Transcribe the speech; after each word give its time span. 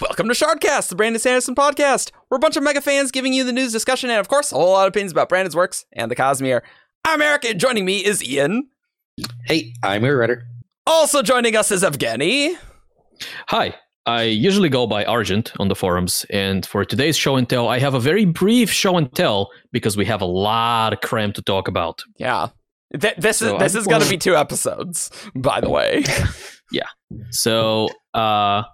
Welcome 0.00 0.28
to 0.28 0.34
Shardcast, 0.34 0.88
the 0.88 0.94
Brandon 0.96 1.18
Sanderson 1.20 1.54
podcast. 1.54 2.10
We're 2.30 2.36
a 2.36 2.40
bunch 2.40 2.56
of 2.56 2.62
mega 2.62 2.80
fans 2.80 3.10
giving 3.10 3.32
you 3.32 3.44
the 3.44 3.52
news 3.52 3.72
discussion 3.72 4.10
and, 4.10 4.18
of 4.20 4.28
course, 4.28 4.52
a 4.52 4.56
whole 4.56 4.72
lot 4.72 4.86
of 4.86 4.90
opinions 4.92 5.12
about 5.12 5.28
Brandon's 5.28 5.56
works 5.56 5.86
and 5.92 6.10
the 6.10 6.16
Cosmere. 6.16 6.60
I'm 7.04 7.22
Eric, 7.22 7.44
and 7.44 7.58
joining 7.58 7.84
me 7.86 8.04
is 8.04 8.22
Ian. 8.22 8.68
Hey, 9.46 9.72
I'm 9.82 10.04
your 10.04 10.18
writer. 10.18 10.46
Also 10.86 11.22
joining 11.22 11.56
us 11.56 11.70
is 11.70 11.82
Evgeny. 11.82 12.56
Hi, 13.48 13.74
I 14.04 14.24
usually 14.24 14.68
go 14.68 14.86
by 14.86 15.04
Argent 15.06 15.52
on 15.58 15.68
the 15.68 15.74
forums, 15.74 16.26
and 16.30 16.66
for 16.66 16.84
today's 16.84 17.16
show 17.16 17.36
and 17.36 17.48
tell, 17.48 17.68
I 17.68 17.78
have 17.78 17.94
a 17.94 18.00
very 18.00 18.26
brief 18.26 18.70
show 18.70 18.98
and 18.98 19.10
tell 19.14 19.50
because 19.72 19.96
we 19.96 20.04
have 20.04 20.20
a 20.20 20.26
lot 20.26 20.92
of 20.92 21.00
crime 21.00 21.32
to 21.32 21.42
talk 21.42 21.68
about. 21.68 22.02
Yeah. 22.18 22.48
Th- 23.00 23.16
this 23.16 23.38
So 23.38 23.54
is 23.56 23.60
this 23.60 23.74
I'm- 23.74 23.80
is 23.80 23.86
going 23.86 24.02
to 24.02 24.08
be 24.10 24.18
two 24.18 24.36
episodes, 24.36 25.10
by 25.34 25.60
the 25.62 25.70
way. 25.70 26.04
Yeah. 26.72 26.88
So, 27.30 27.88
uh, 28.12 28.64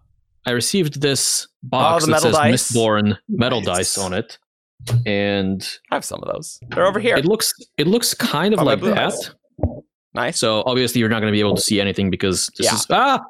I 0.46 0.50
received 0.50 1.00
this 1.00 1.46
box 1.62 2.02
Oh, 2.04 2.06
that 2.06 2.10
metal 2.12 2.30
says 2.30 2.36
dice. 2.36 2.72
Mistborn 2.72 3.16
metal 3.28 3.60
Nice. 3.60 3.94
dice 3.94 3.98
on 3.98 4.12
it, 4.12 4.38
and 5.06 5.66
I 5.90 5.94
have 5.96 6.04
some 6.04 6.20
of 6.22 6.32
those. 6.34 6.58
They're 6.70 6.86
over 6.86 6.98
here. 7.00 7.16
it 7.16 7.24
looks 7.24 7.52
it 7.78 7.86
looks 7.86 8.14
kind 8.14 8.52
of 8.54 8.60
Oh, 8.60 8.64
like 8.64 8.80
that. 8.80 9.14
Nice. 10.14 10.38
So 10.38 10.62
obviously 10.66 10.98
you're 11.00 11.08
not 11.08 11.20
going 11.20 11.32
to 11.32 11.36
be 11.36 11.40
able 11.40 11.54
to 11.56 11.62
see 11.62 11.80
anything 11.80 12.10
because 12.10 12.50
this 12.58 12.66
Yeah. 12.66 12.74
is 12.74 12.86
ah 12.90 13.20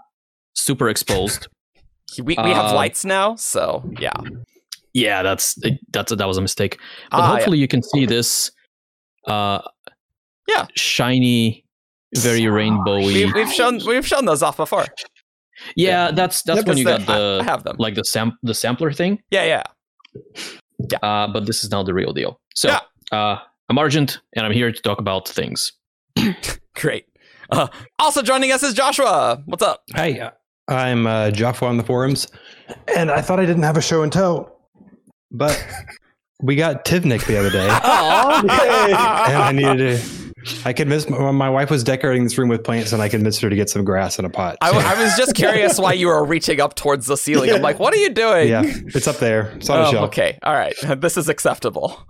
super 0.54 0.88
exposed. 0.88 1.48
We, 2.18 2.34
we 2.42 2.50
have 2.50 2.72
uh, 2.72 2.74
lights 2.74 3.04
now, 3.04 3.36
so 3.36 3.88
yeah. 3.98 4.12
yeah, 4.92 5.22
that's 5.22 5.56
that's 5.92 6.12
that 6.14 6.26
was 6.28 6.36
a 6.38 6.42
mistake. 6.42 6.78
But 7.10 7.18
Ah, 7.18 7.20
yeah. 7.28 7.34
hopefully 7.36 7.58
you 7.58 7.68
can 7.68 7.82
see 7.82 8.04
this. 8.06 8.50
Uh, 9.26 9.60
Yeah. 10.48 10.66
shiny, 10.74 11.64
very 12.16 12.42
rainbowy. 12.42 13.06
We, 13.14 13.32
we've 13.32 13.52
shown 13.52 13.80
we've 13.86 14.06
shown 14.06 14.24
those 14.24 14.42
off 14.42 14.56
before. 14.56 14.86
Yeah, 15.76 16.10
that's 16.10 16.42
that's 16.42 16.58
Yeah, 16.60 16.64
when 16.68 16.76
you 16.78 16.84
got 16.84 17.06
the- 17.06 17.38
I- 17.40 17.44
have 17.44 17.64
them. 17.64 17.76
like 17.78 17.94
the 17.94 18.04
sam 18.04 18.38
the 18.42 18.54
sampler 18.54 18.92
thing. 18.92 19.22
Yeah, 19.30 19.44
yeah. 19.44 19.62
Uh, 21.02 21.28
but 21.32 21.46
this 21.46 21.62
is 21.64 21.70
now 21.70 21.82
the 21.82 21.94
real 21.94 22.12
deal. 22.12 22.40
So 22.54 22.68
Yeah. 22.68 22.80
uh, 23.16 23.38
I'm 23.68 23.78
Argent, 23.78 24.20
and 24.34 24.44
I'm 24.44 24.52
here 24.52 24.70
to 24.72 24.82
talk 24.82 24.98
about 24.98 25.28
things. 25.28 25.72
Great. 26.74 27.06
Uh, 27.50 27.68
also 27.98 28.22
joining 28.22 28.50
us 28.52 28.62
is 28.62 28.74
Joshua. 28.74 29.42
What's 29.46 29.62
up? 29.62 29.82
Hi, 29.94 30.18
uh, 30.20 30.30
I'm 30.68 31.06
uh, 31.06 31.30
Joffwa 31.30 31.68
on 31.68 31.76
the 31.76 31.84
forums, 31.84 32.26
and 32.94 33.10
I 33.10 33.20
thought 33.20 33.38
I 33.40 33.46
didn't 33.46 33.62
have 33.62 33.76
a 33.76 33.82
show 33.82 34.02
and 34.02 34.12
tell, 34.12 34.58
but 35.30 35.62
we 36.42 36.56
got 36.56 36.84
Tivnik 36.84 37.24
the 37.26 37.38
other 37.38 37.50
day, 37.50 37.68
Oh, 37.70 38.40
and 38.42 38.52
I 39.42 39.52
needed 39.52 40.00
to. 40.00 40.21
I 40.64 40.72
convinced 40.72 41.08
my, 41.10 41.30
my 41.30 41.48
wife 41.50 41.70
was 41.70 41.84
decorating 41.84 42.24
this 42.24 42.36
room 42.38 42.48
with 42.48 42.64
plants, 42.64 42.92
and 42.92 43.00
I 43.02 43.08
convinced 43.08 43.40
her 43.42 43.50
to 43.50 43.56
get 43.56 43.70
some 43.70 43.84
grass 43.84 44.18
in 44.18 44.24
a 44.24 44.30
pot. 44.30 44.58
I, 44.60 44.70
I 44.70 45.02
was 45.02 45.16
just 45.16 45.34
curious 45.36 45.78
why 45.78 45.92
you 45.92 46.08
were 46.08 46.24
reaching 46.24 46.60
up 46.60 46.74
towards 46.74 47.06
the 47.06 47.16
ceiling. 47.16 47.50
I'm 47.50 47.62
like, 47.62 47.78
what 47.78 47.94
are 47.94 47.98
you 47.98 48.10
doing? 48.10 48.48
yeah, 48.48 48.62
it's 48.64 49.06
up 49.06 49.16
there. 49.18 49.52
It's 49.56 49.68
on 49.70 49.78
a 49.80 49.82
Oh, 49.86 49.90
shelf. 49.90 50.06
okay. 50.08 50.38
All 50.42 50.54
right. 50.54 50.74
This 51.00 51.16
is 51.16 51.28
acceptable. 51.28 52.06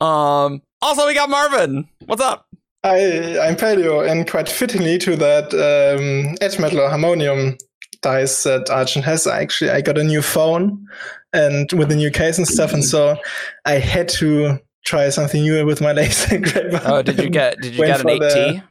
Um. 0.00 0.62
Also, 0.82 1.06
we 1.06 1.14
got 1.14 1.30
Marvin. 1.30 1.88
What's 2.06 2.20
up? 2.22 2.46
I, 2.82 3.38
I'm 3.40 3.56
Paleo, 3.56 4.06
and 4.10 4.28
quite 4.28 4.48
fittingly 4.48 4.98
to 4.98 5.16
that 5.16 5.54
um, 5.54 6.36
edge 6.42 6.58
metal 6.58 6.80
or 6.80 6.90
harmonium 6.90 7.56
dice 8.02 8.42
that 8.42 8.68
Argent 8.68 9.02
has, 9.06 9.26
actually, 9.26 9.70
I 9.70 9.80
got 9.80 9.96
a 9.96 10.04
new 10.04 10.20
phone 10.20 10.86
and 11.32 11.72
with 11.72 11.90
a 11.90 11.96
new 11.96 12.10
case 12.10 12.36
and 12.36 12.46
stuff, 12.46 12.74
and 12.74 12.84
so 12.84 13.16
I 13.64 13.72
had 13.78 14.08
to 14.10 14.58
try 14.84 15.08
something 15.10 15.42
new 15.42 15.64
with 15.66 15.80
my 15.80 15.92
laser 15.98 16.36
engraver. 16.36 16.80
Oh, 16.84 17.02
did 17.02 17.18
you 17.18 17.30
get 17.30 17.60
did 17.60 17.74
you 17.74 17.84
get 17.84 18.00
an 18.00 18.06
for 18.06 18.10
8T? 18.10 18.18
the- 18.20 18.62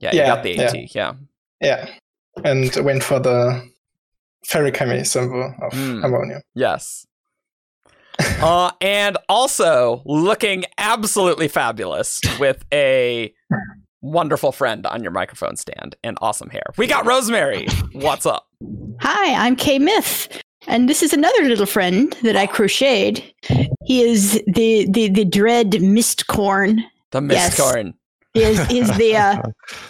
yeah, 0.00 0.12
you 0.12 0.18
Yeah, 0.18 0.26
got 0.26 0.42
the 0.42 0.50
yeah. 0.54 0.70
8T. 0.72 0.94
Yeah. 0.94 1.12
Yeah, 1.60 1.88
and 2.44 2.74
went 2.84 3.02
for 3.02 3.20
the 3.20 3.68
Feruchemy 4.48 5.06
symbol 5.06 5.54
of 5.62 5.72
Hmm. 5.72 6.00
harmonium. 6.00 6.42
Yes. 6.54 7.06
uh, 8.40 8.70
and 8.80 9.16
also 9.28 10.02
looking 10.04 10.64
absolutely 10.78 11.48
fabulous 11.48 12.20
with 12.38 12.64
a 12.72 13.32
wonderful 14.02 14.52
friend 14.52 14.86
on 14.86 15.02
your 15.02 15.10
microphone 15.10 15.56
stand 15.56 15.96
and 16.04 16.16
awesome 16.20 16.50
hair. 16.50 16.62
We 16.76 16.86
got 16.86 17.06
Rosemary. 17.06 17.66
What's 17.92 18.26
up? 18.26 18.46
Hi, 19.00 19.46
I'm 19.46 19.56
Kay 19.56 19.78
Myth, 19.80 20.40
and 20.66 20.88
this 20.88 21.02
is 21.02 21.12
another 21.12 21.42
little 21.44 21.66
friend 21.66 22.16
that 22.22 22.36
I 22.36 22.46
crocheted. 22.46 23.22
He 23.84 24.02
is 24.02 24.42
the 24.46 24.86
the 24.90 25.08
the 25.08 25.24
dread 25.24 25.72
Mistcorn. 25.72 26.82
The 27.10 27.22
Yes. 27.22 27.58
Mistcorn. 27.58 27.94
Is 28.34 28.58
is 28.70 28.96
the 28.96 29.16
uh, 29.16 29.42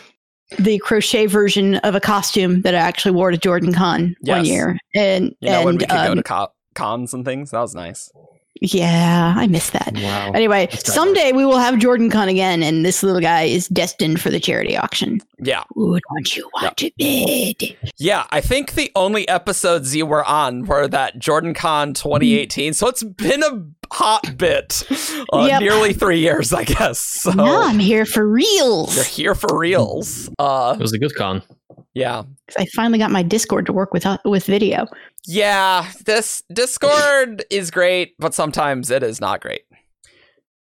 the 0.58 0.78
crochet 0.80 1.26
version 1.26 1.76
of 1.76 1.94
a 1.94 2.00
costume 2.00 2.62
that 2.62 2.74
I 2.74 2.78
actually 2.78 3.12
wore 3.12 3.30
to 3.30 3.38
Jordan 3.38 3.72
Con 3.72 4.14
one 4.20 4.44
year, 4.44 4.78
and 4.94 5.34
You 5.40 5.50
know 5.50 5.56
and 5.56 5.64
when 5.64 5.74
we 5.76 5.86
could 5.86 5.88
go 5.90 6.12
um, 6.12 6.16
to 6.16 6.22
co- 6.22 6.52
cons 6.74 7.14
and 7.14 7.24
things? 7.24 7.50
That 7.52 7.60
was 7.60 7.74
nice. 7.74 8.10
Yeah, 8.60 9.34
I 9.36 9.46
miss 9.46 9.70
that. 9.70 9.92
Wow. 9.94 10.32
Anyway, 10.34 10.68
someday 10.72 11.32
we 11.32 11.44
will 11.44 11.58
have 11.58 11.78
Jordan 11.78 12.10
Con 12.10 12.28
again, 12.28 12.62
and 12.62 12.84
this 12.84 13.02
little 13.02 13.20
guy 13.20 13.42
is 13.42 13.68
destined 13.68 14.20
for 14.20 14.30
the 14.30 14.40
charity 14.40 14.76
auction. 14.76 15.20
Yeah. 15.38 15.64
Ooh, 15.76 15.98
don't 16.14 16.36
you 16.36 16.48
want 16.54 16.76
to 16.78 16.90
bid? 16.96 17.76
Yeah, 17.98 18.26
I 18.30 18.40
think 18.40 18.72
the 18.74 18.90
only 18.94 19.28
episodes 19.28 19.94
you 19.94 20.06
were 20.06 20.24
on 20.24 20.64
were 20.66 20.88
that 20.88 21.18
Jordan 21.18 21.52
Con 21.54 21.92
2018. 21.94 22.72
So 22.74 22.86
it's 22.88 23.02
been 23.02 23.42
a 23.42 23.64
hot 23.92 24.36
bit. 24.38 24.82
Uh, 25.32 25.46
Yep. 25.46 25.60
Nearly 25.60 25.92
three 25.92 26.20
years, 26.20 26.52
I 26.52 26.64
guess. 26.64 26.98
So 26.98 27.32
no, 27.32 27.62
I'm 27.62 27.78
here 27.78 28.06
for 28.06 28.26
reals. 28.26 28.94
you're 28.96 29.04
here 29.04 29.34
for 29.34 29.58
reals. 29.58 30.30
Uh, 30.38 30.74
It 30.78 30.82
was 30.82 30.92
a 30.92 30.98
good 30.98 31.14
con. 31.16 31.42
Yeah. 31.94 32.24
I 32.58 32.66
finally 32.74 32.98
got 32.98 33.10
my 33.10 33.22
Discord 33.22 33.66
to 33.66 33.72
work 33.72 33.92
with 33.92 34.04
uh, 34.04 34.18
with 34.24 34.46
video. 34.46 34.86
Yeah, 35.26 35.90
this 36.04 36.42
Discord 36.52 37.44
is 37.50 37.70
great, 37.70 38.14
but 38.18 38.34
sometimes 38.34 38.90
it 38.90 39.02
is 39.02 39.20
not 39.20 39.40
great. 39.40 39.62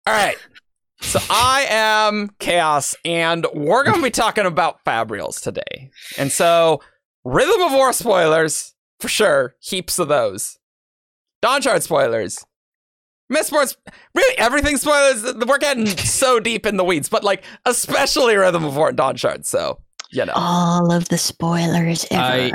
All 0.06 0.14
right. 0.14 0.36
So 1.00 1.18
I 1.30 1.66
am 1.68 2.30
Chaos, 2.38 2.94
and 3.04 3.46
we're 3.54 3.84
going 3.84 3.96
to 3.96 4.02
be 4.02 4.10
talking 4.10 4.46
about 4.46 4.84
Fabrials 4.84 5.40
today. 5.40 5.90
And 6.16 6.30
so, 6.30 6.80
Rhythm 7.24 7.60
of 7.62 7.72
War 7.72 7.92
spoilers, 7.92 8.74
for 9.00 9.08
sure, 9.08 9.56
heaps 9.60 9.98
of 9.98 10.08
those. 10.08 10.58
Dawnshard 11.40 11.82
spoilers. 11.82 12.44
Mistborn, 13.32 13.74
really 14.14 14.38
everything 14.38 14.76
spoilers. 14.76 15.24
We're 15.34 15.58
getting 15.58 15.86
so 15.86 16.38
deep 16.38 16.66
in 16.66 16.76
the 16.76 16.84
weeds, 16.84 17.08
but 17.08 17.24
like, 17.24 17.42
especially 17.64 18.36
Rhythm 18.36 18.64
of 18.64 18.76
War 18.76 18.88
and 18.88 18.96
Dawnshard. 18.96 19.44
So, 19.44 19.80
you 20.12 20.24
know. 20.24 20.32
All 20.34 20.92
of 20.92 21.08
the 21.08 21.18
spoilers 21.18 22.06
ever. 22.10 22.22
I 22.22 22.52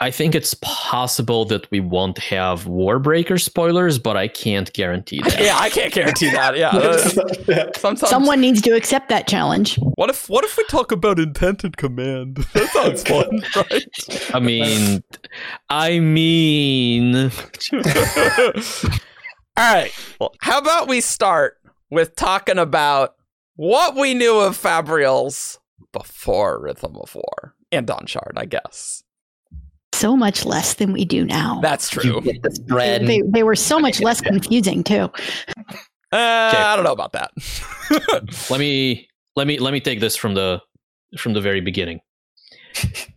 I 0.00 0.10
think 0.10 0.34
it's 0.34 0.54
possible 0.60 1.44
that 1.46 1.70
we 1.70 1.78
won't 1.78 2.18
have 2.18 2.64
Warbreaker 2.64 3.40
spoilers, 3.40 3.96
but 3.96 4.16
I 4.16 4.26
can't 4.26 4.72
guarantee 4.72 5.20
that. 5.22 5.40
Yeah, 5.40 5.56
I 5.56 5.70
can't 5.70 5.92
guarantee 5.92 6.30
that. 6.30 6.56
Yeah. 7.46 7.70
Sometimes 7.76 8.10
Someone 8.10 8.40
needs 8.40 8.60
to 8.62 8.70
accept 8.74 9.08
that 9.08 9.28
challenge. 9.28 9.76
What 9.94 10.10
if 10.10 10.28
what 10.28 10.44
if 10.44 10.56
we 10.56 10.64
talk 10.64 10.90
about 10.92 11.18
intent 11.18 11.62
and 11.62 11.76
command? 11.76 12.38
That 12.54 12.68
sounds 12.70 13.02
fun, 13.04 13.42
right? 13.56 14.34
I 14.34 14.40
mean, 14.40 15.02
I 15.68 16.00
mean, 16.00 17.30
All 19.56 19.74
right. 19.74 19.92
Well, 20.18 20.34
how 20.40 20.58
about 20.58 20.88
we 20.88 21.00
start 21.00 21.58
with 21.90 22.16
talking 22.16 22.58
about 22.58 23.14
what 23.56 23.94
we 23.94 24.14
knew 24.14 24.40
of 24.40 24.60
Fabrials 24.60 25.58
before 25.94 26.60
Rhythm 26.60 26.96
of 26.96 27.14
War 27.14 27.54
and 27.72 27.86
Dawnshard, 27.86 28.34
I 28.36 28.44
guess. 28.44 29.02
So 29.94 30.14
much 30.16 30.44
less 30.44 30.74
than 30.74 30.92
we 30.92 31.06
do 31.06 31.24
now. 31.24 31.60
That's 31.62 31.90
You 31.94 32.02
true. 32.02 32.20
get 32.20 32.42
the 32.42 32.50
spread. 32.54 33.06
they, 33.06 33.22
they 33.26 33.42
were 33.44 33.54
so 33.56 33.78
much 33.80 34.00
less 34.02 34.20
confusing 34.20 34.84
too. 34.84 35.08
Uh, 36.12 36.12
I 36.12 36.74
don't 36.76 36.84
know 36.84 36.92
about 36.92 37.12
that. 37.12 37.30
let 38.50 38.60
me 38.60 39.08
let 39.36 39.46
me 39.46 39.58
let 39.58 39.72
me 39.72 39.80
take 39.80 40.00
this 40.00 40.16
from 40.16 40.34
the 40.34 40.60
from 41.16 41.32
the 41.32 41.40
very 41.40 41.60
beginning. 41.60 42.00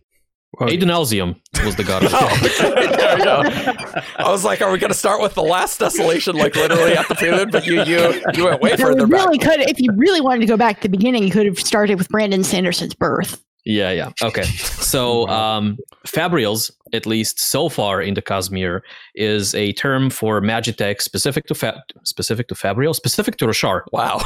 Well- 0.60 0.68
Adonalsium 0.70 1.36
was 1.64 1.76
the 1.76 1.84
god 1.84 2.04
of 2.04 2.10
Oh, 2.14 2.18
death. 2.42 2.58
there 2.58 3.16
we 3.16 3.24
go. 3.24 3.42
I 4.18 4.30
was 4.30 4.44
like, 4.44 4.60
are 4.60 4.70
we 4.72 4.78
going 4.78 4.92
to 4.92 4.98
start 4.98 5.20
with 5.22 5.34
the 5.34 5.42
last 5.42 5.78
desolation, 5.78 6.36
like 6.36 6.56
literally 6.56 6.92
at 6.96 7.08
the 7.08 7.14
prelude? 7.14 7.50
But 7.52 7.66
you 7.66 7.82
you 7.84 8.20
you 8.34 8.44
went 8.44 8.60
way 8.60 8.70
No, 8.70 8.76
further 8.76 9.04
we 9.04 9.10
back. 9.10 9.24
really 9.26 9.38
could, 9.38 9.60
if 9.60 9.78
you 9.80 9.90
really 9.96 10.20
wanted 10.20 10.40
to 10.40 10.46
go 10.46 10.56
back 10.56 10.76
to 10.76 10.82
the 10.82 10.88
beginning, 10.96 11.22
you 11.24 11.30
could 11.30 11.46
have 11.46 11.58
started 11.58 11.96
with 11.98 12.08
Brandon 12.08 12.42
Sanderson's 12.44 12.94
birth. 12.94 13.42
Yeah, 13.64 13.90
yeah. 13.90 14.10
Okay. 14.22 14.44
So, 14.44 15.28
um, 15.42 15.76
Fabrials, 16.06 16.70
at 16.92 17.04
least 17.06 17.38
so 17.38 17.68
far 17.68 18.00
in 18.00 18.14
the 18.14 18.22
Cosmere, 18.22 18.80
is 19.14 19.54
a 19.54 19.72
term 19.74 20.08
for 20.10 20.40
Magitech 20.40 21.02
specific 21.02 21.46
to 21.46 21.54
fa- 21.54 21.82
specific 22.04 22.48
to 22.48 22.54
Fabrial, 22.54 22.94
specific 22.94 23.36
to 23.38 23.46
Roshar. 23.46 23.82
Wow, 23.92 24.20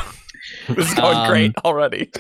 this 0.69 0.89
is 0.89 0.95
going 0.95 1.17
Um, 1.17 1.29
great 1.29 1.53
already. 1.65 2.11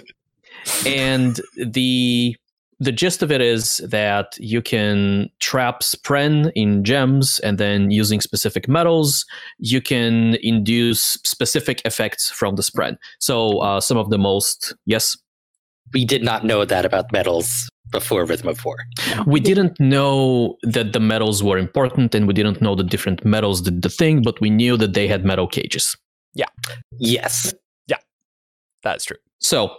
and 0.86 1.40
the 1.56 2.36
the 2.82 2.92
gist 2.92 3.22
of 3.22 3.30
it 3.30 3.40
is 3.40 3.78
that 3.88 4.36
you 4.38 4.60
can 4.60 5.30
trap 5.38 5.80
spren 5.80 6.50
in 6.54 6.82
gems 6.82 7.38
and 7.40 7.58
then 7.58 7.90
using 7.90 8.20
specific 8.20 8.68
metals 8.68 9.24
you 9.58 9.80
can 9.80 10.36
induce 10.42 11.02
specific 11.24 11.80
effects 11.84 12.30
from 12.30 12.56
the 12.56 12.62
spren 12.62 12.96
so 13.18 13.58
uh, 13.58 13.80
some 13.80 13.96
of 13.96 14.10
the 14.10 14.18
most 14.18 14.74
yes 14.86 15.16
we 15.92 16.04
did 16.04 16.22
not 16.22 16.44
know 16.44 16.64
that 16.64 16.84
about 16.84 17.12
metals. 17.12 17.68
before 17.90 18.24
Rhythm 18.24 18.48
of 18.48 18.64
War. 18.64 18.78
We 19.26 19.38
didn't 19.38 19.78
know 19.78 20.56
that 20.62 20.94
the 20.94 21.00
metals 21.00 21.42
were 21.42 21.58
important, 21.58 22.14
and 22.14 22.26
we 22.26 22.32
didn't 22.32 22.62
know 22.62 22.74
the 22.74 22.82
different 22.82 23.22
metals 23.22 23.60
did 23.60 23.82
the 23.82 23.90
thing, 23.90 24.22
but 24.22 24.40
we 24.40 24.48
knew 24.48 24.78
that 24.78 24.94
they 24.94 25.06
had 25.06 25.26
metal 25.26 25.46
cages. 25.46 25.94
Yeah. 26.32 26.46
Yes. 26.98 27.52
Yeah. 27.86 27.98
That's 28.82 29.04
true. 29.04 29.18
So, 29.40 29.76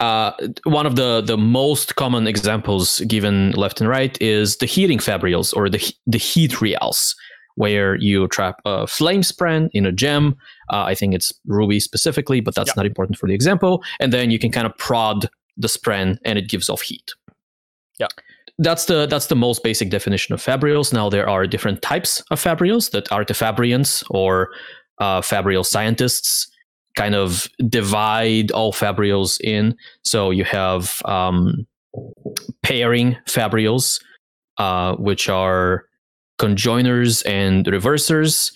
uh, 0.00 0.32
one 0.64 0.86
of 0.86 0.96
the, 0.96 1.20
the 1.20 1.36
most 1.36 1.96
common 1.96 2.26
examples 2.26 3.00
given 3.00 3.52
left 3.52 3.80
and 3.80 3.88
right 3.88 4.20
is 4.20 4.56
the 4.56 4.66
heating 4.66 4.98
fabrials 4.98 5.54
or 5.56 5.68
the 5.68 5.78
the 6.06 6.18
heatrials, 6.18 7.14
where 7.56 7.96
you 7.96 8.26
trap 8.28 8.60
a 8.64 8.86
flame 8.86 9.22
spren 9.22 9.68
in 9.72 9.86
a 9.86 9.92
gem. 9.92 10.34
Uh, 10.72 10.84
I 10.84 10.94
think 10.94 11.14
it's 11.14 11.32
ruby 11.46 11.80
specifically, 11.80 12.40
but 12.40 12.54
that's 12.54 12.70
Yeah. 12.70 12.74
not 12.78 12.86
important 12.86 13.18
for 13.18 13.26
the 13.28 13.34
example. 13.34 13.82
And 14.00 14.12
then 14.12 14.30
you 14.30 14.38
can 14.38 14.50
kind 14.50 14.66
of 14.66 14.76
prod 14.78 15.28
the 15.56 15.68
spren, 15.68 16.16
and 16.24 16.38
it 16.38 16.48
gives 16.48 16.68
off 16.70 16.80
heat. 16.82 17.12
Yeah. 17.98 18.08
That's 18.58 18.86
the 18.86 19.06
that's 19.06 19.26
the 19.26 19.36
most 19.36 19.62
basic 19.62 19.90
definition 19.90 20.34
of 20.34 20.42
fabrials. 20.42 20.92
Now 20.92 21.08
there 21.10 21.28
are 21.28 21.46
different 21.46 21.82
types 21.82 22.22
of 22.30 22.42
fabrials 22.42 22.90
that 22.90 23.06
artifabrians 23.08 24.02
or 24.10 24.50
uh, 24.98 25.20
fabrial 25.22 25.64
scientists 25.64 26.49
kind 26.96 27.14
of 27.14 27.48
divide 27.68 28.50
all 28.50 28.72
fabrials 28.72 29.40
in. 29.40 29.76
So 30.04 30.30
you 30.30 30.44
have 30.44 31.00
um, 31.04 31.66
pairing 32.62 33.16
fabrials, 33.26 34.00
uh, 34.58 34.96
which 34.96 35.28
are 35.28 35.84
conjoiners 36.38 37.24
and 37.26 37.66
reversers. 37.66 38.52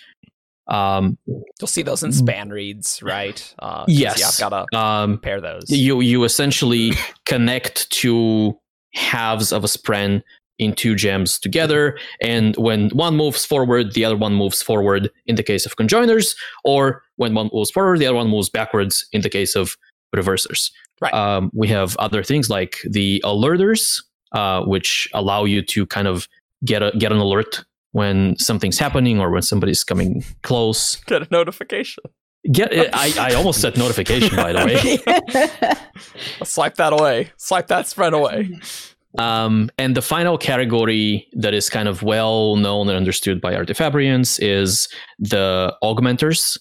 Um, 0.66 1.18
You'll 1.26 1.68
see 1.68 1.82
those 1.82 2.02
in 2.02 2.10
spanreeds, 2.10 3.02
right? 3.02 3.54
Uh, 3.58 3.84
Yes. 3.86 4.18
Yeah, 4.18 4.28
I've 4.28 4.50
got 4.50 4.66
to 4.70 4.78
um, 4.78 5.18
pair 5.18 5.40
those. 5.40 5.64
you 5.68 6.00
you 6.00 6.24
essentially 6.24 6.92
connect 7.26 7.90
two 7.90 8.58
halves 8.94 9.52
of 9.52 9.64
a 9.64 9.66
spren 9.66 10.22
in 10.58 10.72
two 10.72 10.94
gems 10.94 11.38
together 11.38 11.98
and 12.22 12.54
when 12.56 12.88
one 12.90 13.16
moves 13.16 13.44
forward 13.44 13.92
the 13.94 14.04
other 14.04 14.16
one 14.16 14.34
moves 14.34 14.62
forward 14.62 15.10
in 15.26 15.34
the 15.34 15.42
case 15.42 15.66
of 15.66 15.76
conjoiners 15.76 16.36
or 16.64 17.02
when 17.16 17.34
one 17.34 17.50
moves 17.52 17.70
forward 17.70 17.98
the 17.98 18.06
other 18.06 18.14
one 18.16 18.28
moves 18.28 18.48
backwards 18.48 19.04
in 19.12 19.20
the 19.22 19.30
case 19.30 19.54
of 19.56 19.76
reversers 20.14 20.70
Right. 21.00 21.12
um, 21.12 21.50
we 21.52 21.66
have 21.68 21.96
other 21.96 22.22
things 22.22 22.48
like 22.48 22.78
the 22.88 23.20
alerters 23.24 24.00
uh, 24.32 24.62
which 24.62 25.08
allow 25.12 25.44
you 25.44 25.60
to 25.62 25.86
kind 25.86 26.06
of 26.06 26.28
get 26.64 26.82
a 26.84 26.92
get 26.96 27.10
an 27.10 27.18
alert 27.18 27.64
when 27.90 28.36
something's 28.38 28.78
happening 28.78 29.18
or 29.20 29.30
when 29.30 29.42
somebody's 29.42 29.82
coming 29.82 30.24
close 30.42 30.96
Get 31.06 31.22
a 31.22 31.28
notification. 31.32 32.04
get 32.52 32.72
I, 32.94 33.12
I 33.30 33.34
almost 33.34 33.60
said 33.60 33.76
notification 33.76 34.36
by 34.36 34.52
the 34.52 34.64
way 34.64 35.74
Swipe 36.44 36.76
that 36.76 36.92
away. 36.92 37.32
Swipe 37.36 37.66
that 37.68 37.86
spread 37.88 38.14
away. 38.14 38.50
Um, 39.18 39.70
and 39.78 39.96
the 39.96 40.02
final 40.02 40.36
category 40.36 41.28
that 41.32 41.54
is 41.54 41.70
kind 41.70 41.88
of 41.88 42.02
well 42.02 42.56
known 42.56 42.88
and 42.88 42.96
understood 42.96 43.40
by 43.40 43.54
artifabrians 43.54 44.38
is 44.42 44.88
the 45.18 45.74
augmenters. 45.82 46.58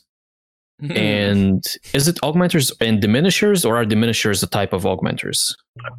Hmm. 0.79 0.91
And 0.91 1.63
is 1.93 2.07
it 2.07 2.17
augmenters 2.23 2.71
and 2.81 3.01
diminishers, 3.01 3.65
or 3.65 3.77
are 3.77 3.85
diminishers 3.85 4.43
a 4.43 4.47
type 4.47 4.73
of 4.73 4.83
augmenters? 4.83 5.53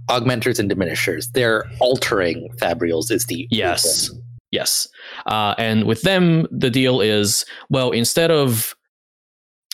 Augmenters 0.09 0.59
and 0.59 0.69
diminishers. 0.69 1.31
They're 1.33 1.65
altering 1.81 2.49
fabrials 2.57 3.11
is 3.11 3.27
the 3.27 3.47
Yes. 3.51 4.11
Yes. 4.51 4.87
Uh, 5.27 5.55
and 5.59 5.85
with 5.85 6.03
them, 6.03 6.47
the 6.51 6.71
deal 6.71 7.01
is 7.01 7.45
well, 7.71 7.91
instead 7.91 8.31
of 8.31 8.75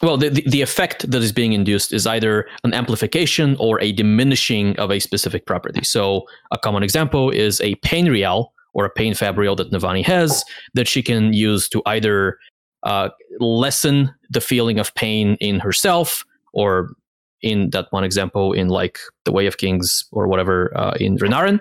well, 0.03 0.17
the, 0.17 0.31
the, 0.31 0.43
the 0.49 0.63
effect 0.63 1.11
that 1.11 1.23
is 1.23 1.33
being 1.33 1.53
induced 1.53 1.93
is 1.93 2.07
either 2.07 2.47
an 2.65 2.73
amplification 2.73 3.57
or 3.59 3.81
a 3.81 3.93
diminishing 3.93 4.79
of 4.79 4.91
a 4.91 4.99
specific 4.99 5.47
property. 5.47 5.85
So, 5.85 6.25
a 6.51 6.59
common 6.59 6.83
example 6.83 7.31
is 7.31 7.61
a 7.61 7.75
painrial 7.77 8.53
or 8.73 8.85
a 8.85 8.91
pain 8.91 9.15
fabrial 9.15 9.57
that 9.57 9.71
Navani 9.71 10.05
has 10.05 10.45
that 10.75 10.89
she 10.89 11.03
can 11.03 11.33
use 11.33 11.69
to 11.69 11.83
either 11.87 12.39
uh, 12.83 13.11
lessen 13.41 14.15
the 14.31 14.41
feeling 14.41 14.79
of 14.79 14.95
pain 14.95 15.37
in 15.41 15.61
herself 15.61 16.25
or 16.53 16.95
in 17.43 17.71
that 17.71 17.87
one 17.91 18.05
example 18.05 18.53
in 18.53 18.69
like 18.69 18.99
the 19.25 19.33
Way 19.33 19.47
of 19.47 19.59
Kings 19.59 20.05
or 20.13 20.29
whatever 20.29 20.77
uh, 20.77 20.95
in 21.01 21.17
Renarin, 21.19 21.61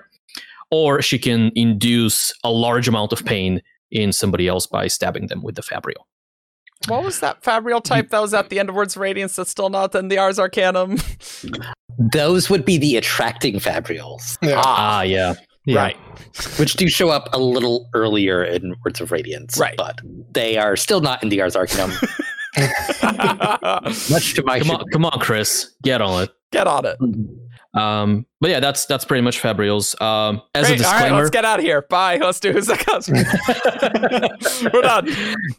or 0.70 1.02
she 1.02 1.18
can 1.18 1.50
induce 1.54 2.32
a 2.44 2.50
large 2.50 2.88
amount 2.88 3.12
of 3.12 3.24
pain 3.24 3.60
in 3.90 4.12
somebody 4.12 4.46
else 4.46 4.66
by 4.66 4.86
stabbing 4.86 5.26
them 5.26 5.42
with 5.42 5.56
the 5.56 5.62
fabrial. 5.62 6.06
What 6.88 7.04
was 7.04 7.20
that 7.20 7.42
fabrial 7.44 7.80
type 7.80 8.08
that 8.10 8.20
was 8.20 8.32
at 8.34 8.48
the 8.48 8.58
end 8.58 8.68
of 8.68 8.74
Words 8.74 8.96
of 8.96 9.02
Radiance 9.02 9.36
that's 9.36 9.50
still 9.50 9.68
not 9.68 9.94
in 9.94 10.08
the 10.08 10.18
Ars 10.18 10.38
Arcanum? 10.38 10.98
Those 11.98 12.48
would 12.48 12.64
be 12.64 12.78
the 12.78 12.96
attracting 12.96 13.56
fabrials, 13.56 14.38
Yeah. 14.42 14.62
Ah, 14.64 15.02
yeah. 15.02 15.34
Yeah. 15.66 15.76
Right. 15.76 15.96
which 16.58 16.72
do 16.74 16.88
show 16.88 17.10
up 17.10 17.28
a 17.34 17.38
little 17.38 17.86
earlier 17.94 18.42
in 18.42 18.74
Words 18.84 19.00
of 19.02 19.12
Radiance. 19.12 19.58
Right. 19.58 19.76
But 19.76 20.00
they 20.32 20.56
are 20.56 20.74
still 20.74 21.00
not 21.02 21.22
in 21.22 21.28
the 21.28 21.42
Ars 21.42 21.54
Arcanum, 21.54 21.90
much 24.10 24.34
to 24.34 24.42
my 24.44 24.58
Come 24.60 24.70
on, 24.70 24.84
come 24.90 25.04
on, 25.04 25.12
Khriss, 25.20 25.66
get 25.82 26.00
on 26.00 26.24
it. 26.24 26.30
Get 26.50 26.66
on 26.66 26.84
it. 26.86 26.96
Um, 27.78 28.26
but 28.40 28.50
yeah, 28.50 28.58
that's 28.58 28.86
that's 28.86 29.04
pretty 29.04 29.20
much 29.22 29.40
fabrials. 29.40 30.00
Um, 30.00 30.42
as 30.54 30.66
Great. 30.66 30.80
a 30.80 30.84
All 30.84 30.90
right, 30.92 30.98
disclaimer, 30.98 31.18
let's 31.18 31.30
get 31.30 31.44
out 31.44 31.58
of 31.60 31.64
here. 31.64 31.82
Bye. 31.82 32.16
Let's 32.16 32.40
do 32.40 32.52
who's 32.52 32.66
that 32.66 32.78
customer. 32.80 33.22
We're 34.74 34.82
done. 34.82 35.08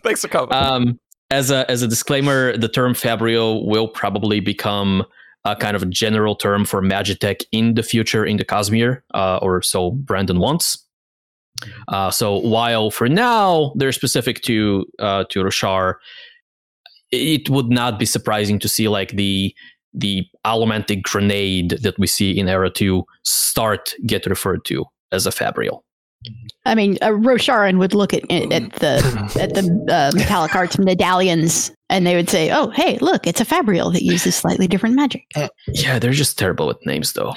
Thanks 0.03 0.21
for 0.21 0.27
coming. 0.27 0.53
um, 0.53 0.99
as 1.31 1.49
a 1.49 1.69
as 1.71 1.81
a 1.81 1.87
disclaimer, 1.87 2.55
the 2.57 2.67
term 2.67 2.93
fabrial 2.93 3.65
will 3.65 3.87
probably 3.87 4.39
become 4.39 5.03
a 5.45 5.55
kind 5.55 5.75
of 5.75 5.81
a 5.81 5.87
general 5.87 6.35
term 6.35 6.65
for 6.65 6.81
Magitech 6.81 7.43
in 7.51 7.73
the 7.73 7.81
future 7.81 8.23
in 8.23 8.37
the 8.37 8.45
Cosmere, 8.45 9.01
uh, 9.15 9.39
or 9.41 9.61
so 9.63 9.91
Brandon 9.91 10.39
wants. 10.39 10.85
Uh, 11.87 12.11
so 12.11 12.37
while 12.37 12.91
for 12.91 13.07
now 13.07 13.73
they're 13.75 13.91
specific 13.91 14.41
to 14.41 14.85
uh, 14.99 15.23
to 15.29 15.39
Roshar, 15.43 15.95
it 17.11 17.49
would 17.49 17.69
not 17.69 17.97
be 17.97 18.05
surprising 18.05 18.59
to 18.59 18.67
see 18.67 18.87
like 18.87 19.11
the 19.11 19.55
the 19.93 20.25
allomantic 20.45 21.01
grenade 21.01 21.71
that 21.81 21.97
we 21.97 22.07
see 22.07 22.37
in 22.37 22.47
Era 22.47 22.69
2 22.69 23.03
start 23.23 23.93
get 24.05 24.25
referred 24.25 24.63
to 24.65 24.85
as 25.11 25.25
a 25.25 25.31
fabrial. 25.31 25.83
I 26.65 26.75
mean, 26.75 26.97
uh, 27.01 27.09
Rosharan 27.09 27.79
would 27.79 27.93
look 27.95 28.13
at 28.13 28.23
at 28.31 28.73
the 28.73 29.31
at 29.39 29.53
the 29.55 29.85
uh, 29.91 30.15
metallic 30.15 30.55
arts 30.55 30.77
medallions, 30.77 31.71
and 31.89 32.05
they 32.05 32.15
would 32.15 32.29
say, 32.29 32.51
"Oh, 32.51 32.69
hey, 32.69 32.99
look, 32.99 33.25
it's 33.25 33.41
a 33.41 33.45
fabrial 33.45 33.89
that 33.91 34.03
uses 34.03 34.35
slightly 34.35 34.67
different 34.67 34.95
magic." 34.95 35.23
Yeah, 35.67 35.97
they're 35.97 36.11
just 36.11 36.37
terrible 36.37 36.67
with 36.67 36.77
names 36.85 37.13
though. 37.13 37.33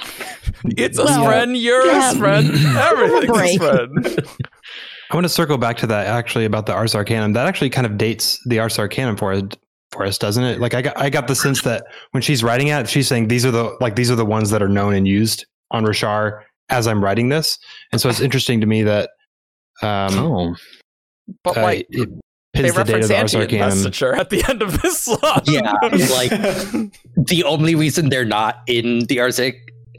it's 0.63 0.99
a 0.99 1.05
friend. 1.05 1.57
You're 1.57 1.85
yeah. 1.87 2.11
a 2.13 2.15
friend. 2.15 2.47
Everything's 2.77 3.55
a 3.55 3.57
friend. 3.57 4.27
I 5.11 5.15
want 5.15 5.25
to 5.25 5.29
circle 5.29 5.57
back 5.57 5.77
to 5.77 5.87
that 5.87 6.07
actually 6.07 6.45
about 6.45 6.65
the 6.65 6.73
Ars 6.73 6.93
Arcanum. 6.93 7.33
That 7.33 7.47
actually 7.47 7.69
kind 7.69 7.85
of 7.85 7.97
dates 7.97 8.39
the 8.45 8.59
Ars 8.59 8.77
Arcanum 8.77 9.17
for 9.17 9.41
for 9.91 10.05
us, 10.05 10.19
doesn't 10.19 10.43
it? 10.43 10.59
Like 10.59 10.75
I 10.75 10.83
got 10.83 10.97
I 10.97 11.09
got 11.09 11.27
the 11.27 11.35
sense 11.35 11.63
that 11.63 11.83
when 12.11 12.21
she's 12.21 12.43
writing 12.43 12.67
it, 12.67 12.87
she's 12.87 13.07
saying 13.07 13.27
these 13.27 13.45
are 13.45 13.51
the 13.51 13.75
like 13.81 13.95
these 13.95 14.11
are 14.11 14.15
the 14.15 14.25
ones 14.25 14.51
that 14.51 14.61
are 14.61 14.69
known 14.69 14.93
and 14.93 15.07
used 15.07 15.47
on 15.71 15.83
Roshar 15.83 16.41
as 16.69 16.87
I'm 16.87 17.03
writing 17.03 17.29
this, 17.29 17.57
and 17.91 18.01
so 18.01 18.09
it's 18.09 18.21
interesting 18.21 18.61
to 18.61 18.67
me 18.67 18.83
that 18.83 19.09
um, 19.81 20.13
Oh, 20.13 20.55
But 21.43 21.57
uh, 21.57 21.61
like, 21.61 21.87
it 21.89 22.09
they 22.53 22.61
the 22.61 22.67
date 22.69 22.77
reference 22.77 23.05
of 23.05 23.09
the 23.09 23.61
Ars 23.61 23.85
anti 23.85 24.17
at 24.17 24.29
the 24.29 24.43
end 24.49 24.61
of 24.61 24.81
this 24.81 24.99
slot. 25.03 25.43
Yeah, 25.47 25.73
like 25.91 26.29
the 27.27 27.43
only 27.45 27.75
reason 27.75 28.09
they're 28.09 28.25
not 28.25 28.61
in 28.67 28.99
the 29.05 29.19
Ars 29.19 29.39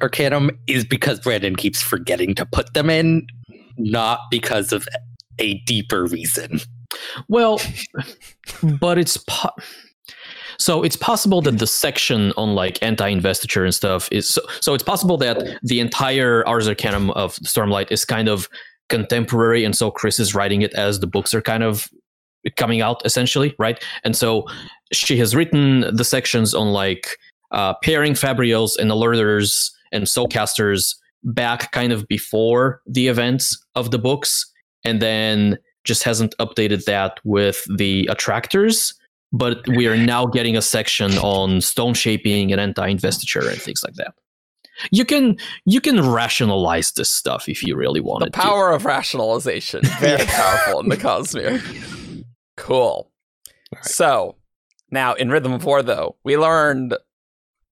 Arcanum 0.00 0.50
is 0.66 0.84
because 0.84 1.20
Brandon 1.20 1.56
keeps 1.56 1.82
forgetting 1.82 2.34
to 2.36 2.46
put 2.46 2.74
them 2.74 2.90
in, 2.90 3.26
not 3.76 4.20
because 4.30 4.72
of 4.72 4.86
a 5.38 5.58
deeper 5.66 6.06
reason. 6.06 6.60
well, 7.28 7.60
but 8.62 8.98
it's 8.98 9.18
po- 9.28 9.50
so 10.58 10.82
it's 10.82 10.96
possible 10.96 11.40
that 11.42 11.58
the 11.58 11.66
section 11.66 12.32
on 12.36 12.54
like 12.54 12.82
anti-investiture 12.82 13.64
and 13.64 13.74
stuff 13.74 14.08
is 14.10 14.28
so, 14.28 14.42
so 14.60 14.74
it's 14.74 14.82
possible 14.82 15.16
that 15.18 15.42
the 15.62 15.80
entire 15.80 16.46
Ars 16.46 16.68
Arcanum 16.68 17.10
of 17.12 17.34
Stormlight 17.36 17.90
is 17.90 18.04
kind 18.04 18.28
of 18.28 18.48
contemporary, 18.88 19.64
and 19.64 19.76
so 19.76 19.90
Khriss 19.90 20.20
is 20.20 20.34
writing 20.34 20.62
it 20.62 20.72
as 20.74 21.00
the 21.00 21.06
books 21.06 21.34
are 21.34 21.42
kind 21.42 21.62
of 21.62 21.88
coming 22.56 22.80
out 22.80 23.04
essentially, 23.04 23.54
right? 23.58 23.82
And 24.04 24.16
so 24.16 24.46
she 24.92 25.16
has 25.18 25.34
written 25.34 25.84
the 25.94 26.04
sections 26.04 26.54
on 26.54 26.72
like 26.72 27.18
uh, 27.50 27.74
pairing 27.82 28.12
fabrials 28.12 28.78
and 28.78 28.90
alerters 28.90 29.70
and 29.92 30.04
soulcasters 30.04 30.94
back 31.24 31.72
kind 31.72 31.92
of 31.92 32.06
before 32.06 32.80
the 32.86 33.08
events 33.08 33.58
of 33.74 33.90
the 33.90 33.98
books, 33.98 34.46
and 34.84 35.02
then 35.02 35.58
just 35.84 36.04
hasn't 36.04 36.36
updated 36.38 36.84
that 36.84 37.18
with 37.24 37.64
the 37.76 38.06
attractors. 38.10 38.94
But 39.36 39.66
we 39.68 39.86
are 39.86 39.96
now 39.96 40.26
getting 40.26 40.56
a 40.56 40.62
section 40.62 41.12
on 41.18 41.60
stone 41.60 41.94
shaping 41.94 42.52
and 42.52 42.60
anti-investiture 42.60 43.48
and 43.48 43.60
things 43.60 43.82
like 43.84 43.94
that. 43.94 44.14
You 44.90 45.04
can 45.04 45.36
you 45.64 45.80
can 45.80 46.06
rationalize 46.08 46.92
this 46.92 47.10
stuff 47.10 47.48
if 47.48 47.62
you 47.62 47.76
really 47.76 48.00
want 48.00 48.24
to. 48.24 48.30
The 48.30 48.36
power 48.36 48.72
of 48.72 48.84
rationalization. 48.84 49.82
Very 50.00 50.24
powerful 50.26 50.80
in 50.80 50.88
the 50.88 50.96
Cosmere. 50.96 52.24
Cool. 52.56 53.10
So, 53.82 54.36
now 54.90 55.14
in 55.14 55.30
Rhythm 55.30 55.52
of 55.52 55.64
War, 55.64 55.82
though, 55.82 56.16
we 56.24 56.36
learned 56.36 56.94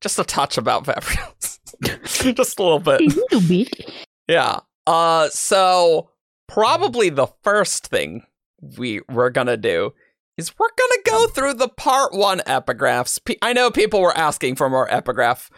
just 0.00 0.18
a 0.18 0.24
touch 0.24 0.58
about 0.58 0.84
Fabrials. 0.84 1.58
just 2.34 2.58
a 2.58 2.62
little 2.62 2.80
bit. 2.80 3.00
A 3.00 3.04
little 3.04 3.40
bit. 3.48 3.90
Yeah. 4.28 4.60
Uh 4.86 5.28
so 5.28 6.10
probably 6.46 7.10
the 7.10 7.28
first 7.42 7.86
thing 7.88 8.22
we 8.78 9.00
we're 9.10 9.30
going 9.30 9.46
to 9.46 9.56
do 9.56 9.92
is 10.36 10.52
we're 10.58 10.68
going 10.76 10.90
to 10.90 11.10
go 11.10 11.26
through 11.28 11.54
the 11.54 11.68
part 11.68 12.12
1 12.12 12.40
epigraphs. 12.40 13.24
P- 13.24 13.38
I 13.40 13.52
know 13.52 13.70
people 13.70 14.00
were 14.00 14.16
asking 14.16 14.56
for 14.56 14.68
more 14.68 14.92
epigraph 14.92 15.50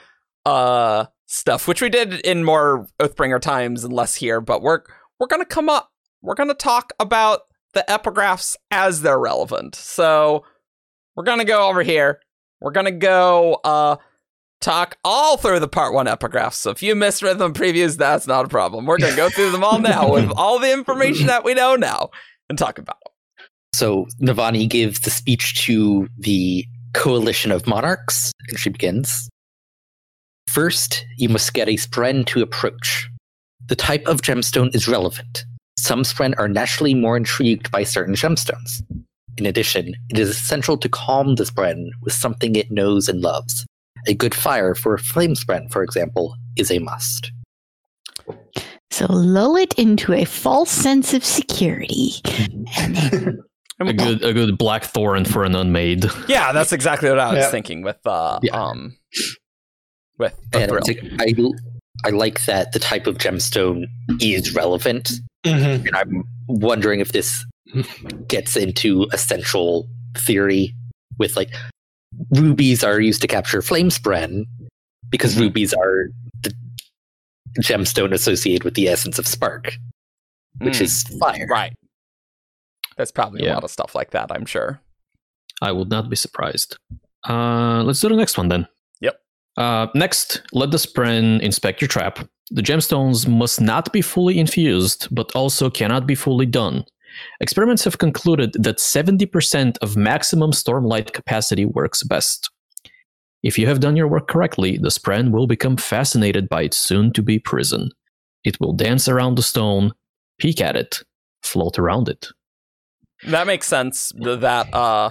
uh 0.45 1.06
stuff, 1.26 1.66
which 1.66 1.83
we 1.83 1.88
did 1.88 2.14
in 2.21 2.45
more 2.45 2.87
Oathbringer 3.00 3.40
times 3.40 3.83
and 3.83 3.92
less 3.92 4.14
here, 4.14 4.40
but 4.40 4.62
we're 4.62 4.83
we're 5.18 5.26
going 5.26 5.42
to 5.42 5.47
come 5.47 5.68
up 5.68 5.90
we're 6.23 6.35
going 6.35 6.49
to 6.49 6.54
talk 6.54 6.92
about 6.99 7.40
the 7.75 7.85
epigraphs 7.88 8.56
as 8.71 9.02
they're 9.02 9.18
relevant. 9.18 9.75
So 9.75 10.45
we're 11.14 11.25
going 11.25 11.38
to 11.38 11.45
go 11.45 11.68
over 11.68 11.83
here. 11.83 12.21
We're 12.61 12.73
going 12.73 12.87
to 12.87 12.92
go 12.92 13.61
uh 13.64 13.97
talk 14.61 14.97
all 15.04 15.37
through 15.37 15.61
the 15.61 15.68
part 15.68 15.92
one 15.92 16.06
epigraphs. 16.06 16.54
So 16.54 16.71
if 16.71 16.83
you 16.83 16.95
missed 16.95 17.23
rhythm 17.23 17.52
previews, 17.52 17.97
that's 17.97 18.26
not 18.26 18.45
a 18.45 18.49
problem. 18.49 18.87
We're 18.87 18.99
going 18.99 19.12
to 19.12 19.16
go 19.16 19.28
through 19.28 19.50
them 19.50 19.64
all 19.64 19.78
now 19.78 20.11
with 20.12 20.30
all 20.37 20.59
the 20.59 20.73
information 20.73 21.26
that 21.26 21.45
we 21.45 21.54
know 21.54 21.76
now 21.76 22.11
and 22.49 22.59
talk 22.59 22.78
about 22.78 22.99
them. 23.04 23.12
So 23.76 24.06
Navani 24.23 24.66
gives 24.66 25.00
the 25.00 25.11
speech 25.11 25.54
to 25.66 26.09
the 26.16 26.64
coalition 26.95 27.52
of 27.52 27.66
monarchs, 27.66 28.33
and 28.49 28.59
she 28.59 28.71
begins. 28.71 29.28
First, 30.49 31.04
you 31.18 31.28
must 31.28 31.52
get 31.52 31.68
a 31.68 31.75
spren 31.75 32.25
to 32.28 32.40
approach. 32.40 33.06
The 33.66 33.76
type 33.76 34.06
of 34.06 34.23
gemstone 34.23 34.75
is 34.75 34.88
relevant. 34.88 35.45
Some 35.78 36.04
spren 36.04 36.33
are 36.38 36.49
naturally 36.49 36.95
more 36.95 37.18
intrigued 37.18 37.71
by 37.71 37.83
certain 37.83 38.14
gemstones. 38.14 38.83
In 39.37 39.45
addition, 39.45 39.95
it 40.09 40.18
is 40.18 40.30
essential 40.30 40.78
to 40.78 40.88
calm 40.88 41.35
the 41.35 41.45
spren 41.45 41.88
with 42.00 42.14
something 42.14 42.56
it 42.56 42.71
knows 42.71 43.11
and 43.11 43.21
loves. 43.21 43.66
A 44.06 44.14
good 44.14 44.35
fire 44.35 44.75
for 44.75 44.95
a 44.95 44.99
flame 44.99 45.35
spren, 45.35 45.71
for 45.71 45.83
example, 45.83 46.35
is 46.56 46.71
a 46.71 46.78
must. 46.78 47.30
So 48.90 49.04
lull 49.11 49.54
it 49.56 49.75
into 49.75 50.14
a 50.14 50.25
false 50.25 50.71
sense 50.71 51.12
of 51.12 51.23
security. 51.26 52.12
And 52.78 52.97
then 52.97 53.42
A 53.78 53.92
good 53.92 54.25
a 54.25 54.33
good 54.33 54.56
blackthorn 54.56 55.25
for 55.26 55.45
an 55.45 55.54
unmade. 55.54 56.06
Yeah, 56.28 56.52
that's 56.52 56.73
exactly 56.73 57.11
what 57.11 57.18
I 57.18 57.28
was 57.35 57.38
Yeah. 57.45 57.50
thinking 57.50 57.83
with 57.83 57.99
uh 58.06 58.38
Yeah. 58.42 58.52
um 58.59 58.97
with 60.18 60.35
the 60.52 60.61
And 60.61 60.71
thrill. 60.71 60.85
I, 61.21 61.35
I 62.06 62.11
like 62.11 62.45
that 62.47 62.73
the 62.73 62.78
type 62.78 63.06
of 63.06 63.18
gemstone 63.18 63.85
is 64.21 64.54
relevant, 64.54 65.12
Mhm. 65.45 65.87
and 65.87 65.90
I'm 65.95 66.25
wondering 66.49 67.00
if 67.00 67.12
this 67.12 67.45
gets 68.28 68.56
into 68.56 69.06
essential 69.12 69.88
theory 70.16 70.75
with 71.18 71.37
like 71.37 71.54
rubies 72.30 72.83
are 72.83 72.99
used 73.00 73.21
to 73.23 73.26
capture 73.28 73.61
flame 73.61 73.90
spren 73.90 74.45
because 75.11 75.33
Mm-hmm. 75.35 75.42
rubies 75.42 75.75
are 75.75 76.06
the 76.42 76.52
gemstone 77.61 78.12
associated 78.12 78.64
with 78.64 78.75
the 78.75 78.88
essence 78.88 79.18
of 79.18 79.26
spark, 79.26 79.75
which 80.61 80.78
Mm, 80.78 80.83
is 80.83 81.02
fire. 81.21 81.47
right. 81.50 81.73
There's 82.97 83.12
probably 83.12 83.47
a 83.47 83.53
lot 83.53 83.65
of 83.65 83.71
stuff 83.71 83.95
like 83.95 84.11
that, 84.11 84.33
I'm 84.33 84.47
sure. 84.47 84.81
I 85.62 85.73
would 85.73 85.91
not 85.91 86.09
be 86.09 86.17
surprised. 86.17 86.79
Uh, 87.29 87.83
let's 87.83 88.00
do 88.00 88.09
the 88.09 88.17
next 88.17 88.38
one 88.38 88.49
then. 88.49 88.67
Yep. 89.00 89.21
Uh, 89.57 89.87
next, 89.95 90.43
let 90.53 90.71
the 90.71 90.76
spren 90.79 91.41
inspect 91.41 91.81
your 91.81 91.88
trap. 91.88 92.26
The 92.50 92.62
gemstones 92.62 93.26
must 93.26 93.61
not 93.61 93.93
be 93.93 94.03
fully 94.03 94.38
infused, 94.38 95.09
but 95.11 95.35
also 95.35 95.69
cannot 95.69 96.07
be 96.07 96.15
fully 96.15 96.47
done. 96.47 96.85
Experiments 97.41 97.85
have 97.85 97.99
concluded 97.99 98.53
that 98.55 98.79
70% 98.79 99.79
of 99.79 99.97
maximum 99.97 100.53
stormlight 100.53 101.12
capacity 101.12 101.65
works 101.65 102.03
best. 102.03 102.50
If 103.43 103.59
you 103.59 103.67
have 103.67 103.81
done 103.81 103.97
your 103.97 104.09
work 104.09 104.29
correctly, 104.29 104.79
the 104.79 104.88
spren 104.88 105.31
will 105.31 105.47
become 105.47 105.76
fascinated 105.76 106.49
by 106.49 106.62
its 106.62 106.76
soon 106.76 107.12
to 107.12 107.23
be 107.23 107.38
prison. 107.38 107.91
It 108.45 108.61
will 108.61 108.73
dance 108.73 109.09
around 109.09 109.37
the 109.37 109.43
stone, 109.43 109.93
peek 110.38 110.61
at 110.61 110.76
it, 110.76 111.03
float 111.43 111.79
around 111.79 112.09
it. 112.09 112.29
That 113.26 113.47
makes 113.47 113.66
sense. 113.66 114.12
That 114.16 114.73
uh, 114.75 115.11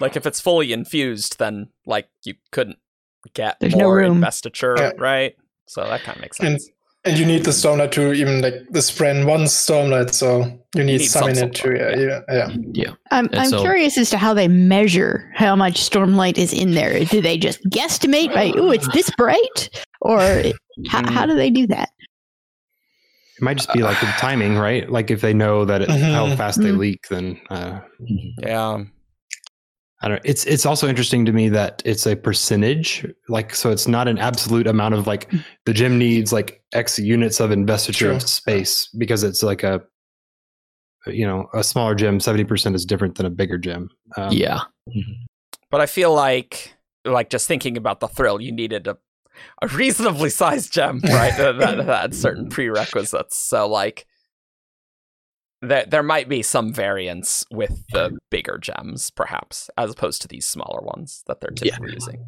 like 0.00 0.16
if 0.16 0.26
it's 0.26 0.40
fully 0.40 0.72
infused, 0.72 1.38
then 1.38 1.68
like 1.86 2.08
you 2.24 2.34
couldn't 2.52 2.78
get 3.34 3.58
There's 3.60 3.74
no 3.74 3.84
more 3.86 3.96
room. 3.96 4.16
investiture, 4.16 4.76
Yeah. 4.78 4.92
right? 4.98 5.34
So 5.66 5.82
that 5.84 6.02
kind 6.02 6.16
of 6.16 6.22
makes 6.22 6.36
sense. 6.38 6.64
And 6.64 6.72
and 7.04 7.18
you 7.20 7.24
need 7.24 7.44
the 7.44 7.52
Stormlight 7.52 7.92
to 7.92 8.12
even 8.14 8.40
like 8.40 8.54
the 8.70 8.80
Spren 8.80 9.26
one 9.26 9.42
Stormlight, 9.42 10.12
so 10.12 10.40
you 10.74 10.82
need, 10.82 10.98
need 10.98 11.06
some 11.06 11.22
some 11.22 11.30
in 11.44 11.50
it 11.50 11.54
too. 11.54 11.70
light, 11.70 11.98
Yeah, 12.00 12.20
yeah, 12.28 12.48
yeah. 12.72 12.90
I'm, 13.12 13.26
And 13.26 13.36
I'm 13.38 13.48
so- 13.50 13.60
curious 13.62 13.96
as 13.96 14.10
to 14.10 14.18
how 14.18 14.34
they 14.34 14.48
measure 14.48 15.30
how 15.34 15.54
much 15.54 15.88
stormlight 15.88 16.36
is 16.36 16.52
in 16.52 16.72
there. 16.74 17.04
Do 17.04 17.20
they 17.22 17.38
just 17.38 17.62
guesstimate 17.70 18.34
by, 18.34 18.52
oh, 18.56 18.72
it's 18.72 18.88
this 18.92 19.08
bright? 19.16 19.70
Or 20.00 20.18
how, 20.88 21.08
how 21.12 21.26
do 21.26 21.36
they 21.36 21.48
do 21.48 21.68
that? 21.68 21.90
It 23.36 23.42
might 23.42 23.58
just 23.58 23.72
be 23.72 23.82
like 23.82 24.00
the 24.00 24.06
timing, 24.18 24.56
right? 24.56 24.90
Like 24.90 25.10
if 25.10 25.20
they 25.20 25.34
know 25.34 25.64
that 25.66 25.82
it, 25.82 25.90
how 25.90 26.26
Mhm. 26.26 26.36
fast 26.36 26.62
they 26.62 26.70
Mhm. 26.70 26.78
leak, 26.78 27.08
then 27.08 27.38
uh, 27.50 27.80
Yeah. 28.38 28.84
I 30.02 30.08
don't. 30.08 30.20
It's 30.24 30.44
it's 30.44 30.66
also 30.66 30.88
interesting 30.88 31.24
to 31.24 31.32
me 31.32 31.48
that 31.50 31.82
it's 31.86 32.06
a 32.06 32.14
percentage, 32.16 33.06
like 33.28 33.54
so 33.54 33.70
it's 33.70 33.88
not 33.88 34.08
an 34.08 34.18
absolute 34.18 34.66
amount 34.66 34.94
of 34.94 35.06
like 35.06 35.30
the 35.64 35.72
gym 35.72 35.98
needs 35.98 36.32
like 36.32 36.62
X 36.74 36.98
units 36.98 37.40
of 37.40 37.50
investiture 37.50 38.06
True. 38.08 38.16
of 38.16 38.22
space 38.22 38.88
because 38.98 39.22
it's 39.22 39.42
like 39.42 39.62
a 39.62 39.80
you 41.06 41.26
know 41.26 41.48
a 41.54 41.64
smaller 41.64 41.94
gym 41.94 42.20
seventy 42.20 42.44
percent 42.44 42.74
is 42.76 42.84
different 42.84 43.16
than 43.16 43.24
a 43.26 43.30
bigger 43.30 43.56
gym. 43.58 43.88
Um, 44.18 44.32
yeah. 44.32 44.60
But 45.70 45.80
I 45.80 45.86
feel 45.86 46.12
like 46.14 46.74
like 47.06 47.30
just 47.30 47.46
thinking 47.48 47.76
about 47.78 48.00
the 48.00 48.08
thrill, 48.08 48.40
you 48.40 48.52
needed 48.52 48.86
a 48.86 48.98
a 49.62 49.68
reasonably 49.68 50.30
sized 50.30 50.72
gem, 50.72 51.00
right? 51.04 51.36
that, 51.36 51.58
that 51.58 51.76
that 51.86 51.86
had 52.02 52.14
certain 52.14 52.48
prerequisites. 52.48 53.36
So 53.36 53.68
like 53.68 54.06
there 55.62 55.84
there 55.86 56.02
might 56.02 56.28
be 56.28 56.42
some 56.42 56.72
variance 56.72 57.44
with 57.50 57.82
the 57.92 58.16
bigger 58.30 58.58
gems, 58.58 59.10
perhaps, 59.10 59.70
as 59.78 59.90
opposed 59.90 60.22
to 60.22 60.28
these 60.28 60.46
smaller 60.46 60.80
ones 60.82 61.22
that 61.26 61.40
they're 61.40 61.50
Yeah. 61.62 61.76
typically 61.76 61.94
using. 61.94 62.26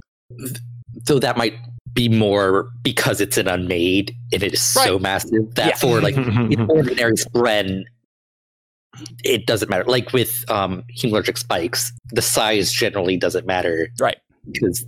Though 1.07 1.19
that 1.19 1.37
might 1.37 1.55
be 1.93 2.09
more 2.09 2.71
because 2.83 3.21
it's 3.21 3.37
an 3.39 3.47
unmade 3.49 4.15
and 4.33 4.43
it 4.43 4.55
is 4.55 4.63
so 4.63 4.99
massive 4.99 5.55
that 5.55 5.69
Yeah. 5.69 5.77
for 5.77 6.01
like 6.01 6.17
an 6.17 6.67
ordinary 6.71 7.15
spren, 7.15 7.85
it 9.25 9.47
doesn't 9.47 9.69
matter. 9.69 9.85
Like 9.85 10.13
with 10.13 10.45
um, 10.51 10.83
hemalurgic 10.99 11.39
spikes, 11.39 11.93
the 12.11 12.23
size 12.23 12.73
generally 12.73 13.17
doesn't 13.17 13.47
matter, 13.47 13.89
Right. 14.01 14.19
Because 14.51 14.85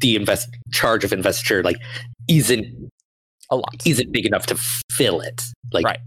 the 0.00 0.16
invest 0.16 0.48
charge 0.72 1.04
of 1.04 1.12
investiture 1.12 1.62
like 1.62 1.76
isn't 2.28 2.66
A 3.50 3.56
lot. 3.56 3.74
isn't 3.86 4.12
big 4.12 4.26
enough 4.26 4.46
to 4.46 4.56
fill 4.90 5.20
it. 5.20 5.42
Like 5.72 5.84
Right. 5.84 6.00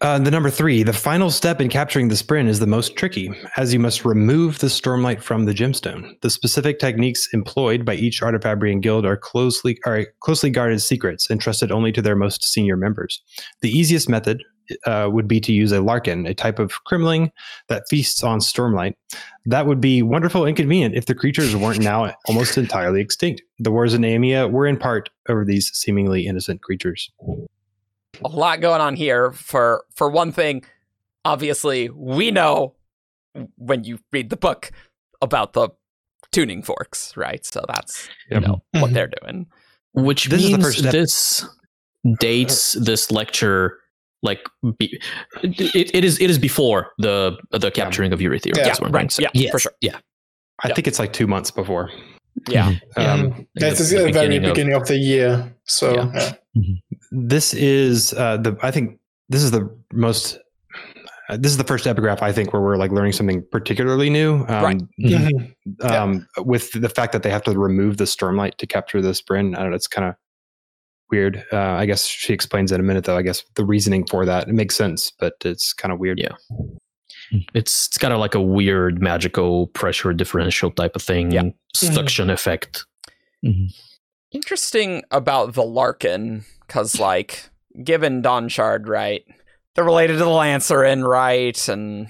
Uh, 0.00 0.18
the 0.18 0.30
number 0.30 0.50
three, 0.50 0.82
the 0.82 0.92
final 0.92 1.30
step 1.30 1.60
in 1.60 1.68
capturing 1.68 2.08
the 2.08 2.14
spren 2.14 2.48
is 2.48 2.58
the 2.58 2.66
most 2.66 2.96
tricky, 2.96 3.30
as 3.56 3.72
you 3.72 3.78
must 3.78 4.04
remove 4.04 4.58
the 4.58 4.66
stormlight 4.66 5.22
from 5.22 5.44
the 5.44 5.52
gemstone. 5.52 6.20
The 6.22 6.30
specific 6.30 6.78
techniques 6.78 7.28
employed 7.32 7.84
by 7.84 7.94
each 7.94 8.20
Artifabrian 8.20 8.80
guild 8.80 9.06
are 9.06 9.16
closely 9.16 9.78
are 9.86 10.06
closely 10.20 10.50
guarded 10.50 10.80
secrets, 10.80 11.30
entrusted 11.30 11.70
only 11.70 11.92
to 11.92 12.02
their 12.02 12.16
most 12.16 12.44
senior 12.44 12.76
members. 12.76 13.22
The 13.60 13.70
easiest 13.70 14.08
method 14.08 14.42
uh, 14.86 15.08
would 15.12 15.26
be 15.28 15.40
to 15.40 15.52
use 15.52 15.72
a 15.72 15.80
larkin, 15.80 16.26
a 16.26 16.34
type 16.34 16.58
of 16.58 16.72
cremling 16.84 17.30
that 17.68 17.84
feasts 17.88 18.22
on 18.22 18.38
stormlight. 18.40 18.94
That 19.46 19.66
would 19.66 19.80
be 19.80 20.02
wonderful 20.02 20.44
and 20.44 20.56
convenient 20.56 20.94
if 20.94 21.06
the 21.06 21.14
creatures 21.14 21.54
weren't 21.56 21.80
now 21.80 22.14
almost 22.26 22.58
entirely 22.58 23.00
extinct. 23.00 23.42
The 23.58 23.70
wars 23.72 23.94
in 23.94 24.02
Aimia 24.02 24.50
were 24.50 24.66
in 24.66 24.76
part 24.76 25.08
over 25.28 25.44
these 25.44 25.70
seemingly 25.72 26.26
innocent 26.26 26.62
creatures. 26.62 27.10
a 28.24 28.28
lot 28.28 28.60
going 28.60 28.80
on 28.80 28.96
here 28.96 29.30
for 29.32 29.84
for 29.94 30.08
one 30.10 30.32
thing 30.32 30.64
obviously 31.24 31.88
we 31.90 32.30
know 32.32 32.74
when 33.56 33.84
you 33.84 33.98
read 34.12 34.28
the 34.30 34.36
book 34.36 34.70
about 35.22 35.52
the 35.52 35.68
tuning 36.32 36.62
forks 36.62 37.16
right 37.16 37.44
so 37.46 37.64
that's 37.68 38.08
Yep. 38.30 38.40
you 38.42 38.46
know 38.48 38.62
what 38.72 38.90
Mhm. 38.90 38.94
they're 38.94 39.10
doing 39.22 39.46
which 39.92 40.24
This 40.26 40.40
is 40.42 40.46
the 40.50 40.56
means 40.56 40.64
first 40.64 40.82
this 40.92 41.44
dates 42.18 42.72
this 42.74 43.10
lecture 43.10 43.78
like 44.22 44.40
be, 44.78 45.00
it, 45.42 45.94
it 45.94 46.04
is 46.04 46.20
it 46.20 46.28
is 46.30 46.38
before 46.38 46.92
the 46.98 47.36
the 47.50 47.70
capturing 47.70 48.12
of 48.12 48.18
Urithiru. 48.20 48.56
Yeah, 48.56 48.64
that's 48.64 48.80
what 48.80 48.92
right 48.92 49.10
saying. 49.12 49.28
yeah 49.34 49.40
Yes, 49.42 49.50
for 49.52 49.58
sure 49.58 49.72
yeah 49.80 49.98
I 50.64 50.68
Yep. 50.68 50.74
think 50.76 50.88
it's 50.88 50.98
like 50.98 51.12
two 51.12 51.26
months 51.26 51.50
before. 51.50 51.90
yeah 52.48 52.74
Um, 52.96 53.46
That's 53.54 53.78
the- 53.78 53.96
the, 53.98 54.04
the 54.06 54.12
very 54.12 54.28
beginning 54.28 54.44
of- 54.44 54.54
beginning 54.54 54.74
of, 54.74 54.86
the 54.88 54.96
year. 54.96 55.54
So 55.64 55.94
Yeah. 55.94 56.34
yeah. 56.54 56.62
this 57.12 57.54
is 57.54 58.12
uh, 58.14 58.36
the 58.38 58.56
I 58.62 58.70
think 58.70 58.98
this 59.28 59.42
is 59.42 59.50
the 59.52 59.68
most 59.92 60.38
uh, 61.28 61.36
this 61.36 61.52
is 61.52 61.58
the 61.58 61.64
first 61.64 61.86
epigraph 61.86 62.22
I 62.22 62.32
think 62.32 62.52
where 62.52 62.62
we're 62.62 62.76
like 62.76 62.90
learning 62.90 63.12
something 63.12 63.44
particularly 63.52 64.10
new. 64.10 64.44
Um, 64.48 64.64
Right. 64.64 64.80
Mhm. 65.00 65.54
Um, 65.84 66.26
with 66.38 66.72
the 66.72 66.88
fact 66.88 67.12
that 67.12 67.22
they 67.22 67.30
have 67.30 67.42
to 67.44 67.56
remove 67.58 67.98
the 67.98 68.04
stormlight 68.04 68.56
to 68.56 68.66
capture 68.66 69.00
the 69.02 69.10
spren, 69.10 69.54
I 69.56 69.60
don't 69.62 69.70
know. 69.70 69.76
It's 69.76 69.86
kind 69.86 70.08
of 70.08 70.14
weird. 71.10 71.44
Uh, 71.52 71.56
I 71.58 71.86
guess 71.86 72.06
she 72.06 72.32
explains 72.32 72.72
in 72.72 72.80
a 72.80 72.84
minute, 72.84 73.04
though. 73.04 73.16
I 73.16 73.22
guess 73.22 73.42
the 73.54 73.64
reasoning 73.64 74.06
for 74.06 74.24
that 74.26 74.48
it 74.48 74.54
makes 74.54 74.76
sense, 74.76 75.12
but 75.18 75.34
it's 75.44 75.72
kind 75.72 75.92
of 75.92 75.98
weird. 75.98 76.18
Yeah. 76.18 76.34
It's 77.54 77.88
it's 77.88 77.98
kind 77.98 78.14
of 78.14 78.20
like 78.20 78.34
a 78.34 78.40
weird 78.40 79.02
magical 79.02 79.66
pressure 79.68 80.12
differential 80.14 80.70
type 80.70 80.96
of 80.96 81.02
thing. 81.02 81.30
Yeah. 81.30 81.50
Suction 81.74 82.30
effect. 82.30 82.84
interesting 84.32 85.02
about 85.10 85.54
the 85.54 85.62
larkin 85.62 86.44
because 86.66 86.98
like 87.00 87.48
given 87.82 88.20
Dawnshard, 88.22 88.88
right? 88.88 89.24
They're 89.74 89.84
related 89.84 90.14
to 90.14 90.18
the 90.20 90.24
Lanceryn, 90.26 91.06
right? 91.06 91.68
And 91.68 92.08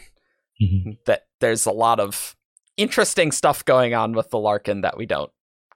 Mhm. 0.60 0.98
that 1.04 1.26
there's 1.40 1.66
a 1.66 1.70
lot 1.72 2.00
of 2.00 2.34
interesting 2.76 3.30
stuff 3.32 3.64
going 3.64 3.94
on 3.94 4.12
with 4.12 4.30
the 4.30 4.38
Larkin 4.38 4.80
that 4.80 4.96
we 4.96 5.04
don't 5.06 5.30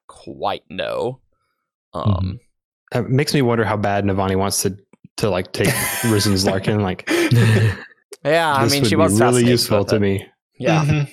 quite 0.09 0.62
know. 0.71 1.21
Um, 1.93 2.41
It 2.95 3.09
makes 3.09 3.35
me 3.35 3.43
wonder 3.43 3.65
how 3.65 3.77
bad 3.77 4.05
Navani 4.05 4.37
wants 4.37 4.63
to 4.63 4.77
to 5.19 5.31
like 5.31 5.53
take 5.53 5.69
Rysn's 6.03 6.45
Larkin. 6.45 6.81
Like, 6.81 7.05
yeah, 8.25 8.55
I 8.55 8.69
mean, 8.69 8.85
she 8.85 8.91
be 8.91 8.97
was 8.97 9.21
really 9.21 9.45
useful 9.45 9.85
to 9.87 10.01
me. 10.01 10.27
Yeah. 10.59 10.85
Mhm. 10.85 11.11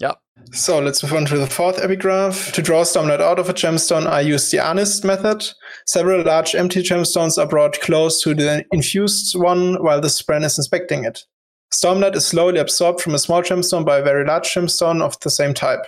Yep. 0.00 0.18
So 0.52 0.80
let's 0.80 1.02
move 1.02 1.12
on 1.14 1.26
to 1.26 1.38
the 1.38 1.46
fourth 1.46 1.78
epigraph. 1.78 2.52
To 2.52 2.62
draw 2.62 2.82
Stormlight 2.82 3.20
out 3.20 3.38
of 3.38 3.48
a 3.48 3.54
gemstone, 3.54 4.06
I 4.06 4.20
use 4.20 4.50
the 4.50 4.58
Arnist 4.58 5.04
method. 5.04 5.44
Several 5.86 6.24
large 6.24 6.54
empty 6.54 6.82
gemstones 6.82 7.38
are 7.38 7.46
brought 7.46 7.80
close 7.80 8.22
to 8.22 8.34
the 8.34 8.64
infused 8.72 9.38
one 9.38 9.82
while 9.82 10.00
the 10.00 10.08
Spren 10.08 10.44
is 10.44 10.58
inspecting 10.58 11.04
it. 11.04 11.24
Stormlight 11.72 12.16
is 12.16 12.26
slowly 12.26 12.58
absorbed 12.58 13.00
from 13.00 13.14
a 13.14 13.18
small 13.18 13.42
gemstone 13.42 13.84
by 13.84 13.98
a 13.98 14.02
very 14.02 14.24
large 14.24 14.48
gemstone 14.48 15.00
of 15.02 15.18
the 15.20 15.30
same 15.30 15.54
type, 15.54 15.86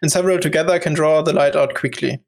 and 0.00 0.12
several 0.12 0.38
together 0.38 0.78
can 0.78 0.94
draw 0.94 1.22
the 1.22 1.32
light 1.32 1.56
out 1.56 1.74
quickly. 1.74 2.20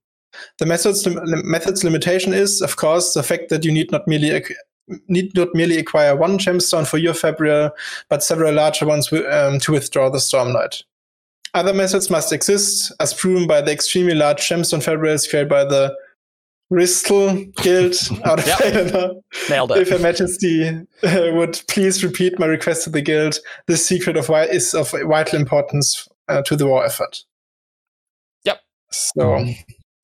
The 0.59 0.67
method's, 0.67 1.07
lim- 1.07 1.21
method's 1.51 1.85
limitation 1.85 2.33
is, 2.33 2.61
of 2.63 2.77
course, 2.77 3.15
the 3.15 3.23
fact 3.23 3.49
that 3.51 3.65
you 3.65 3.73
need 3.73 3.91
not 3.91 4.07
merely 4.07 4.31
ac- 4.31 4.55
need 5.09 5.35
not 5.35 5.49
merely 5.55 5.79
acquire 5.79 6.15
one 6.15 6.39
gemstone 6.39 6.87
for 6.87 6.99
your 6.99 7.15
Fabrial, 7.15 7.71
but 8.09 8.23
several 8.23 8.55
larger 8.55 8.87
ones 8.87 9.09
wi- 9.11 9.29
um, 9.31 9.59
to 9.61 9.73
withdraw 9.73 10.09
the 10.09 10.19
Stormlight. 10.19 10.83
Other 11.55 11.73
methods 11.73 12.11
must 12.11 12.33
exist, 12.33 12.93
as 13.01 13.15
proven 13.15 13.47
by 13.47 13.63
the 13.63 13.73
extremely 13.73 14.15
large 14.15 14.41
gemstone 14.47 14.83
fabrics 14.83 15.27
created 15.27 15.49
by 15.49 15.65
the 15.65 15.95
Ristel 16.73 17.55
Guild 17.63 17.95
out 18.25 18.41
of 18.41 18.47
Yep. 18.47 18.59
Valinor. 18.59 19.23
Nailed 19.49 19.73
If. 19.73 19.89
Her 19.89 19.99
Majesty 19.99 20.69
uh, 20.69 21.31
would 21.33 21.63
please 21.69 22.03
repeat 22.05 22.39
my 22.39 22.47
request 22.47 22.85
to 22.85 22.91
the 22.91 23.01
Guild, 23.01 23.39
this 23.69 23.87
secret 23.87 24.17
of 24.17 24.29
why 24.29 24.45
is 24.45 24.75
of 24.75 24.91
vital 25.07 25.39
importance 25.41 26.09
uh, 26.29 26.43
to 26.43 26.57
the 26.57 26.67
war 26.67 26.85
effort. 26.85 27.23
Yep. 28.45 28.61
So, 28.91 29.47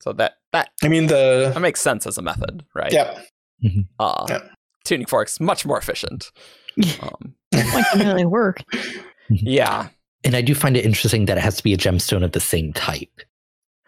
So 0.03 0.11
that 0.13 0.33
that 0.51 0.69
I 0.83 0.89
mean, 0.89 1.07
the 1.07 1.51
that 1.53 1.61
makes 1.61 1.79
sense 1.81 2.05
as 2.05 2.17
a 2.17 2.21
method, 2.21 2.65
right? 2.75 2.91
Yeah. 2.91 3.21
Uh, 3.99 4.25
Yeah. 4.29 4.39
Tuning 4.83 5.05
forks 5.07 5.39
much 5.39 5.65
more 5.65 5.77
efficient. 5.77 6.31
Um, 7.01 7.33
Like 7.53 7.85
doesn't 7.93 8.07
really 8.07 8.25
work. 8.25 8.63
yeah. 9.29 9.87
And 10.25 10.35
I 10.35 10.41
do 10.41 10.53
find 10.55 10.75
it 10.75 10.83
interesting 10.85 11.25
that 11.27 11.37
it 11.37 11.41
has 11.41 11.55
to 11.57 11.63
be 11.63 11.73
a 11.73 11.77
gemstone 11.77 12.23
of 12.23 12.31
the 12.33 12.39
same 12.41 12.73
type. 12.73 13.21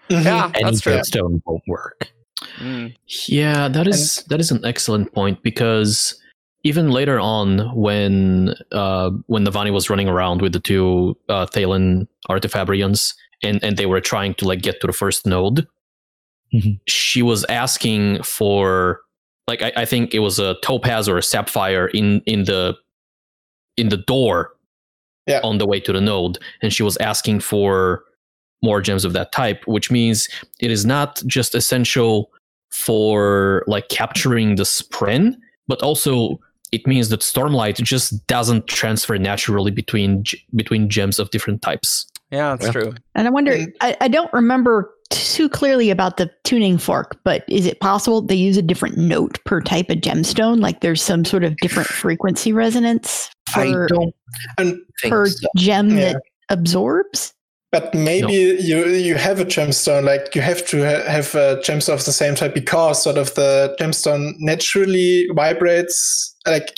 Mhm. 0.09 0.23
Yeah, 0.23 0.51
Any 0.55 0.63
that's 0.63 0.81
true. 0.81 0.93
gemstone 0.93 1.41
won't 1.45 1.63
work. 1.67 2.11
Mm. 2.59 2.93
Yeah, 3.27 3.67
that 3.67 3.87
is 3.87 4.23
that 4.29 4.39
is 4.39 4.51
an 4.51 4.63
excellent 4.63 5.11
point 5.13 5.41
because 5.43 6.15
even 6.63 6.91
later 6.91 7.19
on, 7.19 7.75
when 7.75 8.53
uh, 8.71 9.09
when 9.27 9.43
Navani 9.45 9.71
was 9.73 9.89
running 9.89 10.07
around 10.07 10.41
with 10.41 10.53
the 10.53 10.59
two 10.61 11.17
uh, 11.27 11.45
Thaylen 11.47 12.07
artifabrians 12.29 13.13
and 13.43 13.61
and 13.63 13.77
they 13.77 13.85
were 13.87 14.01
trying 14.01 14.33
to 14.35 14.45
like 14.47 14.61
get 14.61 14.79
to 14.81 14.87
the 14.87 14.93
first 14.93 15.25
node, 15.25 15.67
Mhm. 16.55 16.79
she 16.87 17.21
was 17.21 17.43
asking 17.49 18.23
for 18.23 19.01
like 19.47 19.61
I, 19.61 19.71
I 19.77 19.85
think 19.85 20.13
it 20.13 20.19
was 20.19 20.39
a 20.39 20.55
topaz 20.63 21.07
or 21.09 21.17
a 21.17 21.23
sapphire 21.23 21.87
in 21.87 22.21
in 22.25 22.45
the 22.45 22.75
in 23.77 23.89
the 23.89 23.97
door 23.97 24.51
Yeah. 25.27 25.41
on 25.43 25.57
the 25.57 25.65
way 25.67 25.79
to 25.81 25.91
the 25.93 26.01
node, 26.01 26.37
and 26.61 26.71
she 26.73 26.83
was 26.83 26.97
asking 26.97 27.41
for 27.41 28.03
more 28.63 28.81
gems 28.81 29.05
of 29.05 29.13
that 29.13 29.31
type, 29.31 29.61
which 29.67 29.91
means 29.91 30.29
it 30.59 30.71
is 30.71 30.85
not 30.85 31.21
just 31.27 31.53
essential 31.55 32.31
for 32.71 33.63
like 33.67 33.89
capturing 33.89 34.55
the 34.55 34.63
spren, 34.63 35.35
but 35.67 35.81
also 35.81 36.39
it 36.71 36.85
means 36.87 37.09
that 37.09 37.21
stormlight 37.21 37.81
just 37.83 38.25
doesn't 38.27 38.67
transfer 38.67 39.17
naturally 39.17 39.71
between 39.71 40.23
between 40.55 40.89
gems 40.89 41.19
of 41.19 41.29
different 41.31 41.61
types. 41.61 42.07
Yeah, 42.31 42.51
that's 42.55 42.65
Yeah. 42.65 42.71
true. 42.71 42.93
And 43.13 43.27
I 43.27 43.29
wonder, 43.29 43.55
I, 43.81 43.95
I 44.01 44.07
don't 44.07 44.33
remember 44.33 44.89
too 45.09 45.49
clearly 45.49 45.89
about 45.89 46.17
the 46.17 46.29
tuning 46.43 46.77
fork, 46.77 47.19
but 47.23 47.43
is 47.47 47.65
it 47.65 47.79
possible 47.79 48.21
they 48.21 48.35
use 48.35 48.57
a 48.57 48.61
different 48.61 48.97
note 48.97 49.43
per 49.45 49.61
type 49.61 49.89
of 49.89 49.97
gemstone? 49.97 50.59
Like 50.61 50.81
there's 50.81 51.01
some 51.01 51.25
sort 51.25 51.43
of 51.43 51.55
different 51.57 51.87
frequency 51.87 52.51
resonance 52.53 53.29
I 53.55 53.71
for, 53.71 53.87
don't 53.87 54.15
And 54.57 54.79
think 55.01 55.11
per 55.11 55.27
so. 55.27 55.47
gem 55.57 55.89
Yeah. 55.97 56.13
that 56.13 56.21
absorbs? 56.49 57.33
But 57.71 57.93
maybe 57.93 58.31
you 58.31 58.85
you 58.85 59.15
have 59.15 59.41
a 59.41 59.45
gemstone, 59.45 60.05
like 60.05 60.33
you 60.33 60.41
have 60.41 60.65
to 60.67 60.83
ha- 60.85 61.11
have 61.11 61.35
uh, 61.35 61.57
a 61.57 61.61
gemstone 61.61 61.95
of 61.95 62.05
the 62.05 62.13
same 62.13 62.33
type 62.35 62.53
because 62.53 63.03
sort 63.03 63.17
of 63.17 63.33
the 63.35 63.75
gemstone 63.79 64.33
naturally 64.39 65.27
vibrates. 65.35 66.33
Like 66.47 66.73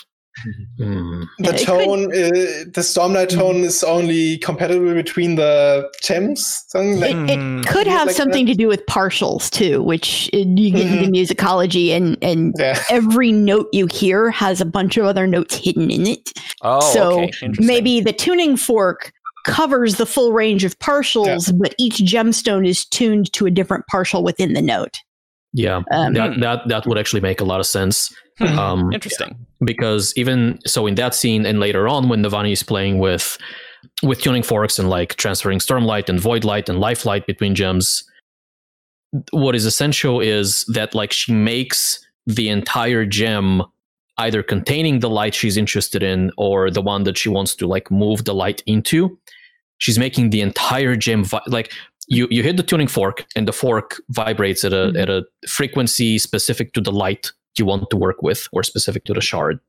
Hmm. 0.78 1.24
the 1.40 1.46
Yeah, 1.46 1.52
it 1.52 1.66
tone, 1.66 2.04
uh, 2.06 2.30
the 2.74 2.82
stormlight 2.82 3.30
tone 3.30 3.58
is 3.64 3.84
only 3.84 4.38
compatible 4.38 4.94
between 4.94 5.36
the 5.36 5.90
gems. 6.04 6.64
Something 6.68 7.00
like 7.00 7.12
It, 7.12 7.40
Mm. 7.40 7.62
it 7.64 7.68
could 7.68 7.88
have 7.88 8.08
like 8.08 8.16
something 8.16 8.46
to 8.46 8.54
do 8.54 8.68
with 8.68 8.86
partials 8.86 9.50
too, 9.50 9.82
which 9.82 10.30
you 10.34 10.72
get 10.72 10.86
into 10.86 11.10
musicology 11.12 11.90
and, 11.90 12.18
and 12.22 12.54
yeah. 12.60 12.82
every 12.90 13.32
note 13.32 13.68
you 13.72 13.88
hear 13.88 14.30
has 14.30 14.62
a 14.62 14.66
bunch 14.66 14.98
of 14.98 15.06
other 15.06 15.26
notes 15.28 15.56
hidden 15.56 15.90
in 15.90 16.06
it. 16.08 16.30
Oh, 16.62 16.80
So, 16.94 17.24
okay. 17.24 17.32
Maybe 17.60 18.00
the 18.00 18.14
tuning 18.14 18.58
fork 18.58 19.12
covers 19.46 19.96
the 19.96 20.06
full 20.06 20.34
range 20.34 20.64
of 20.64 20.78
partials, 20.80 21.58
but 21.58 21.74
each 21.80 21.98
gemstone 22.00 22.68
is 22.68 22.86
tuned 22.86 23.32
to 23.34 23.46
a 23.46 23.52
different 23.52 23.86
partial 23.88 24.24
within 24.24 24.54
the 24.54 24.62
note. 24.62 24.98
Yeah, 25.54 25.82
Um, 25.92 26.14
that 26.14 26.40
that 26.42 26.68
that 26.68 26.86
would 26.86 26.98
actually 26.98 27.22
make 27.22 27.40
a 27.40 27.46
lot 27.46 27.60
of 27.62 27.66
sense. 27.66 28.14
Hmm. 28.40 28.60
Um, 28.60 28.94
Interesting. 28.94 29.36
because 29.66 30.14
even 30.16 30.60
so 30.66 30.86
in 30.88 30.96
that 30.96 31.16
scene 31.16 31.46
and 31.46 31.60
later 31.60 31.88
on 31.88 32.08
when 32.10 32.22
Navani 32.24 32.52
is 32.52 32.62
playing 32.64 33.00
with 33.00 33.38
with 34.04 34.22
tuning 34.22 34.44
forks 34.44 34.78
and 34.78 34.90
like 34.90 35.16
transferring 35.16 35.60
stormlight 35.60 36.08
and 36.10 36.20
void 36.20 36.44
light 36.44 36.70
and 36.70 36.80
life 36.80 37.06
light 37.06 37.26
between 37.26 37.56
gems 37.56 38.04
what 39.32 39.56
is 39.56 39.66
essential 39.66 40.20
is 40.20 40.64
that 40.68 40.94
like 40.94 41.12
she 41.12 41.32
makes 41.34 42.06
the 42.28 42.50
entire 42.50 43.06
gem 43.06 43.64
either 44.20 44.44
containing 44.44 45.00
the 45.00 45.10
light 45.10 45.34
she's 45.34 45.58
interested 45.58 46.04
in 46.04 46.32
or 46.38 46.70
the 46.70 46.82
one 46.82 47.04
that 47.04 47.18
she 47.18 47.30
wants 47.30 47.56
to 47.56 47.66
like 47.68 47.90
move 47.90 48.26
the 48.26 48.34
light 48.36 48.62
into 48.66 49.18
she's 49.80 49.98
making 49.98 50.30
the 50.32 50.42
entire 50.42 50.96
gem 50.96 51.24
vi- 51.24 51.42
like 51.48 51.72
you 52.08 52.28
you 52.30 52.44
hit 52.44 52.58
the 52.58 52.64
tuning 52.64 52.88
fork 52.88 53.26
and 53.36 53.48
the 53.48 53.54
fork 53.54 53.96
vibrates 54.10 54.64
at 54.66 54.74
a 54.74 54.92
Mhm. 54.92 55.02
at 55.02 55.10
a 55.10 55.24
frequency 55.48 56.18
specific 56.20 56.74
to 56.74 56.82
the 56.82 56.92
light 56.92 57.32
you 57.60 57.66
want 57.66 57.90
to 57.90 57.98
work 57.98 58.22
with 58.22 58.48
or 58.52 58.64
specific 58.64 59.04
to 59.06 59.14
the 59.14 59.22
shard 59.22 59.60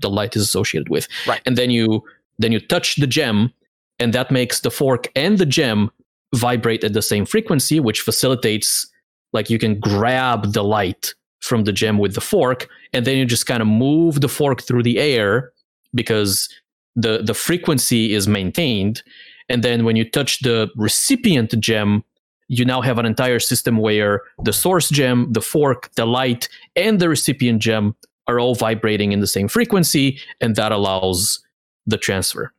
the 0.00 0.10
light 0.10 0.34
is 0.36 0.42
associated 0.42 0.88
with 0.88 1.06
Right. 1.26 1.40
and 1.46 1.56
then 1.56 1.70
you 1.70 2.02
then 2.38 2.52
you 2.52 2.60
touch 2.60 2.96
the 2.96 3.06
gem 3.06 3.52
and 3.98 4.12
that 4.14 4.30
makes 4.30 4.60
the 4.60 4.70
fork 4.70 5.08
and 5.14 5.38
the 5.38 5.46
gem 5.46 5.90
vibrate 6.34 6.84
at 6.84 6.92
the 6.92 7.02
same 7.02 7.26
frequency 7.26 7.80
which 7.80 8.00
facilitates 8.00 8.86
like 9.32 9.50
you 9.50 9.58
can 9.58 9.78
grab 9.78 10.52
the 10.52 10.64
light 10.64 11.14
from 11.40 11.64
the 11.64 11.72
gem 11.72 11.98
with 11.98 12.14
the 12.14 12.20
fork 12.20 12.68
and 12.92 13.04
then 13.06 13.16
you 13.16 13.24
just 13.24 13.46
kind 13.46 13.60
of 13.62 13.68
move 13.68 14.20
the 14.20 14.28
fork 14.28 14.62
through 14.62 14.82
the 14.82 14.98
air 14.98 15.52
because 15.94 16.48
the 16.96 17.22
the 17.22 17.34
frequency 17.34 18.14
is 18.14 18.26
maintained 18.28 19.02
and 19.48 19.62
then 19.62 19.84
when 19.84 19.96
you 19.96 20.08
touch 20.08 20.40
the 20.40 20.68
recipient 20.76 21.50
gem 21.60 22.04
you 22.52 22.64
now 22.64 22.80
have 22.80 22.98
an 22.98 23.06
entire 23.06 23.38
system 23.38 23.76
where 23.78 24.22
the 24.42 24.52
source 24.52 24.90
gem 24.90 25.32
the 25.32 25.40
fork 25.40 25.88
the 25.94 26.04
light 26.04 26.48
and 26.74 26.98
the 27.00 27.08
recipient 27.08 27.62
gem 27.62 27.94
are 28.26 28.40
all 28.40 28.54
vibrating 28.56 29.12
in 29.12 29.20
the 29.20 29.26
same 29.26 29.46
frequency 29.48 30.18
and 30.40 30.56
that 30.56 30.72
allows 30.72 31.38
the 31.86 31.96
transfer 31.96 32.52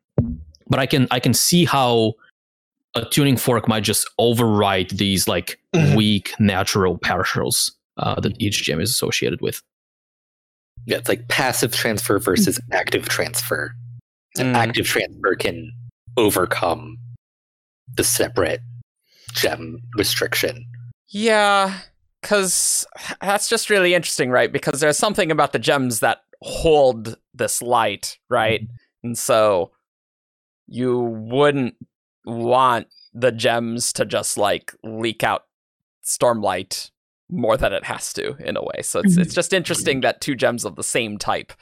but 0.67 0.79
i 0.79 0.85
can 0.85 1.07
i 1.11 1.19
can 1.19 1.33
see 1.33 1.65
how 1.65 2.13
a 2.95 3.03
tuning 3.05 3.35
fork 3.37 3.67
might 3.67 3.83
just 3.83 4.09
override 4.17 4.89
these 4.91 5.27
like 5.27 5.59
Mhm. 5.75 5.95
weak 5.95 6.33
natural 6.39 6.97
partials 6.97 7.71
uh, 7.97 8.19
that 8.19 8.33
each 8.41 8.63
gem 8.63 8.79
is 8.81 8.89
associated 8.89 9.39
with 9.41 9.61
Yeah, 10.85 10.97
it's 10.97 11.07
like 11.09 11.27
passive 11.27 11.73
transfer 11.75 12.17
versus 12.19 12.59
active 12.71 13.07
transfer. 13.07 13.71
And 14.37 14.55
Mm. 14.55 14.57
active 14.57 14.85
transfer 14.87 15.35
can 15.35 15.71
overcome 16.17 16.97
the 17.95 18.03
separate 18.03 18.61
gem 19.33 19.81
restriction. 19.97 20.65
Yeah, 21.09 21.79
because 22.21 22.85
that's 23.21 23.49
just 23.49 23.69
really 23.69 23.93
interesting, 23.93 24.29
right? 24.29 24.51
Because 24.51 24.79
there's 24.79 24.97
something 24.97 25.31
about 25.31 25.53
the 25.53 25.59
gems 25.59 25.99
that 25.99 26.21
hold 26.41 27.17
this 27.33 27.61
light, 27.61 28.17
right? 28.29 28.61
Mm-hmm. 28.61 29.07
And 29.07 29.17
so 29.17 29.71
you 30.67 30.99
wouldn't 30.99 31.75
want 32.25 32.87
the 33.13 33.31
gems 33.31 33.91
to 33.93 34.05
just 34.05 34.37
like 34.37 34.73
leak 34.83 35.23
out 35.23 35.45
stormlight 36.05 36.91
more 37.29 37.57
than 37.57 37.73
it 37.73 37.83
has 37.85 38.13
to 38.13 38.35
in 38.45 38.57
a 38.57 38.61
way. 38.61 38.81
So 38.81 38.99
it's 38.99 39.17
it's 39.17 39.29
mm-hmm. 39.29 39.35
just 39.35 39.53
interesting 39.53 39.97
mm-hmm. 39.97 40.01
that 40.01 40.21
two 40.21 40.35
gems 40.35 40.65
of 40.65 40.75
the 40.75 40.83
same 40.83 41.17
type, 41.17 41.53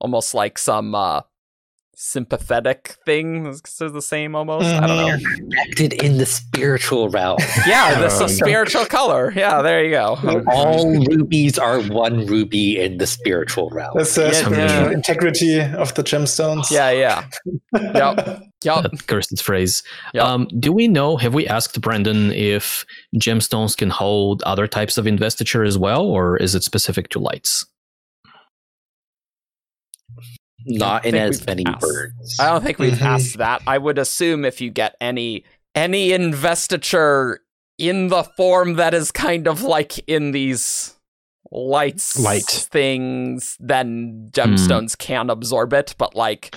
almost 0.00 0.34
like 0.34 0.58
some 0.58 0.94
uh 0.94 1.22
sympathetic 2.00 2.96
thing 3.04 3.46
is 3.46 3.60
the 3.60 4.00
same 4.00 4.36
almost. 4.36 4.66
I 4.66 4.86
don't 4.86 4.96
know. 4.96 5.30
Connected 5.36 5.92
in 5.94 6.16
the 6.18 6.26
spiritual 6.26 7.08
realm. 7.08 7.38
Yeah, 7.66 8.00
this 8.00 8.14
is 8.14 8.20
a 8.20 8.28
spiritual 8.28 8.86
color. 8.86 9.32
Yeah, 9.34 9.62
there 9.62 9.84
you 9.84 9.90
go. 9.90 10.16
All 10.46 10.88
rubies 11.06 11.58
are 11.58 11.82
one 11.82 12.24
ruby 12.26 12.80
in 12.80 12.98
the 12.98 13.06
spiritual 13.06 13.68
realm. 13.70 13.94
That's 13.96 14.14
the 14.14 14.26
Yeah, 14.26 14.32
spiritual 14.32 14.86
yeah. 14.86 14.90
integrity 14.92 15.60
of 15.60 15.92
the 15.94 16.04
gemstones. 16.04 16.70
Yeah, 16.70 16.90
yeah. 16.90 17.24
Yep. 17.74 18.42
Yep. 18.64 18.82
That 18.82 19.06
cursed 19.06 19.40
phrase. 19.40 19.84
Yep. 20.14 20.24
Um, 20.24 20.48
do 20.58 20.72
we 20.72 20.88
know? 20.88 21.16
Have 21.16 21.32
we 21.32 21.46
asked 21.46 21.80
Brandon 21.80 22.32
if 22.32 22.84
gemstones 23.14 23.76
can 23.76 23.88
hold 23.88 24.42
other 24.42 24.66
types 24.66 24.98
of 24.98 25.06
investiture 25.06 25.62
as 25.62 25.78
well, 25.78 26.02
or 26.06 26.36
is 26.38 26.56
it 26.56 26.64
specific 26.64 27.08
to 27.10 27.20
lights? 27.20 27.64
Not 30.66 31.04
in 31.06 31.14
as 31.14 31.46
many 31.46 31.64
asked. 31.66 31.82
words. 31.82 32.36
I 32.40 32.50
don't 32.50 32.62
think 32.64 32.78
we've 32.78 32.92
Mhm. 32.92 33.02
asked 33.06 33.38
that. 33.38 33.62
I 33.66 33.78
would 33.78 33.98
assume 33.98 34.44
if 34.44 34.60
you 34.60 34.70
get 34.70 34.96
any 35.00 35.44
any 35.74 36.12
investiture 36.12 37.40
in 37.78 38.08
the 38.08 38.24
form 38.24 38.74
that 38.74 38.92
is 38.94 39.12
kind 39.12 39.46
of 39.46 39.62
like 39.62 39.98
in 40.08 40.32
these 40.32 40.94
lights 41.52 42.18
Light. 42.18 42.42
things, 42.44 43.56
then 43.60 44.28
gemstones 44.32 44.98
can 44.98 45.30
absorb 45.30 45.72
it. 45.72 45.94
But 45.96 46.14
like 46.16 46.54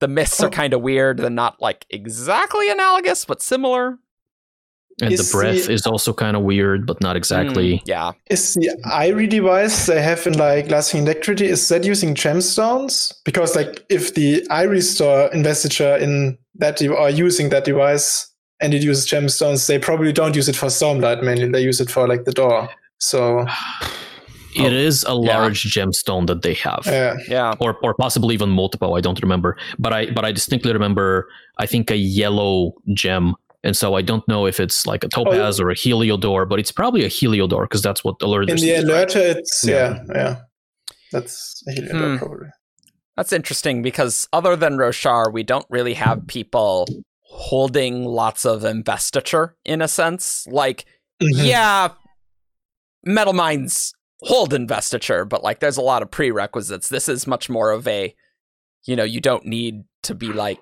the 0.00 0.08
myths 0.08 0.40
are 0.42 0.48
kind 0.50 0.72
of 0.72 0.80
weird. 0.80 1.18
They're 1.18 1.28
not 1.30 1.60
like 1.60 1.84
exactly 1.90 2.70
analogous, 2.70 3.24
but 3.26 3.42
similar. 3.42 3.98
And 5.02 5.12
Is 5.12 5.30
the 5.30 5.36
breath 5.36 5.66
the- 5.66 5.72
is 5.72 5.86
also 5.86 6.12
kind 6.12 6.36
of 6.36 6.42
weird, 6.42 6.86
but 6.86 7.00
not 7.00 7.16
exactly. 7.16 7.78
Mm, 7.78 7.82
yeah. 7.86 8.12
Is 8.28 8.54
the 8.54 8.70
Irie 8.86 9.28
device 9.28 9.86
they 9.86 10.02
have 10.02 10.26
in 10.26 10.36
like 10.36 10.70
lasting 10.70 11.02
electricity, 11.04 11.46
is 11.46 11.68
that 11.68 11.84
using 11.84 12.14
gemstones? 12.14 13.12
Because 13.24 13.56
like 13.56 13.84
if 13.88 14.14
the 14.14 14.46
Irie 14.50 14.82
store 14.82 15.28
investiture 15.32 15.96
in 15.96 16.36
that 16.56 16.80
you 16.80 16.96
are 16.96 17.10
using 17.10 17.48
that 17.50 17.64
device 17.64 18.26
and 18.60 18.74
it 18.74 18.82
uses 18.82 19.06
gemstones, 19.08 19.66
they 19.66 19.78
probably 19.78 20.12
don't 20.12 20.36
use 20.36 20.48
it 20.48 20.56
for 20.56 20.66
stormlight 20.66 21.22
mainly. 21.22 21.48
They 21.48 21.62
use 21.62 21.80
it 21.80 21.90
for 21.90 22.06
like 22.06 22.24
the 22.24 22.32
door. 22.32 22.68
So 22.98 23.46
It 24.56 24.72
is 24.72 25.04
a 25.04 25.12
yeah. 25.12 25.38
large 25.38 25.62
gemstone 25.72 26.26
that 26.26 26.42
they 26.42 26.54
have. 26.54 26.82
yeah. 26.86 27.16
Yeah. 27.28 27.54
or 27.60 27.76
or 27.82 27.94
possibly 27.94 28.34
even 28.34 28.50
multiple. 28.50 28.96
I 28.96 29.00
don't 29.00 29.20
remember, 29.22 29.56
but 29.78 29.92
I 29.92 30.10
but 30.10 30.24
I 30.24 30.32
distinctly 30.32 30.72
remember. 30.72 31.28
I 31.58 31.66
think 31.66 31.90
a 31.90 31.96
yellow 31.96 32.72
gem, 32.92 33.36
and 33.64 33.76
so 33.76 33.94
I 33.94 34.02
don't 34.02 34.26
know 34.28 34.46
if 34.46 34.58
it's 34.60 34.86
like 34.86 35.04
a 35.04 35.08
topaz 35.08 35.60
or 35.60 35.70
a 35.70 35.74
heliodor, 35.74 36.48
but 36.48 36.58
it's 36.58 36.72
probably 36.72 37.04
a 37.04 37.08
heliodor 37.08 37.62
because 37.64 37.82
that's 37.82 38.02
what 38.04 38.16
alerted 38.22 38.50
In 38.50 38.54
us. 38.56 38.60
the 38.62 38.70
alerter 38.70 39.36
it's 39.36 39.64
Yeah. 39.66 40.02
yeah, 40.08 40.14
yeah. 40.14 40.36
That's 41.12 41.62
a 41.68 41.72
Heliodor 41.72 42.12
Hmm. 42.12 42.16
probably. 42.18 42.46
That's 43.16 43.32
interesting 43.32 43.82
because 43.82 44.28
other 44.32 44.56
than 44.56 44.74
Roshar, 44.78 45.32
we 45.32 45.42
don't 45.42 45.66
really 45.68 45.94
have 45.94 46.26
people 46.26 46.86
holding 47.22 48.04
lots 48.04 48.44
of 48.46 48.64
investiture 48.64 49.56
in 49.64 49.82
a 49.82 49.88
sense. 49.88 50.46
Like, 50.46 50.84
Mhm. 51.22 51.46
yeah, 51.46 51.88
metalminds 53.06 53.92
hold 54.22 54.52
investiture, 54.52 55.24
but 55.24 55.42
like 55.42 55.60
there's 55.60 55.76
a 55.76 55.82
lot 55.82 56.02
of 56.02 56.10
prerequisites. 56.10 56.88
This 56.88 57.08
is 57.08 57.26
much 57.26 57.48
more 57.48 57.70
of 57.70 57.86
a, 57.88 58.14
you 58.86 58.94
know, 58.96 59.04
you 59.04 59.20
don't 59.20 59.46
need 59.46 59.84
to 60.04 60.14
be 60.14 60.28
like 60.32 60.58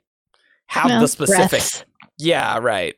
have 0.68 0.88
No, 0.88 1.00
the 1.00 1.08
specific. 1.08 1.50
breaths. 1.50 1.84
Yeah, 2.18 2.58
right. 2.58 2.94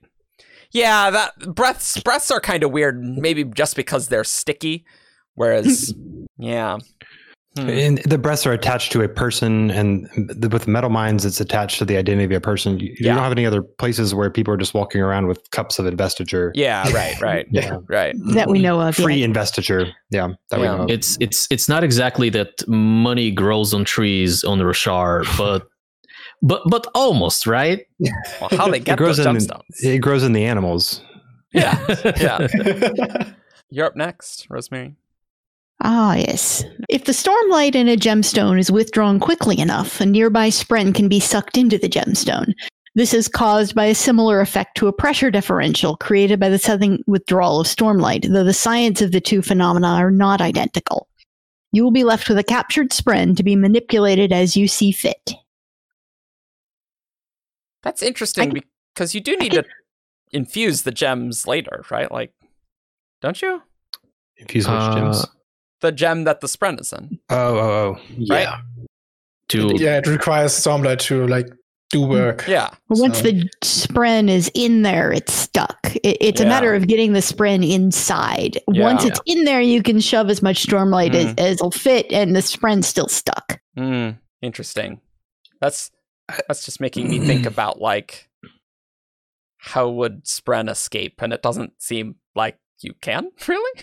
Yeah, 0.72 1.10
that 1.10 1.54
breaths 1.54 2.00
breaths 2.00 2.30
are 2.30 2.40
kind 2.40 2.62
of 2.62 2.70
weird, 2.70 3.00
maybe 3.02 3.44
just 3.44 3.74
because 3.76 4.08
they're 4.08 4.24
sticky. 4.24 4.84
Whereas, 5.34 5.92
yeah. 6.38 6.78
Hmm. 7.58 7.68
And 7.68 7.98
the 8.04 8.16
breasts 8.16 8.46
are 8.46 8.52
attached 8.52 8.92
to 8.92 9.02
a 9.02 9.08
person, 9.08 9.72
and 9.72 10.08
the, 10.14 10.48
with 10.48 10.66
metalminds, 10.66 11.26
it's 11.26 11.40
attached 11.40 11.78
to 11.80 11.84
the 11.84 11.96
identity 11.96 12.32
of 12.32 12.38
a 12.38 12.40
person. 12.40 12.78
You, 12.78 12.94
you 12.96 13.06
don't 13.06 13.18
have 13.18 13.32
any 13.32 13.44
other 13.44 13.60
places 13.60 14.14
where 14.14 14.30
people 14.30 14.54
are 14.54 14.56
just 14.56 14.72
walking 14.72 15.00
around 15.00 15.26
with 15.26 15.50
cups 15.50 15.80
of 15.80 15.86
investiture. 15.86 16.52
Yeah, 16.54 16.88
right, 16.92 17.20
right, 17.20 17.46
Yeah. 17.50 17.78
right. 17.88 18.14
that 18.34 18.48
we 18.48 18.60
know 18.60 18.80
of. 18.80 18.94
Free 18.94 19.16
yet. 19.16 19.24
investiture. 19.24 19.88
Yeah. 20.10 20.28
That 20.50 20.60
Yeah. 20.60 20.70
we 20.72 20.76
know. 20.78 20.84
of. 20.84 20.90
It's 20.90 21.16
it's 21.18 21.48
it's 21.50 21.68
not 21.68 21.82
exactly 21.82 22.30
that 22.30 22.62
money 22.68 23.32
grows 23.32 23.74
on 23.74 23.84
trees 23.84 24.44
on 24.44 24.58
the 24.58 24.64
Roshar, 24.64 25.24
but 25.36 25.66
but 26.42 26.62
but 26.66 26.86
almost 26.94 27.46
right. 27.46 27.86
Well, 28.40 28.50
how 28.50 28.68
they 28.68 28.80
get 28.80 28.94
it 28.94 28.98
grows 28.98 29.18
those 29.18 29.26
in 29.26 29.36
gemstones? 29.36 29.84
it 29.84 29.98
grows 29.98 30.22
in 30.22 30.32
the 30.32 30.44
animals. 30.44 31.02
Yeah, 31.52 31.78
yeah. 32.16 33.32
You're 33.70 33.86
up 33.86 33.96
next, 33.96 34.46
Rosemary. 34.50 34.96
Ah, 35.82 36.14
yes. 36.14 36.62
If 36.88 37.04
the 37.04 37.12
stormlight 37.12 37.74
in 37.74 37.88
a 37.88 37.96
gemstone 37.96 38.58
is 38.58 38.70
withdrawn 38.70 39.18
quickly 39.18 39.58
enough, 39.58 40.00
a 40.00 40.06
nearby 40.06 40.48
spren 40.48 40.94
can 40.94 41.08
be 41.08 41.20
sucked 41.20 41.56
into 41.56 41.78
the 41.78 41.88
gemstone. 41.88 42.52
This 42.96 43.14
is 43.14 43.28
caused 43.28 43.74
by 43.74 43.86
a 43.86 43.94
similar 43.94 44.40
effect 44.40 44.76
to 44.76 44.88
a 44.88 44.92
pressure 44.92 45.30
differential 45.30 45.96
created 45.96 46.40
by 46.40 46.48
the 46.48 46.58
sudden 46.58 47.02
withdrawal 47.06 47.60
of 47.60 47.66
stormlight, 47.66 48.30
though 48.30 48.44
the 48.44 48.52
science 48.52 49.00
of 49.00 49.12
the 49.12 49.20
two 49.20 49.42
phenomena 49.42 49.86
are 49.86 50.10
not 50.10 50.40
identical. 50.40 51.08
You 51.72 51.84
will 51.84 51.92
be 51.92 52.04
left 52.04 52.28
with 52.28 52.38
a 52.38 52.44
captured 52.44 52.90
spren 52.90 53.36
to 53.36 53.44
be 53.44 53.54
manipulated 53.54 54.32
as 54.32 54.56
you 54.56 54.66
see 54.66 54.90
fit. 54.90 55.32
That's 57.82 58.02
interesting 58.02 58.56
I- 58.56 58.62
because 58.94 59.14
you 59.14 59.20
do 59.20 59.36
need 59.36 59.52
to 59.52 59.64
infuse 60.32 60.82
the 60.82 60.92
gems 60.92 61.46
later, 61.46 61.84
right? 61.90 62.10
Like, 62.10 62.32
don't 63.20 63.40
you? 63.40 63.62
Infuse 64.36 64.66
which 64.66 64.72
Uh, 64.74 64.94
gems? 64.94 65.26
The 65.80 65.92
gem 65.92 66.24
that 66.24 66.40
the 66.40 66.46
spren 66.46 66.80
is 66.80 66.92
in. 66.92 67.18
Oh, 67.30 67.56
oh, 67.58 67.96
oh. 67.96 68.00
yeah. 68.16 68.58
To 69.48 69.72
yeah, 69.76 69.98
it 69.98 70.06
requires 70.06 70.52
Stormlight 70.52 71.00
to 71.08 71.26
like 71.26 71.48
do 71.90 72.06
work. 72.06 72.44
Yeah. 72.46 72.70
But 72.88 72.98
once 72.98 73.16
So- 73.18 73.24
the 73.24 73.48
spren 73.64 74.28
is 74.30 74.50
in 74.54 74.82
there, 74.82 75.10
it's 75.12 75.32
stuck. 75.32 75.78
It, 76.04 76.18
it's 76.20 76.40
a 76.40 76.44
matter 76.46 76.74
of 76.74 76.86
getting 76.86 77.14
the 77.14 77.18
spren 77.20 77.68
inside. 77.68 78.58
Yeah. 78.70 78.84
Once 78.84 79.04
it's 79.04 79.20
in 79.26 79.44
there, 79.44 79.60
you 79.60 79.82
can 79.82 79.98
shove 80.00 80.30
as 80.30 80.40
much 80.40 80.64
stormlight 80.66 81.14
as, 81.14 81.34
Mm. 81.34 81.40
as 81.40 81.60
will 81.60 81.72
fit, 81.72 82.06
and 82.12 82.36
the 82.36 82.40
spren's 82.42 82.86
still 82.86 83.08
stuck. 83.08 83.60
Mm, 83.76 84.18
interesting. 84.40 85.00
That's 85.60 85.90
that's 86.48 86.64
just 86.64 86.80
making 86.80 87.08
me 87.08 87.18
think 87.20 87.46
about 87.54 87.80
like 87.80 88.28
how 89.58 89.88
would 89.88 90.24
spren 90.24 90.70
escape, 90.70 91.20
and 91.22 91.32
it 91.32 91.42
doesn't 91.42 91.80
seem 91.82 92.16
like 92.34 92.58
you 92.80 92.94
can 93.02 93.30
really. 93.48 93.82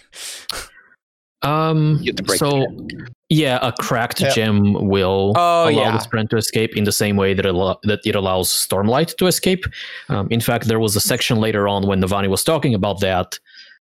um 1.43 1.99
You 2.01 2.07
have 2.11 2.15
to 2.15 2.23
break 2.23 2.39
so 2.39 2.49
the 2.49 3.07
yeah, 3.29 3.59
a 3.61 3.71
cracked 3.73 4.21
Yeah. 4.21 4.33
gem 4.33 4.73
will 4.87 5.33
Oh, 5.35 5.63
allow 5.65 5.69
yeah. 5.69 5.91
the 5.91 5.97
spren 6.03 6.29
to 6.29 6.37
escape 6.37 6.75
in 6.77 6.85
the 6.85 6.91
same 6.93 7.17
way 7.17 7.33
that 7.33 7.45
it, 7.45 7.49
allo- 7.53 7.79
that 7.83 7.99
it 8.05 8.15
allows 8.15 8.49
Stormlight 8.49 9.17
to 9.17 9.27
escape. 9.27 9.65
Um, 10.07 10.27
in 10.31 10.39
fact, 10.39 10.67
there 10.67 10.79
was 10.79 10.95
a 10.95 11.01
section 11.01 11.37
later 11.37 11.67
on 11.67 11.85
when 11.87 12.01
Navani 12.01 12.29
was 12.29 12.43
talking 12.45 12.73
about 12.73 13.01
that, 13.01 13.37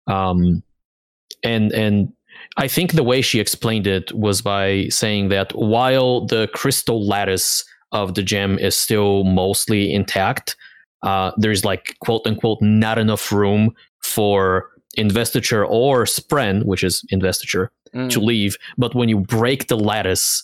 um, 0.08 0.62
and 1.44 1.72
and 1.72 2.12
I 2.58 2.68
think 2.68 2.92
the 2.94 3.04
way 3.04 3.22
she 3.22 3.40
explained 3.40 3.88
it 3.88 4.12
was 4.14 4.42
by 4.42 4.88
saying 4.90 5.30
that 5.30 5.54
while 5.56 6.26
the 6.26 6.50
crystal 6.54 7.08
lattice 7.08 7.64
of 7.92 8.16
the 8.16 8.24
gem 8.24 8.58
is 8.60 8.78
still 8.78 9.24
mostly 9.24 9.94
intact, 9.94 10.56
uh, 11.04 11.32
there's 11.38 11.66
like 11.66 11.96
quote 12.00 12.22
unquote 12.26 12.60
not 12.62 12.98
enough 12.98 13.32
room 13.32 13.74
for 14.04 14.70
investiture 14.96 15.66
or 15.66 16.06
spren, 16.06 16.64
which 16.66 16.84
is 16.84 17.04
investiture, 17.10 17.72
Mm. 17.94 18.10
to 18.10 18.20
leave. 18.22 18.56
But 18.78 18.96
when 18.96 19.10
you 19.10 19.20
break 19.20 19.68
the 19.68 19.78
lattice, 19.78 20.44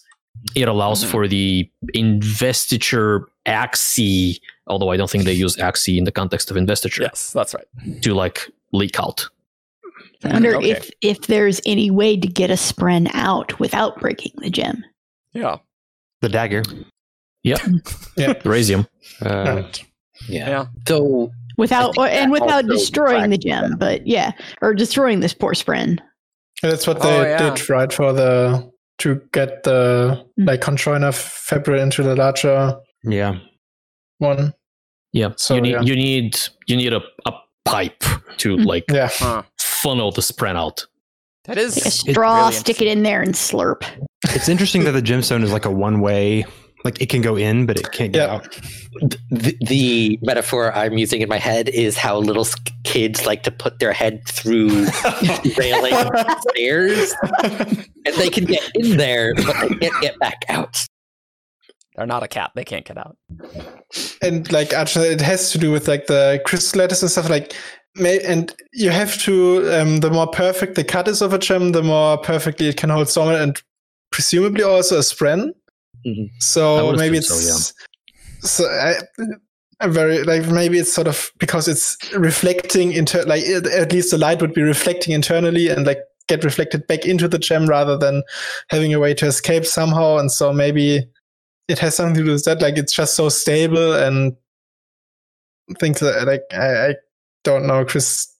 it 0.55 0.67
allows 0.67 1.03
Mhm. 1.03 1.07
for 1.07 1.27
the 1.27 1.69
investiture 1.93 3.27
axis, 3.45 4.39
although 4.67 4.89
I 4.89 4.97
don't 4.97 5.09
think 5.09 5.23
they 5.23 5.33
use 5.33 5.57
axis 5.59 5.97
in 5.97 6.03
the 6.03 6.11
context 6.11 6.51
of 6.51 6.57
investiture, 6.57 7.03
Yes, 7.03 7.31
that's 7.31 7.53
right. 7.53 7.65
to 8.01 8.13
like 8.13 8.49
leak 8.73 8.99
out. 8.99 9.27
I 10.23 10.33
wonder 10.33 10.55
Okay. 10.57 10.71
if 10.71 10.89
if 11.01 11.27
there's 11.27 11.61
any 11.65 11.89
way 11.91 12.17
to 12.17 12.27
get 12.27 12.49
a 12.49 12.55
spren 12.55 13.09
out 13.13 13.59
without 13.59 13.99
breaking 13.99 14.33
the 14.37 14.49
gem. 14.49 14.83
Yeah. 15.33 15.57
The 16.21 16.29
dagger. 16.29 16.63
Raysium. 18.43 18.87
Uh, 19.25 19.61
Right. 19.63 19.83
Yeah. 20.27 20.49
Yeah. 20.49 20.65
So 20.87 21.31
Without 21.57 21.97
or, 21.97 22.07
and 22.07 22.31
without 22.31 22.67
destroying 22.67 23.31
the 23.31 23.37
tracks 23.37 23.69
gem, 23.69 23.77
but 23.79 24.05
yeah, 24.05 24.31
or 24.61 24.75
destroying 24.75 25.21
this 25.21 25.33
poor 25.33 25.53
spren. 25.53 25.97
That's 26.61 26.85
what 26.85 26.97
Oh, 27.01 27.09
they 27.23 27.29
yeah. 27.29 27.49
did, 27.55 27.67
right? 27.69 27.91
For 27.91 28.13
the 28.13 28.71
to 28.99 29.21
get 29.31 29.63
the 29.63 30.23
Mm. 30.39 30.47
like 30.47 30.61
conjoiner 30.61 31.13
fabric 31.15 31.81
into 31.81 32.03
the 32.03 32.15
larger 32.15 32.75
yeah. 33.03 33.39
one. 34.19 34.53
Yeah. 35.13 35.29
So, 35.37 35.55
you 35.55 35.61
need 35.61 35.71
yeah. 35.71 35.81
you 35.81 35.95
need 35.95 36.37
you 36.67 36.77
need 36.77 36.93
a, 36.93 37.01
a 37.25 37.31
pipe 37.65 38.03
to 38.37 38.57
Mm. 38.57 38.65
like 38.65 38.85
Yeah. 38.91 39.09
Funnel 39.59 40.11
the 40.11 40.21
spren 40.21 40.55
out. 40.55 40.85
That 41.45 41.57
is 41.57 41.73
Take 41.75 41.85
a 41.85 41.91
straw, 41.91 42.39
really 42.41 42.53
stick 42.53 42.81
it 42.81 42.87
in 42.87 43.01
there, 43.03 43.21
and 43.21 43.33
slurp. 43.33 43.83
It's 44.25 44.49
interesting 44.49 44.83
that 44.83 44.91
the 44.91 45.01
gemstone 45.01 45.43
is 45.43 45.51
like 45.51 45.65
a 45.65 45.71
one 45.71 46.01
way, 46.01 46.45
like 46.87 47.01
it 47.01 47.09
can 47.09 47.21
go 47.21 47.35
in, 47.35 47.65
but 47.65 47.77
it 47.79 47.91
can't 47.91 48.11
get 48.13 48.27
Yeah. 48.27 48.35
out. 48.35 48.59
the, 49.29 49.55
the 49.61 50.19
metaphor 50.23 50.73
I'm 50.75 50.97
using 50.97 51.21
in 51.21 51.29
my 51.29 51.37
head 51.37 51.69
is 51.69 51.97
how 51.97 52.17
little 52.17 52.47
kids 52.83 53.25
like 53.25 53.43
to 53.43 53.51
put 53.51 53.79
their 53.79 53.93
head 53.93 54.25
through 54.27 54.87
railing 55.57 55.93
stairs, 56.49 57.13
and 57.43 58.15
they 58.17 58.29
can 58.29 58.45
get 58.45 58.63
in 58.75 58.97
there, 58.97 59.33
but 59.35 59.55
they 59.61 59.75
can't 59.89 60.01
get 60.01 60.19
back 60.19 60.43
out. 60.49 60.83
They're 61.95 62.05
not 62.05 62.23
a 62.23 62.27
cat. 62.27 62.51
They 62.55 62.63
can't 62.63 62.85
get 62.85 62.97
out. 62.97 63.17
and 64.21 64.51
like 64.51 64.73
actually 64.73 65.07
it 65.07 65.21
has 65.21 65.51
to 65.51 65.57
do 65.57 65.71
with 65.71 65.87
like 65.87 66.07
the 66.07 66.41
crystal 66.45 66.79
lattice 66.79 67.01
and 67.01 67.09
stuff 67.11 67.29
like 67.29 67.53
and 67.99 68.53
you 68.73 68.91
have 68.91 69.17
to 69.23 69.67
um, 69.73 69.97
the 70.01 70.11
more 70.11 70.27
perfect 70.27 70.75
the 70.75 70.83
cut 70.83 71.07
is 71.07 71.21
of 71.23 71.33
a 71.33 71.39
gem 71.39 71.71
the 71.71 71.81
more 71.81 72.17
perfectly 72.19 72.67
it 72.67 72.77
can 72.77 72.91
hold 72.91 73.07
stormlight 73.07 73.41
and 73.41 73.61
presumably 74.11 74.63
also 74.63 74.97
a 74.97 75.01
spren 75.01 75.49
Mhm. 76.07 76.29
So 76.39 76.93
maybe 76.93 77.17
it's 77.17 77.27
so, 77.27 77.73
so, 78.47 78.65
I, 78.65 78.95
I'm 79.81 79.91
very 79.91 80.23
like 80.23 80.47
maybe 80.47 80.79
it's 80.79 80.93
sort 80.93 81.07
of 81.07 81.31
because 81.37 81.67
it's 81.67 81.97
reflecting 82.13 82.93
into 82.93 83.21
like 83.23 83.43
it, 83.43 83.65
at 83.67 83.91
least 83.91 84.11
the 84.11 84.17
light 84.17 84.41
would 84.41 84.53
be 84.53 84.61
reflecting 84.61 85.13
internally 85.13 85.67
and 85.67 85.85
like 85.85 85.99
get 86.27 86.43
reflected 86.43 86.87
back 86.87 87.05
into 87.05 87.27
the 87.27 87.37
gem 87.37 87.67
rather 87.67 87.97
than 87.97 88.23
having 88.69 88.93
a 88.93 88.99
way 88.99 89.13
to 89.13 89.25
escape 89.25 89.65
somehow. 89.65 90.17
And 90.17 90.31
so 90.31 90.53
maybe 90.53 91.05
it 91.67 91.79
has 91.79 91.95
something 91.95 92.15
to 92.15 92.23
do 92.23 92.31
with 92.31 92.45
that 92.45 92.61
like 92.61 92.77
it's 92.77 92.93
just 92.93 93.15
so 93.15 93.27
stable 93.29 93.93
and 93.93 94.35
things 95.79 95.99
that 95.99 96.25
like 96.25 96.43
I, 96.53 96.89
I 96.89 96.95
don't 97.43 97.67
know 97.67 97.83
Chris 97.83 98.33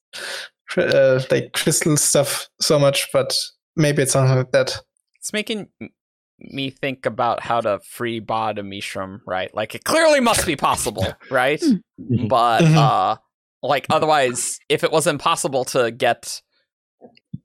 uh, 0.78 1.22
like 1.30 1.52
crystal 1.54 1.98
stuff 1.98 2.48
so 2.62 2.80
much 2.80 3.10
but 3.12 3.38
maybe 3.76 4.04
it's 4.04 4.14
something 4.14 4.38
like 4.38 4.52
that. 4.52 4.80
It's 5.16 5.34
making 5.34 5.68
m- 5.82 5.90
me 6.39 6.69
think 6.69 7.06
about 7.06 7.41
how 7.41 7.62
to 7.62 7.80
free 7.80 8.19
Ba-Ado-Mishram, 8.19 9.21
right? 9.26 9.54
Like 9.56 9.73
it 9.76 9.84
clearly 9.84 10.19
must 10.19 10.45
be 10.45 10.56
possible, 10.56 11.08
right? 11.32 11.60
Mhm. 11.62 12.30
But 12.30 12.62
Mhm. 12.63 12.76
uh 12.78 13.15
like 13.63 13.88
otherwise 13.89 14.60
if 14.69 14.84
it 14.84 14.91
was 14.91 15.08
impossible 15.08 15.65
to 15.65 15.91
get 15.91 16.41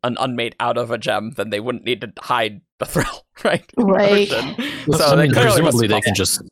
an 0.05 0.17
Unmade 0.21 0.55
out 0.61 0.77
of 0.79 0.91
a 0.91 0.99
gem, 0.99 1.33
then 1.37 1.51
they 1.51 1.61
wouldn't 1.61 1.85
need 1.85 2.01
to 2.03 2.13
hide 2.21 2.61
the 2.79 2.87
thrill, 2.93 3.25
right? 3.45 3.65
Right. 3.77 4.31
Ocean. 4.31 4.55
Well, 4.87 4.99
So 4.99 5.07
I 5.07 5.17
mean, 5.17 5.33
clearly 5.33 5.61
presumably 5.63 5.89
they 5.89 6.01
can 6.01 6.15
just 6.15 6.43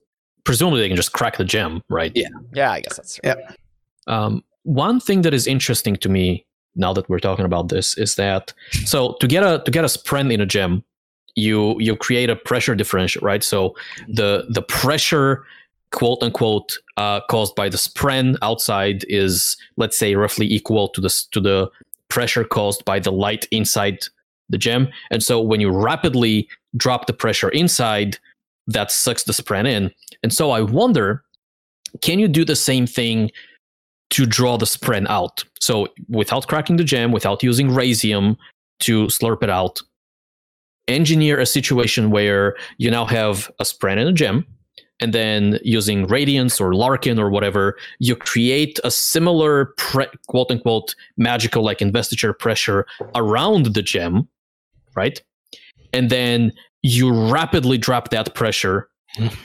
presumably 0.45 0.81
they 0.81 0.89
can 0.89 0.97
just 0.97 1.13
crack 1.13 1.37
the 1.37 1.45
gem, 1.45 1.83
right? 1.91 2.13
Yeah. 2.15 2.29
Yeah, 2.55 2.71
I 2.73 2.81
guess 2.81 2.97
that's 2.97 3.21
right. 3.25 3.37
Yeah. 3.39 3.55
Um, 4.07 4.43
one 4.63 4.99
thing 5.01 5.23
that 5.23 5.35
is 5.35 5.47
interesting 5.47 5.97
to 5.97 6.09
me 6.09 6.47
now 6.77 6.93
that 6.95 7.09
we're 7.09 7.19
talking 7.19 7.45
about 7.45 7.69
this 7.69 7.99
is 7.99 8.15
that 8.15 8.53
so 8.87 9.15
to 9.21 9.27
get 9.27 9.43
a 9.43 9.63
to 9.65 9.71
get 9.71 9.85
a 9.85 9.89
spren 9.89 10.33
in 10.33 10.41
a 10.41 10.47
gem, 10.47 10.85
you 11.37 11.77
you 11.81 11.97
create 11.97 12.31
a 12.31 12.37
pressure 12.37 12.75
differential, 12.75 13.21
right? 13.23 13.43
So 13.43 13.75
the 14.09 14.47
the 14.49 14.63
pressure 14.63 15.45
quote 15.91 16.23
unquote 16.23 16.79
uh, 16.97 17.21
caused 17.29 17.55
by 17.55 17.69
the 17.69 17.77
spren 17.77 18.37
outside 18.43 19.05
is 19.09 19.57
let's 19.77 19.99
say 19.99 20.15
roughly 20.15 20.47
equal 20.47 20.89
to 20.91 21.01
the 21.01 21.27
to 21.33 21.41
the 21.41 21.71
pressure 22.09 22.45
caused 22.45 22.85
by 22.85 22.99
the 22.99 23.13
light 23.13 23.47
inside 23.51 23.99
the 24.49 24.59
gem, 24.59 24.89
and 25.11 25.23
so 25.23 25.41
when 25.41 25.61
you 25.61 25.71
rapidly 25.71 26.49
drop 26.77 27.07
the 27.07 27.13
pressure 27.13 27.51
inside, 27.51 28.19
that 28.67 28.91
sucks 28.91 29.23
the 29.25 29.33
spren 29.33 29.67
in, 29.67 29.91
and 30.23 30.33
so 30.33 30.51
I 30.51 30.61
wonder, 30.61 31.23
can 32.01 32.19
you 32.19 32.29
do 32.29 32.45
the 32.45 32.57
same 32.57 32.87
thing? 32.87 33.31
to 34.11 34.27
draw 34.27 34.59
the 34.59 34.67
spren 34.67 35.07
out. 35.09 35.45
So 35.61 35.89
without 36.09 36.47
cracking 36.47 36.77
the 36.77 36.85
gem, 36.85 37.13
without 37.13 37.43
using 37.43 37.69
rasium 37.69 38.37
to 38.81 39.07
slurp 39.07 39.43
it 39.43 39.51
out, 39.51 39.81
engineer 40.91 41.39
a 41.39 41.47
situation 41.47 42.11
where 42.11 42.57
you 42.79 42.91
now 42.91 43.05
have 43.05 43.51
a 43.61 43.65
spren 43.65 43.99
and 43.99 44.09
a 44.09 44.13
gem, 44.13 44.47
and 45.01 45.13
then 45.15 45.59
using 45.63 46.07
radiance 46.07 46.61
or 46.61 46.75
larkin 46.75 47.19
or 47.19 47.31
whatever, 47.31 47.77
you 47.99 48.15
create 48.15 48.79
a 48.85 48.91
similar 48.91 49.67
pre- 49.77 50.07
quote 50.29 50.51
unquote 50.51 50.95
magical 51.17 51.63
like 51.63 51.81
investiture 51.81 52.33
pressure 52.33 52.87
around 53.15 53.67
the 53.67 53.83
gem, 53.83 54.29
right? 54.95 55.23
And 55.93 56.11
then 56.11 56.53
you 56.83 57.13
rapidly 57.31 57.79
drop 57.79 58.11
that 58.11 58.35
pressure 58.35 58.89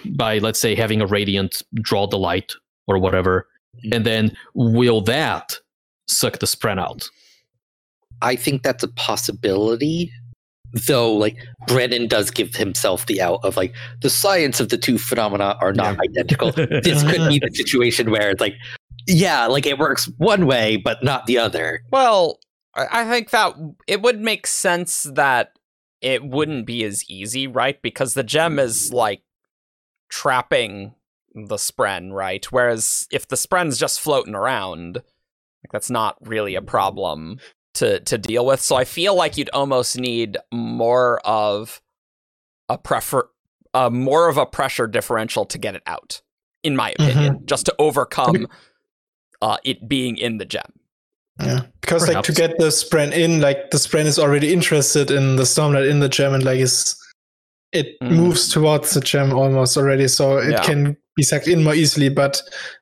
by 0.05 0.37
let's 0.37 0.59
say 0.59 0.75
having 0.75 1.01
a 1.01 1.07
radiant 1.07 1.63
draw 1.75 2.05
the 2.05 2.17
light 2.17 2.53
or 2.87 2.99
whatever 2.99 3.47
and 3.91 4.05
then 4.05 4.31
will 4.53 5.01
that 5.01 5.55
suck 6.07 6.37
the 6.37 6.45
spren 6.45 6.79
out 6.79 7.09
I 8.21 8.35
think 8.35 8.63
that's 8.63 8.83
a 8.83 8.87
possibility. 8.87 10.11
Though, 10.87 11.13
like 11.13 11.37
Brandon 11.67 12.07
does 12.07 12.31
give 12.31 12.55
himself 12.55 13.05
the 13.05 13.21
out 13.21 13.39
of 13.43 13.55
like 13.55 13.73
the 14.01 14.09
science 14.09 14.59
of 14.59 14.69
the 14.69 14.77
two 14.77 14.97
phenomena 14.97 15.57
are 15.61 15.73
not 15.73 15.99
identical. 15.99 16.51
this 16.55 17.03
could 17.03 17.29
be 17.29 17.39
the 17.39 17.49
situation 17.53 18.11
where 18.11 18.29
it's 18.29 18.41
like, 18.41 18.55
yeah, 19.07 19.45
like 19.47 19.65
it 19.65 19.77
works 19.77 20.09
one 20.17 20.45
way 20.45 20.77
but 20.77 21.03
not 21.03 21.25
the 21.27 21.37
other. 21.37 21.81
Well, 21.91 22.39
I 22.75 22.87
I 22.91 23.05
think 23.05 23.29
that 23.29 23.55
it 23.87 24.01
would 24.01 24.19
make 24.19 24.47
sense 24.47 25.03
that 25.03 25.51
it 26.01 26.23
wouldn't 26.23 26.65
be 26.65 26.83
as 26.83 27.09
easy, 27.09 27.47
right? 27.47 27.81
Because 27.81 28.13
the 28.13 28.23
gem 28.23 28.59
is 28.59 28.91
like 28.91 29.21
trapping 30.09 30.93
the 31.33 31.55
spren, 31.55 32.11
right? 32.11 32.45
Whereas 32.51 33.07
if 33.11 33.27
the 33.27 33.37
spren's 33.37 33.77
just 33.77 33.99
floating 33.99 34.35
around, 34.35 34.95
like 34.95 35.71
that's 35.71 35.89
not 35.89 36.17
really 36.21 36.55
a 36.55 36.59
mm-hmm. 36.59 36.67
problem 36.67 37.39
to 37.75 37.99
to 38.01 38.17
deal 38.17 38.45
with. 38.45 38.59
So 38.61 38.75
I 38.75 38.83
feel 38.85 39.15
like 39.15 39.37
you'd 39.37 39.49
almost 39.53 39.97
need 39.97 40.37
more 40.51 41.19
of 41.25 41.81
a 42.69 42.77
prefer 42.77 43.27
uh, 43.73 43.89
more 43.89 44.29
of 44.29 44.37
a 44.37 44.45
pressure 44.45 44.87
differential 44.87 45.45
to 45.45 45.57
get 45.57 45.75
it 45.75 45.83
out, 45.85 46.21
in 46.63 46.75
my 46.75 46.91
opinion, 46.97 47.41
just 47.45 47.65
to 47.67 47.75
overcome 47.77 48.47
uh, 49.41 49.57
it 49.63 49.87
being 49.87 50.17
in 50.17 50.37
the 50.37 50.45
gem. 50.45 50.63
Yeah, 51.41 51.63
because 51.81 52.07
like 52.07 52.23
to 52.23 52.31
get 52.31 52.57
the 52.57 52.67
spren 52.67 53.11
in, 53.11 53.41
like 53.41 53.69
the 53.71 53.77
spren 53.77 54.05
is 54.05 54.17
already 54.17 54.53
interested 54.53 55.11
in 55.11 55.35
the 55.35 55.43
stormlight 55.43 55.89
in 55.89 55.99
the 55.99 56.07
gem, 56.09 56.33
and 56.33 56.43
like 56.43 56.59
is 56.59 56.95
it 57.73 57.99
Mm. 58.01 58.11
moves 58.11 58.47
towards 58.49 58.93
the 58.93 59.01
gem 59.01 59.33
almost 59.33 59.75
already, 59.75 60.07
so 60.07 60.37
it 60.37 60.51
Yeah. 60.51 60.63
can 60.63 60.95
be 61.15 61.23
sucked 61.23 61.47
in 61.47 61.63
more 61.63 61.73
easily. 61.75 62.09
But 62.09 62.41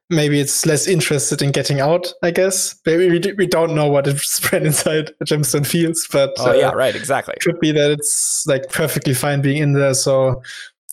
maybe 0.10 0.40
it's 0.40 0.66
less 0.66 0.88
interested 0.88 1.42
in 1.42 1.52
getting 1.52 1.80
out. 1.80 2.14
I 2.24 2.32
guess 2.32 2.76
maybe 2.86 3.10
we, 3.10 3.34
we 3.34 3.48
don't 3.48 3.76
know 3.76 3.88
what 3.88 4.08
a 4.08 4.12
spren 4.14 4.66
inside 4.66 5.12
a 5.22 5.26
gemstone 5.26 5.66
feels, 5.66 6.08
but 6.12 6.34
Oh 6.38 6.52
uh, 6.52 6.54
yeah, 6.54 6.72
right, 6.72 6.96
exactly. 6.96 7.36
could 7.42 7.60
be 7.60 7.72
that 7.72 7.92
it's 7.92 8.46
like 8.48 8.70
perfectly 8.70 9.14
fine 9.14 9.42
being 9.42 9.62
in 9.62 9.74
there, 9.74 9.94
so 9.94 10.42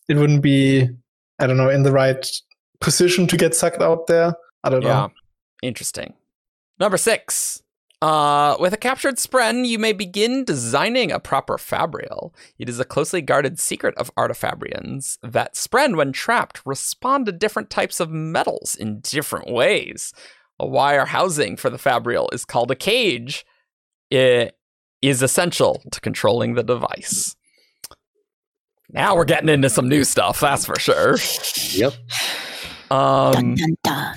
it 0.09 0.17
wouldn't 0.17 0.43
be 0.43 0.89
I 1.39 1.47
don't 1.47 1.57
know 1.57 1.71
in 1.71 1.83
the 1.83 1.93
right 1.93 2.27
position 2.81 3.27
to 3.29 3.37
get 3.37 3.55
sucked 3.55 3.83
out 3.83 4.07
there. 4.07 4.35
I 4.65 4.71
don't 4.71 4.83
know. 4.83 4.89
Yeah. 4.89 4.95
know. 4.95 5.13
Interesting. 5.63 6.15
Number 6.79 6.97
six. 6.97 7.63
Uh, 8.03 8.57
with 8.59 8.73
a 8.73 8.79
captured 8.79 9.17
spren, 9.17 9.67
you 9.67 9.79
may 9.79 9.93
begin 9.93 10.43
designing 10.43 11.13
a 11.13 11.21
proper 11.21 11.59
fabrial. 11.59 12.35
It 12.59 12.69
is 12.69 12.81
a 12.81 12.85
closely 12.85 13.21
guarded 13.21 13.59
secret 13.59 13.95
of 13.99 14.15
artifabrians 14.15 15.19
that 15.23 15.55
spren, 15.55 15.97
when 15.97 16.13
trapped, 16.13 16.63
respond 16.65 17.27
to 17.27 17.33
different 17.33 17.69
types 17.69 18.01
of 18.01 18.11
metals 18.11 18.75
in 18.75 19.01
different 19.01 19.51
ways. 19.53 20.15
A 20.59 20.67
wire 20.67 21.07
housing 21.07 21.57
for 21.57 21.69
the 21.69 21.79
fabrial 21.79 22.31
is 22.33 22.47
called 22.47 22.71
a 22.71 22.77
cage. 22.77 23.45
It 24.11 24.57
is 25.03 25.23
essential 25.23 25.83
to 25.93 26.01
controlling 26.01 26.55
the 26.55 26.63
device. 26.63 27.37
Now 28.91 29.15
we're 29.15 29.25
getting 29.25 29.49
into 29.51 29.69
some 29.69 29.89
new 29.89 30.05
stuff, 30.05 30.41
that's 30.41 30.65
for 30.65 30.79
sure. 30.79 31.17
Yep. 31.73 31.93
Um, 32.91 33.33
dun, 33.33 33.55
dun, 33.55 33.77
dun. 33.85 34.15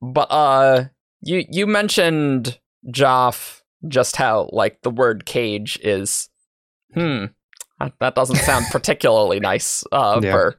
But 0.00 0.30
uh 0.30 0.84
you 1.26 1.44
you 1.50 1.66
mentioned 1.66 2.58
Joff 2.90 3.60
just 3.88 4.16
how 4.16 4.48
like 4.52 4.80
the 4.82 4.90
word 4.90 5.26
cage 5.26 5.78
is 5.82 6.28
hmm 6.94 7.26
that, 7.78 7.92
that 8.00 8.14
doesn't 8.14 8.36
sound 8.36 8.66
particularly 8.70 9.38
nice 9.40 9.84
uh 9.92 10.20
Yeah. 10.22 10.32
for 10.32 10.56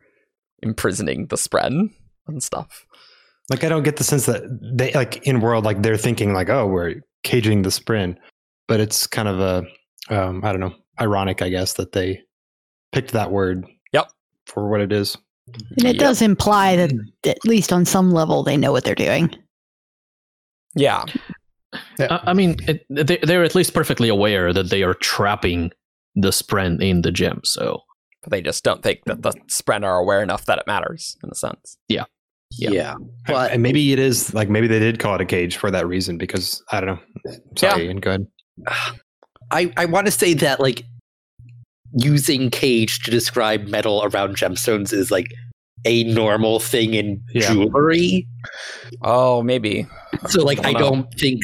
imprisoning 0.61 1.27
the 1.27 1.35
spren 1.35 1.91
and 2.27 2.43
stuff. 2.43 2.85
Like 3.49 3.63
I 3.63 3.69
don't 3.69 3.83
get 3.83 3.95
the 3.97 4.03
sense 4.03 4.25
that 4.25 4.43
they 4.77 4.91
like 4.93 5.25
in 5.27 5.39
world 5.39 5.63
like 5.65 5.81
they're 5.81 5.97
thinking 5.97 6.33
like 6.33 6.49
oh 6.49 6.67
we're 6.67 6.95
caging 7.23 7.61
the 7.63 7.69
spren, 7.69 8.17
but 8.67 8.79
it's 8.79 9.07
kind 9.07 9.27
of 9.27 9.39
a 9.39 9.63
um, 10.13 10.43
I 10.43 10.51
don't 10.51 10.61
know 10.61 10.75
ironic 10.99 11.41
I 11.41 11.49
guess 11.49 11.73
that 11.73 11.91
they 11.93 12.21
picked 12.91 13.11
that 13.11 13.31
word. 13.31 13.65
Yep. 13.93 14.11
For 14.45 14.69
what 14.69 14.81
it 14.81 14.91
is. 14.91 15.17
And 15.77 15.87
it 15.87 15.95
Yep. 15.95 15.99
does 15.99 16.21
imply 16.21 16.75
that, 16.75 16.91
at 17.25 17.43
least 17.45 17.71
on 17.73 17.85
some 17.85 18.11
level, 18.11 18.43
they 18.43 18.57
know 18.57 18.71
what 18.71 18.83
they're 18.83 18.95
doing. 18.95 19.33
Yeah. 20.77 21.05
I, 21.99 22.19
I 22.27 22.33
mean 22.33 22.55
it, 22.67 22.85
they, 22.89 23.17
they're 23.23 23.43
at 23.43 23.55
least 23.55 23.73
perfectly 23.73 24.07
aware 24.09 24.53
that 24.53 24.69
they 24.69 24.83
are 24.83 24.93
trapping 24.93 25.71
the 26.15 26.29
spren 26.29 26.81
in 26.81 27.01
the 27.01 27.11
gem 27.11 27.41
so 27.43 27.81
But 28.23 28.31
they 28.31 28.41
just 28.41 28.63
don't 28.63 28.81
think 28.81 29.01
that 29.05 29.21
the 29.21 29.31
spren 29.49 29.83
are 29.83 29.97
aware 29.97 30.23
enough 30.23 30.45
that 30.45 30.57
it 30.59 30.67
matters 30.67 31.17
in 31.23 31.29
a 31.31 31.35
sense. 31.35 31.77
Yeah. 31.87 32.05
Yeah. 32.51 32.95
But 33.25 33.51
and 33.51 33.61
maybe 33.61 33.91
it 33.91 33.99
is 33.99 34.33
like 34.33 34.49
maybe 34.49 34.67
they 34.67 34.79
did 34.79 34.99
call 34.99 35.15
it 35.15 35.21
a 35.21 35.25
cage 35.25 35.57
for 35.57 35.69
that 35.71 35.87
reason 35.87 36.17
because 36.17 36.63
I 36.71 36.81
don't 36.81 36.99
know. 37.25 37.33
Sorry, 37.57 37.89
and 37.89 38.01
go 38.01 38.11
ahead. 38.11 38.27
I, 39.51 39.71
I 39.77 39.85
want 39.85 40.07
to 40.07 40.11
say 40.11 40.33
that 40.35 40.59
like 40.59 40.83
using 41.93 42.49
cage 42.49 42.99
to 43.03 43.11
describe 43.11 43.67
metal 43.67 44.03
around 44.03 44.35
gemstones 44.35 44.93
is 44.93 45.11
like 45.11 45.27
a 45.87 46.03
normal 46.03 46.59
thing 46.59 46.93
in 46.93 47.21
Yeah. 47.33 47.51
jewelry. 47.51 48.27
Oh, 49.01 49.41
maybe. 49.41 49.87
So 50.27 50.43
like 50.43 50.63
I 50.65 50.69
I 50.69 50.73
don't 50.73 50.81
know. 50.81 50.89
don't 50.89 51.13
think 51.19 51.41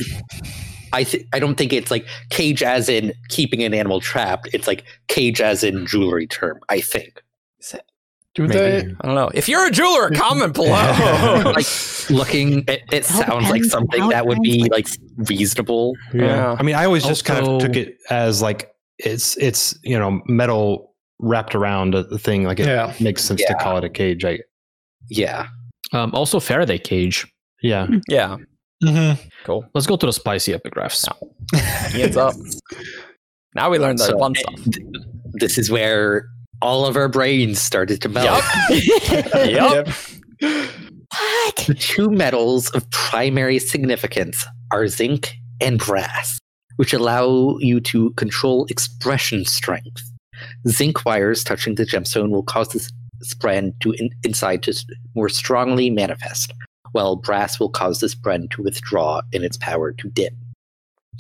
I 0.94 1.04
th- 1.04 1.26
I 1.34 1.40
don't 1.40 1.56
think 1.56 1.74
it's 1.74 1.90
like 1.90 2.06
cage 2.30 2.62
as 2.62 2.88
in 2.90 3.14
keeping 3.30 3.64
an 3.64 3.74
animal 3.74 4.00
trapped. 4.00 4.48
It's 4.54 4.68
like 4.68 4.84
cage 5.08 5.42
as 5.42 5.64
in 5.64 5.88
jewelry 5.88 6.28
term. 6.28 6.60
I 6.70 6.82
think. 6.82 7.22
Do 8.36 8.48
Maybe. 8.48 8.54
they? 8.56 8.78
I 8.80 9.06
don't 9.06 9.14
know. 9.14 9.30
If 9.36 9.48
you're 9.48 9.68
a 9.68 9.70
jeweler, 9.70 10.10
comment 10.10 10.54
below. 10.62 10.72
like 11.56 11.68
looking, 12.10 12.64
it, 12.68 12.82
it 12.92 13.06
sounds 13.06 13.48
like 13.52 13.64
something 13.64 14.10
that 14.10 14.26
would 14.26 14.42
be 14.42 14.68
like 14.72 14.88
reasonable. 15.30 15.94
Yeah. 16.16 16.56
I 16.58 16.64
mean, 16.64 16.74
I 16.74 16.86
always 16.86 17.04
just 17.04 17.26
kind 17.26 17.46
of 17.46 17.62
took 17.62 17.76
it 17.76 17.96
as 18.10 18.42
like 18.42 18.74
it's 18.98 19.38
it's 19.38 19.78
you 19.84 20.00
know 20.00 20.20
metal 20.26 20.93
wrapped 21.24 21.56
around 21.56 21.96
a- 21.96 22.04
the 22.04 22.20
thing. 22.20 22.44
Like 22.44 22.60
it 22.60 22.68
Yeah. 22.68 22.94
makes 23.00 23.24
sense 23.24 23.44
to 23.48 23.56
call 23.56 23.78
it 23.78 23.84
a 23.84 23.90
cage. 23.90 24.24
I, 24.26 24.40
Yeah. 25.10 25.48
Um, 25.92 26.12
also, 26.14 26.40
Faraday 26.40 26.78
cage. 26.78 27.26
yeah. 27.62 27.88
yeah. 28.08 28.38
Mhm. 28.84 29.18
Cool. 29.46 29.66
Let's 29.74 29.88
go 29.88 29.96
to 29.96 30.06
the 30.06 30.14
spicy 30.14 30.54
epigraphs. 30.54 31.08
Hands 31.92 32.18
up. 32.18 32.34
Now 33.56 33.70
we 33.70 33.80
learned 33.80 34.00
the 34.00 34.06
So, 34.06 34.20
fun 34.20 34.34
eh, 34.36 34.40
stuff. 34.42 34.64
th- 34.74 34.88
This 35.40 35.58
is 35.58 35.70
where 35.72 36.28
all 36.62 36.86
of 36.86 36.96
our 36.98 37.08
brains 37.10 37.60
started 37.62 38.02
to 38.02 38.10
melt. 38.10 38.44
Yep. 38.70 39.88
what? 40.40 41.56
The 41.68 41.76
two 41.78 42.10
metals 42.10 42.70
of 42.72 42.90
primary 42.92 43.60
significance 43.60 44.46
are 44.72 44.88
zinc 44.88 45.34
and 45.62 45.78
brass, 45.80 46.40
which 46.78 46.94
allow 46.94 47.58
you 47.60 47.80
to 47.82 48.12
control 48.12 48.66
expression 48.70 49.46
strength. 49.46 50.02
Zinc 50.68 51.06
wires 51.06 51.44
touching 51.44 51.76
the 51.76 51.86
gemstone 51.86 52.30
will 52.30 52.44
cause 52.44 52.70
this 52.70 52.92
spren 53.24 53.74
to 53.80 53.92
in- 53.94 54.12
inside 54.24 54.64
to 54.64 54.74
more 55.16 55.30
strongly 55.30 55.90
manifest, 55.90 56.54
while 56.92 57.16
brass 57.16 57.60
will 57.60 57.70
cause 57.70 58.00
this 58.00 58.16
spren 58.16 58.50
to 58.52 58.64
withdraw 58.64 59.22
in 59.32 59.44
its 59.44 59.58
power 59.58 59.92
to 59.94 60.10
dim. 60.10 60.36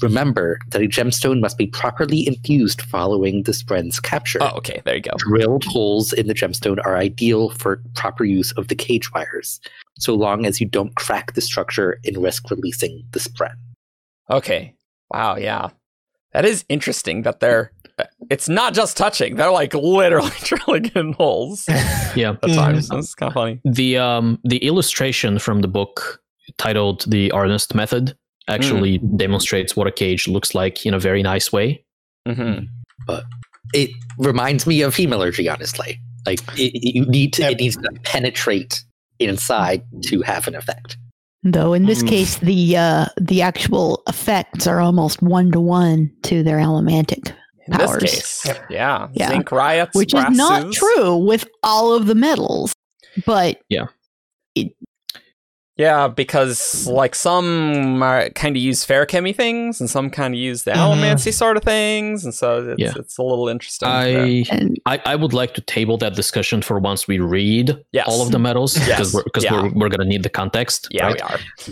Remember 0.02 0.58
that 0.70 0.82
a 0.82 0.88
gemstone 0.88 1.40
must 1.40 1.58
be 1.58 1.68
properly 1.68 2.28
infused 2.28 2.82
following 2.82 3.44
the 3.44 3.52
spren's 3.52 4.00
capture. 4.00 4.40
Oh, 4.42 4.58
okay. 4.58 4.82
There 4.86 4.96
you 4.96 5.02
go. 5.02 5.12
Drilled 5.18 5.66
holes 5.66 6.14
in 6.14 6.28
the 6.28 6.34
gemstone 6.34 6.80
are 6.84 6.98
ideal 6.98 7.52
for 7.52 7.82
proper 7.94 8.24
use 8.24 8.52
of 8.54 8.70
the 8.70 8.76
cage 8.76 9.14
wires, 9.14 9.60
so 10.00 10.16
long 10.16 10.46
as 10.46 10.60
you 10.60 10.68
don't 10.68 10.96
crack 10.96 11.34
the 11.34 11.42
structure 11.42 12.00
and 12.06 12.18
risk 12.18 12.50
releasing 12.50 13.04
the 13.12 13.20
spren. 13.20 13.54
Okay. 14.32 14.74
Wow. 15.12 15.36
Yeah. 15.36 15.70
That 16.34 16.46
is 16.46 16.66
interesting 16.70 17.24
that 17.24 17.40
they're. 17.40 17.72
It's 18.32 18.50
not 18.50 18.74
just 18.74 18.98
touching. 18.98 19.36
They're 19.36 19.52
like 19.52 19.74
literally 19.76 20.32
drilling 20.44 20.86
in 20.96 21.14
holes 21.14 21.66
Yeah. 22.16 22.36
at 22.42 22.52
times. 22.54 22.90
That's 22.90 23.14
kind 23.14 23.30
of 23.30 23.34
funny. 23.36 23.62
The 23.66 23.98
um 23.98 24.40
the 24.44 24.58
illustration 24.58 25.38
from 25.40 25.62
the 25.62 25.68
book 25.68 26.22
titled 26.58 27.06
"The 27.08 27.30
Arnest 27.30 27.76
Method" 27.76 28.16
actually 28.50 28.98
demonstrates 28.98 29.76
what 29.76 29.88
a 29.88 29.92
cage 29.92 30.28
looks 30.28 30.54
like 30.56 30.86
in 30.86 30.94
a 30.94 31.00
very 31.00 31.22
nice 31.24 31.54
way. 31.54 31.86
hmm 32.28 32.66
But 33.08 33.24
It 33.74 33.92
reminds 34.18 34.66
me 34.68 34.82
of 34.82 34.96
hemalurgy, 34.96 35.52
honestly. 35.54 36.00
Like 36.26 36.40
it, 36.58 36.74
it- 36.76 36.96
you 36.96 37.06
need 37.06 37.32
to, 37.34 37.44
Yep. 37.44 37.52
it 37.52 37.58
needs 37.60 37.78
to 37.78 37.90
penetrate 38.04 38.84
inside 39.20 39.84
to 40.06 40.22
have 40.24 40.48
an 40.48 40.56
effect. 40.56 40.98
Though 41.44 41.74
in 41.74 41.86
this 41.86 42.04
Mm. 42.04 42.08
case, 42.10 42.38
the 42.38 42.78
uh, 42.78 43.06
the 43.20 43.42
actual 43.42 44.02
effects 44.08 44.66
are 44.68 44.80
almost 44.80 45.22
one 45.22 45.52
to 45.52 45.60
one 45.60 46.10
to 46.24 46.42
their 46.44 46.58
allomantic, 46.58 47.34
In 47.68 47.74
Powers. 47.74 48.02
this 48.02 48.42
case, 48.44 48.56
yeah. 48.70 49.08
Yeah. 49.14 49.30
Zinc 49.30 49.52
riots, 49.52 49.96
which 49.96 50.14
is 50.14 50.26
not 50.38 50.72
true 50.72 51.18
with 51.18 51.46
all 51.64 51.94
of 51.94 52.06
the 52.08 52.16
metals. 52.16 52.74
But 53.26 53.58
Yeah, 53.70 53.88
because 55.78 56.88
like 56.88 57.16
some 57.16 58.00
kind 58.36 58.56
of 58.56 58.62
use 58.62 58.86
Feruchemy 58.86 59.36
things, 59.36 59.80
and 59.82 59.90
some 59.90 60.10
kind 60.10 60.34
of 60.34 60.40
use 60.40 60.64
the 60.64 60.72
allomancy 60.72 61.34
sort 61.34 61.58
of 61.58 61.64
things, 61.64 62.24
and 62.26 62.34
so 62.34 62.70
it's, 62.70 62.80
Yeah. 62.82 62.94
it's 62.96 63.18
a 63.18 63.24
little 63.24 63.48
interesting. 63.50 63.88
I, 63.90 64.46
I 64.86 65.02
I 65.06 65.16
would 65.16 65.34
like 65.34 65.54
to 65.56 65.62
table 65.62 65.98
that 65.98 66.16
discussion 66.16 66.62
for 66.62 66.80
once 66.80 67.08
we 67.08 67.20
read 67.20 67.76
Yes. 67.92 68.06
all 68.08 68.22
of 68.22 68.32
the 68.32 68.40
metals 68.40 68.78
Yes. 68.78 68.88
because 68.88 69.14
we're 69.14 69.24
because 69.24 69.44
Yeah. 69.44 69.54
we're, 69.64 69.70
we're 69.74 69.90
gonna 69.90 70.10
need 70.10 70.24
the 70.24 70.30
context. 70.30 70.88
yeah, 70.92 71.08
right? 71.08 71.22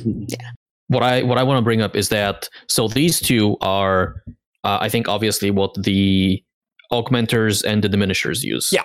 we 0.03 0.35
are. 0.39 0.39
what 0.87 1.03
I 1.03 1.23
what 1.23 1.37
I 1.37 1.43
want 1.43 1.57
to 1.59 1.61
bring 1.63 1.81
up 1.81 1.95
is 1.95 2.09
that 2.09 2.49
so 2.67 2.87
these 2.87 3.19
two 3.19 3.57
are 3.61 4.23
uh, 4.63 4.77
I 4.81 4.89
think 4.89 5.07
obviously 5.07 5.51
what 5.51 5.73
the 5.75 6.43
augmenters 6.91 7.63
and 7.63 7.83
the 7.83 7.89
diminishers 7.89 8.43
use. 8.43 8.69
Yeah. 8.71 8.83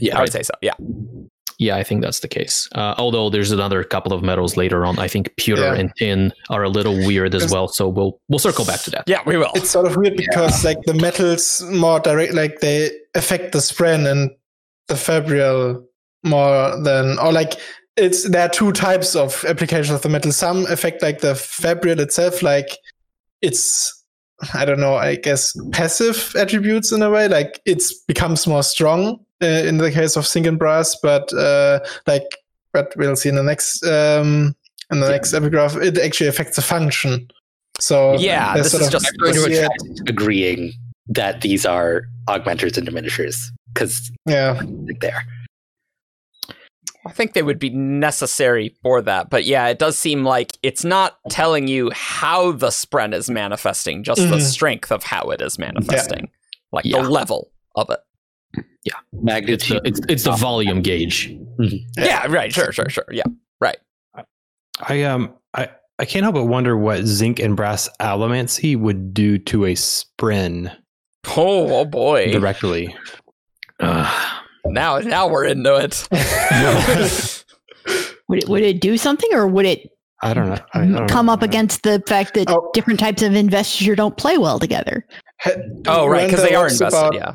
Yeah, 0.00 0.18
I 0.18 0.22
would 0.22 0.32
say 0.32 0.42
so. 0.42 0.52
Yeah. 0.62 0.74
Yeah, 1.60 1.76
I 1.76 1.84
think 1.84 2.00
that's 2.00 2.20
the 2.20 2.28
case. 2.28 2.70
Uh, 2.74 2.94
although 2.96 3.28
there's 3.28 3.50
another 3.50 3.84
couple 3.84 4.14
of 4.14 4.22
metals 4.22 4.56
later 4.56 4.86
on. 4.86 4.98
I 4.98 5.08
think 5.08 5.36
pewter 5.36 5.60
Yeah. 5.62 5.74
and 5.74 5.92
tin 5.96 6.32
are 6.48 6.62
a 6.62 6.70
little 6.70 6.96
weird 7.06 7.34
as 7.34 7.52
well. 7.52 7.68
So 7.68 7.86
we'll 7.86 8.18
we'll 8.28 8.38
circle 8.38 8.64
back 8.64 8.80
to 8.80 8.90
that. 8.92 9.04
Yeah, 9.06 9.20
we 9.26 9.36
will. 9.36 9.50
It's 9.54 9.68
sort 9.68 9.86
of 9.86 9.94
weird 9.96 10.16
because 10.16 10.64
like 10.64 10.78
the 10.86 10.94
metals 10.94 11.60
more 11.70 12.00
direct, 12.00 12.32
like 12.32 12.60
they 12.60 12.90
affect 13.14 13.52
the 13.52 13.58
spren 13.58 14.10
and 14.10 14.30
the 14.88 14.94
fabrial 14.96 15.84
more 16.24 16.82
than, 16.82 17.18
or 17.18 17.30
like 17.30 17.52
it's 17.98 18.26
there 18.30 18.46
are 18.46 18.48
two 18.48 18.72
types 18.72 19.14
of 19.14 19.44
applications 19.46 19.90
of 19.90 20.00
the 20.00 20.08
metal. 20.08 20.32
Some 20.32 20.64
affect 20.66 21.02
like 21.02 21.20
the 21.20 21.34
fabrial 21.34 22.00
itself, 22.00 22.42
like 22.42 22.70
it's 23.42 24.02
I 24.54 24.64
don't 24.64 24.80
know, 24.80 24.94
I 24.94 25.16
guess 25.16 25.54
passive 25.72 26.32
attributes 26.38 26.90
in 26.90 27.02
a 27.02 27.10
way, 27.10 27.28
like 27.28 27.60
it's 27.66 27.92
becomes 28.04 28.46
more 28.46 28.62
strong 28.62 29.18
in 29.40 29.78
the 29.78 29.90
case 29.90 30.16
of 30.16 30.26
zinc 30.26 30.46
and 30.46 30.58
brass, 30.58 30.96
but 31.02 31.32
uh, 31.32 31.80
like 32.06 32.26
but 32.72 32.92
we'll 32.96 33.16
see 33.16 33.28
in 33.28 33.34
the 33.36 33.42
next 33.42 33.84
um 33.84 34.54
in 34.92 35.00
the 35.00 35.08
next 35.08 35.32
epigraph, 35.32 35.76
it 35.76 35.98
actually 35.98 36.28
affects 36.28 36.56
the 36.56 36.62
function. 36.62 37.28
So 37.78 38.14
Yeah, 38.18 38.54
there's 38.54 38.72
this 38.72 38.80
is 38.82 38.88
just- 38.90 39.06
I'm 39.06 39.32
going 39.32 39.34
to 39.34 39.50
yeah, 39.54 39.68
agreeing 40.08 40.72
that 41.08 41.40
these 41.40 41.64
are 41.64 42.02
augmenters 42.28 42.76
and 42.76 42.86
diminishers 42.86 43.36
because 43.72 44.10
yeah. 44.26 44.60
there. 45.00 45.24
I 47.06 47.12
think 47.12 47.32
they 47.32 47.42
would 47.42 47.58
be 47.58 47.70
necessary 47.70 48.76
for 48.82 49.00
that. 49.02 49.30
But 49.30 49.44
yeah, 49.44 49.68
it 49.68 49.78
does 49.78 49.96
seem 49.98 50.22
like 50.24 50.52
it's 50.62 50.84
not 50.84 51.16
telling 51.30 51.66
you 51.66 51.90
how 51.94 52.52
the 52.52 52.68
spren 52.68 53.14
is 53.14 53.30
manifesting, 53.30 54.02
just 54.04 54.20
the 54.20 54.36
Mhm. 54.36 54.42
strength 54.42 54.92
of 54.92 55.02
how 55.04 55.30
it 55.30 55.40
is 55.40 55.58
manifesting, 55.58 56.28
like 56.72 56.84
Yeah. 56.84 57.02
the 57.02 57.08
level 57.08 57.52
of 57.74 57.88
it. 57.90 58.00
It's 58.54 58.64
Magnitude. 59.12 59.82
the, 59.82 59.88
it's, 59.88 60.00
it's 60.08 60.24
the 60.24 60.32
volume 60.32 60.82
gauge. 60.82 61.30
Yeah, 61.98 62.26
right. 62.28 62.52
Sure, 62.52 62.72
sure, 62.72 62.88
sure. 62.88 63.04
Yeah. 63.10 63.24
Right. 63.60 63.76
I 64.82 65.02
um 65.02 65.34
I 65.54 65.68
I 65.98 66.04
can't 66.06 66.22
help 66.22 66.34
but 66.34 66.44
wonder 66.46 66.76
what 66.76 67.04
zinc 67.04 67.38
and 67.40 67.54
brass 67.56 67.88
allomancy 68.00 68.76
would 68.78 69.12
do 69.12 69.36
to 69.38 69.66
a 69.66 69.74
spren 69.74 70.74
Oh, 71.36 71.80
oh 71.80 71.84
boy. 71.84 72.32
directly. 72.32 72.94
Uh, 73.78 74.36
Now, 74.66 74.98
now 74.98 75.26
we're 75.26 75.46
into 75.46 75.74
it. 75.76 76.06
would 78.28 78.42
it 78.42 78.48
would 78.48 78.62
it 78.62 78.80
do 78.80 78.96
something, 78.98 79.28
or 79.32 79.46
would 79.46 79.66
it 79.66 79.90
I 80.22 80.34
don't 80.34 80.48
know. 80.50 80.58
I, 80.74 80.82
I 80.82 80.86
don't 80.86 81.08
come 81.08 81.26
know. 81.26 81.32
up 81.32 81.42
against 81.42 81.82
the 81.82 82.02
fact 82.06 82.34
that 82.34 82.48
Oh. 82.50 82.70
different 82.74 83.00
types 83.00 83.22
of 83.22 83.34
investiture 83.34 83.94
don't 83.96 84.16
play 84.18 84.36
well 84.38 84.58
together? 84.58 85.06
oh, 85.86 86.06
right, 86.06 86.26
because 86.30 86.42
they 86.42 86.54
are 86.54 86.64
Wonder 86.64 86.72
invested. 86.74 86.98
about- 86.98 87.14
yeah. 87.14 87.34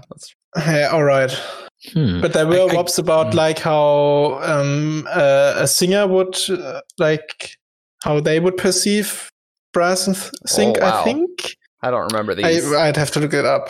That's 0.56 0.68
Yeah, 0.68 0.88
all 0.92 1.04
right. 1.04 1.32
hmm. 1.94 2.22
But 2.22 2.34
there 2.34 2.48
were 2.48 2.70
I- 2.72 2.74
wops 2.74 2.98
about 2.98 3.32
Hmm. 3.32 3.38
like 3.38 3.60
how 3.60 4.40
um, 4.42 5.08
uh, 5.10 5.54
a 5.58 5.68
singer 5.68 6.08
would 6.08 6.38
uh, 6.50 6.82
like 6.98 7.52
how 8.04 8.20
they 8.20 8.40
would 8.40 8.58
perceive 8.58 9.30
brass 9.74 10.08
and 10.08 10.16
th- 10.16 10.32
zinc. 10.48 10.78
wow. 10.80 11.02
I 11.02 11.04
think 11.04 11.30
I 11.82 11.92
don't 11.92 12.12
remember 12.12 12.34
these. 12.36 12.72
I, 12.74 12.88
I'd 12.88 12.98
have 12.98 13.12
to 13.12 13.20
look 13.20 13.34
it 13.34 13.46
up, 13.46 13.70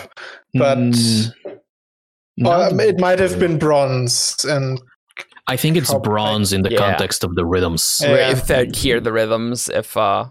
but 0.54 0.78
Mm, 0.78 1.32
or, 1.46 1.52
not 2.38 2.72
um, 2.74 2.80
it 2.80 3.00
might 3.00 3.20
have 3.20 3.40
been 3.40 3.58
bronze 3.58 4.46
and 4.46 4.80
I 5.48 5.58
think 5.58 5.78
it's 5.78 5.90
Probably. 5.92 6.10
bronze 6.10 6.54
in 6.54 6.62
the 6.64 6.72
Yeah. 6.72 6.78
context 6.80 7.24
of 7.24 7.36
the 7.36 7.46
rhythms, 7.46 8.02
Yeah. 8.04 8.32
If 8.32 8.48
they 8.48 8.68
hear 8.74 9.00
the 9.00 9.12
rhythms, 9.12 9.70
if 9.70 9.96
uh, 9.98 10.26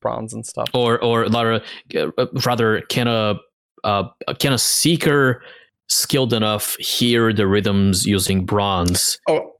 bronze 0.00 0.32
and 0.32 0.44
stuff. 0.46 0.68
or 0.74 1.02
or 1.02 1.24
rather, 1.26 1.62
uh, 1.96 2.26
rather 2.46 2.80
can 2.88 3.06
a 3.08 3.36
uh, 3.84 4.04
can 4.38 4.52
a 4.52 4.58
seeker 4.58 5.42
skilled 5.88 6.32
enough 6.32 6.76
hear 6.76 7.32
the 7.32 7.46
rhythms 7.46 8.06
using 8.06 8.44
bronze, 8.46 9.18
oh 9.28 9.52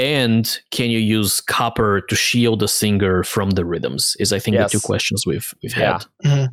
and 0.00 0.60
can 0.70 0.90
you 0.90 0.98
use 1.00 1.40
copper 1.40 2.00
to 2.02 2.14
shield 2.14 2.60
the 2.60 2.68
singer 2.68 3.24
from 3.24 3.50
the 3.50 3.64
rhythms? 3.64 4.16
Is 4.20 4.32
I 4.32 4.38
think 4.38 4.54
Yes. 4.54 4.70
the 4.72 4.78
two 4.78 4.86
questions 4.86 5.24
we've 5.26 5.52
we've 5.62 5.76
Yeah. 5.76 6.00
had. 6.22 6.50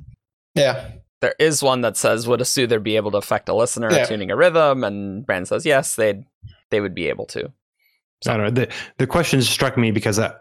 yeah 0.55 0.89
There 1.21 1.35
is 1.39 1.61
one 1.63 1.81
that 1.81 1.95
says, 1.97 2.27
"Would 2.27 2.41
a 2.41 2.45
soother 2.45 2.79
be 2.79 2.95
able 2.95 3.11
to 3.11 3.17
affect 3.17 3.47
a 3.49 3.53
listener 3.55 3.91
Yeah. 3.91 4.05
tuning 4.05 4.31
a 4.31 4.35
rhythm?" 4.35 4.83
And 4.83 5.25
Brand 5.25 5.47
says, 5.47 5.65
"Yes, 5.65 5.95
they'd 5.95 6.23
they 6.71 6.81
would 6.81 6.93
be 6.95 7.07
able 7.07 7.25
to." 7.27 7.51
So. 8.23 8.33
I 8.33 8.37
don't 8.37 8.45
know. 8.45 8.51
The 8.65 8.71
the 8.97 9.07
question 9.07 9.41
struck 9.41 9.77
me 9.77 9.91
because 9.91 10.17
uh, 10.19 10.33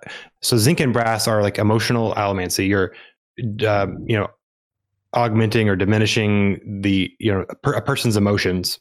so 0.42 0.56
zinc 0.56 0.80
and 0.80 0.92
brass 0.92 1.26
are 1.28 1.42
like 1.42 1.58
emotional 1.58 2.14
allomancy. 2.14 2.66
You're 2.68 2.92
uh, 3.66 3.86
you 4.06 4.16
know 4.16 4.28
augmenting 5.14 5.68
or 5.68 5.76
diminishing 5.76 6.60
the 6.82 7.10
you 7.18 7.32
know 7.32 7.46
a, 7.48 7.54
per, 7.56 7.72
a 7.72 7.80
person's 7.82 8.16
emotions. 8.16 8.78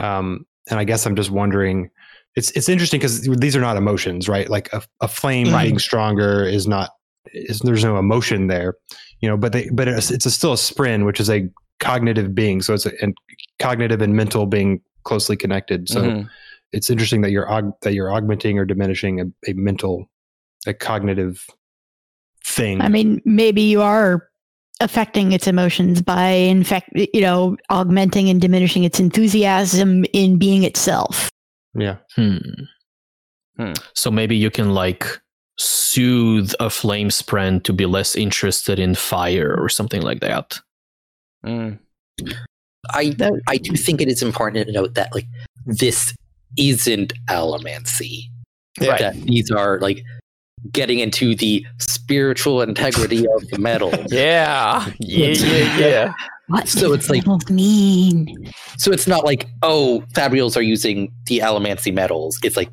Um, 0.00 0.46
and 0.70 0.78
I 0.80 0.84
guess 0.84 1.06
I'm 1.06 1.16
just 1.16 1.30
wondering. 1.30 1.90
It's 2.36 2.50
it's 2.52 2.68
interesting 2.68 2.98
because 2.98 3.22
these 3.22 3.54
are 3.54 3.60
not 3.60 3.76
emotions, 3.76 4.28
right? 4.28 4.48
Like 4.48 4.72
a, 4.72 4.82
a 5.00 5.08
flame 5.08 5.52
Right. 5.52 5.64
being 5.64 5.78
stronger 5.78 6.44
is 6.44 6.66
not. 6.66 6.90
Is, 7.32 7.60
there's 7.60 7.84
no 7.84 7.96
emotion 7.98 8.48
there, 8.48 8.74
you 9.20 9.28
know. 9.28 9.36
But 9.36 9.52
they 9.52 9.68
but 9.72 9.88
it's, 9.88 10.10
it's 10.10 10.26
a, 10.26 10.30
still 10.30 10.52
a 10.52 10.56
spren, 10.56 11.06
which 11.06 11.20
is 11.20 11.30
a 11.30 11.48
cognitive 11.80 12.34
being. 12.34 12.60
So 12.60 12.74
it's 12.74 12.86
a 12.86 12.92
and 13.02 13.14
cognitive 13.60 14.02
and 14.02 14.14
mental 14.14 14.46
being 14.46 14.80
closely 15.04 15.36
connected. 15.36 15.88
So 15.88 16.02
Mhm. 16.02 16.28
it's 16.72 16.90
interesting 16.90 17.20
that 17.22 17.30
you're 17.30 17.46
aug- 17.46 17.80
that 17.82 17.94
you're 17.94 18.12
augmenting 18.12 18.58
or 18.58 18.64
diminishing 18.64 19.20
a, 19.20 19.24
a 19.50 19.52
mental, 19.54 20.10
a 20.66 20.74
cognitive 20.74 21.46
thing. 22.44 22.80
I 22.80 22.88
mean, 22.88 23.22
maybe 23.24 23.62
you 23.62 23.80
are 23.80 24.28
affecting 24.80 25.32
its 25.32 25.46
emotions 25.46 26.02
by 26.02 26.28
in 26.30 26.64
fact 26.64 26.90
you 26.94 27.20
know, 27.20 27.56
augmenting 27.70 28.28
and 28.28 28.40
diminishing 28.40 28.84
its 28.84 28.98
enthusiasm 29.00 30.04
in 30.12 30.38
being 30.38 30.64
itself. 30.64 31.30
yeah. 31.74 31.96
Hmm. 32.16 32.38
Hmm. 33.56 33.72
So 33.94 34.10
maybe 34.10 34.36
you 34.36 34.50
can 34.50 34.74
like 34.74 35.20
soothe 35.56 36.52
a 36.58 36.68
flame 36.68 37.08
spren 37.08 37.62
to 37.62 37.72
be 37.72 37.86
less 37.86 38.16
interested 38.16 38.78
in 38.80 38.96
fire 38.96 39.54
or 39.56 39.68
something 39.68 40.02
like 40.02 40.20
that. 40.20 40.58
Mm. 41.46 41.78
I 42.92 43.10
That- 43.10 43.40
I 43.48 43.58
do 43.58 43.76
think 43.76 44.00
it 44.00 44.08
is 44.08 44.22
important 44.22 44.66
to 44.66 44.72
note 44.72 44.94
that 44.94 45.14
like 45.14 45.26
this 45.66 46.12
isn't 46.58 47.12
allomancy. 47.30 48.24
Right. 48.80 48.98
That 48.98 49.14
these 49.22 49.50
are 49.52 49.78
like 49.78 50.02
getting 50.72 50.98
into 50.98 51.34
the 51.34 51.64
spiritual 51.78 52.62
integrity 52.62 53.26
of 53.36 53.48
the 53.50 53.58
metal. 53.58 53.92
Yeah. 54.10 54.90
Yeah, 55.00 55.28
yeah, 55.28 55.78
yeah. 55.78 56.12
What 56.48 56.68
So 56.68 56.92
it's 56.92 57.08
like- 57.10 57.24
mean? 57.50 58.52
So 58.78 58.90
it's 58.92 59.06
not 59.06 59.24
like, 59.24 59.46
oh, 59.62 60.04
Fabrials 60.14 60.56
are 60.56 60.62
using 60.62 61.12
the 61.26 61.38
allomancy 61.38 61.92
metals. 61.92 62.38
It's 62.42 62.56
like 62.56 62.70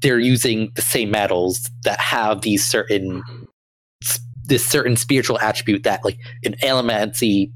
they're 0.00 0.18
using 0.18 0.70
the 0.76 0.82
same 0.82 1.10
metals 1.10 1.68
that 1.84 2.00
have 2.00 2.40
these 2.42 2.64
certain 2.66 3.22
this 4.44 4.64
certain 4.66 4.96
spiritual 4.96 5.38
attribute 5.40 5.84
that 5.84 6.04
like 6.04 6.18
in 6.42 6.54
allomancy 6.54 7.52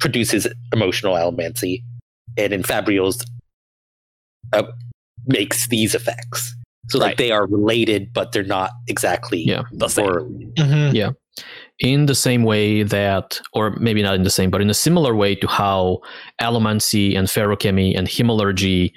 produces 0.00 0.46
emotional 0.72 1.14
allomancy, 1.14 1.82
and 2.36 2.52
in 2.52 2.62
Fabrials 2.62 3.24
uh, 4.52 4.64
makes 5.26 5.68
these 5.68 5.94
effects. 5.94 6.54
So 6.88 6.98
Right. 6.98 7.06
like 7.08 7.16
they 7.18 7.30
are 7.30 7.46
related, 7.46 8.12
but 8.12 8.32
they're 8.32 8.42
not 8.44 8.70
exactly 8.88 9.42
Yeah. 9.44 9.62
The 9.72 9.88
same. 9.88 10.06
correlated. 10.06 10.54
Mhm. 10.56 11.14
in 11.80 12.06
the 12.06 12.14
same 12.14 12.44
way 12.44 12.84
that, 12.84 13.40
or 13.52 13.70
maybe 13.80 14.00
not 14.00 14.14
in 14.14 14.22
the 14.22 14.30
same, 14.30 14.48
but 14.48 14.60
in 14.60 14.70
a 14.70 14.74
similar 14.74 15.12
way 15.16 15.34
to 15.34 15.48
how 15.48 15.98
allomancy 16.40 17.18
and 17.18 17.26
Feruchemy 17.26 17.98
and 17.98 18.06
hemalurgy 18.06 18.92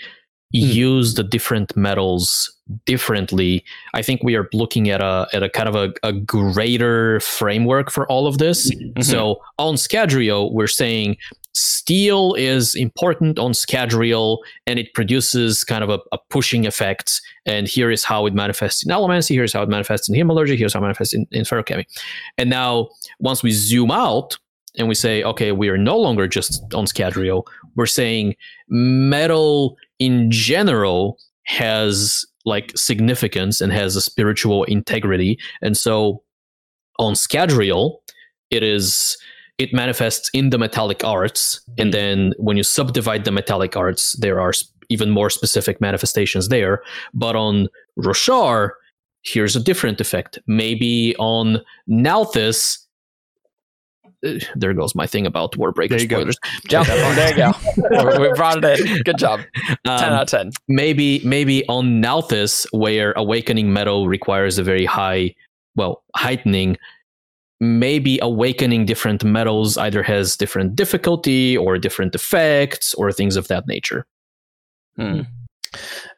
use 0.52 1.16
the 1.16 1.24
different 1.24 1.76
metals 1.76 2.54
differently. 2.86 3.64
I 3.96 4.04
think 4.04 4.22
we 4.24 4.36
are 4.36 4.48
looking 4.54 4.90
at 4.92 5.02
a 5.02 5.28
at 5.34 5.42
a 5.42 5.50
kind 5.50 5.68
of 5.68 5.76
a, 5.76 5.92
a 6.04 6.14
greater 6.14 7.20
framework 7.22 7.90
for 7.92 8.06
all 8.12 8.28
of 8.28 8.38
this. 8.38 8.70
Mhm. 8.72 9.04
So 9.04 9.42
on 9.58 9.74
Scadrial, 9.76 10.54
we're 10.54 10.68
saying 10.68 11.18
steel 11.58 12.36
is 12.36 12.76
important 12.76 13.40
on 13.40 13.52
Scadrial 13.52 14.38
and 14.68 14.78
it 14.78 14.94
produces 14.94 15.64
kind 15.64 15.84
of 15.84 15.90
a, 15.90 16.00
a 16.12 16.20
pushing 16.30 16.68
effect. 16.68 17.20
And 17.48 17.68
here 17.68 17.90
is 17.90 18.04
how 18.04 18.28
it 18.28 18.34
manifests 18.34 18.86
in 18.86 18.92
Allomancy, 18.92 19.34
here's 19.36 19.54
how 19.54 19.64
it 19.64 19.70
manifests 19.70 20.08
in 20.08 20.16
Hemalurgy, 20.16 20.58
here's 20.58 20.74
how 20.74 20.80
it 20.80 20.84
manifests 20.84 21.14
in, 21.14 21.26
in. 21.32 21.46
And 22.38 22.50
now, 22.50 22.90
once 23.20 23.42
we 23.42 23.52
zoom 23.52 23.90
out 23.90 24.38
and 24.78 24.88
we 24.88 24.94
say, 24.94 25.24
okay, 25.24 25.52
we 25.52 25.70
are 25.70 25.78
no 25.78 25.98
longer 25.98 26.28
just 26.28 26.62
on 26.76 26.86
Scadrial, 26.86 27.44
we're 27.76 27.88
saying 27.88 28.36
metal 28.70 29.78
in 29.98 30.30
general 30.30 31.18
has 31.46 32.24
like 32.46 32.72
significance 32.78 33.62
and 33.62 33.74
has 33.74 33.96
a 33.96 34.02
spiritual 34.02 34.64
integrity. 34.66 35.40
And 35.62 35.76
so 35.76 36.22
on 37.00 37.14
Scadrial, 37.14 37.98
it 38.52 38.62
is 38.62 39.18
it 39.58 39.74
manifests 39.74 40.30
in 40.34 40.50
the 40.52 40.58
metallic 40.58 41.04
arts 41.04 41.62
and 41.78 41.94
then 41.94 42.34
when 42.38 42.58
you 42.58 42.64
subdivide 42.64 43.26
the 43.26 43.32
metallic 43.32 43.76
arts 43.76 44.14
there 44.20 44.40
are 44.40 44.54
even 44.90 45.10
more 45.10 45.30
specific 45.30 45.82
manifestations 45.82 46.50
there 46.50 46.82
but 47.14 47.36
on 47.36 47.68
roshar 48.00 48.70
here's 49.24 49.56
a 49.56 49.60
different 49.60 50.00
effect 50.00 50.40
maybe 50.48 51.16
on 51.18 51.60
Nalthis 51.90 52.78
uh, 54.26 54.34
there 54.56 54.74
goes 54.74 54.96
my 54.96 55.06
thing 55.06 55.26
about 55.28 55.52
warbreaker 55.54 55.90
There 55.90 56.02
you 56.02 56.08
go. 56.08 56.18
spoilers 56.22 56.38
Jump. 56.68 56.88
There 56.88 57.30
you 57.30 57.36
go. 57.38 57.52
we 58.20 58.34
brought 58.34 58.64
it 58.64 58.80
in. 58.80 59.04
Good 59.04 59.18
job. 59.20 59.42
10 59.66 59.78
Um, 59.86 60.00
out 60.14 60.22
of 60.24 60.28
10. 60.30 60.52
maybe 60.68 61.20
maybe 61.24 61.64
on 61.68 62.02
Nalthis, 62.02 62.66
where 62.72 63.12
awakening 63.16 63.72
metal 63.72 64.08
requires 64.08 64.58
a 64.58 64.64
very 64.64 64.86
high, 64.86 65.36
well, 65.76 66.04
heightening. 66.16 66.78
Maybe 67.60 68.20
awakening 68.22 68.86
different 68.86 69.24
metals 69.24 69.78
either 69.78 70.04
has 70.04 70.38
different 70.38 70.76
difficulty 70.76 71.58
or 71.58 71.78
different 71.78 72.14
effects 72.14 72.94
or 72.94 73.12
things 73.12 73.36
of 73.36 73.48
that 73.48 73.68
nature. 73.68 74.06
Hmm. 74.96 75.22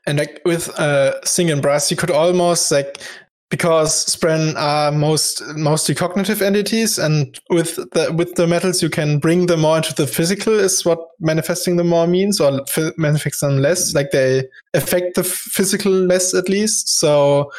And 0.06 0.18
like 0.20 0.42
with 0.46 0.70
uh, 0.80 1.14
Zinc 1.26 1.50
and 1.50 1.62
Brass, 1.62 1.92
you 1.92 1.98
could 1.98 2.12
almost 2.12 2.72
like 2.72 3.02
because 3.50 4.06
Spren 4.06 4.54
are 4.58 4.91
most 4.91 5.41
mostly 5.56 5.95
cognitive 5.95 6.41
entities, 6.41 7.00
and 7.00 7.39
with 7.50 7.76
the 7.93 8.14
with 8.16 8.36
the 8.36 8.45
metals 8.45 8.82
you 8.84 8.89
can 8.89 9.18
bring 9.20 9.47
them 9.47 9.62
more 9.62 9.78
into 9.78 9.93
the 9.95 10.06
physical. 10.06 10.54
Is 10.54 10.86
what 10.86 11.00
manifesting 11.20 11.78
them 11.78 11.88
more 11.88 12.06
means, 12.08 12.39
or 12.39 12.62
f- 12.62 12.93
manifest 12.97 13.41
them 13.41 13.58
less. 13.58 13.93
Like 13.95 14.12
they 14.12 14.43
affect 14.76 15.16
the 15.16 15.22
f- 15.22 15.28
physical 15.28 15.91
less, 15.91 16.34
at 16.36 16.47
least. 16.47 16.89
So 17.00 17.52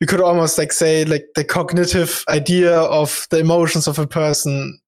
you 0.00 0.06
could 0.06 0.20
almost 0.22 0.56
like 0.56 0.72
say 0.72 1.04
like 1.04 1.26
the 1.34 1.44
cognitive 1.44 2.24
idea 2.28 2.78
of 2.78 3.26
the 3.30 3.38
emotions 3.40 3.86
of 3.86 3.98
a 3.98 4.06
person 4.06 4.78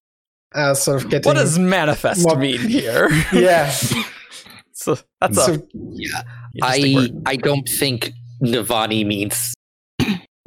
as 0.55 0.83
sort 0.83 1.03
of 1.05 1.11
getting. 1.11 1.29
What 1.29 1.37
does 1.37 1.59
manifest 1.59 2.23
More- 2.27 2.37
mean 2.39 2.61
here? 2.69 3.11
yeah? 3.33 3.71
so 4.73 4.97
that's 5.21 5.49
a 5.49 5.63
Yeah. 5.93 6.23
I 6.63 6.93
word. 6.95 7.11
I 7.27 7.37
don't 7.37 7.69
think 7.69 8.13
Navani 8.43 9.05
means 9.07 9.53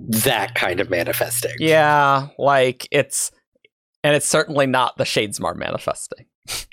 that 0.07 0.55
kind 0.55 0.79
of 0.79 0.89
manifesting. 0.89 1.53
Yeah, 1.59 2.27
like 2.37 2.87
it's, 2.91 3.31
and 4.03 4.15
it's 4.15 4.27
certainly 4.27 4.65
not 4.67 4.97
the 4.97 5.03
Shadesmar 5.03 5.55
manifesting. 5.55 6.25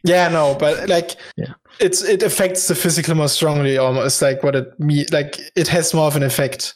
Yeah, 0.05 0.29
no, 0.29 0.55
but 0.59 0.89
like 0.89 1.17
Yeah. 1.37 1.53
it's 1.81 2.03
it 2.03 2.23
affects 2.23 2.69
the 2.69 2.75
physical 2.75 3.15
more 3.15 3.29
strongly 3.29 3.77
almost 3.77 4.23
like 4.23 4.43
what 4.43 4.57
it 4.57 4.69
me 4.81 5.05
like 5.13 5.39
it 5.55 5.69
has 5.69 5.93
more 5.93 6.07
of 6.07 6.17
an 6.17 6.23
effect. 6.23 6.75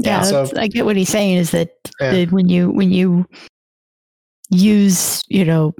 Yeah, 0.00 0.22
so- 0.22 0.50
I 0.56 0.66
get 0.66 0.84
what 0.84 0.96
he's 0.96 1.10
saying 1.10 1.36
is 1.36 1.52
that 1.52 1.70
Yeah. 2.00 2.10
that 2.12 2.32
when 2.32 2.48
you 2.48 2.70
when 2.70 2.90
you 2.90 3.24
use 4.50 5.22
you 5.28 5.44
know 5.44 5.74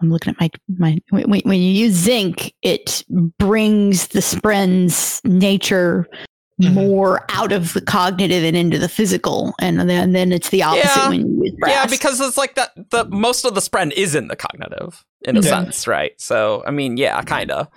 I'm 0.00 0.10
looking 0.10 0.34
at 0.34 0.40
my 0.40 0.50
my 0.78 0.98
when, 1.10 1.30
when 1.30 1.40
when 1.44 1.60
you 1.60 1.70
use 1.70 1.92
zinc, 1.94 2.52
it 2.62 3.04
brings 3.38 4.08
the 4.08 4.22
spren's 4.22 5.20
nature 5.24 6.08
Mhm. 6.62 6.74
more 6.74 7.24
out 7.30 7.52
of 7.52 7.72
the 7.72 7.80
cognitive 7.80 8.44
and 8.44 8.56
into 8.56 8.78
the 8.78 8.88
physical, 8.88 9.54
and 9.60 9.78
then 9.88 10.12
then 10.12 10.32
it's 10.32 10.48
the 10.50 10.62
opposite 10.62 10.86
Yeah. 10.96 11.08
when 11.08 11.26
you 11.26 11.44
use 11.44 11.54
brass. 11.58 11.72
Yeah, 11.74 11.86
because 11.86 12.20
it's 12.20 12.36
like 12.36 12.54
that. 12.54 12.70
The 12.90 13.04
most 13.06 13.44
of 13.44 13.54
the 13.54 13.60
spren 13.60 13.92
is 13.92 14.14
in 14.14 14.28
the 14.28 14.36
cognitive, 14.36 15.04
in 15.22 15.36
a 15.36 15.40
Yeah. 15.40 15.48
sense, 15.50 15.86
right? 15.86 16.12
So, 16.18 16.62
I 16.66 16.70
mean, 16.70 16.96
yeah, 16.96 17.20
kind 17.22 17.50
of. 17.50 17.68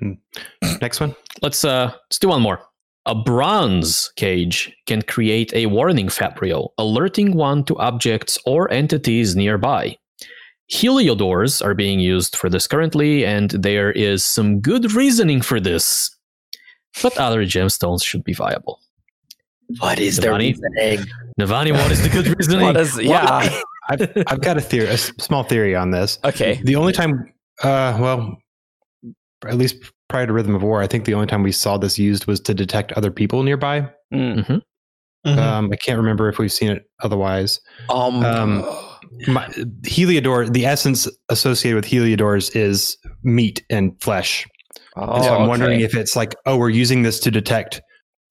Next 0.80 1.00
one. 1.00 1.14
Let's 1.42 1.64
uh 1.64 1.92
let's 2.08 2.18
do 2.18 2.28
one 2.28 2.42
more. 2.42 2.60
A 3.06 3.14
bronze 3.14 4.12
cage 4.16 4.70
can 4.86 5.02
create 5.02 5.52
a 5.54 5.66
warning 5.66 6.08
fabrial, 6.08 6.74
alerting 6.76 7.32
one 7.34 7.64
to 7.64 7.76
objects 7.78 8.38
or 8.44 8.70
entities 8.70 9.34
nearby. 9.34 9.96
Heliodors 10.70 11.64
are 11.64 11.74
being 11.74 11.98
used 12.00 12.36
for 12.36 12.50
this 12.50 12.66
currently, 12.66 13.24
and 13.24 13.50
there 13.52 13.90
is 13.92 14.26
some 14.26 14.60
good 14.60 14.92
reasoning 14.92 15.40
for 15.40 15.58
this. 15.60 16.10
But 17.02 17.16
other 17.18 17.44
gemstones 17.44 18.04
should 18.04 18.24
be 18.24 18.32
viable. 18.34 18.80
What 19.80 19.98
is 19.98 20.16
their 20.16 20.32
Navani? 20.32 20.56
reasoning? 20.56 21.06
Navani, 21.38 21.72
what 21.72 21.90
is 21.92 22.02
the 22.02 22.08
good 22.08 22.26
reasoning? 22.38 22.62
What 22.62 22.76
is? 22.76 22.98
Yeah. 23.00 23.60
I've, 23.90 24.10
I've 24.26 24.40
got 24.42 24.56
a 24.58 24.60
theory, 24.60 24.86
a 24.86 24.92
s- 24.92 25.12
small 25.18 25.42
theory 25.44 25.74
on 25.74 25.90
this. 25.92 26.18
Okay. 26.24 26.60
The 26.64 26.76
only 26.76 26.92
time, 26.92 27.32
uh, 27.62 27.96
well, 27.98 28.36
at 29.46 29.54
least 29.56 29.76
prior 30.08 30.26
to 30.26 30.32
Rhythm 30.32 30.54
of 30.54 30.62
War, 30.62 30.82
I 30.82 30.86
think 30.86 31.04
the 31.06 31.14
only 31.14 31.26
time 31.26 31.42
we 31.42 31.52
saw 31.52 31.78
this 31.78 31.98
used 31.98 32.26
was 32.26 32.38
to 32.40 32.54
detect 32.54 32.92
other 32.92 33.10
people 33.10 33.42
nearby. 33.42 33.88
Mm. 34.12 34.44
Mhm. 34.46 34.62
Um, 35.38 35.70
I 35.72 35.76
can't 35.76 35.98
remember 35.98 36.28
if 36.28 36.38
we've 36.38 36.52
seen 36.52 36.70
it 36.70 36.84
otherwise. 37.02 37.60
Um, 37.90 38.22
Um, 38.24 38.60
My, 39.26 39.46
Heliodor, 39.82 40.50
the 40.52 40.64
essence 40.66 41.08
associated 41.28 41.76
with 41.76 41.84
Heliodors 41.86 42.54
is 42.54 42.96
meat 43.22 43.64
and 43.70 43.98
flesh. 44.02 44.46
And 45.00 45.24
so 45.24 45.30
Oh, 45.34 45.38
I'm 45.38 45.48
wondering 45.48 45.80
if 45.80 45.94
it's 45.94 46.16
like, 46.16 46.34
oh, 46.46 46.56
we're 46.56 46.70
using 46.70 47.02
this 47.02 47.20
to 47.20 47.30
detect 47.30 47.80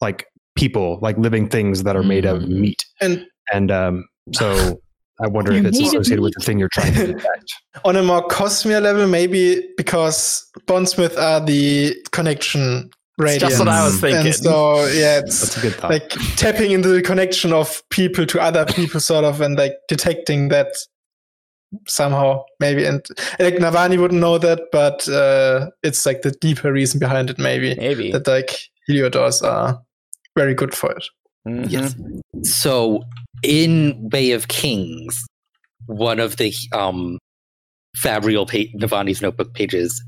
like 0.02 0.26
people, 0.56 1.00
like 1.02 1.18
living 1.18 1.48
things 1.50 1.84
that 1.84 1.96
are 1.96 2.04
made 2.04 2.26
of 2.26 2.42
Mm. 2.44 2.48
meat. 2.50 2.84
And 3.02 3.26
And 3.54 3.72
um, 3.72 4.06
so 4.34 4.80
I 5.22 5.28
wonder 5.28 5.52
if 5.54 5.66
it's 5.66 5.80
made 5.80 5.88
of 5.88 5.94
associated 6.02 6.22
with 6.22 6.34
the 6.36 6.44
thing 6.44 6.60
you're 6.60 6.70
trying 6.74 6.94
to 6.94 7.08
detect. 7.14 7.52
on 7.86 7.96
a 7.96 8.04
more 8.04 8.28
Cosmere 8.28 8.82
level, 8.82 9.08
maybe 9.08 9.68
because 9.78 10.46
Bondsmith 10.68 11.18
are 11.18 11.40
the 11.44 11.96
connection 12.12 12.90
radiance. 13.18 13.42
Just 13.54 13.60
what 13.60 13.68
I 13.68 13.84
was 13.84 14.00
thinking. 14.00 14.28
And 14.28 14.36
so 14.36 14.86
yeah, 14.88 15.22
That's 15.26 15.58
a 15.58 15.62
good 15.62 15.74
thought. 15.74 15.90
like 15.90 16.10
tapping 16.36 16.72
into 16.72 16.90
the 16.90 17.02
connection 17.02 17.52
of 17.54 17.82
people 17.90 18.28
to 18.28 18.40
other 18.40 18.66
people, 18.68 19.00
sort 19.00 19.26
of, 19.26 19.42
and 19.42 19.58
like 19.58 19.74
detecting 19.88 20.50
that 20.50 20.68
somehow 21.88 22.44
maybe 22.60 22.86
and 22.86 23.06
like 23.40 23.56
Navani 23.56 24.00
wouldn't 24.00 24.22
know 24.22 24.38
that, 24.38 24.62
but 24.72 25.08
uh, 25.10 25.70
it's 25.84 26.06
like 26.06 26.22
the 26.22 26.32
deeper 26.32 26.72
reason 26.72 27.00
behind 27.00 27.30
it 27.30 27.38
maybe 27.38 27.76
Maybe. 27.76 28.12
that 28.12 28.28
like 28.28 28.58
Heliodors 28.90 29.42
are 29.44 29.80
very 30.36 30.54
good 30.54 30.74
for 30.74 30.92
it. 30.92 31.04
Mhm. 31.48 31.70
Yes. 31.70 31.96
So 32.44 33.04
in 33.44 34.10
Way 34.12 34.32
of 34.32 34.48
Kings, 34.48 35.24
one 35.88 36.20
of 36.20 36.38
the 36.38 36.54
um 36.74 37.18
Fabrial 37.98 38.46
pa- 38.48 38.72
Navani's 38.78 39.22
notebook 39.22 39.54
pages 39.54 40.04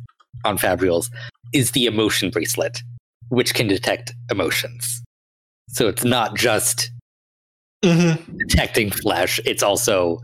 on 0.46 0.58
Fabrials 0.58 1.10
is 1.54 1.72
the 1.72 1.86
emotion 1.86 2.30
bracelet, 2.30 2.82
which 3.30 3.54
can 3.54 3.68
detect 3.68 4.14
emotions. 4.32 5.02
So 5.70 5.88
it's 5.88 6.04
not 6.04 6.36
just 6.36 6.92
Mm-hmm. 7.84 8.38
detecting 8.40 8.92
flesh; 8.92 9.40
it's 9.46 9.64
also 9.64 10.20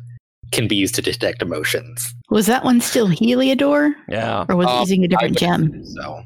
can 0.51 0.67
be 0.67 0.75
used 0.75 0.95
to 0.95 1.01
detect 1.01 1.41
emotions. 1.41 2.13
Was 2.29 2.45
that 2.47 2.63
one 2.63 2.81
still 2.81 3.07
Heliodor, 3.07 3.93
Yeah. 4.09 4.45
or 4.49 4.55
was 4.55 4.67
it 4.67 4.71
Um, 4.71 4.79
using 4.81 5.03
a 5.03 5.07
different 5.07 5.37
gem? 5.37 5.83
So 5.85 6.23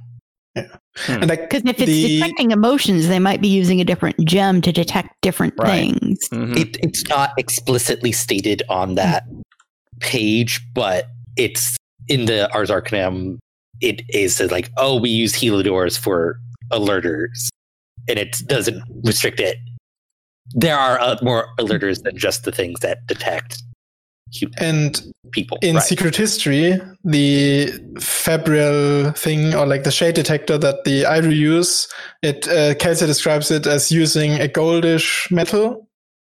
Yeah. 0.56 1.18
like 1.26 1.50
Because 1.50 1.64
if 1.66 1.80
it's 1.80 1.86
The- 1.86 2.20
detecting 2.20 2.52
emotions, 2.52 3.08
they 3.08 3.20
might 3.20 3.42
be 3.42 3.48
using 3.48 3.80
a 3.80 3.86
different 3.86 4.18
gem 4.26 4.62
to 4.62 4.72
detect 4.72 5.10
different 5.22 5.54
Right. 5.58 5.92
things. 5.98 6.20
Mhm. 6.32 6.58
it, 6.58 6.78
it's 6.84 7.08
not 7.08 7.32
explicitly 7.38 8.12
stated 8.12 8.64
on 8.70 8.96
that 8.96 9.24
page, 10.00 10.62
but 10.74 11.08
it's 11.36 11.76
in 12.08 12.26
the 12.26 12.52
Ars 12.54 12.70
Arcanum. 12.72 13.40
It 13.82 14.02
is 14.10 14.40
like, 14.52 14.70
oh, 14.78 15.00
we 15.00 15.10
use 15.10 15.34
Heliodors 15.34 15.98
for 15.98 16.40
alerters, 16.72 17.50
and 18.08 18.20
it 18.20 18.38
doesn't 18.48 18.84
restrict 19.04 19.40
it. 19.40 19.58
There 20.52 20.78
are 20.78 21.00
uh, 21.00 21.18
more 21.22 21.50
alerters 21.60 22.02
than 22.04 22.18
just 22.18 22.44
the 22.44 22.52
things 22.52 22.80
that 22.82 23.06
detect 23.08 23.62
hu- 23.62 23.69
and 24.60 25.02
people. 25.32 25.58
in 25.62 25.76
right. 25.76 25.84
secret 25.84 26.16
history, 26.16 26.80
the 27.04 27.68
Fabrial 27.98 29.16
thing 29.18 29.54
or 29.56 29.66
like 29.66 29.84
the 29.84 29.92
shade 29.92 30.16
detector 30.16 30.58
that 30.58 30.84
the 30.84 31.04
Iru 31.04 31.36
use, 31.36 31.88
it 32.22 32.48
uh, 32.48 32.74
Kelsier 32.76 33.08
describes 33.08 33.52
it 33.52 33.66
as 33.68 33.92
using 33.92 34.34
a 34.40 34.48
goldish 34.48 35.30
metal 35.32 35.88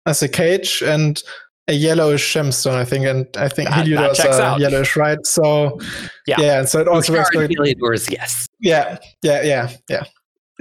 as 0.06 0.22
a 0.22 0.28
cage 0.28 0.82
and 0.82 1.22
a 1.68 1.72
yellowish 1.72 2.32
gemstone, 2.34 2.74
I 2.76 2.84
think, 2.84 3.06
and 3.06 3.26
I 3.36 3.48
think 3.48 3.68
That- 3.70 3.84
that 3.84 3.86
Heliodors 3.86 4.16
checks 4.16 4.36
are 4.36 4.42
out. 4.42 4.60
yellowish, 4.60 4.94
right? 4.96 5.18
So 5.26 5.78
Yeah. 6.26 6.36
yeah, 6.38 6.64
so 6.64 6.80
it 6.80 6.86
also 6.88 7.12
works 7.12 7.30
Current 7.30 7.52
very 7.58 7.74
Heliodors, 7.74 8.08
yes. 8.10 8.46
yeah, 8.60 8.98
yeah, 9.22 9.42
yeah, 9.42 9.70
yeah. 9.88 10.04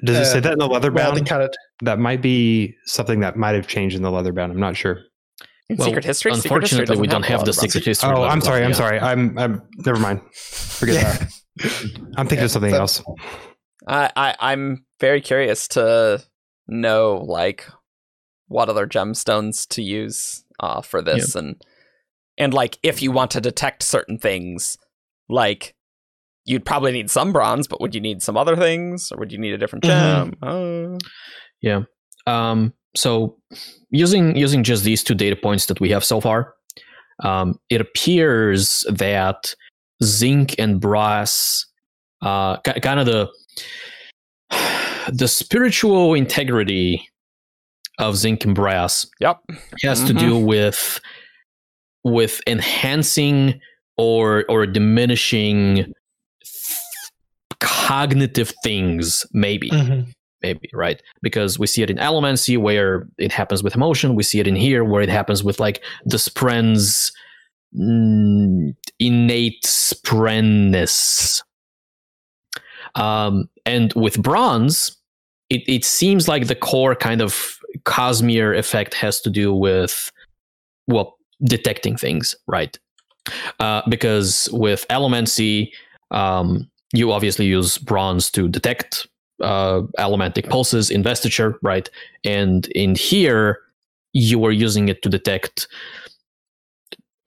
Does 0.03 0.17
it 0.17 0.25
say 0.31 0.37
Uh, 0.39 0.41
that 0.41 0.53
in 0.53 0.59
the 0.59 0.67
leather 0.67 0.91
Well, 0.91 1.11
they 1.11 1.19
bound? 1.19 1.27
cut 1.29 1.41
it. 1.41 1.55
that 1.83 1.99
might 1.99 2.21
be 2.21 2.73
something 2.85 3.19
that 3.19 3.35
might 3.37 3.53
have 3.55 3.67
changed 3.67 3.95
in 3.95 4.01
the 4.01 4.09
leather 4.11 4.33
bound. 4.33 4.51
I'm 4.51 4.59
not 4.59 4.75
sure. 4.75 5.01
In 5.69 5.77
Well, 5.77 5.87
secret 5.87 6.05
history. 6.05 6.31
Secret 6.35 6.61
history 6.61 6.79
Unfortunately, 6.79 7.01
we 7.01 7.07
doesn't 7.07 7.21
don't 7.23 7.31
have 7.31 7.41
a 7.41 7.45
the 7.45 7.53
secret 7.53 7.85
history. 7.85 8.09
Oh, 8.13 8.23
I'm 8.23 8.41
sorry. 8.41 8.61
I'm 8.63 8.69
yet. 8.69 8.77
sorry. 8.77 8.99
I'm. 8.99 9.37
I'm. 9.37 9.61
Never 9.77 9.99
mind. 9.99 10.21
Forget 10.33 10.95
Yeah. 10.95 11.11
that. 11.13 11.31
I'm 12.17 12.27
thinking 12.27 12.37
Yeah, 12.39 12.43
of 12.45 12.51
something 12.51 12.71
that- 12.71 12.81
else. 12.81 13.01
I, 13.87 14.11
I 14.15 14.35
I'm 14.39 14.85
very 14.99 15.21
curious 15.21 15.67
to 15.69 16.23
know 16.67 17.23
like 17.27 17.67
what 18.47 18.69
other 18.69 18.87
gemstones 18.87 19.67
to 19.69 19.81
use 19.83 20.43
uh, 20.59 20.81
for 20.81 21.01
this 21.03 21.35
and 21.35 21.61
and 22.37 22.53
like 22.53 22.79
if 22.83 23.01
you 23.03 23.11
want 23.11 23.31
to 23.31 23.41
detect 23.41 23.83
certain 23.83 24.17
things 24.17 24.77
like 25.29 25.75
you'd 26.45 26.65
probably 26.65 26.91
need 26.91 27.11
some 27.11 27.31
bronze 27.31 27.67
but 27.67 27.79
would 27.79 27.93
you 27.93 28.01
need 28.01 28.23
some 28.23 28.37
other 28.37 28.55
things 28.55 29.11
or 29.11 29.19
would 29.19 29.31
you 29.31 29.37
need 29.37 29.53
a 29.53 29.57
different 29.57 29.83
gem 29.83 30.33
Mhm. 30.43 30.99
Uh, 31.67 32.29
Um, 32.31 32.73
so 32.95 33.37
using 33.95 34.35
using 34.35 34.63
just 34.63 34.83
these 34.83 35.03
two 35.03 35.15
data 35.15 35.35
points 35.35 35.65
that 35.67 35.79
we 35.79 35.89
have 35.91 36.03
so 36.03 36.19
far, 36.21 36.53
um, 37.23 37.59
it 37.69 37.81
appears 37.81 38.85
that 38.89 39.53
zinc 40.03 40.55
and 40.59 40.79
brass, 40.81 41.65
uh, 42.21 42.57
ki- 42.57 42.79
kind 42.81 42.99
of 42.99 43.05
the 43.05 43.29
the 45.11 45.27
spiritual 45.27 46.13
integrity 46.13 47.07
of 47.99 48.17
zinc 48.17 48.43
and 48.43 48.55
brass 48.55 49.07
yep 49.21 49.37
has 49.83 50.03
to 50.03 50.13
Mhm. 50.13 50.19
do 50.19 50.37
with 50.37 50.99
with 52.03 52.41
enhancing 52.45 53.59
or 53.97 54.43
or 54.49 54.65
diminishing 54.67 55.93
cognitive 57.61 58.53
things 58.63 59.25
maybe 59.31 59.69
Mhm. 59.69 60.11
Maybe 60.45 60.69
right? 60.73 61.01
Because 61.21 61.57
we 61.57 61.67
see 61.67 61.81
it 61.81 61.89
in 61.89 61.97
Allomancy 61.97 62.57
where 62.57 63.07
it 63.17 63.31
happens 63.31 63.63
with 63.63 63.75
emotion 63.75 64.15
we 64.15 64.23
see 64.23 64.39
it 64.39 64.47
in 64.47 64.55
here 64.55 64.83
where 64.83 65.01
it 65.01 65.09
happens 65.09 65.43
with 65.43 65.59
like 65.59 65.83
the 66.05 66.19
spren's 66.19 67.11
mm, 67.75 68.75
innate 68.99 69.65
sprenness. 69.65 71.41
Um, 72.95 73.49
and 73.65 73.91
with 73.93 74.21
bronze 74.21 74.97
it, 75.49 75.63
it 75.67 75.85
seems 75.85 76.27
like 76.27 76.47
the 76.47 76.55
core 76.55 76.95
kind 76.95 77.21
of 77.21 77.57
cosmere 77.83 78.57
effect 78.57 78.93
has 78.93 79.21
to 79.21 79.29
do 79.29 79.53
with 79.53 80.11
well 80.87 81.17
detecting 81.43 81.97
things 81.97 82.35
right? 82.47 82.77
Uh, 83.59 83.81
because 83.89 84.47
with 84.53 84.85
allomancy 84.89 85.71
um, 86.11 86.69
you 86.93 87.11
obviously 87.11 87.45
use 87.45 87.77
bronze 87.77 88.31
to 88.31 88.47
detect 88.47 89.07
uh, 89.41 89.81
allomantic 89.99 90.49
pulses 90.49 90.89
investiture 90.89 91.57
right 91.61 91.89
and 92.23 92.67
in 92.67 92.95
here 92.95 93.59
you 94.13 94.45
are 94.45 94.51
using 94.51 94.87
it 94.87 95.01
to 95.01 95.09
detect 95.09 95.67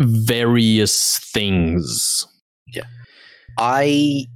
various 0.01 1.19
things 1.19 2.27
Yeah. 2.69 2.85
I 3.59 4.27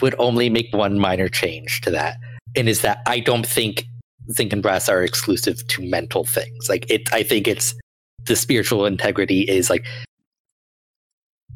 would 0.00 0.14
only 0.18 0.48
make 0.48 0.72
one 0.72 0.98
minor 0.98 1.28
change 1.28 1.80
to 1.82 1.90
that, 1.90 2.16
and 2.54 2.68
is 2.68 2.82
that 2.82 2.98
I 3.06 3.20
don't 3.20 3.46
think 3.46 3.84
zinc 4.32 4.52
and 4.52 4.62
brass 4.62 4.88
are 4.88 5.02
exclusive 5.02 5.66
to 5.68 5.82
mental 5.82 6.24
things. 6.24 6.68
Like 6.68 6.90
it, 6.90 7.12
I 7.12 7.22
think 7.22 7.46
it's 7.46 7.74
the 8.24 8.36
spiritual 8.36 8.86
integrity 8.86 9.42
is 9.42 9.70
like 9.70 9.86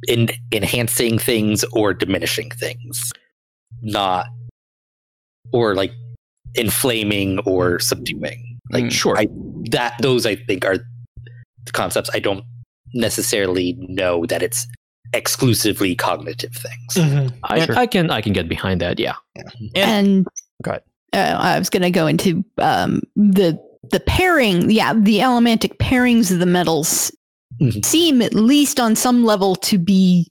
in 0.07 0.31
enhancing 0.53 1.19
things 1.19 1.65
or 1.73 1.93
diminishing 1.93 2.51
things, 2.51 3.13
not 3.83 4.27
or 5.53 5.75
like 5.75 5.93
inflaming 6.55 7.39
or 7.41 7.79
subduing. 7.79 8.59
Like 8.73 8.85
Mm, 8.85 8.93
sure 8.93 9.19
I 9.19 9.27
that 9.71 9.95
those 10.01 10.27
I 10.27 10.37
think 10.37 10.65
are 10.65 10.79
the 10.79 11.73
concepts. 11.73 12.11
I 12.15 12.19
don't 12.21 12.45
necessarily 12.95 13.77
know 13.79 14.27
that 14.27 14.43
it's 14.43 14.67
exclusively 15.13 15.95
cognitive 15.97 16.53
things. 16.55 16.95
Mhm. 16.95 17.33
I, 17.45 17.67
Sure. 17.67 17.77
I 17.77 17.87
can 17.87 18.11
i 18.11 18.21
can 18.21 18.33
get 18.33 18.49
behind 18.49 18.81
that 18.81 18.99
yeah 19.01 19.15
and 19.75 20.27
Go 20.63 20.71
ahead. 20.73 20.83
Uh, 21.13 21.37
I 21.41 21.59
was 21.59 21.71
going 21.71 21.83
to 21.83 21.91
go 21.91 22.07
into 22.07 22.45
um, 22.59 23.01
the 23.17 23.59
the 23.91 23.99
pairing. 24.01 24.71
Yeah, 24.71 24.93
the 24.95 25.19
allomantic 25.19 25.79
pairings 25.79 26.31
of 26.31 26.39
the 26.39 26.47
metals 26.47 27.11
Mhm. 27.61 27.85
seem, 27.85 28.23
at 28.23 28.35
least 28.35 28.79
on 28.79 28.95
some 28.95 29.25
level, 29.25 29.57
to 29.57 29.79
be 29.79 30.31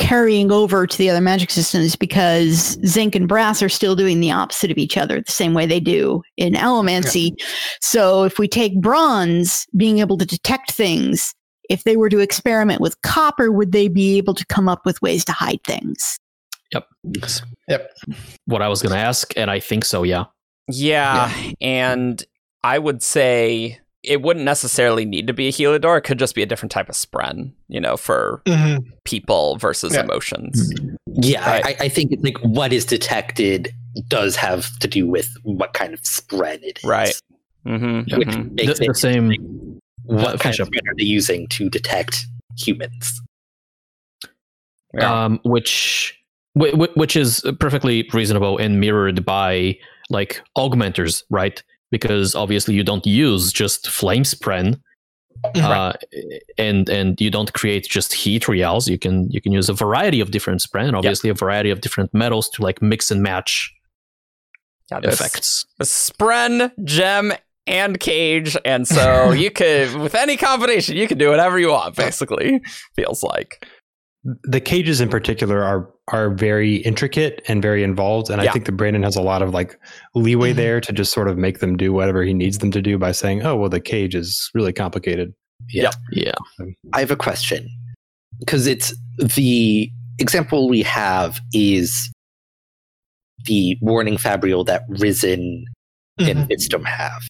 carrying 0.00 0.50
over 0.50 0.86
to 0.86 0.98
the 0.98 1.10
other 1.10 1.20
magic 1.20 1.50
systems 1.50 1.94
because 1.94 2.78
zinc 2.86 3.14
and 3.14 3.28
brass 3.28 3.62
are 3.62 3.68
still 3.68 3.94
doing 3.94 4.18
the 4.18 4.32
opposite 4.32 4.70
of 4.70 4.78
each 4.78 4.96
other 4.96 5.20
the 5.20 5.30
same 5.30 5.54
way 5.54 5.66
they 5.66 5.78
do 5.78 6.22
in 6.36 6.54
allomancy. 6.54 7.36
So 7.80 8.24
if 8.24 8.38
we 8.38 8.48
take 8.48 8.80
bronze, 8.80 9.66
being 9.76 9.98
able 9.98 10.16
to 10.18 10.24
detect 10.24 10.72
things, 10.72 11.34
if 11.68 11.84
they 11.84 11.96
were 11.96 12.08
to 12.08 12.18
experiment 12.18 12.80
with 12.80 13.00
copper, 13.02 13.52
would 13.52 13.72
they 13.72 13.88
be 13.88 14.16
able 14.16 14.34
to 14.34 14.46
come 14.46 14.68
up 14.68 14.84
with 14.84 15.00
ways 15.02 15.24
to 15.26 15.32
hide 15.32 15.62
things? 15.64 16.18
Yep. 16.72 16.86
Yep. 17.68 17.92
What 18.46 18.62
i 18.62 18.68
was 18.68 18.80
going 18.82 18.92
to 18.92 18.98
ask 18.98 19.36
and 19.36 19.50
i 19.50 19.60
think 19.60 19.84
so 19.84 20.02
yeah 20.02 20.24
yeah, 20.68 21.32
and 21.60 22.24
i 22.62 22.78
would 22.78 23.02
say 23.02 23.80
it 24.02 24.22
wouldn't 24.22 24.44
necessarily 24.46 25.04
need 25.04 25.26
to 25.26 25.32
be 25.34 25.48
a 25.48 25.52
heliodor 25.52 25.98
it 25.98 26.02
could 26.02 26.18
just 26.18 26.34
be 26.34 26.42
a 26.42 26.46
different 26.46 26.72
type 26.72 26.88
of 26.88 26.94
spren 26.94 27.52
you 27.68 27.80
know 27.80 27.96
for 27.96 28.40
Mhm. 28.46 28.78
people 29.04 29.56
versus 29.56 29.92
Yeah. 29.94 30.02
emotions 30.04 30.72
Yeah, 31.22 31.48
Right. 31.50 31.66
I, 31.80 31.84
I 31.84 31.88
think 31.88 32.12
like 32.22 32.38
what 32.38 32.72
is 32.72 32.84
detected 32.84 33.72
does 34.08 34.36
have 34.36 34.78
to 34.78 34.86
do 34.88 35.06
with 35.08 35.28
what 35.42 35.72
kind 35.74 35.92
of 35.92 36.00
spren 36.02 36.60
it 36.62 36.78
is. 36.78 36.84
Right. 36.84 37.20
mm-hmm, 37.66 38.16
Which 38.16 38.28
the, 38.28 38.50
makes 38.54 38.78
the 38.78 38.84
it 38.90 38.96
same 38.96 39.80
what 40.04 40.34
uh, 40.34 40.38
kind 40.38 40.54
of 40.60 40.68
up. 40.68 40.72
spren 40.72 40.88
are 40.88 40.94
they 40.96 41.04
using 41.04 41.46
to 41.48 41.68
detect 41.68 42.24
humans? 42.56 43.20
Yeah. 44.94 45.24
um, 45.24 45.40
which 45.44 46.16
whi- 46.54 46.72
whi- 46.72 46.92
which 46.94 47.16
is 47.16 47.42
perfectly 47.60 48.08
reasonable 48.12 48.58
and 48.58 48.80
mirrored 48.80 49.24
by 49.24 49.78
like 50.10 50.42
augmenters, 50.56 51.22
right? 51.30 51.62
Because 51.90 52.34
obviously 52.34 52.74
you 52.74 52.84
don't 52.84 53.06
use 53.06 53.52
just 53.52 53.88
flame 53.88 54.22
spren, 54.22 54.80
uh, 55.56 55.92
and 56.58 56.88
and 56.88 57.20
you 57.20 57.30
don't 57.30 57.52
create 57.52 57.88
just 57.88 58.12
heatrials. 58.12 58.88
You 58.88 58.98
can 58.98 59.30
you 59.30 59.40
can 59.40 59.52
use 59.52 59.68
a 59.68 59.72
variety 59.72 60.20
of 60.20 60.30
different 60.30 60.60
spren, 60.60 60.86
and 60.86 60.96
obviously 60.96 61.30
a 61.30 61.34
variety 61.34 61.70
of 61.70 61.80
different 61.80 62.12
metals 62.14 62.48
to 62.50 62.62
like 62.62 62.80
mix 62.80 63.10
and 63.10 63.22
match 63.22 63.72
yeah 64.90 65.00
effects. 65.02 65.66
spren 65.82 66.72
gem 66.84 67.32
and 67.66 68.00
cage, 68.00 68.56
and 68.64 68.86
so 68.86 69.30
you 69.44 69.50
could, 69.50 69.94
with 69.96 70.14
any 70.14 70.36
combination, 70.36 70.96
you 70.96 71.06
can 71.06 71.18
do 71.18 71.30
whatever 71.30 71.58
you 71.58 71.70
want. 71.70 71.96
Basically, 71.96 72.60
feels 72.94 73.22
like. 73.22 73.66
The 74.44 74.60
cages 74.60 75.00
in 75.00 75.08
particular 75.08 75.62
are 75.62 75.88
are 76.12 76.30
very 76.30 76.76
intricate 76.76 77.40
and 77.48 77.62
very 77.62 77.82
involved 77.84 78.28
and 78.30 78.42
Yeah. 78.42 78.50
i 78.50 78.52
think 78.52 78.64
that 78.66 78.72
brandon 78.72 79.02
has 79.04 79.14
a 79.16 79.22
lot 79.22 79.42
of 79.42 79.54
like 79.54 79.78
leeway 80.16 80.52
Mhm. 80.52 80.56
there 80.56 80.80
to 80.80 80.92
just 80.92 81.12
sort 81.12 81.28
of 81.28 81.38
make 81.38 81.60
them 81.60 81.76
do 81.76 81.92
whatever 81.92 82.24
he 82.24 82.34
needs 82.34 82.58
them 82.58 82.72
to 82.72 82.82
do 82.82 82.98
by 82.98 83.12
saying 83.12 83.42
oh 83.46 83.54
well 83.56 83.68
the 83.70 83.78
cage 83.80 84.16
is 84.16 84.50
really 84.52 84.72
complicated 84.72 85.32
Yeah. 85.68 85.90
Yeah. 86.10 86.34
I 86.92 87.00
have 87.00 87.10
a 87.12 87.16
question 87.16 87.68
because 88.40 88.66
it's 88.66 88.92
the 89.36 89.88
example 90.18 90.68
we 90.68 90.82
have 90.82 91.40
is 91.52 92.10
the 93.46 93.76
warning 93.80 94.16
fabrial 94.18 94.64
that 94.64 94.82
Rysn 94.90 95.62
and 96.18 96.48
Vstim 96.50 96.84
have. 96.84 97.22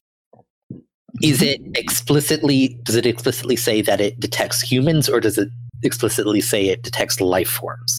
Is 1.23 1.43
it 1.43 1.61
explicitly 1.75 2.79
does 2.85 2.97
it 2.97 3.05
explicitly 3.07 3.57
say 3.57 3.83
that 3.83 4.01
it 4.01 4.19
detects 4.19 4.61
humans 4.63 5.09
or 5.09 5.21
does 5.21 5.37
it 5.39 5.49
explicitly 5.83 6.41
say 6.41 6.69
it 6.69 6.83
detects 6.83 7.21
life 7.21 7.49
forms? 7.49 7.99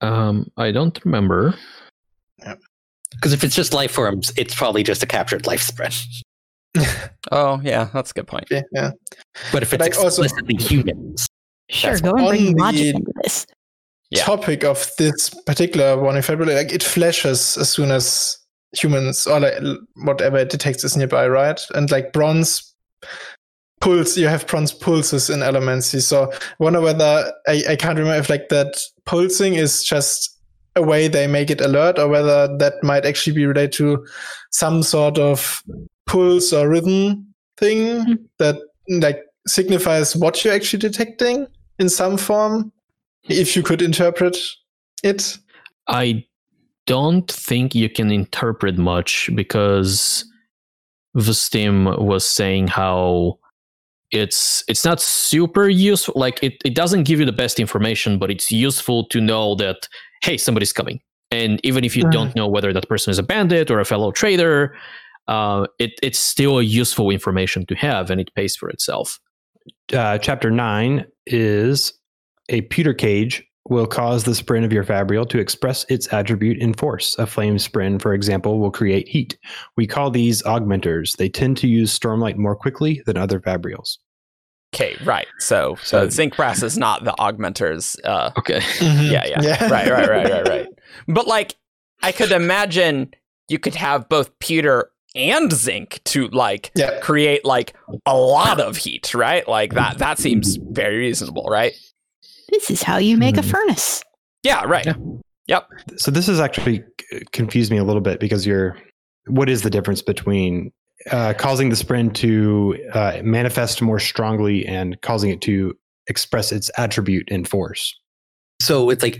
Um, 0.00 0.50
I 0.56 0.70
don't 0.70 0.98
remember. 1.04 1.54
Because 3.12 3.32
if 3.32 3.42
it's 3.42 3.56
just 3.56 3.72
life 3.72 3.90
forms, 3.92 4.32
it's 4.36 4.54
probably 4.54 4.82
just 4.82 5.02
a 5.02 5.06
captured 5.06 5.44
lifespren. 5.44 5.94
Oh 7.32 7.60
yeah, 7.64 7.88
that's 7.92 8.10
a 8.12 8.14
good 8.14 8.26
point. 8.28 8.44
Okay, 8.44 8.62
yeah. 8.72 8.90
But 9.52 9.62
if 9.62 9.72
it's 9.72 9.80
Like, 9.80 9.96
also- 9.98 10.22
explicitly 10.22 10.54
humans, 10.62 11.26
Sure, 11.70 11.98
go 11.98 12.10
and 12.16 12.26
bring 12.28 12.56
logic 12.56 12.80
the- 12.80 12.88
into 12.90 13.12
this. 13.22 13.46
Yeah. 14.10 14.22
topic 14.24 14.64
of 14.64 14.90
this 14.96 15.28
particular 15.44 15.98
one 15.98 16.16
in 16.16 16.22
February, 16.22 16.54
like 16.54 16.72
it 16.72 16.82
flashes 16.82 17.56
as 17.58 17.68
soon 17.70 17.90
as 17.90 18.38
humans 18.78 19.26
or 19.26 19.40
like 19.40 19.54
whatever 19.96 20.38
it 20.38 20.48
detects 20.50 20.84
is 20.84 20.96
nearby, 20.96 21.26
right? 21.28 21.60
And 21.74 21.90
like 21.90 22.12
bronze 22.12 22.74
pulse, 23.80 24.16
you 24.16 24.28
have 24.28 24.46
bronze 24.46 24.72
pulses 24.72 25.30
in 25.30 25.40
Allomancy. 25.40 26.00
So 26.02 26.32
I 26.32 26.38
wonder 26.58 26.80
whether 26.80 27.32
I, 27.46 27.62
I 27.70 27.76
can't 27.76 27.98
remember 27.98 28.18
if 28.20 28.30
like 28.30 28.48
that 28.48 28.80
pulsing 29.04 29.54
is 29.54 29.84
just 29.84 30.36
a 30.76 30.82
way 30.82 31.08
they 31.08 31.26
make 31.26 31.50
it 31.50 31.60
alert 31.60 31.98
or 31.98 32.08
whether 32.08 32.56
that 32.58 32.74
might 32.82 33.04
actually 33.04 33.34
be 33.34 33.46
related 33.46 33.72
to 33.72 34.06
some 34.50 34.82
sort 34.82 35.18
of 35.18 35.62
pulse 36.06 36.52
or 36.52 36.68
rhythm 36.68 37.26
thing 37.56 38.02
Hmm. 38.02 38.12
that 38.38 38.56
like 38.88 39.22
signifies 39.46 40.14
what 40.16 40.44
you're 40.44 40.54
actually 40.54 40.78
detecting 40.78 41.46
in 41.78 41.88
some 41.88 42.16
form 42.16 42.72
if 43.28 43.56
you 43.56 43.62
could 43.62 43.82
interpret 43.82 44.36
it. 45.02 45.36
I 45.88 46.24
don't 46.86 47.30
think 47.30 47.74
you 47.74 47.88
can 47.88 48.10
interpret 48.10 48.78
much 48.78 49.30
because 49.34 50.24
Vstim 51.16 52.00
was 52.00 52.28
saying 52.28 52.68
how 52.68 53.38
it's 54.10 54.64
it's 54.68 54.84
not 54.84 55.00
super 55.00 55.68
useful. 55.68 56.14
Like 56.16 56.42
it, 56.42 56.54
it 56.64 56.74
doesn't 56.74 57.04
give 57.04 57.20
you 57.20 57.26
the 57.26 57.32
best 57.32 57.60
information, 57.60 58.18
but 58.18 58.30
it's 58.30 58.50
useful 58.50 59.06
to 59.08 59.20
know 59.20 59.54
that 59.56 59.88
hey, 60.22 60.36
somebody's 60.36 60.72
coming. 60.72 61.00
And 61.30 61.60
even 61.64 61.84
if 61.84 61.94
you 61.96 62.04
Mm. 62.04 62.10
don't 62.10 62.34
know 62.34 62.48
whether 62.48 62.72
that 62.72 62.88
person 62.88 63.10
is 63.10 63.18
a 63.18 63.22
bandit 63.22 63.70
or 63.70 63.80
a 63.80 63.84
fellow 63.84 64.10
trader, 64.10 64.74
uh, 65.28 65.66
it, 65.78 65.92
it's 66.02 66.18
still 66.18 66.58
a 66.58 66.62
useful 66.62 67.10
information 67.10 67.66
to 67.66 67.74
have, 67.74 68.10
and 68.10 68.20
it 68.20 68.34
pays 68.34 68.56
for 68.56 68.70
itself. 68.70 69.20
uh, 69.92 70.18
chapter 70.18 70.50
9 70.50 71.04
is 71.26 71.92
a 72.48 72.62
pewter 72.62 72.94
cage 72.94 73.44
will 73.68 73.86
cause 73.86 74.24
the 74.24 74.32
spren 74.32 74.64
of 74.64 74.72
your 74.72 74.84
fabrial 74.84 75.26
to 75.26 75.38
express 75.38 75.84
its 75.88 76.12
attribute 76.12 76.58
in 76.58 76.74
force. 76.74 77.16
A 77.18 77.26
flame 77.26 77.56
spren, 77.56 78.00
for 78.00 78.14
example, 78.14 78.58
will 78.58 78.70
create 78.70 79.08
heat. 79.08 79.36
We 79.76 79.86
call 79.86 80.10
these 80.10 80.42
augmenters. 80.42 81.16
They 81.16 81.28
tend 81.28 81.56
to 81.58 81.68
use 81.68 81.96
stormlight 81.98 82.36
more 82.36 82.56
quickly 82.56 83.02
than 83.06 83.16
other 83.16 83.40
fabrials. 83.40 83.98
Okay, 84.74 84.96
right. 85.04 85.26
So, 85.38 85.76
so 85.82 86.04
So- 86.04 86.08
zinc 86.10 86.36
brass 86.36 86.62
is 86.62 86.76
not 86.76 87.04
the 87.04 87.12
augmenters. 87.18 87.96
Uh, 88.04 88.30
Okay. 88.38 88.60
yeah, 88.80 89.24
yeah, 89.40 89.68
right, 89.70 89.88
right, 89.90 90.08
right, 90.08 90.30
right, 90.30 90.48
right. 90.48 90.66
But 91.08 91.26
like, 91.26 91.56
I 92.02 92.12
could 92.12 92.32
imagine 92.32 93.12
you 93.48 93.58
could 93.58 93.74
have 93.74 94.08
both 94.08 94.36
pewter 94.40 94.90
and 95.14 95.50
zinc 95.52 96.00
to 96.04 96.28
like 96.28 96.70
Yeah. 96.74 97.00
create 97.00 97.44
like 97.44 97.74
a 98.04 98.14
lot 98.16 98.60
of 98.60 98.76
heat, 98.76 99.14
right? 99.14 99.46
Like 99.48 99.72
that. 99.74 99.98
That 99.98 100.18
seems 100.18 100.56
very 100.56 100.98
reasonable, 100.98 101.46
right? 101.50 101.72
This 102.50 102.70
is 102.70 102.82
how 102.82 102.96
you 102.98 103.16
make 103.16 103.36
a 103.36 103.42
Hmm. 103.42 103.48
furnace. 103.48 104.02
Yeah, 104.42 104.64
right. 104.64 104.86
Yep. 105.48 105.68
So 105.96 106.10
this 106.10 106.26
has 106.26 106.40
actually 106.40 106.82
confused 107.32 107.70
me 107.70 107.78
a 107.78 107.84
little 107.84 108.02
bit 108.02 108.20
because 108.20 108.46
you're 108.46 108.76
what 109.26 109.48
is 109.50 109.62
the 109.62 109.70
difference 109.70 110.00
between 110.02 110.70
uh, 111.10 111.34
causing 111.36 111.68
the 111.68 111.76
spren 111.76 112.12
to 112.14 112.76
uh, 112.94 113.20
manifest 113.22 113.82
more 113.82 113.98
strongly 114.00 114.64
and 114.66 115.00
causing 115.02 115.30
it 115.30 115.40
to 115.42 115.74
express 116.08 116.50
its 116.52 116.70
attribute 116.78 117.28
in 117.28 117.44
force? 117.44 117.94
so 118.60 118.90
it's 118.90 119.02
like 119.04 119.18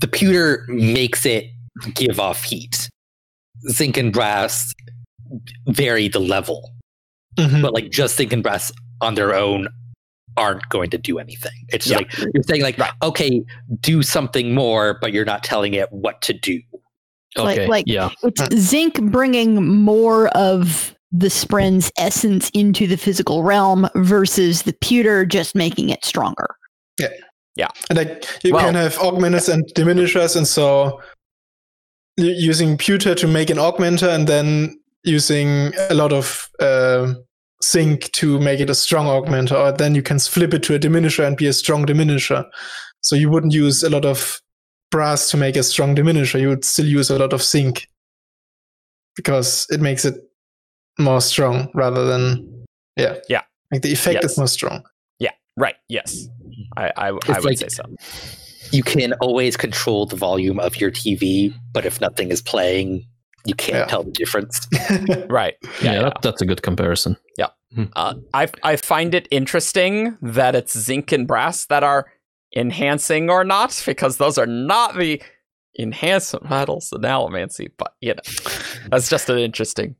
the 0.00 0.08
pewter 0.08 0.64
makes 0.68 1.24
it 1.24 1.44
give 1.94 2.18
off 2.18 2.42
heat. 2.42 2.88
Zinc 3.70 3.96
and 3.96 4.12
brass 4.12 4.72
vary 5.68 6.08
the 6.08 6.18
level, 6.20 6.72
Mhm. 7.38 7.62
but 7.62 7.72
like 7.72 7.90
just 7.90 8.16
zinc 8.16 8.32
and 8.32 8.42
brass 8.42 8.72
on 9.00 9.14
their 9.14 9.34
own 9.34 9.68
aren't 10.36 10.68
going 10.68 10.90
to 10.90 10.98
do 10.98 11.18
anything. 11.18 11.52
It's 11.68 11.86
Yeah. 11.86 11.98
like 11.98 12.12
you're 12.18 12.42
saying 12.42 12.62
like, 12.62 12.78
Right. 12.78 12.92
okay, 13.02 13.42
do 13.80 14.02
something 14.02 14.54
more, 14.54 14.98
but 15.00 15.12
you're 15.12 15.24
not 15.24 15.42
telling 15.44 15.74
it 15.74 15.90
what 15.92 16.20
to 16.22 16.32
do. 16.32 16.60
Like- 17.36 17.58
Okay. 17.58 17.66
like- 17.68 17.84
yeah. 17.88 18.10
It's 18.22 18.42
zinc 18.56 19.00
bringing 19.02 19.64
more 19.66 20.28
of 20.36 20.94
the 21.12 21.30
spren's 21.30 21.90
essence 21.98 22.50
into 22.54 22.86
the 22.86 22.96
physical 22.96 23.42
realm 23.42 23.88
versus 23.94 24.62
the 24.62 24.72
pewter 24.80 25.24
just 25.24 25.54
making 25.54 25.90
it 25.90 26.04
stronger. 26.04 26.48
Yeah. 27.00 27.08
Yeah. 27.56 27.68
And 27.88 27.96
like 27.98 28.24
you 28.42 28.52
Well- 28.52 28.64
can 28.64 28.74
have 28.74 28.96
augmenters 28.98 29.48
and 29.52 29.64
diminishers, 29.74 30.34
and 30.36 30.46
so 30.46 31.00
using 32.16 32.76
pewter 32.76 33.14
to 33.14 33.26
make 33.26 33.50
an 33.50 33.58
augmenter, 33.58 34.08
and 34.12 34.26
then 34.26 34.76
using 35.04 35.72
a 35.90 35.94
lot 35.94 36.12
of 36.12 36.48
uh, 36.60 37.14
zinc 37.70 38.10
to 38.12 38.38
make 38.40 38.60
it 38.60 38.70
a 38.70 38.74
strong 38.74 39.06
augmenter, 39.06 39.52
or 39.58 39.72
then 39.72 39.94
you 39.94 40.02
can 40.02 40.18
flip 40.18 40.52
it 40.54 40.62
to 40.64 40.74
a 40.74 40.78
diminisher 40.78 41.26
and 41.26 41.36
be 41.36 41.46
a 41.46 41.52
strong 41.52 41.86
diminisher. 41.86 42.44
So 43.00 43.16
you 43.16 43.30
wouldn't 43.30 43.52
use 43.52 43.82
a 43.82 43.90
lot 43.90 44.04
of 44.04 44.40
brass 44.90 45.30
to 45.30 45.36
make 45.36 45.56
a 45.56 45.62
strong 45.62 45.94
diminisher. 45.96 46.40
You 46.40 46.48
would 46.48 46.64
still 46.64 46.86
use 46.86 47.10
a 47.10 47.18
lot 47.18 47.32
of 47.32 47.42
zinc 47.42 47.88
because 49.16 49.66
it 49.70 49.80
makes 49.80 50.04
it 50.04 50.14
more 50.98 51.20
strong 51.20 51.68
rather 51.74 52.04
than 52.06 52.64
yeah 52.96 53.16
Yeah. 53.28 53.42
Like 53.72 53.82
the 53.82 53.92
effect 53.92 54.20
Yes. 54.22 54.32
is 54.32 54.38
more 54.38 54.48
strong. 54.48 54.82
Yeah 55.18 55.32
right. 55.56 55.76
Yes. 55.88 56.28
I 56.76 56.92
I, 56.96 57.06
I 57.08 57.10
would 57.12 57.44
like- 57.44 57.58
say 57.58 57.68
so. 57.68 57.82
You 58.70 58.82
can 58.82 59.12
always 59.14 59.56
control 59.56 60.06
the 60.06 60.16
volume 60.16 60.58
of 60.58 60.80
your 60.80 60.90
TV, 60.90 61.54
but 61.72 61.84
if 61.84 62.00
nothing 62.00 62.30
is 62.30 62.40
playing, 62.42 63.06
you 63.46 63.54
can't 63.54 63.78
Yeah. 63.78 63.86
tell 63.86 64.02
the 64.04 64.10
difference. 64.12 64.66
Right. 65.28 65.54
Yeah, 65.82 65.92
Yeah. 65.94 66.02
That, 66.02 66.22
that's 66.22 66.42
a 66.42 66.46
good 66.46 66.62
comparison. 66.62 67.16
Yeah. 67.38 67.48
Uh, 67.96 68.14
I 68.32 68.48
I 68.62 68.76
find 68.76 69.14
it 69.14 69.26
interesting 69.32 70.16
that 70.22 70.54
it's 70.54 70.78
zinc 70.78 71.10
and 71.12 71.26
brass 71.26 71.66
that 71.66 71.82
are 71.82 72.06
enhancing 72.56 73.28
or 73.30 73.42
not, 73.42 73.82
because 73.84 74.16
those 74.18 74.38
are 74.38 74.46
not 74.46 74.96
the 74.96 75.20
enhancement 75.76 76.48
metals 76.48 76.92
in 76.92 77.00
allomancy. 77.02 77.72
But 77.76 77.94
you 78.00 78.14
know, 78.14 78.22
that's 78.90 79.08
just 79.10 79.28
an 79.28 79.38
interesting 79.38 79.96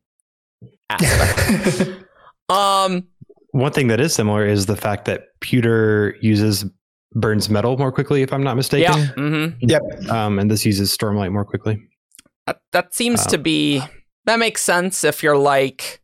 aspect. 0.91 1.91
um. 2.49 3.05
One 3.51 3.71
thing 3.73 3.87
that 3.89 4.01
is 4.01 4.13
similar 4.13 4.45
is 4.47 4.67
the 4.67 4.77
fact 4.77 5.05
that 5.05 5.27
pewter 5.41 6.17
uses 6.21 6.65
burns 7.13 7.49
metal 7.49 7.77
more 7.77 7.93
quickly, 7.93 8.23
if 8.23 8.33
I'm 8.33 8.43
not 8.43 8.57
mistaken. 8.57 8.99
Yeah. 8.99 9.79
hmm 10.09 10.11
Um, 10.11 10.41
and 10.41 10.51
this 10.51 10.65
uses 10.67 10.97
stormlight 10.97 11.31
more 11.33 11.45
quickly. 11.45 11.81
That, 12.47 12.61
that 12.73 12.95
seems 12.95 13.21
Um, 13.23 13.27
to 13.29 13.39
be 13.39 13.83
that 14.27 14.39
makes 14.39 14.63
sense 14.63 15.05
if 15.05 15.23
you're 15.23 15.37
like 15.39 16.01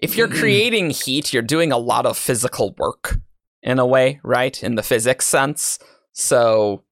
if 0.00 0.16
you're 0.16 0.28
creating 0.28 0.90
heat, 0.90 1.32
you're 1.32 1.42
doing 1.42 1.72
a 1.72 1.78
lot 1.78 2.06
of 2.06 2.16
physical 2.16 2.74
work 2.78 3.18
in 3.62 3.78
a 3.80 3.86
way, 3.86 4.20
right? 4.22 4.62
In 4.62 4.76
the 4.76 4.82
physics 4.84 5.26
sense. 5.26 5.78
So 6.12 6.84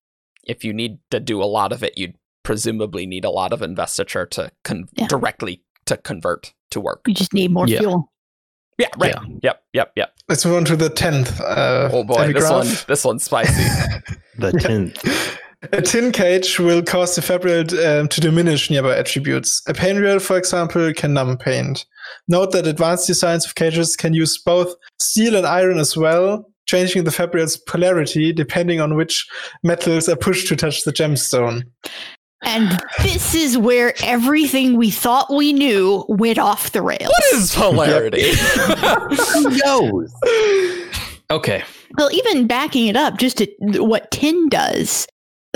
if 0.44 0.64
you 0.64 0.72
need 0.72 0.98
to 1.12 1.20
do 1.20 1.40
a 1.40 1.46
lot 1.46 1.72
of 1.72 1.82
it, 1.84 1.96
you'd 1.96 2.14
presumably 2.42 3.06
need 3.06 3.24
a 3.24 3.30
lot 3.30 3.52
of 3.52 3.62
investiture 3.62 4.26
to 4.26 4.50
con- 4.64 4.88
Yeah. 4.94 5.06
directly 5.06 5.62
to 5.86 5.96
convert 5.96 6.52
to 6.72 6.80
work. 6.80 7.02
You 7.06 7.14
just 7.14 7.32
need 7.32 7.52
more 7.52 7.68
Yeah. 7.68 7.78
fuel. 7.78 8.12
Yeah, 8.78 8.88
right. 8.98 9.14
Yep, 9.42 9.62
yep, 9.72 9.92
yep. 9.96 10.12
Let's 10.28 10.44
move 10.44 10.56
on 10.56 10.64
to 10.66 10.76
the 10.76 10.90
tenth. 10.90 11.40
Uh, 11.40 11.88
Oh 11.92 12.02
boy, 12.04 12.32
this 12.32 12.44
epigraph. 12.44 12.50
one 12.52 12.66
this 12.88 13.04
one's 13.04 13.24
spicy. 13.24 13.62
The 14.38 14.50
Yeah. 14.52 14.58
tenth. 14.68 15.38
A 15.72 15.80
tin 15.82 16.12
cage 16.12 16.58
will 16.58 16.82
cause 16.82 17.14
the 17.16 17.22
fabrial 17.22 17.60
um, 17.86 18.08
to 18.08 18.20
diminish 18.20 18.70
nearby 18.70 18.96
attributes. 18.96 19.62
A 19.66 19.72
painrial, 19.72 20.20
for 20.20 20.36
example, 20.36 20.92
can 20.94 21.14
numb 21.14 21.38
paint. 21.38 21.86
Note 22.28 22.52
that 22.52 22.66
advanced 22.66 23.06
designs 23.06 23.46
of 23.46 23.54
cages 23.54 23.96
can 23.96 24.14
use 24.14 24.38
both 24.38 24.74
steel 24.98 25.34
and 25.34 25.46
iron 25.46 25.78
as 25.78 25.96
well, 25.96 26.44
changing 26.66 27.04
the 27.04 27.10
fabrial's 27.10 27.56
polarity 27.56 28.32
depending 28.32 28.80
on 28.80 28.96
which 28.96 29.26
metals 29.62 30.08
are 30.08 30.16
pushed 30.16 30.46
to 30.48 30.56
touch 30.56 30.84
the 30.84 30.92
gemstone. 30.92 31.62
And 32.42 32.78
this 33.02 33.34
is 33.34 33.56
where 33.56 33.94
everything 34.04 34.76
we 34.76 34.90
thought 34.90 35.32
we 35.32 35.52
knew 35.52 36.04
went 36.08 36.38
off 36.38 36.72
the 36.72 36.82
rails. 36.82 37.08
What 37.08 37.34
is 37.34 37.54
polarity? 37.54 38.30
Who 39.32 39.58
knows? 39.64 40.14
Okay. 41.30 41.64
Well, 41.96 42.12
even 42.12 42.46
backing 42.46 42.88
it 42.88 42.96
up, 42.96 43.18
just 43.18 43.38
to 43.38 43.48
what 43.82 44.10
tin 44.10 44.48
does. 44.48 45.06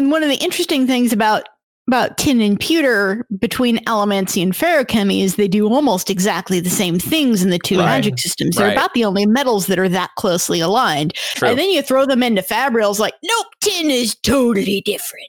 And 0.01 0.11
one 0.11 0.23
of 0.23 0.31
the 0.31 0.37
interesting 0.37 0.87
things 0.87 1.13
about 1.13 1.47
about 1.87 2.17
tin 2.17 2.41
and 2.41 2.59
pewter 2.59 3.27
between 3.39 3.79
allomancy 3.85 4.43
and 4.43 4.53
feruchemy 4.55 5.23
is 5.23 5.35
they 5.37 5.49
do 5.49 5.69
almost 5.69 6.09
exactly 6.09 6.59
the 6.61 6.71
same 6.71 6.99
things 6.99 7.43
in 7.43 7.51
the 7.51 7.59
two 7.59 7.77
Right. 7.79 7.85
magic 7.85 8.19
systems. 8.19 8.57
They're 8.57 8.69
Right. 8.69 8.73
about 8.77 8.95
the 8.95 9.05
only 9.05 9.27
metals 9.27 9.67
that 9.67 9.79
are 9.79 9.89
that 9.91 10.11
closely 10.17 10.61
aligned. 10.61 11.13
True. 11.35 11.49
And 11.49 11.59
then 11.59 11.69
you 11.69 11.83
throw 11.83 12.07
them 12.07 12.23
into 12.23 12.41
fabrials 12.43 12.99
like, 12.99 13.15
nope, 13.25 13.47
tin 13.61 13.91
is 13.91 14.15
totally 14.15 14.81
different. 14.87 15.27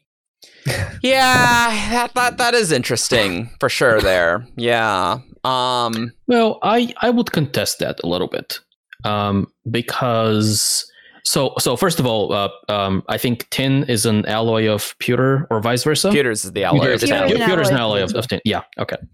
yeah, 1.02 1.90
that, 1.92 2.14
that 2.14 2.38
that 2.38 2.54
is 2.54 2.72
interesting 2.72 3.50
for 3.60 3.68
sure. 3.68 4.00
There, 4.00 4.46
yeah. 4.56 5.18
Um, 5.44 6.12
Well, 6.28 6.60
I 6.64 6.94
I 7.02 7.10
would 7.10 7.32
contest 7.34 7.80
that 7.80 8.00
a 8.04 8.08
little 8.08 8.28
bit, 8.30 8.60
um, 9.04 9.48
because 9.70 10.86
so 11.24 11.54
so 11.60 11.76
first 11.76 12.00
of 12.00 12.06
all, 12.06 12.32
uh, 12.34 12.50
um, 12.70 13.04
I 13.08 13.18
think 13.18 13.50
tin 13.50 13.84
is 13.86 14.06
an 14.06 14.26
alloy 14.26 14.68
of 14.70 14.96
pewter 15.00 15.48
or 15.50 15.60
vice 15.62 15.84
versa. 15.84 16.08
computers 16.10 16.46
is 16.46 16.52
the 16.54 16.64
alloy. 16.64 16.80
Pewter 16.80 16.92
of 16.94 16.96
is 16.96 17.04
an 17.04 17.10
tin. 17.10 17.18
alloy. 17.18 17.30
Pewter 17.32 17.46
pewter 17.46 17.62
is 17.62 17.70
an 17.70 17.76
alloy. 17.78 17.98
alloy 18.00 18.04
of, 18.04 18.16
of 18.16 18.28
tin. 18.28 18.42
Yeah. 18.46 18.62
Okay. 18.78 18.98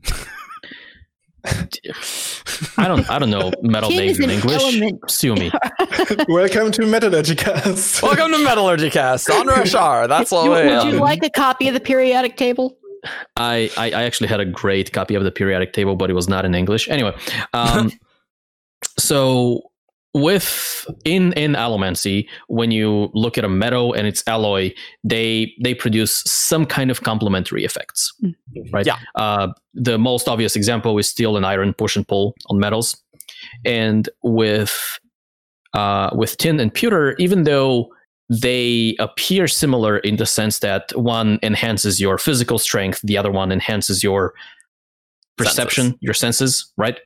I 2.78 2.88
don't 2.88 3.10
I 3.10 3.20
don't 3.20 3.30
know 3.30 3.51
metal 3.62 3.89
Tin 3.89 3.99
names 3.99 4.20
in 4.20 4.30
English. 4.30 4.62
element. 4.62 5.10
Sue 5.10 5.34
me. 5.36 5.51
Welcome 6.28 6.72
to 6.74 6.86
Metallurgy 6.86 7.36
Cast. 7.36 8.01
Welcome 8.03 8.32
to 8.34 8.39
Metallurgy 8.43 8.89
Cast 8.89 9.30
on 9.30 9.47
Roshar. 9.47 10.08
That's 10.10 10.32
what 10.32 10.43
You- 10.45 10.49
would 10.51 10.84
you 10.93 10.99
like 10.99 11.24
a 11.24 11.30
copy 11.30 11.68
of 11.70 11.74
the 11.74 11.80
periodic 11.80 12.36
table? 12.36 12.78
I, 13.38 13.70
I 13.78 13.91
I 13.91 14.03
actually 14.03 14.28
had 14.28 14.39
a 14.41 14.45
great 14.45 14.91
copy 14.91 15.16
of 15.16 15.24
the 15.24 15.32
periodic 15.32 15.72
table, 15.72 15.95
but 15.95 16.10
it 16.10 16.14
was 16.14 16.28
not 16.28 16.43
in 16.43 16.53
English. 16.55 16.89
Anyway, 16.89 17.16
um, 17.53 17.91
so 18.97 19.62
with 20.22 20.86
in 21.05 21.34
in 21.34 21.53
allomancy, 21.53 22.28
when 22.47 22.72
you 22.72 23.09
look 23.13 23.38
at 23.38 23.45
a 23.45 23.49
metal 23.49 23.93
and 23.93 24.07
its 24.07 24.24
alloy, 24.28 24.74
they 25.03 25.53
they 25.61 25.74
produce 25.74 26.24
some 26.26 26.65
kind 26.65 26.91
of 26.91 27.03
complementary 27.03 27.63
effects, 27.63 28.13
right? 28.72 28.86
Yeah. 28.86 28.97
Uh, 29.15 29.49
the 29.74 29.97
most 29.97 30.28
obvious 30.28 30.55
example 30.55 30.97
is 30.97 31.07
steel 31.07 31.38
and 31.38 31.45
iron 31.45 31.74
push 31.74 31.95
and 31.95 32.07
pull 32.07 32.36
on 32.47 32.59
metals, 32.59 32.95
and 33.65 34.09
with 34.24 34.99
uh, 35.74 36.09
with 36.13 36.38
tin 36.38 36.59
and 36.59 36.74
pewter, 36.74 37.15
even 37.20 37.43
though 37.43 37.89
they 38.30 38.95
appear 38.99 39.47
similar 39.47 39.99
in 39.99 40.18
the 40.18 40.26
sense 40.26 40.59
that 40.59 40.91
one 40.97 41.39
enhances 41.43 41.99
your 42.01 42.18
physical 42.18 42.59
strength, 42.59 42.99
the 43.03 43.18
other 43.18 43.32
one 43.32 43.51
enhances 43.51 44.03
your 44.03 44.34
perception, 45.38 45.84
Senses. 45.86 45.99
your 46.01 46.13
senses, 46.13 46.74
right? 46.78 46.99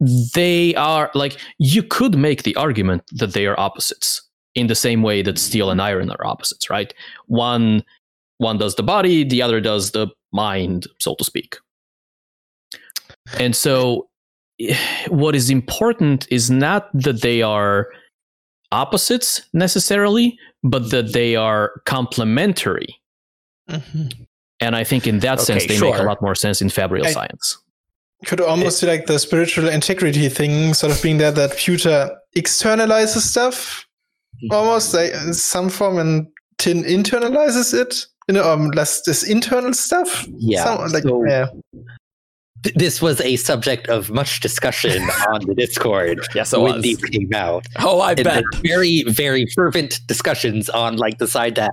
They 0.00 0.74
are 0.74 1.10
like 1.14 1.38
you 1.58 1.82
could 1.82 2.16
make 2.18 2.42
the 2.42 2.54
argument 2.56 3.02
that 3.12 3.32
they 3.32 3.46
are 3.46 3.58
opposites 3.58 4.22
in 4.54 4.66
the 4.66 4.74
same 4.74 5.02
way 5.02 5.22
that 5.22 5.38
steel 5.38 5.70
and 5.70 5.80
iron 5.80 6.10
are 6.10 6.26
opposites, 6.26 6.68
right? 6.70 6.92
One 7.26 7.82
one 8.38 8.58
does 8.58 8.74
the 8.74 8.82
body, 8.82 9.24
the 9.24 9.40
other 9.42 9.60
does 9.60 9.92
the 9.92 10.08
mind, 10.32 10.86
so 10.98 11.14
to 11.14 11.24
speak. 11.24 11.56
And 13.38 13.56
so 13.56 14.08
what 15.08 15.34
is 15.34 15.50
important 15.50 16.26
is 16.30 16.50
not 16.50 16.90
that 16.92 17.22
they 17.22 17.42
are 17.42 17.88
opposites 18.72 19.40
necessarily, 19.52 20.38
but 20.62 20.90
that 20.90 21.12
they 21.12 21.36
are 21.36 21.80
complementary. 21.86 23.00
Mhm. 23.70 24.26
And 24.60 24.74
I 24.74 24.84
think 24.84 25.06
in 25.06 25.20
that 25.20 25.40
sense, 25.40 25.64
Okay, 25.64 25.76
they 25.76 25.80
make 25.80 25.98
a 26.00 26.02
lot 26.02 26.20
more 26.22 26.34
sense 26.34 26.62
in 26.62 26.68
fabrial 26.70 27.06
I- 27.06 27.12
science. 27.12 27.58
Could 28.24 28.40
almost 28.40 28.78
see 28.80 28.86
like 28.86 29.06
the 29.06 29.18
spiritual 29.18 29.68
integrity 29.68 30.28
thing 30.30 30.72
sort 30.74 30.92
of 30.92 31.02
being 31.02 31.18
there 31.18 31.30
that 31.32 31.56
pewter 31.56 32.16
externalizes 32.36 33.20
stuff. 33.20 33.86
Almost 34.50 34.94
like 34.94 35.12
in 35.12 35.34
some 35.34 35.68
form 35.68 35.98
and 35.98 36.26
tin 36.58 36.82
internalizes 36.84 37.74
it. 37.78 38.06
You 38.28 38.34
know, 38.34 38.50
um, 38.50 38.68
less 38.70 39.02
this 39.02 39.22
internal 39.22 39.72
stuff. 39.74 40.26
Yeah. 40.38 40.64
Some- 40.64 40.92
like, 40.92 41.02
so 41.04 41.24
yeah. 41.26 41.46
th- 42.64 42.74
this 42.74 43.00
was 43.00 43.20
a 43.20 43.36
subject 43.36 43.88
of 43.88 44.10
much 44.10 44.40
discussion 44.40 45.02
on 45.28 45.42
the 45.46 45.54
Discord 45.54 46.20
Yes, 46.34 46.52
it 46.52 46.60
when 46.60 46.74
was. 46.76 46.82
these 46.82 46.98
came 46.98 47.32
out. 47.34 47.66
Oh, 47.78 48.00
I 48.00 48.12
and 48.12 48.24
bet. 48.24 48.44
very 48.62 49.04
very 49.04 49.46
fervent 49.54 50.00
discussions 50.06 50.68
on 50.70 50.96
like 50.96 51.18
the 51.18 51.28
side 51.28 51.54
that 51.54 51.72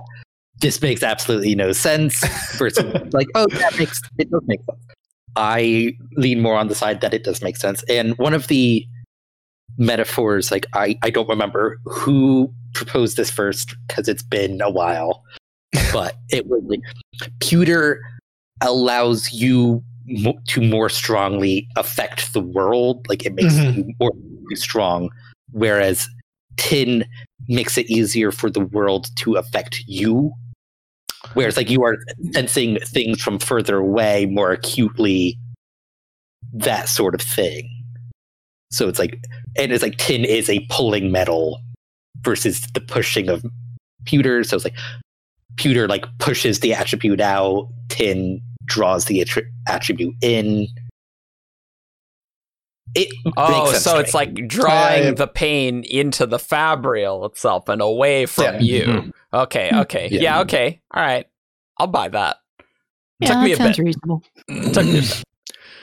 this 0.60 0.80
makes 0.80 1.02
absolutely 1.02 1.54
no 1.54 1.72
sense 1.72 2.24
versus 2.56 2.84
like 3.12 3.26
oh 3.34 3.46
that 3.54 3.76
makes 3.78 4.00
it 4.18 4.30
does 4.30 4.42
make 4.46 4.60
sense 4.70 4.93
i 5.36 5.92
lean 6.16 6.40
more 6.40 6.56
on 6.56 6.68
the 6.68 6.74
side 6.74 7.00
that 7.00 7.12
it 7.14 7.24
does 7.24 7.42
make 7.42 7.56
sense. 7.56 7.82
And 7.88 8.16
one 8.18 8.34
of 8.34 8.48
the 8.48 8.86
metaphors 9.76 10.50
like 10.52 10.66
i 10.74 10.96
i 11.02 11.10
don't 11.10 11.28
remember 11.28 11.78
who 11.84 12.52
proposed 12.74 13.16
this 13.16 13.30
first 13.30 13.74
because 13.88 14.06
it's 14.08 14.22
been 14.22 14.60
a 14.60 14.70
while 14.70 15.24
but 15.92 16.14
it 16.30 16.46
was 16.46 16.62
like 16.66 16.80
pewter 17.40 18.00
allows 18.60 19.32
you 19.32 19.82
mo- 20.06 20.38
to 20.46 20.60
more 20.60 20.88
strongly 20.88 21.66
affect 21.76 22.32
the 22.34 22.40
world. 22.40 23.04
Like 23.08 23.26
it 23.26 23.34
makes 23.34 23.54
Mhm. 23.54 23.76
you 23.76 23.94
more 23.98 24.12
strong 24.54 25.10
whereas 25.50 26.08
tin 26.56 27.04
makes 27.48 27.76
it 27.76 27.90
easier 27.90 28.30
for 28.30 28.48
the 28.48 28.60
world 28.60 29.08
to 29.16 29.34
affect 29.34 29.80
you 29.88 30.32
whereas 31.34 31.56
like 31.56 31.70
you 31.70 31.84
are 31.84 31.96
sensing 32.32 32.78
things 32.80 33.20
from 33.20 33.38
further 33.38 33.76
away 33.76 34.26
more 34.26 34.52
acutely 34.52 35.38
that 36.52 36.88
sort 36.88 37.14
of 37.14 37.20
thing. 37.20 37.68
So 38.70 38.88
it's 38.88 38.98
like 38.98 39.18
and 39.56 39.72
it's 39.72 39.82
like 39.82 39.96
tin 39.98 40.24
is 40.24 40.48
a 40.48 40.66
pulling 40.70 41.12
metal 41.12 41.60
versus 42.22 42.66
the 42.74 42.80
pushing 42.80 43.28
of 43.28 43.44
pewter. 44.04 44.44
So 44.44 44.56
it's 44.56 44.64
like 44.64 44.76
pewter 45.56 45.86
like 45.86 46.06
pushes 46.18 46.60
the 46.60 46.74
attribute 46.74 47.20
out 47.20 47.68
tin 47.88 48.40
draws 48.64 49.04
the 49.04 49.20
attri- 49.20 49.48
attribute 49.68 50.14
in 50.22 50.66
it 52.94 53.08
Oh, 53.36 53.58
makes 53.64 53.70
sense 53.72 53.84
so 53.84 53.94
to 53.94 54.00
it's 54.00 54.14
me. 54.14 54.18
like 54.20 54.34
drawing 54.48 55.02
Yeah, 55.02 55.08
yeah. 55.08 55.10
the 55.12 55.26
pain 55.26 55.84
into 55.84 56.26
the 56.26 56.38
fabrial 56.38 57.24
itself 57.26 57.68
and 57.68 57.80
away 57.82 58.26
from 58.26 58.44
Yeah. 58.44 58.60
you. 58.60 58.84
Mhm. 58.84 59.12
Okay, 59.32 59.70
okay. 59.74 60.08
Yeah. 60.10 60.20
Yeah. 60.20 60.40
okay. 60.40 60.80
All 60.92 61.02
right. 61.02 61.26
I'll 61.78 61.86
buy 61.88 62.08
that. 62.08 62.36
Yeah, 63.20 63.28
Took 63.28 63.38
me 63.42 63.48
that 63.48 63.52
a 63.54 63.56
sounds 63.64 63.76
bit. 63.76 63.84
reasonable. 63.84 64.22
Took 64.72 64.84
me 64.84 64.98
a 64.98 65.02
bit. 65.02 65.22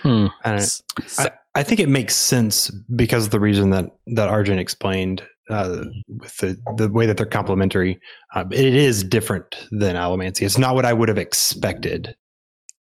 Hmm. 0.03 0.28
I, 0.43 0.49
don't, 0.49 0.59
S- 0.59 0.82
I, 1.20 1.32
I 1.55 1.64
think 1.64 1.80
it 1.80 1.89
makes 1.89 2.16
sense 2.16 2.72
because 2.95 3.26
of 3.26 3.32
the 3.32 3.39
reason 3.39 3.70
that 3.72 3.86
that 4.07 4.30
Arjun 4.30 4.57
explained 4.57 5.22
uh, 5.49 5.84
with 6.07 6.38
the 6.38 6.57
the 6.78 6.89
way 6.89 7.05
that 7.05 7.18
they're 7.18 7.26
complementary. 7.26 7.99
Uh, 8.34 8.45
it 8.51 8.74
is 8.74 9.03
different 9.03 9.68
than 9.72 9.95
allomancy. 9.95 10.41
It's 10.43 10.57
not 10.57 10.76
what 10.76 10.86
I 10.86 10.93
would 10.93 11.09
have 11.09 11.18
expected 11.18 12.16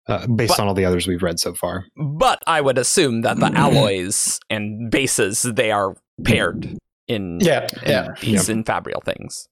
uh, 0.08 0.28
based 0.28 0.50
But- 0.58 0.60
on 0.62 0.68
all 0.68 0.74
the 0.74 0.86
others 0.86 1.08
we've 1.08 1.24
read 1.24 1.40
so 1.40 1.54
far. 1.54 1.86
but 1.96 2.42
I 2.48 2.62
would 2.62 2.78
assume 2.78 3.22
that 3.22 3.38
the 3.40 3.52
alloys 3.56 4.40
and 4.50 4.90
bases 4.92 5.42
they 5.44 5.72
are 5.72 5.96
paired 6.24 6.78
in 7.08 7.40
Yeah, 7.42 7.68
in 7.84 7.90
yeah. 7.92 8.08
these 8.22 8.48
infabrial 8.50 9.04
things. 9.04 9.48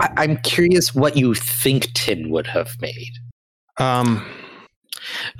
I, 0.00 0.08
i'm 0.16 0.38
curious 0.38 0.94
what 0.94 1.14
you 1.16 1.34
think 1.34 1.92
tin 1.92 2.30
would 2.30 2.46
have 2.46 2.74
made 2.80 3.12
Um, 3.78 4.24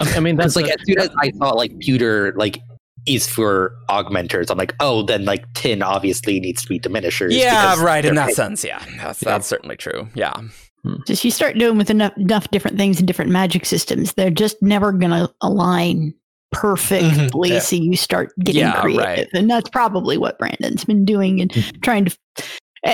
I 0.00 0.16
I 0.16 0.20
mean, 0.20 0.36
That's 0.36 0.54
that's 0.54 0.66
like 0.66 0.74
as 0.74 0.84
soon 0.86 0.98
as 0.98 1.08
I 1.18 1.30
thought 1.30 1.56
like 1.56 1.78
pewter 1.78 2.32
like 2.36 2.58
is 3.06 3.26
for 3.28 3.76
augmenters, 3.90 4.50
I'm 4.50 4.56
like, 4.58 4.74
oh, 4.80 5.02
then 5.02 5.24
like 5.26 5.44
tin 5.54 5.82
obviously 5.82 6.40
needs 6.40 6.62
to 6.62 6.68
be 6.68 6.78
diminishers. 6.78 7.34
Yeah, 7.34 7.82
right. 7.82 8.04
In 8.04 8.14
they're- 8.14 8.26
that 8.26 8.34
sense, 8.34 8.64
yeah, 8.64 8.82
that's 8.98 9.20
that's 9.20 9.46
certainly 9.46 9.76
true. 9.76 10.08
Yeah, 10.14 10.34
Hmm. 10.84 10.96
Just 11.06 11.24
you 11.24 11.30
start 11.30 11.58
doing 11.58 11.78
with 11.78 11.90
enough 11.90 12.16
enough 12.16 12.50
different 12.50 12.76
things 12.76 12.98
and 12.98 13.06
different 13.06 13.30
magic 13.30 13.64
systems, 13.64 14.12
they're 14.12 14.30
just 14.30 14.60
never 14.62 14.92
gonna 14.92 15.28
align 15.40 15.96
mm-hmm. 15.96 16.16
perfectly. 16.52 17.52
yeah. 17.52 17.58
So 17.58 17.76
you 17.76 17.96
start 17.96 18.32
getting 18.40 18.60
Yeah, 18.60 18.80
creative, 18.80 19.04
right. 19.04 19.28
and 19.32 19.50
that's 19.50 19.70
probably 19.70 20.18
what 20.18 20.38
Brandon's 20.38 20.84
been 20.84 21.04
doing 21.04 21.40
and 21.40 21.52
hmm. 21.52 21.80
trying 21.80 22.04
to. 22.06 22.16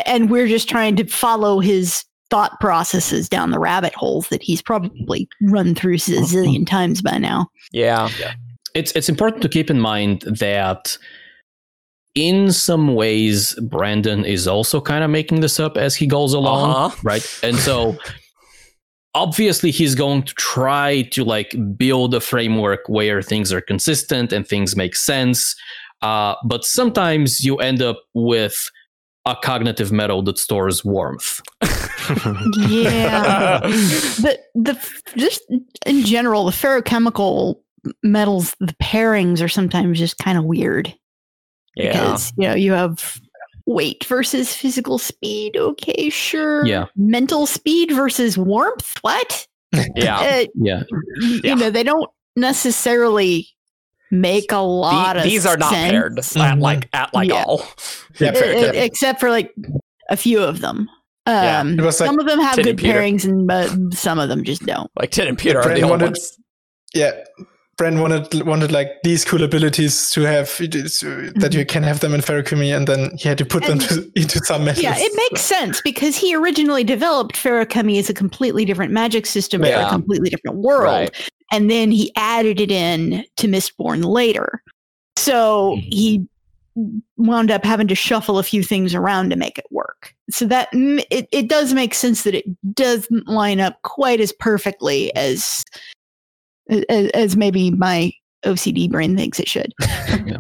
And 0.06 0.30
we're 0.30 0.46
just 0.46 0.68
trying 0.68 0.94
to 0.96 1.06
follow 1.06 1.58
his 1.58 2.04
thought 2.30 2.60
processes 2.60 3.28
down 3.28 3.50
the 3.50 3.58
rabbit 3.58 3.92
holes 3.94 4.28
that 4.28 4.40
he's 4.40 4.62
probably 4.62 5.28
run 5.42 5.74
through 5.74 5.94
a 5.94 5.96
mm-hmm. 5.96 6.24
zillion 6.24 6.66
times 6.66 7.02
by 7.02 7.18
now. 7.18 7.48
yeah. 8.20 8.34
it's 8.74 8.92
it's 8.92 9.08
important 9.08 9.42
to 9.42 9.48
keep 9.48 9.68
in 9.68 9.80
mind 9.80 10.22
that 10.22 10.96
in 12.14 12.50
some 12.52 12.94
ways 12.94 13.54
Brandon 13.62 14.24
is 14.24 14.46
also 14.48 14.80
kind 14.80 15.04
of 15.04 15.10
making 15.10 15.40
this 15.40 15.60
up 15.60 15.76
as 15.76 15.94
he 15.94 16.06
goes 16.06 16.32
along, 16.34 16.70
Uh-huh. 16.70 16.96
right? 17.02 17.40
And 17.42 17.56
so 17.56 17.96
obviously 19.14 19.70
he's 19.70 19.94
going 19.94 20.22
to 20.24 20.34
try 20.34 21.02
to 21.12 21.24
like 21.24 21.54
build 21.76 22.14
a 22.14 22.20
framework 22.20 22.80
where 22.88 23.22
things 23.22 23.52
are 23.52 23.60
consistent 23.60 24.32
and 24.32 24.46
things 24.46 24.76
make 24.76 24.94
sense. 24.96 25.54
Uh, 26.02 26.34
but 26.44 26.64
sometimes 26.64 27.44
you 27.44 27.56
end 27.56 27.82
up 27.82 28.00
with 28.14 28.70
a 29.26 29.36
cognitive 29.42 29.92
metal 29.92 30.22
that 30.22 30.38
stores 30.38 30.84
warmth. 30.84 31.40
Yeah. 32.68 33.60
but 34.22 34.38
the 34.54 34.78
just 35.16 35.42
in 35.86 36.04
general, 36.04 36.46
the 36.46 36.52
feruchemical 36.52 37.56
metals, 38.02 38.54
the 38.60 38.74
pairings 38.82 39.42
are 39.42 39.48
sometimes 39.48 39.98
just 39.98 40.18
kind 40.18 40.38
of 40.38 40.44
weird 40.44 40.94
Yeah. 41.76 41.92
because 41.92 42.32
you 42.36 42.48
know 42.48 42.54
you 42.54 42.72
have 42.72 43.20
weight 43.66 44.04
versus 44.04 44.54
physical 44.54 44.98
speed. 44.98 45.56
Okay, 45.56 46.10
sure. 46.10 46.66
Yeah. 46.66 46.86
Mental 46.96 47.46
speed 47.46 47.92
versus 47.92 48.36
warmth. 48.36 48.98
What? 49.02 49.46
Yeah. 49.94 50.18
Uh, 50.18 50.46
Yeah. 50.56 50.82
y- 50.90 51.40
Yeah. 51.44 51.50
You 51.50 51.56
know 51.56 51.70
they 51.70 51.84
don't 51.84 52.10
necessarily 52.36 53.46
make 54.10 54.50
a 54.50 54.56
lot 54.58 55.14
The- 55.14 55.20
of 55.20 55.24
these 55.24 55.46
are 55.46 55.56
not 55.56 55.70
sense. 55.70 55.92
paired 55.92 56.18
at 56.18 56.58
like 56.58 56.88
at 56.92 57.14
like 57.14 57.28
Yeah. 57.28 57.44
all. 57.46 57.62
Yeah, 58.18 58.32
E- 58.34 58.38
e- 58.38 58.60
yeah. 58.62 58.72
except 58.82 59.20
for 59.20 59.30
like 59.30 59.54
a 60.08 60.16
few 60.16 60.42
of 60.42 60.60
them. 60.60 60.88
Yeah. 61.28 61.60
Um, 61.60 61.78
It 61.78 61.82
was 61.82 62.00
like 62.00 62.08
some 62.08 62.18
of 62.18 62.26
them 62.26 62.40
have 62.40 62.56
Tin 62.56 62.64
good 62.64 62.70
and 62.70 62.80
pairings, 62.80 63.24
and 63.24 63.46
but 63.46 63.70
some 63.94 64.18
of 64.18 64.28
them 64.28 64.42
just 64.42 64.66
don't. 64.66 64.90
Like 64.98 65.12
ted 65.12 65.28
and 65.28 65.38
Peter 65.38 65.58
are 65.60 65.62
Brand 65.62 65.78
the 65.78 65.82
only 65.84 65.90
wanted- 65.92 66.04
ones. 66.06 66.36
yeah. 66.92 67.12
Brand 67.80 67.98
wanted 67.98 68.42
wanted 68.46 68.70
like 68.72 68.88
these 69.04 69.24
cool 69.24 69.42
abilities 69.42 70.10
to 70.10 70.20
have 70.20 70.48
that 70.58 71.50
you 71.54 71.64
can 71.64 71.82
have 71.82 72.00
them 72.00 72.12
in 72.12 72.20
Feruchemy, 72.20 72.76
and 72.76 72.86
then 72.86 73.10
he 73.16 73.26
had 73.26 73.38
to 73.38 73.46
put 73.46 73.64
them 73.64 73.78
Mm-hmm. 73.78 74.02
To, 74.02 74.12
into 74.20 74.38
some 74.40 74.66
metals. 74.66 74.82
Yeah, 74.82 74.94
it 74.98 75.12
makes 75.16 75.40
sense 75.40 75.80
because 75.82 76.14
he 76.14 76.34
originally 76.34 76.84
developed 76.84 77.36
Feruchemy 77.36 77.98
as 77.98 78.10
a 78.10 78.14
completely 78.14 78.66
different 78.66 78.92
magic 78.92 79.24
system 79.24 79.62
for 79.62 79.68
Yeah. 79.68 79.86
a 79.86 79.88
completely 79.88 80.28
different 80.28 80.58
world, 80.58 80.84
Right. 80.84 81.30
and 81.50 81.70
then 81.70 81.90
he 81.90 82.12
added 82.16 82.60
it 82.60 82.70
in 82.70 83.24
to 83.38 83.48
Mistborn 83.48 84.04
later. 84.04 84.62
So 85.16 85.76
Mm-hmm. 85.78 85.88
he 85.90 86.26
wound 87.16 87.50
up 87.50 87.64
having 87.64 87.88
to 87.88 87.94
shuffle 87.94 88.38
a 88.38 88.42
few 88.42 88.62
things 88.62 88.94
around 88.94 89.30
to 89.30 89.36
make 89.36 89.58
it 89.58 89.66
work. 89.70 90.14
So 90.30 90.44
that 90.46 90.68
it, 90.72 91.28
it 91.32 91.48
does 91.48 91.72
make 91.72 91.94
sense 91.94 92.24
that 92.24 92.34
it 92.34 92.44
doesn't 92.74 93.26
line 93.26 93.58
up 93.58 93.80
quite 93.82 94.20
as 94.20 94.32
perfectly 94.32 95.14
as 95.16 95.64
as, 96.88 97.08
as 97.10 97.36
maybe 97.36 97.70
my 97.70 98.12
OCD 98.44 98.90
brain 98.90 99.16
thinks 99.16 99.38
it 99.40 99.48
should. 99.48 99.72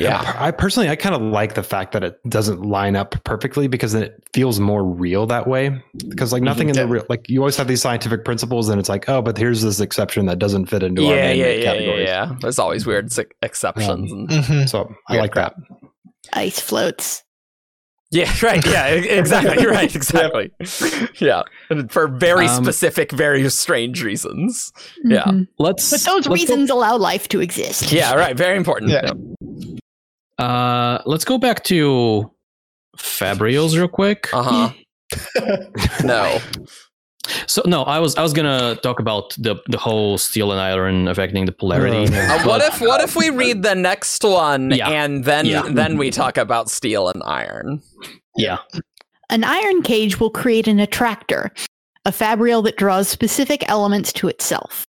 Yeah. 0.00 0.34
I 0.36 0.50
personally, 0.50 0.88
I 0.88 0.96
kind 0.96 1.14
of 1.14 1.22
like 1.22 1.54
the 1.54 1.62
fact 1.62 1.92
that 1.92 2.02
it 2.02 2.18
doesn't 2.28 2.60
line 2.62 2.96
up 2.96 3.14
perfectly 3.22 3.68
because 3.68 3.92
then 3.92 4.02
it 4.02 4.20
feels 4.34 4.58
more 4.58 4.84
real 4.84 5.26
that 5.26 5.46
way. 5.46 5.80
Because 6.08 6.32
like 6.32 6.42
nothing 6.42 6.68
in 6.68 6.74
the 6.74 6.88
real, 6.88 7.04
like 7.08 7.28
you 7.28 7.38
always 7.38 7.56
have 7.56 7.68
these 7.68 7.82
scientific 7.82 8.24
principles, 8.24 8.68
and 8.68 8.80
it's 8.80 8.88
like, 8.88 9.08
oh, 9.08 9.22
but 9.22 9.38
here's 9.38 9.62
this 9.62 9.78
exception 9.78 10.26
that 10.26 10.40
doesn't 10.40 10.66
fit 10.66 10.82
into 10.82 11.06
our 11.06 11.14
Yeah, 11.14 11.22
man-made 11.22 11.38
yeah, 11.38 11.46
yeah, 11.46 11.52
yeah, 11.52 11.72
categories. 11.72 12.04
yeah. 12.08 12.36
There's 12.40 12.58
always 12.58 12.84
weird 12.84 13.06
ex- 13.06 13.20
exceptions. 13.42 14.10
and, 14.10 14.28
Mhm. 14.28 14.68
So 14.68 14.92
I 15.08 15.18
like 15.18 15.34
that. 15.34 15.54
Ice 16.32 16.58
floats. 16.58 17.22
Yeah, 18.10 18.32
right. 18.42 18.64
Yeah, 18.64 18.86
exactly. 18.88 19.66
Right. 19.66 19.94
Exactly. 19.96 20.50
Yeah. 21.18 21.42
And 21.70 21.90
for 21.90 22.06
very 22.08 22.46
Um, 22.46 22.62
specific, 22.64 23.10
very 23.12 23.48
strange 23.50 24.02
reasons. 24.04 24.72
Yeah. 25.04 25.24
Mhm. 25.24 25.48
Let's. 25.58 25.90
But 25.90 26.00
those 26.00 26.14
let's 26.14 26.28
go- 26.28 26.34
reasons 26.34 26.70
allow 26.70 26.96
life 26.96 27.28
to 27.28 27.40
exist. 27.40 27.90
Yeah, 27.92 28.14
right. 28.14 28.36
Very 28.36 28.56
important. 28.56 28.90
Yeah. 28.92 29.12
Uh, 30.38 31.02
let's 31.06 31.24
go 31.24 31.38
back 31.38 31.64
to 31.64 32.30
Fabrials 32.96 33.74
real 33.76 33.88
quick. 33.88 34.28
Uh 34.32 34.42
huh. 34.42 34.72
no. 36.04 36.38
So 37.46 37.62
no, 37.66 37.82
I 37.82 37.98
was 37.98 38.16
I 38.16 38.22
was 38.22 38.32
gonna 38.32 38.76
talk 38.82 39.00
about 39.00 39.34
the 39.38 39.56
the 39.68 39.78
whole 39.78 40.18
steel 40.18 40.52
and 40.52 40.60
iron 40.60 41.08
affecting 41.08 41.46
the 41.46 41.52
polarity. 41.52 42.12
Yeah. 42.12 42.38
Uh, 42.42 42.46
what 42.46 42.62
if 42.62 42.80
what 42.80 43.00
if 43.02 43.16
we 43.16 43.30
read 43.30 43.62
the 43.62 43.74
next 43.74 44.22
one 44.24 44.70
Yeah. 44.70 44.88
and 44.90 45.24
then 45.24 45.46
Yeah. 45.46 45.62
then 45.70 45.96
we 45.98 46.10
talk 46.10 46.36
about 46.36 46.70
steel 46.70 47.08
and 47.08 47.22
iron? 47.24 47.82
Yeah. 48.36 48.58
An 49.30 49.42
iron 49.44 49.82
cage 49.82 50.20
will 50.20 50.30
create 50.30 50.68
an 50.68 50.78
attractor, 50.78 51.50
a 52.04 52.12
fabrial 52.12 52.62
that 52.62 52.76
draws 52.76 53.08
specific 53.08 53.68
elements 53.68 54.12
to 54.14 54.28
itself. 54.28 54.86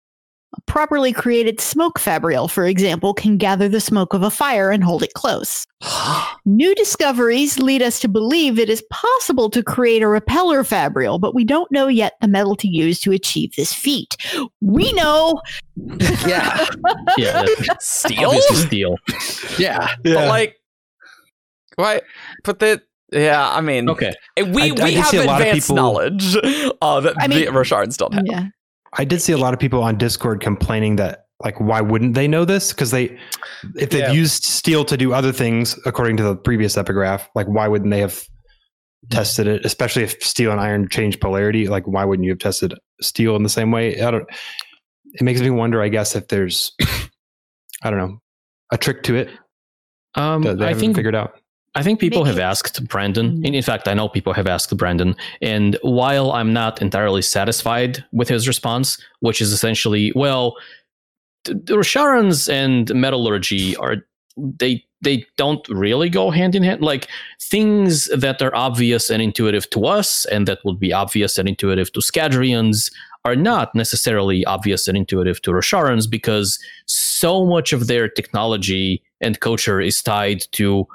A 0.54 0.60
properly 0.62 1.12
created 1.12 1.60
smoke 1.60 1.98
fabrial, 1.98 2.46
for 2.46 2.66
example, 2.66 3.12
can 3.12 3.36
gather 3.36 3.68
the 3.68 3.80
smoke 3.80 4.14
of 4.14 4.22
a 4.22 4.30
fire 4.30 4.70
and 4.70 4.82
hold 4.84 5.02
it 5.02 5.12
close. 5.14 5.66
New 6.46 6.72
discoveries 6.76 7.58
lead 7.58 7.82
us 7.82 7.98
to 8.00 8.08
believe 8.08 8.56
it 8.58 8.70
is 8.70 8.82
possible 8.90 9.50
to 9.50 9.62
create 9.62 10.02
a 10.02 10.08
repeller 10.08 10.62
fabrial, 10.62 11.18
but 11.18 11.34
we 11.34 11.44
don't 11.44 11.70
know 11.72 11.88
yet 11.88 12.12
the 12.20 12.28
metal 12.28 12.54
to 12.56 12.68
use 12.68 13.00
to 13.00 13.10
achieve 13.12 13.52
this 13.56 13.72
feat. 13.72 14.16
We 14.60 14.92
know 14.92 15.40
Yeah. 16.26 16.66
Yeah. 17.18 17.44
steel? 17.80 18.28
Obviously 18.28 18.56
steel. 18.56 18.96
Yeah. 19.58 19.88
But 20.04 20.28
like, 20.28 20.56
what? 21.74 22.04
But 22.44 22.60
the 22.60 22.80
yeah, 23.12 23.50
I 23.50 23.60
mean, 23.60 23.88
Okay. 23.90 24.14
we 24.36 24.42
I- 24.42 24.46
I 24.46 24.70
we 24.70 24.70
did 24.70 24.94
have 24.94 25.14
a 25.14 25.24
lot 25.24 25.40
of 25.40 25.46
advanced 25.46 25.68
people- 25.68 25.76
knowledge 25.76 26.36
uh, 26.82 27.00
that 27.00 27.14
I 27.18 27.26
mean- 27.28 27.44
the 27.44 27.50
Rosharans 27.50 27.96
don't 27.96 28.14
have. 28.14 28.24
yeah. 28.26 28.46
I 28.98 29.04
did 29.04 29.20
see 29.22 29.32
a 29.32 29.38
lot 29.38 29.54
of 29.54 29.60
people 29.60 29.82
on 29.82 29.98
Discord 29.98 30.40
complaining 30.40 30.96
that 30.96 31.26
like 31.44 31.60
why 31.60 31.80
wouldn't 31.82 32.14
they 32.14 32.26
know 32.26 32.44
this? 32.44 32.72
Because 32.72 32.90
they 32.90 33.18
if 33.76 33.90
they've 33.90 34.00
Yeah. 34.00 34.12
used 34.12 34.44
steel 34.44 34.84
to 34.86 34.96
do 34.96 35.12
other 35.12 35.32
things 35.32 35.78
according 35.84 36.16
to 36.18 36.22
the 36.22 36.34
previous 36.36 36.76
epigraph, 36.78 37.28
like 37.34 37.46
why 37.46 37.68
wouldn't 37.68 37.90
they 37.90 38.00
have 38.00 38.24
tested 39.10 39.46
it? 39.46 39.64
Especially 39.64 40.02
if 40.02 40.22
steel 40.22 40.50
and 40.50 40.60
iron 40.60 40.88
change 40.88 41.20
polarity, 41.20 41.68
like 41.68 41.86
why 41.86 42.04
wouldn't 42.04 42.24
you 42.24 42.32
have 42.32 42.38
tested 42.38 42.72
steel 43.02 43.36
in 43.36 43.42
the 43.42 43.48
same 43.50 43.70
way? 43.70 44.00
I 44.00 44.10
don't. 44.10 44.24
It 45.12 45.22
makes 45.22 45.40
me 45.40 45.50
wonder. 45.50 45.82
I 45.82 45.88
guess 45.88 46.16
if 46.16 46.28
there's, 46.28 46.72
I 47.82 47.90
don't 47.90 47.98
know, 47.98 48.18
a 48.72 48.78
trick 48.78 49.02
to 49.04 49.14
it 49.16 49.30
Um, 50.14 50.42
that 50.42 50.58
they 50.58 50.64
I 50.64 50.68
haven't 50.68 50.80
think 50.80 50.96
figured 50.96 51.14
out. 51.14 51.38
I 51.76 51.82
think 51.82 52.00
people 52.00 52.24
Maybe- 52.24 52.36
have 52.36 52.50
asked 52.50 52.88
Brandon. 52.88 53.32
Mm-hmm. 53.32 53.44
And 53.44 53.54
in 53.54 53.62
fact, 53.62 53.86
I 53.86 53.94
know 53.94 54.08
people 54.08 54.32
have 54.32 54.46
asked 54.46 54.74
Brandon. 54.76 55.14
And 55.42 55.78
while 55.82 56.32
I'm 56.32 56.52
not 56.52 56.80
entirely 56.80 57.22
satisfied 57.22 58.02
with 58.12 58.28
his 58.28 58.48
response, 58.48 58.98
which 59.20 59.40
is 59.40 59.52
essentially, 59.52 60.12
well, 60.16 60.56
Rosharans 61.46 62.48
and 62.48 62.92
metallurgy 62.94 63.76
are 63.76 63.96
they 64.36 64.84
they 65.02 65.24
don't 65.36 65.66
really 65.68 66.08
go 66.08 66.30
hand 66.30 66.54
in 66.54 66.62
hand. 66.62 66.80
Like 66.80 67.08
things 67.40 68.06
that 68.06 68.40
are 68.42 68.54
obvious 68.56 69.10
and 69.10 69.22
intuitive 69.22 69.68
to 69.70 69.84
us, 69.84 70.24
and 70.26 70.48
that 70.48 70.58
would 70.64 70.80
be 70.80 70.92
obvious 70.92 71.38
and 71.38 71.48
intuitive 71.48 71.92
to 71.92 72.00
Scadrians, 72.00 72.90
are 73.24 73.36
not 73.36 73.74
necessarily 73.74 74.44
obvious 74.46 74.88
and 74.88 74.96
intuitive 74.96 75.42
to 75.42 75.50
Rosharans 75.50 76.08
because 76.08 76.58
so 76.86 77.44
much 77.44 77.72
of 77.72 77.86
their 77.86 78.08
technology 78.08 79.02
and 79.20 79.38
culture 79.40 79.80
is 79.80 80.02
tied 80.02 80.42
to 80.52 80.86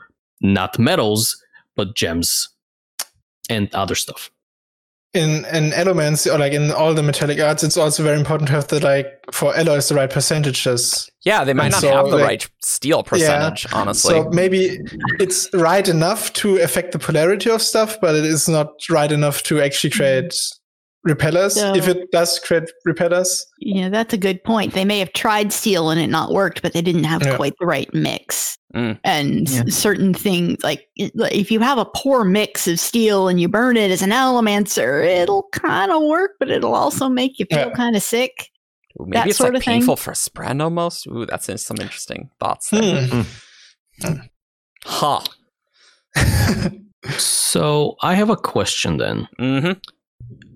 not 0.42 0.78
metals, 0.80 1.42
but 1.76 1.96
gems 1.96 2.50
and 3.50 3.74
other 3.74 3.96
stuff. 3.96 4.30
in 5.14 5.44
in 5.52 5.74
elements 5.74 6.26
or 6.26 6.38
like 6.39 6.54
in 6.54 6.72
all 6.72 6.94
the 6.94 7.04
metallic 7.04 7.38
arts, 7.39 7.64
it's 7.64 7.76
also 7.78 8.02
very 8.02 8.18
important 8.18 8.48
to 8.48 8.54
have 8.54 8.68
the 8.70 8.80
like 8.80 9.08
for 9.34 9.54
alloys 9.58 9.89
the 9.89 9.96
right 9.96 10.10
percentages. 10.10 11.10
Yeah, 11.26 11.44
they 11.44 11.54
might 11.54 11.66
And 11.66 11.72
not 11.74 11.82
so, 11.82 11.92
have 11.92 12.06
the 12.06 12.16
like- 12.16 12.26
right 12.26 12.50
steel 12.64 13.04
percentage, 13.04 13.68
honestly. 13.74 14.14
So 14.14 14.30
maybe 14.30 14.80
it's 15.20 15.50
right 15.54 15.88
enough 15.88 16.32
to 16.34 16.58
affect 16.62 16.94
the 16.94 17.00
polarity 17.00 17.50
of 17.50 17.62
stuff, 17.62 17.98
but 18.02 18.16
it 18.16 18.24
is 18.26 18.48
not 18.48 18.70
right 18.89 19.12
enough 19.12 19.44
to 19.44 19.60
actually 19.62 19.89
create 19.92 20.34
repellers. 21.04 21.56
So- 21.56 21.74
if 21.76 21.88
it 21.88 22.12
does 22.12 22.39
create 22.39 22.70
repellers, 22.86 23.45
Yeah, 23.60 23.89
that's 23.89 24.14
a 24.14 24.18
good 24.18 24.43
point. 24.43 24.74
They 24.74 24.86
may 24.86 24.99
have 24.99 25.14
tried 25.14 25.52
steel 25.54 25.89
and 25.89 25.99
it 25.99 26.08
not 26.08 26.32
worked, 26.32 26.62
but 26.62 26.74
they 26.74 26.82
didn't 26.82 27.06
have 27.06 27.24
Yeah. 27.24 27.36
quite 27.36 27.54
the 27.60 27.66
right 27.66 27.91
mix. 27.93 28.58
Mm. 28.76 28.99
And 29.04 29.49
Yeah. 29.49 29.64
certain 29.70 30.14
things, 30.14 30.64
like 30.64 30.88
if 30.95 31.52
you 31.52 31.60
have 31.60 31.78
a 31.78 31.86
poor 31.86 32.24
mix 32.24 32.68
of 32.68 32.80
steel 32.80 33.28
and 33.28 33.39
you 33.41 33.47
burn 33.49 33.76
it 33.78 33.91
as 33.91 34.02
an 34.02 34.12
allomancer, 34.12 35.04
it'll 35.06 35.47
kind 35.52 35.91
of 35.91 36.02
work, 36.04 36.32
but 36.39 36.49
it'll 36.49 36.76
also 36.76 37.10
make 37.10 37.38
you 37.39 37.45
feel 37.49 37.68
Yeah. 37.68 37.72
kind 37.72 37.95
of 37.95 38.04
sick. 38.04 38.49
Ooh, 38.99 39.06
maybe 39.06 39.14
that 39.16 39.28
it's 39.28 39.38
sort 39.38 39.54
like 39.54 39.62
of 39.62 39.66
thing. 39.66 39.80
painful 39.80 39.95
for 39.97 40.12
Spren 40.14 40.62
almost. 40.62 41.08
Ooh, 41.08 41.26
that's 41.26 41.47
some 41.64 41.78
interesting 41.82 42.30
thoughts 42.39 42.70
there. 42.70 43.08
Hmm. 43.08 44.12
Huh. 44.86 45.22
So 47.18 47.95
I 48.02 48.16
have 48.16 48.30
a 48.30 48.36
question 48.36 48.97
then. 48.97 49.28
hmm 49.39 49.72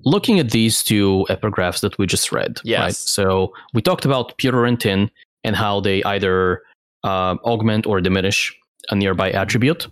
Looking 0.06 0.40
at 0.40 0.52
these 0.52 0.84
two 0.84 1.26
epigraphs 1.30 1.80
that 1.82 1.98
we 1.98 2.06
just 2.06 2.32
read, 2.32 2.60
Yes. 2.64 2.80
right? 2.80 2.94
So 2.96 3.54
we 3.74 3.82
talked 3.82 4.06
about 4.06 4.38
pewter 4.38 4.64
and 4.66 4.80
tin 4.80 5.10
and 5.44 5.56
how 5.56 5.80
they 5.80 6.04
either 6.04 6.62
uh, 7.04 7.36
augment 7.44 7.86
or 7.88 8.02
diminish 8.02 8.54
a 8.90 8.96
nearby 8.96 9.32
attribute. 9.32 9.88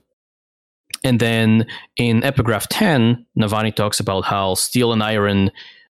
And 1.03 1.19
then 1.19 1.65
in 1.97 2.23
epigraph 2.23 2.67
10, 2.69 3.25
Navani 3.37 3.73
talks 3.75 3.99
about 3.99 4.23
how 4.25 4.53
steel 4.53 4.93
and 4.93 5.01
iron 5.03 5.51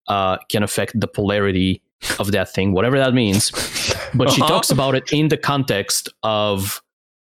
uh, 0.08 0.38
can 0.50 0.64
affect 0.64 1.00
the 1.00 1.08
polarity 1.08 1.82
of 2.20 2.32
that 2.32 2.52
thing, 2.54 2.74
whatever 2.74 2.98
that 2.98 3.14
means. 3.14 3.52
But 4.14 4.32
she 4.32 4.42
Uh-huh. 4.42 4.54
talks 4.54 4.72
about 4.72 4.96
it 4.96 5.12
in 5.12 5.28
the 5.28 5.36
context 5.38 6.08
of 6.24 6.82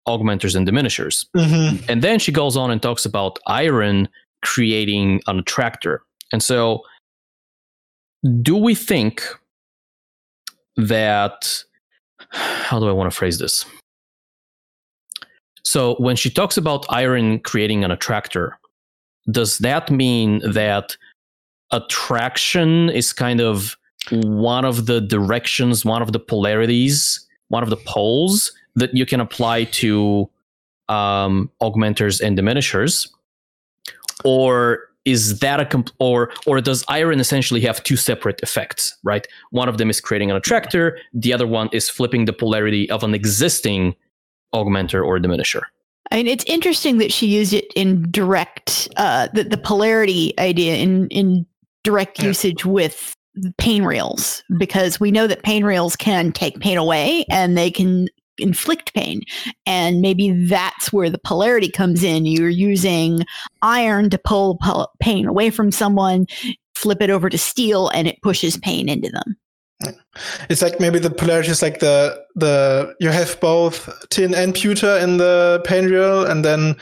augmenters 0.07 0.55
and 0.55 0.65
diminishers. 0.65 1.27
Mhm. 1.37 1.85
And 1.89 2.03
then 2.03 2.21
she 2.21 2.31
goes 2.31 2.57
on 2.57 2.71
and 2.71 2.81
talks 2.81 3.05
about 3.05 3.39
iron 3.49 4.09
creating 4.45 5.21
an 5.27 5.41
attractor. 5.41 6.03
And 6.33 6.43
so, 6.43 6.83
do 8.43 8.57
we 8.57 8.75
think 8.75 9.23
that, 10.77 11.63
how 12.31 12.79
do 12.79 12.89
I 12.89 12.93
want 12.93 13.11
to 13.11 13.17
phrase 13.17 13.39
this? 13.39 13.65
So 15.65 15.97
when 15.97 16.17
she 16.17 16.31
talks 16.31 16.57
about 16.57 16.87
iron 16.89 17.41
creating 17.41 17.85
an 17.85 17.91
attractor, 17.91 18.59
does 19.31 19.59
that 19.59 19.91
mean 19.91 20.41
that 20.53 20.97
attraction 21.73 22.89
is 22.89 23.13
kind 23.13 23.41
of 23.41 23.77
one 24.11 24.65
of 24.65 24.87
the 24.87 25.01
directions, 25.01 25.85
one 25.85 26.01
of 26.01 26.13
the 26.13 26.19
polarities, 26.19 27.27
one 27.49 27.63
of 27.63 27.69
the 27.69 27.77
poles 27.77 28.51
that 28.77 28.95
you 28.95 29.05
can 29.05 29.21
apply 29.21 29.65
to 29.65 30.31
um, 30.89 31.51
augmenters 31.61 32.21
and 32.21 32.37
diminishers? 32.37 33.07
Or 34.25 34.88
is 35.11 35.39
that 35.41 35.61
a 35.61 35.67
comp- 35.67 35.91
or 35.99 36.31
or 36.47 36.61
does 36.61 36.85
iron 36.89 37.21
essentially 37.21 37.61
have 37.61 37.83
two 37.85 37.97
separate 37.97 38.41
effects 38.43 38.97
right 39.05 39.27
one 39.51 39.69
of 39.69 39.79
them 39.79 39.89
is 39.91 40.01
creating 40.01 40.31
an 40.31 40.37
attractor 40.37 40.99
the 41.13 41.33
other 41.33 41.47
one 41.47 41.69
is 41.73 41.89
flipping 41.89 42.25
the 42.25 42.33
polarity 42.33 42.91
of 42.91 43.03
an 43.03 43.15
existing 43.15 43.95
augmenter 44.55 45.05
or 45.05 45.19
diminisher 45.19 45.63
I 46.11 46.17
mean, 46.17 46.27
it's 46.27 46.45
interesting 46.47 46.97
that 46.99 47.13
she 47.13 47.27
used 47.27 47.53
it 47.53 47.67
in 47.77 48.11
direct, 48.11 48.89
uh, 48.97 49.29
the, 49.35 49.45
the 49.45 49.59
polarity 49.59 50.33
idea 50.39 50.77
in, 50.77 51.07
in 51.09 51.45
direct 51.85 52.19
Yeah. 52.19 52.29
usage 52.29 52.65
with 52.65 53.15
painrials, 53.61 54.43
because 54.59 54.99
we 54.99 55.11
know 55.11 55.27
that 55.27 55.43
painrials 55.43 55.99
can 55.99 56.33
take 56.33 56.61
pain 56.61 56.79
away 56.79 57.27
and 57.31 57.59
they 57.59 57.71
can 57.71 58.09
inflict 58.39 58.95
pain. 58.95 59.23
And 59.67 60.01
maybe 60.01 60.31
that's 60.47 60.93
where 60.93 61.11
the 61.11 61.19
polarity 61.19 61.71
comes 61.71 62.03
in. 62.03 62.27
You're 62.27 62.49
using 62.49 63.25
iron 63.63 64.11
to 64.11 64.19
pull 64.19 64.59
pain 65.01 65.27
away 65.27 65.51
from 65.51 65.73
someone, 65.73 66.27
flip 66.75 67.03
it 67.03 67.11
over 67.11 67.29
to 67.29 67.39
steel, 67.39 67.89
and 67.89 68.07
it 68.07 68.21
pushes 68.23 68.57
pain 68.57 68.89
into 68.89 69.11
them. 69.11 69.37
It's 70.51 70.63
like 70.63 70.81
maybe 70.81 70.99
the 70.99 71.11
polarity 71.11 71.51
is 71.51 71.63
like 71.63 71.79
the 71.79 72.25
the 72.35 72.95
you 72.99 73.11
have 73.11 73.39
both 73.41 73.89
tin 74.11 74.35
and 74.35 74.55
pewter 74.55 74.97
in 74.99 75.19
the 75.19 75.63
painrial, 75.65 76.29
and 76.29 76.45
then 76.45 76.77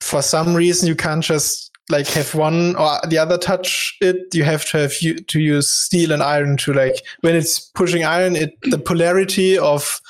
for 0.00 0.20
some 0.20 0.54
reason 0.54 0.88
you 0.88 0.96
can't 0.96 1.22
just 1.22 1.70
like 1.90 2.06
have 2.08 2.34
one 2.34 2.74
or 2.76 2.98
the 3.08 3.18
other 3.18 3.38
touch 3.38 3.96
it. 4.00 4.34
You 4.34 4.42
have 4.44 4.64
to 4.70 4.78
have 4.78 4.94
you 5.00 5.14
to 5.14 5.40
use 5.40 5.70
steel 5.70 6.12
and 6.12 6.22
iron 6.22 6.56
to 6.58 6.72
like 6.72 6.96
when 7.20 7.36
it's 7.36 7.60
pushing 7.60 8.04
iron, 8.04 8.34
it 8.36 8.58
the 8.62 8.78
polarity 8.78 9.56
of 9.56 10.00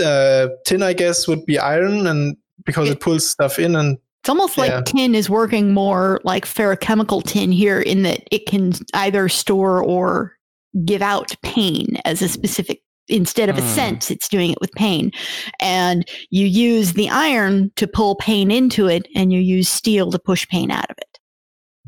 uh, 0.00 0.48
tin, 0.66 0.82
I 0.82 0.92
guess, 0.92 1.26
would 1.28 1.44
be 1.46 1.58
iron, 1.58 2.06
and 2.06 2.36
because 2.64 2.88
it 2.88 3.00
pulls 3.00 3.28
stuff 3.28 3.58
in 3.58 3.74
and 3.74 3.98
It's 4.22 4.28
almost 4.28 4.56
like 4.56 4.84
tin 4.84 5.14
is 5.14 5.28
working 5.28 5.74
more 5.74 6.20
like 6.24 6.44
feruchemical 6.44 7.24
tin 7.24 7.50
here 7.50 7.80
in 7.80 8.02
that 8.02 8.20
it 8.30 8.46
can 8.46 8.72
either 8.94 9.28
store 9.28 9.82
or 9.82 10.36
give 10.84 11.02
out 11.02 11.34
pain 11.42 11.98
as 12.04 12.22
a 12.22 12.28
specific 12.28 12.82
instead 13.08 13.48
of 13.48 13.58
a 13.58 13.62
Hmm. 13.62 13.74
sense 13.74 14.10
it's 14.12 14.28
doing 14.28 14.52
it 14.52 14.60
with 14.60 14.70
pain 14.72 15.10
and 15.58 16.08
you 16.30 16.46
use 16.46 16.92
the 16.92 17.10
iron 17.10 17.72
to 17.74 17.88
pull 17.88 18.14
pain 18.14 18.50
into 18.52 18.86
it 18.86 19.08
and 19.16 19.32
you 19.32 19.40
use 19.40 19.68
steel 19.68 20.12
to 20.12 20.18
push 20.20 20.46
pain 20.48 20.70
out 20.70 20.88
of 20.88 20.96
it 20.98 21.18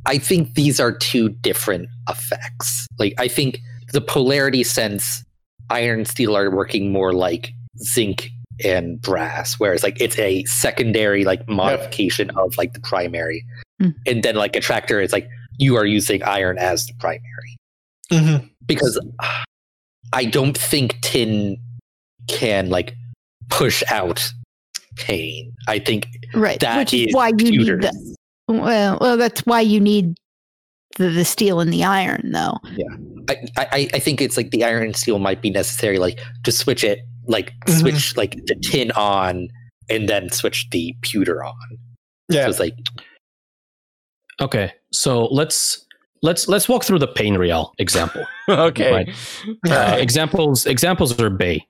I 0.07 0.19
think 0.19 0.55
these 0.55 0.81
are 0.81 0.93
two 0.93 1.31
different 1.31 1.89
effects. 2.11 2.87
Like 2.99 3.15
I 3.19 3.27
think 3.29 3.59
the 3.93 4.03
polarity 4.03 4.63
sense, 4.65 5.25
iron 5.71 6.01
and 6.01 6.09
steel 6.09 6.37
are 6.37 6.51
working 6.51 6.93
more 6.93 7.15
like 7.15 7.53
zinc 7.79 8.31
and 8.65 9.01
brass, 9.01 9.55
whereas 9.59 9.83
like 9.83 10.01
it's 10.01 10.19
a 10.19 10.45
secondary 10.45 11.25
like 11.25 11.49
modification 11.49 12.31
of 12.37 12.57
like 12.57 12.73
the 12.73 12.81
primary. 12.81 13.45
Mm. 13.83 13.95
And 14.07 14.23
then 14.23 14.37
like 14.37 14.55
a 14.57 14.61
tractor 14.61 15.01
is 15.01 15.13
like 15.13 15.29
you 15.59 15.77
are 15.77 15.85
using 15.87 16.23
iron 16.23 16.59
as 16.59 16.87
the 16.87 16.93
primary. 17.01 17.57
Mhm. 18.11 18.49
Because 18.67 19.01
I 20.13 20.25
don't 20.25 20.57
think 20.57 21.01
tin 21.01 21.57
can 22.29 22.71
like 22.71 22.95
push 23.51 23.83
out 23.91 24.33
pain. 24.97 25.53
I 25.67 25.79
think 25.81 26.07
right 26.35 26.61
That 26.61 26.79
which 26.79 26.95
is 26.95 27.09
is 27.09 27.15
why 27.15 27.29
you 27.29 27.51
pewter. 27.51 27.77
need 27.79 27.91
the 27.91 28.17
well, 28.49 28.99
well 29.01 29.17
that's 29.17 29.41
why 29.47 29.61
you 29.61 29.81
need 29.81 30.17
the, 30.97 31.09
the 31.09 31.25
steel 31.25 31.59
and 31.61 31.73
the 31.73 31.83
iron 31.83 32.31
though 32.33 32.59
I, 33.29 33.37
I, 33.57 33.89
I 33.95 33.99
think 33.99 34.21
it's 34.21 34.37
like 34.37 34.51
the 34.51 34.65
iron 34.65 34.85
and 34.85 34.97
steel 34.97 35.19
might 35.19 35.41
be 35.41 35.51
necessary, 35.51 35.99
like 35.99 36.21
to 36.45 36.53
switch 36.53 36.85
it, 36.85 37.01
like 37.27 37.53
Mhm. 37.67 37.81
switch 37.81 38.17
like 38.17 38.37
the 38.47 38.55
tin 38.57 38.91
on 38.93 39.49
and 39.91 40.09
then 40.09 40.31
switch 40.31 40.69
the 40.71 40.95
pewter 41.03 41.45
on. 41.45 41.55
So 42.31 42.39
yeah, 42.39 42.49
it's 42.49 42.59
like 42.61 42.75
okay 44.41 44.73
so 44.93 45.27
let's 45.27 45.87
let's 46.23 46.49
let's 46.49 46.69
walk 46.69 46.83
through 46.85 46.99
the 46.99 47.07
painrial 47.09 47.71
example 47.79 48.25
okay. 48.49 48.93
Right. 48.93 49.09
uh, 49.71 49.97
examples 50.01 50.67
examples 50.67 51.21
are 51.21 51.31
bay 51.31 51.65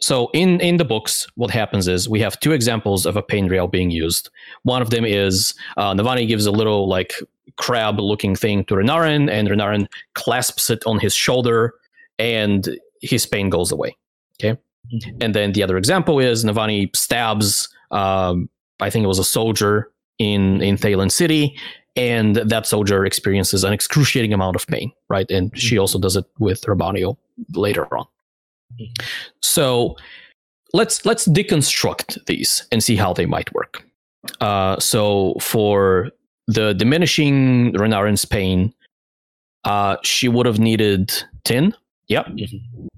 so 0.00 0.30
in 0.32 0.60
in 0.60 0.78
the 0.78 0.84
books 0.84 1.26
what 1.34 1.50
happens 1.50 1.88
is 1.88 2.08
we 2.08 2.20
have 2.20 2.38
two 2.40 2.52
examples 2.52 3.04
of 3.04 3.16
a 3.16 3.22
painrial 3.22 3.70
being 3.70 3.90
used 3.90 4.30
one 4.62 4.80
of 4.80 4.88
them 4.90 5.04
is 5.04 5.52
uh, 5.76 5.92
navani 5.92 6.26
gives 6.26 6.46
a 6.46 6.50
little 6.52 6.88
like 6.88 7.12
crab 7.56 7.98
looking 8.00 8.34
thing 8.34 8.64
to 8.64 8.74
renarin 8.74 9.28
and 9.30 9.48
renarin 9.48 9.86
clasps 10.14 10.70
it 10.70 10.82
on 10.86 10.98
his 10.98 11.14
shoulder 11.14 11.74
and 12.18 12.78
his 13.02 13.26
pain 13.26 13.50
goes 13.50 13.70
away 13.72 13.94
okay 14.40 14.58
and 15.20 15.34
then 15.34 15.52
the 15.52 15.62
other 15.62 15.76
example 15.76 16.18
is 16.18 16.44
navani 16.44 16.94
stabs 16.96 17.68
um, 17.90 18.48
i 18.80 18.90
think 18.90 19.04
it 19.04 19.08
was 19.08 19.18
a 19.18 19.24
soldier 19.24 19.90
in 20.18 20.60
in 20.62 20.76
Thaylen 20.76 21.10
city 21.10 21.56
and 21.96 22.36
that 22.36 22.66
soldier 22.66 23.04
experiences 23.04 23.64
an 23.64 23.72
excruciating 23.72 24.32
amount 24.32 24.54
of 24.56 24.66
pain, 24.68 24.92
right? 25.08 25.28
And 25.30 25.56
she 25.58 25.76
also 25.76 25.98
does 25.98 26.16
it 26.16 26.24
with 26.38 26.62
Raboniel 26.62 27.16
later 27.54 27.86
on. 27.96 28.06
So 29.40 29.96
let's 30.72 31.04
let's 31.04 31.26
deconstruct 31.26 32.24
these 32.26 32.66
and 32.70 32.82
see 32.82 32.96
how 32.96 33.12
they 33.12 33.26
might 33.26 33.52
work. 33.52 33.82
Uh, 34.40 34.78
so 34.78 35.34
for 35.40 36.10
the 36.46 36.74
diminishing 36.74 37.72
Renarin's 37.74 38.24
pain, 38.24 38.72
uh, 39.64 39.96
she 40.02 40.28
would 40.28 40.46
have 40.46 40.58
needed 40.58 41.12
tin. 41.44 41.74
Yep. 42.08 42.26
Mhm. 42.26 42.88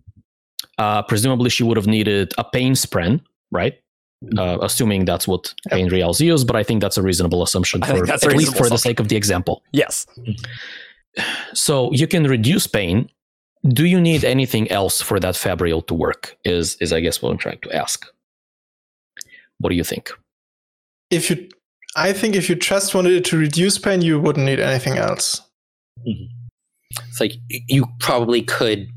Uh, 0.83 1.03
presumably, 1.03 1.51
she 1.51 1.63
would 1.63 1.77
have 1.77 1.87
needed 1.87 2.33
a 2.39 2.45
pain 2.45 2.73
spren, 2.73 3.21
right? 3.51 3.75
Uh, 4.39 4.59
assuming 4.63 5.05
that's 5.05 5.27
what 5.27 5.55
painrials 5.71 6.21
use, 6.21 6.45
but 6.45 6.57
I 6.57 6.63
think 6.63 6.81
that's 6.81 6.97
a 6.97 7.03
reasonable 7.03 7.43
assumption 7.43 7.83
for 7.83 7.93
think 7.93 8.07
that's 8.07 8.25
a 8.25 8.31
at 8.31 8.37
least 8.37 8.51
reasonable 8.51 8.65
for 8.65 8.71
the 8.71 8.79
sake 8.79 9.01
of 9.01 9.09
the 9.09 9.17
example. 9.17 9.63
Yes. 9.73 10.07
So 11.53 11.93
you 11.93 12.07
can 12.07 12.25
reduce 12.25 12.67
pain. 12.67 13.11
Do 13.69 13.85
you 13.85 14.01
need 14.01 14.25
anything 14.25 14.71
else 14.71 15.03
for 15.03 15.21
that 15.21 15.37
fabrial 15.37 15.83
to 15.83 15.93
work? 15.93 16.39
Is 16.43 16.77
is 16.77 16.91
I 16.91 17.01
guess 17.01 17.21
what 17.21 17.31
I'm 17.31 17.37
trying 17.37 17.59
to 17.65 17.71
ask. 17.77 18.07
What 19.59 19.69
do 19.69 19.77
you 19.77 19.85
think? 19.85 20.11
if 21.13 21.31
you, 21.31 21.49
I 21.95 22.13
think 22.13 22.35
if 22.35 22.49
you 22.49 22.57
just 22.57 22.95
wanted 22.95 23.13
it 23.13 23.25
to 23.27 23.37
reduce 23.37 23.79
pain, 23.79 24.01
you 24.01 24.19
wouldn't 24.19 24.47
need 24.47 24.59
anything 24.59 24.97
else. 24.97 25.43
it's 26.05 27.21
like 27.21 27.35
you 27.49 27.87
probably 28.01 28.43
could 28.43 28.89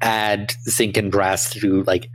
add 0.00 0.52
zinc 0.68 0.96
and 0.96 1.10
brass 1.10 1.50
to 1.54 1.82
like 1.84 2.08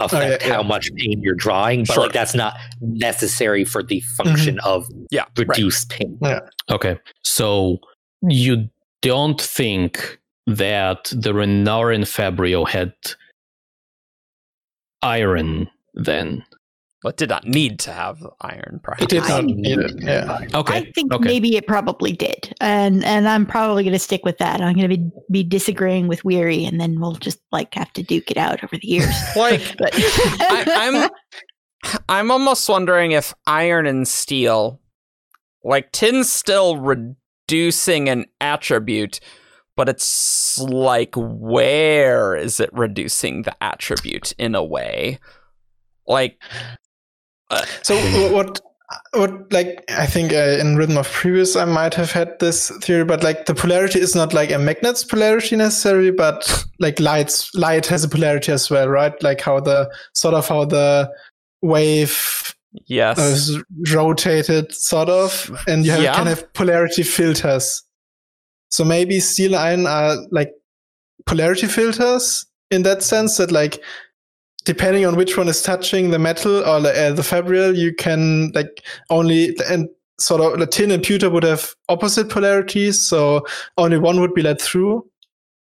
oh, 0.00 0.06
affect 0.06 0.42
yeah, 0.42 0.48
yeah. 0.48 0.54
how 0.54 0.62
much 0.62 0.92
pain 0.94 1.20
you're 1.22 1.34
drawing, 1.34 1.84
but 1.84 1.94
Sure. 1.94 2.04
like 2.04 2.12
that's 2.12 2.34
not 2.34 2.56
necessary 2.80 3.64
for 3.64 3.82
the 3.82 4.00
function 4.16 4.56
mm-hmm. 4.56 4.68
of 4.68 4.86
Yeah. 5.10 5.22
Right. 5.36 5.48
reduce 5.48 5.84
pain. 5.86 6.18
Okay, 6.70 6.98
so 7.22 7.78
you 8.22 8.68
don't 9.02 9.40
think 9.40 10.18
that 10.46 11.04
the 11.14 11.32
Renarin 11.32 12.02
Fabrial 12.02 12.68
had 12.68 12.92
iron 15.02 15.68
then? 15.94 16.44
But 17.02 17.18
did 17.18 17.28
not 17.28 17.46
need 17.46 17.78
to 17.80 17.92
have 17.92 18.26
iron, 18.40 18.80
perhaps. 18.82 19.02
It 19.02 19.10
did 19.10 19.22
I- 19.24 19.28
not 19.28 19.44
need 19.44 19.78
it. 19.78 19.92
Yeah. 20.02 20.40
Okay, 20.54 20.78
I 20.78 20.90
think 20.92 21.12
okay. 21.12 21.24
maybe 21.24 21.54
it 21.56 21.66
probably 21.66 22.12
did, 22.12 22.54
and 22.60 23.04
and 23.04 23.28
I'm 23.28 23.44
probably 23.46 23.84
going 23.84 23.92
to 23.92 23.98
stick 23.98 24.24
with 24.24 24.38
that. 24.38 24.60
I'm 24.62 24.74
going 24.74 24.88
to 24.88 24.96
be 24.96 25.10
be 25.30 25.42
disagreeing 25.44 26.08
with 26.08 26.24
Weary, 26.24 26.64
and 26.64 26.80
then 26.80 26.98
we'll 26.98 27.14
just 27.14 27.38
like 27.52 27.74
have 27.74 27.92
to 27.94 28.02
duke 28.02 28.30
it 28.30 28.38
out 28.38 28.64
over 28.64 28.76
the 28.76 28.86
years. 28.88 29.14
Like, 29.36 29.60
But 29.78 29.92
I, 29.94 31.10
I'm, 31.84 32.00
I'm 32.08 32.30
almost 32.30 32.68
wondering 32.68 33.12
if 33.12 33.34
iron 33.46 33.86
and 33.86 34.08
steel, 34.08 34.80
like 35.62 35.92
tin's 35.92 36.32
still 36.32 36.78
reducing 36.78 38.08
an 38.08 38.24
attribute, 38.40 39.20
but 39.76 39.88
it's 39.90 40.58
like 40.58 41.14
where 41.14 42.34
is 42.34 42.58
it 42.58 42.70
reducing 42.72 43.42
the 43.42 43.54
attribute 43.62 44.32
in 44.38 44.54
a 44.54 44.64
way? 44.64 45.18
Like, 46.06 46.40
So 47.82 47.96
what 48.32 48.60
what 49.12 49.52
like 49.52 49.84
I 49.88 50.06
think 50.06 50.32
uh, 50.32 50.58
in 50.60 50.76
Rhythm 50.76 50.96
of 50.96 51.10
Previous 51.10 51.56
I 51.56 51.64
might 51.64 51.94
have 51.94 52.12
had 52.12 52.38
this 52.38 52.70
theory, 52.82 53.04
but 53.04 53.22
like 53.22 53.46
the 53.46 53.54
polarity 53.54 54.00
is 54.00 54.14
not 54.14 54.32
like 54.32 54.50
a 54.50 54.58
magnet's 54.58 55.04
polarity 55.04 55.56
necessarily, 55.56 56.10
but 56.10 56.64
like 56.78 57.00
light's 57.00 57.52
light 57.54 57.86
has 57.86 58.04
a 58.04 58.08
polarity 58.08 58.52
as 58.52 58.70
well, 58.70 58.88
right? 58.88 59.20
Like 59.22 59.40
how 59.40 59.60
the 59.60 59.90
sort 60.12 60.34
of 60.34 60.46
how 60.48 60.64
the 60.64 61.10
wave 61.62 62.54
yes, 62.86 63.18
is 63.18 63.62
rotated, 63.92 64.72
sort 64.72 65.08
of, 65.08 65.50
and 65.66 65.84
you 65.84 65.92
have, 65.92 66.02
Yeah. 66.02 66.14
can 66.14 66.26
have 66.26 66.52
polarity 66.52 67.02
filters. 67.02 67.82
So 68.70 68.84
maybe 68.84 69.20
steel 69.20 69.56
iron 69.56 69.86
are 69.86 70.16
like 70.30 70.52
polarity 71.24 71.66
filters 71.66 72.44
in 72.70 72.82
that 72.82 73.02
sense 73.02 73.36
that 73.38 73.50
like 73.50 73.80
depending 74.66 75.06
on 75.06 75.16
which 75.16 75.38
one 75.38 75.48
is 75.48 75.62
touching 75.62 76.10
the 76.10 76.18
metal 76.18 76.58
or 76.68 76.80
the, 76.80 76.90
uh, 76.90 77.12
the 77.12 77.22
fabrial, 77.22 77.74
you 77.74 77.94
can 77.94 78.50
like 78.52 78.84
only 79.08 79.56
and 79.70 79.88
sort 80.18 80.40
of 80.40 80.58
the 80.58 80.66
tin 80.66 80.90
and 80.90 81.02
pewter 81.02 81.30
would 81.30 81.44
have 81.44 81.74
opposite 81.88 82.28
polarities, 82.28 83.00
so 83.00 83.46
only 83.78 83.96
one 83.96 84.20
would 84.20 84.34
be 84.34 84.42
let 84.42 84.60
through. 84.60 85.08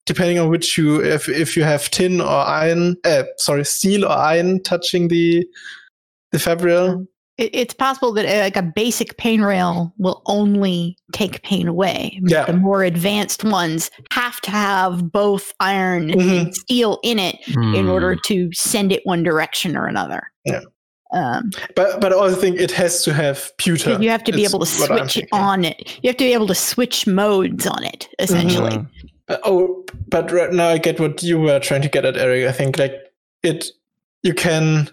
Depending 0.06 0.40
on 0.40 0.50
which 0.50 0.78
you, 0.78 1.04
if 1.04 1.30
if 1.30 1.56
you 1.56 1.64
have 1.64 1.90
tin 1.92 2.20
or 2.20 2.28
iron, 2.28 2.98
uh, 3.06 3.24
sorry, 3.38 3.64
steel 3.64 4.06
or 4.06 4.12
iron 4.12 4.62
touching 4.64 5.08
the 5.08 5.48
the 6.32 6.40
fabrial, 6.40 7.08
it's 7.40 7.74
possible 7.74 8.12
that 8.14 8.26
uh, 8.26 8.42
like 8.44 8.56
a 8.58 8.62
basic 8.62 9.18
painrial 9.18 9.92
will 9.98 10.22
only 10.26 10.98
take 11.14 11.42
pain 11.44 11.68
away. 11.68 12.20
Yeah. 12.26 12.46
The 12.46 12.54
more 12.54 12.84
advanced 12.84 13.44
ones 13.44 13.90
have 14.12 14.40
to 14.42 14.52
have 14.52 15.12
both 15.12 15.54
iron 15.60 16.10
Mhm. 16.10 16.42
and 16.42 16.56
steel 16.56 17.00
in 17.04 17.18
it 17.20 17.38
in 17.48 17.54
Hmm. 17.86 17.90
order 17.90 18.16
to 18.26 18.52
send 18.54 18.92
it 18.92 19.02
one 19.06 19.24
direction 19.24 19.76
or 19.78 19.88
another. 19.88 20.22
Yeah. 20.46 20.62
Um, 21.12 21.50
but 21.76 22.00
but 22.02 22.12
I 22.14 22.16
also 22.16 22.36
think 22.36 22.60
it 22.60 22.72
has 22.72 23.02
to 23.04 23.14
have 23.14 23.52
pewter. 23.58 23.98
you 24.00 24.10
have 24.12 24.24
to 24.26 24.32
be 24.32 24.44
able 24.44 24.60
to 24.60 24.66
switch 24.68 25.18
it 25.18 25.28
on 25.32 25.66
it. 25.66 25.98
You 26.04 26.10
have 26.10 26.18
to 26.18 26.24
be 26.26 26.34
able 26.34 26.48
to 26.48 26.56
switch 26.56 27.08
modes 27.08 27.66
on 27.66 27.84
it, 27.84 28.08
essentially. 28.20 28.72
Mhm. 28.78 28.88
Uh, 29.28 29.38
oh, 29.44 29.86
but 30.08 30.32
right 30.32 30.52
now 30.54 30.68
I 30.70 30.78
get 30.78 31.00
what 31.00 31.24
you 31.24 31.40
were 31.40 31.60
trying 31.60 31.82
to 31.82 31.90
get 31.90 32.06
at, 32.06 32.16
Eric. 32.18 32.48
I 32.48 32.52
think 32.52 32.78
like 32.78 32.94
it, 33.44 33.66
you 34.24 34.34
can, 34.36 34.90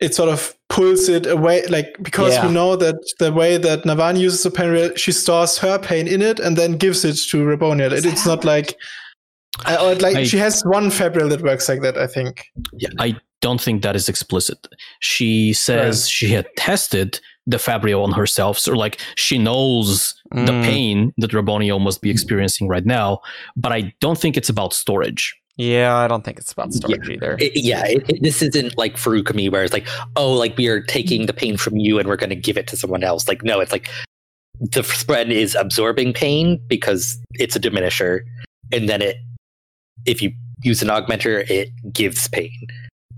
it 0.00 0.14
sort 0.14 0.28
of 0.28 0.54
pulls 0.68 1.08
it 1.08 1.26
away, 1.26 1.66
like 1.66 1.96
because 2.02 2.34
Yeah. 2.34 2.46
we 2.46 2.52
know 2.52 2.76
that 2.76 2.96
the 3.18 3.32
way 3.32 3.56
that 3.56 3.84
Navan 3.84 4.16
uses 4.16 4.42
the 4.42 4.50
painrial, 4.50 4.96
she 4.96 5.12
stores 5.12 5.58
her 5.58 5.78
pain 5.78 6.06
in 6.06 6.22
it 6.22 6.38
and 6.40 6.56
then 6.56 6.76
gives 6.76 7.04
it 7.04 7.16
to 7.30 7.44
Raboniel. 7.44 7.92
It, 7.92 8.04
it's 8.06 8.26
not 8.26 8.44
like, 8.44 8.76
uh, 9.66 9.76
or 9.80 9.94
like 9.96 10.16
I- 10.16 10.24
she 10.24 10.38
has 10.38 10.62
one 10.62 10.90
fabrial 10.90 11.28
that 11.30 11.42
works 11.42 11.68
like 11.68 11.82
that. 11.82 11.96
I 11.98 12.06
think. 12.06 12.44
I 13.00 13.16
don't 13.40 13.60
think 13.60 13.82
that 13.82 13.96
is 13.96 14.08
explicit. 14.08 14.58
She 15.00 15.52
says 15.52 16.02
Right. 16.04 16.10
she 16.10 16.28
had 16.28 16.46
tested 16.56 17.20
the 17.46 17.56
Fabrial 17.56 18.04
on 18.04 18.12
herself, 18.12 18.58
so 18.58 18.72
like 18.74 19.00
she 19.16 19.38
knows 19.38 20.14
the 20.32 20.52
Mm. 20.52 20.64
pain 20.64 21.12
that 21.16 21.30
Raboniel 21.30 21.80
must 21.80 22.02
be 22.02 22.10
experiencing 22.10 22.68
right 22.68 22.84
now, 22.84 23.20
but 23.56 23.72
I 23.72 23.94
don't 24.00 24.18
think 24.18 24.36
it's 24.36 24.50
about 24.50 24.74
storage. 24.74 25.34
Yeah, 25.58 25.96
I 25.96 26.06
don't 26.08 26.24
think 26.24 26.38
it's 26.38 26.52
about 26.52 26.72
storage 26.72 27.08
either. 27.10 27.36
It- 27.40 27.52
yeah, 27.56 27.84
it, 27.84 28.08
it- 28.08 28.22
this 28.22 28.40
isn't 28.42 28.78
like 28.78 28.94
Feruchemy 28.96 29.50
where 29.50 29.64
it's 29.64 29.72
like, 29.72 29.86
oh, 30.16 30.32
like 30.32 30.56
we 30.56 30.68
are 30.68 30.80
taking 30.80 31.26
the 31.26 31.32
pain 31.32 31.56
from 31.56 31.76
you 31.76 31.98
and 31.98 32.08
we're 32.08 32.16
going 32.16 32.30
to 32.30 32.36
give 32.36 32.56
it 32.56 32.66
to 32.68 32.76
someone 32.76 33.02
else. 33.04 33.26
Like, 33.28 33.42
no, 33.42 33.58
it's 33.60 33.72
like 33.72 33.90
the 34.60 34.80
spren 34.82 35.30
is 35.30 35.54
absorbing 35.56 36.12
pain 36.12 36.60
because 36.68 37.18
it's 37.34 37.54
a 37.56 37.60
diminisher, 37.60 38.20
and 38.72 38.88
then 38.88 39.02
it, 39.02 39.16
if 40.06 40.22
you 40.22 40.32
use 40.62 40.80
an 40.82 40.88
augmenter, 40.88 41.48
it 41.50 41.70
gives 41.92 42.28
pain, 42.28 42.52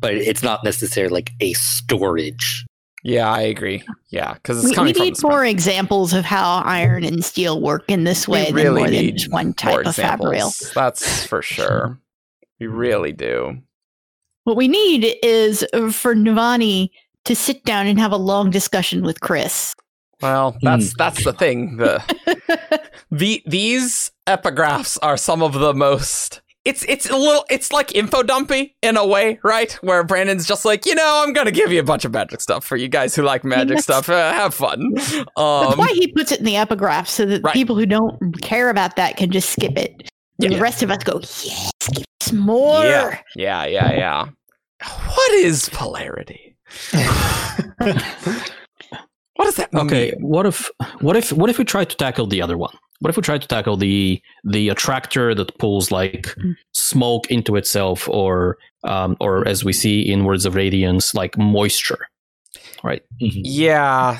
but 0.00 0.14
it's 0.14 0.42
not 0.42 0.64
necessarily 0.64 1.12
like 1.12 1.30
a 1.40 1.52
storage. 1.54 2.64
Yeah, 3.02 3.30
I 3.30 3.40
agree. 3.42 3.82
Yeah, 4.10 4.34
because 4.34 4.58
it's 4.58 4.64
We, 4.66 4.70
we 4.70 4.74
coming 4.76 4.94
from 4.94 5.04
need 5.04 5.16
the 5.16 5.28
more 5.28 5.44
examples 5.44 6.12
of 6.12 6.24
how 6.26 6.62
iron 6.64 7.04
and 7.04 7.24
steel 7.24 7.60
work 7.60 7.84
in 7.88 8.04
this 8.04 8.28
We 8.28 8.32
way 8.34 8.44
than 8.46 8.54
really 8.54 8.80
more 8.82 8.90
than 8.90 9.16
just 9.16 9.32
one 9.32 9.54
type 9.54 9.86
of 9.86 9.94
fabrial. 9.96 10.48
examples. 10.48 10.72
That's 10.74 11.26
for 11.26 11.40
sure. 11.40 11.98
We 12.60 12.66
really 12.66 13.12
do. 13.12 13.58
What 14.44 14.56
we 14.56 14.68
need 14.68 15.16
is 15.22 15.64
uh, 15.72 15.90
for 15.90 16.14
Navani 16.14 16.90
to 17.24 17.34
sit 17.34 17.64
down 17.64 17.86
and 17.86 17.98
have 17.98 18.12
a 18.12 18.16
long 18.16 18.50
discussion 18.50 19.02
with 19.02 19.20
Khriss. 19.20 19.74
Well, 20.22 20.56
that's 20.60 20.94
that's 20.96 21.24
the 21.24 21.32
thing. 21.32 21.78
The 21.78 22.02
the 23.10 23.42
these 23.46 24.10
epigraphs 24.26 24.98
are 25.02 25.16
some 25.16 25.42
of 25.42 25.54
the 25.54 25.72
most 25.72 26.42
it's 26.66 26.84
it's 26.84 27.08
a 27.08 27.16
little 27.16 27.44
it's 27.48 27.72
like 27.72 27.94
info 27.94 28.22
dumpy 28.22 28.76
in 28.82 28.98
a 28.98 29.06
way, 29.06 29.40
right? 29.42 29.72
Where 29.82 30.04
Brandon's 30.04 30.46
just 30.46 30.66
like, 30.66 30.84
you 30.84 30.94
know, 30.94 31.22
I'm 31.24 31.32
gonna 31.32 31.50
give 31.50 31.72
you 31.72 31.80
a 31.80 31.84
bunch 31.84 32.04
of 32.04 32.12
magic 32.12 32.42
stuff 32.42 32.64
for 32.66 32.76
you 32.76 32.86
guys 32.88 33.14
who 33.14 33.22
like 33.22 33.44
magic 33.44 33.78
stuff. 33.78 34.10
Uh, 34.10 34.32
have 34.34 34.52
fun. 34.52 34.92
That's 34.94 35.16
Um, 35.38 35.78
why 35.78 35.88
he 35.94 36.08
puts 36.12 36.32
it 36.32 36.40
in 36.40 36.44
the 36.44 36.56
epigraph 36.56 37.08
so 37.08 37.24
that 37.24 37.42
Right. 37.42 37.54
people 37.54 37.76
who 37.76 37.86
don't 37.86 38.42
care 38.42 38.68
about 38.68 38.96
that 38.96 39.16
can 39.16 39.30
just 39.30 39.48
skip 39.50 39.78
it. 39.78 40.09
And 40.42 40.52
Yeah. 40.52 40.58
the 40.58 40.62
rest 40.62 40.82
of 40.82 40.90
us 40.90 41.02
go, 41.04 41.18
yes, 41.20 41.70
give 41.92 42.04
us 42.22 42.32
more. 42.32 42.84
yeah, 42.84 43.18
yeah, 43.36 43.64
yeah, 43.66 43.92
yeah. 43.92 44.26
What 45.14 45.32
is 45.34 45.68
polarity? 45.70 46.56
What 49.36 49.46
does 49.46 49.54
that 49.56 49.72
Okay, 49.74 50.12
mean? 50.12 50.20
what 50.20 50.44
if 50.44 50.70
what 51.00 51.16
if 51.16 51.32
what 51.32 51.48
if 51.48 51.56
we 51.58 51.64
try 51.64 51.84
to 51.84 51.96
tackle 51.96 52.26
the 52.26 52.42
other 52.42 52.58
one? 52.58 52.74
What 52.98 53.08
if 53.08 53.16
we 53.16 53.22
try 53.22 53.38
to 53.38 53.48
tackle 53.48 53.78
the 53.78 54.20
the 54.44 54.68
attractor 54.68 55.34
that 55.34 55.56
pulls 55.58 55.90
like 55.90 56.26
Mm. 56.36 56.54
smoke 56.72 57.30
into 57.30 57.56
itself, 57.56 58.06
or 58.10 58.58
um, 58.84 59.16
or 59.18 59.48
as 59.48 59.64
we 59.64 59.72
see 59.72 60.02
in 60.02 60.24
Words 60.24 60.44
of 60.44 60.54
Radiance, 60.56 61.14
like 61.14 61.38
moisture, 61.38 62.06
right? 62.84 63.02
Yeah, 63.18 64.18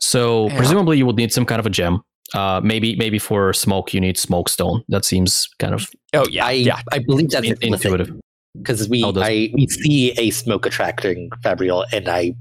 So 0.00 0.48
Yeah. 0.48 0.56
presumably 0.56 0.98
you 0.98 1.06
would 1.06 1.16
need 1.16 1.32
some 1.32 1.44
kind 1.46 1.60
of 1.60 1.66
a 1.66 1.70
gem. 1.70 2.02
Uh, 2.32 2.60
maybe 2.64 2.96
maybe 2.96 3.18
for 3.18 3.52
smoke 3.52 3.92
you 3.92 4.00
need 4.00 4.16
smoke 4.16 4.48
stone. 4.48 4.82
That 4.88 5.04
seems 5.04 5.46
kind 5.58 5.74
of 5.74 5.90
Oh 6.14 6.26
yeah, 6.30 6.46
I 6.46 6.52
yeah. 6.52 6.80
I 6.90 6.98
believe 7.00 7.30
that's 7.30 7.46
in- 7.46 7.52
implicit 7.60 7.84
intuitive. 7.92 8.20
because 8.56 8.88
we 8.88 9.04
Oh, 9.04 9.12
I 9.16 9.50
we 9.54 9.66
see 9.66 10.12
a 10.12 10.30
smoke 10.30 10.64
attracting 10.66 11.30
fabrial, 11.42 11.84
and 11.92 12.08
I. 12.08 12.32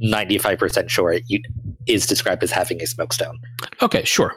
95% 0.00 0.88
sure 0.88 1.12
it 1.12 1.24
is 1.88 2.06
described 2.06 2.40
as 2.44 2.52
having 2.52 2.80
a 2.80 2.86
smoke 2.86 3.12
stone. 3.12 3.36
Okay, 3.82 4.04
sure. 4.04 4.32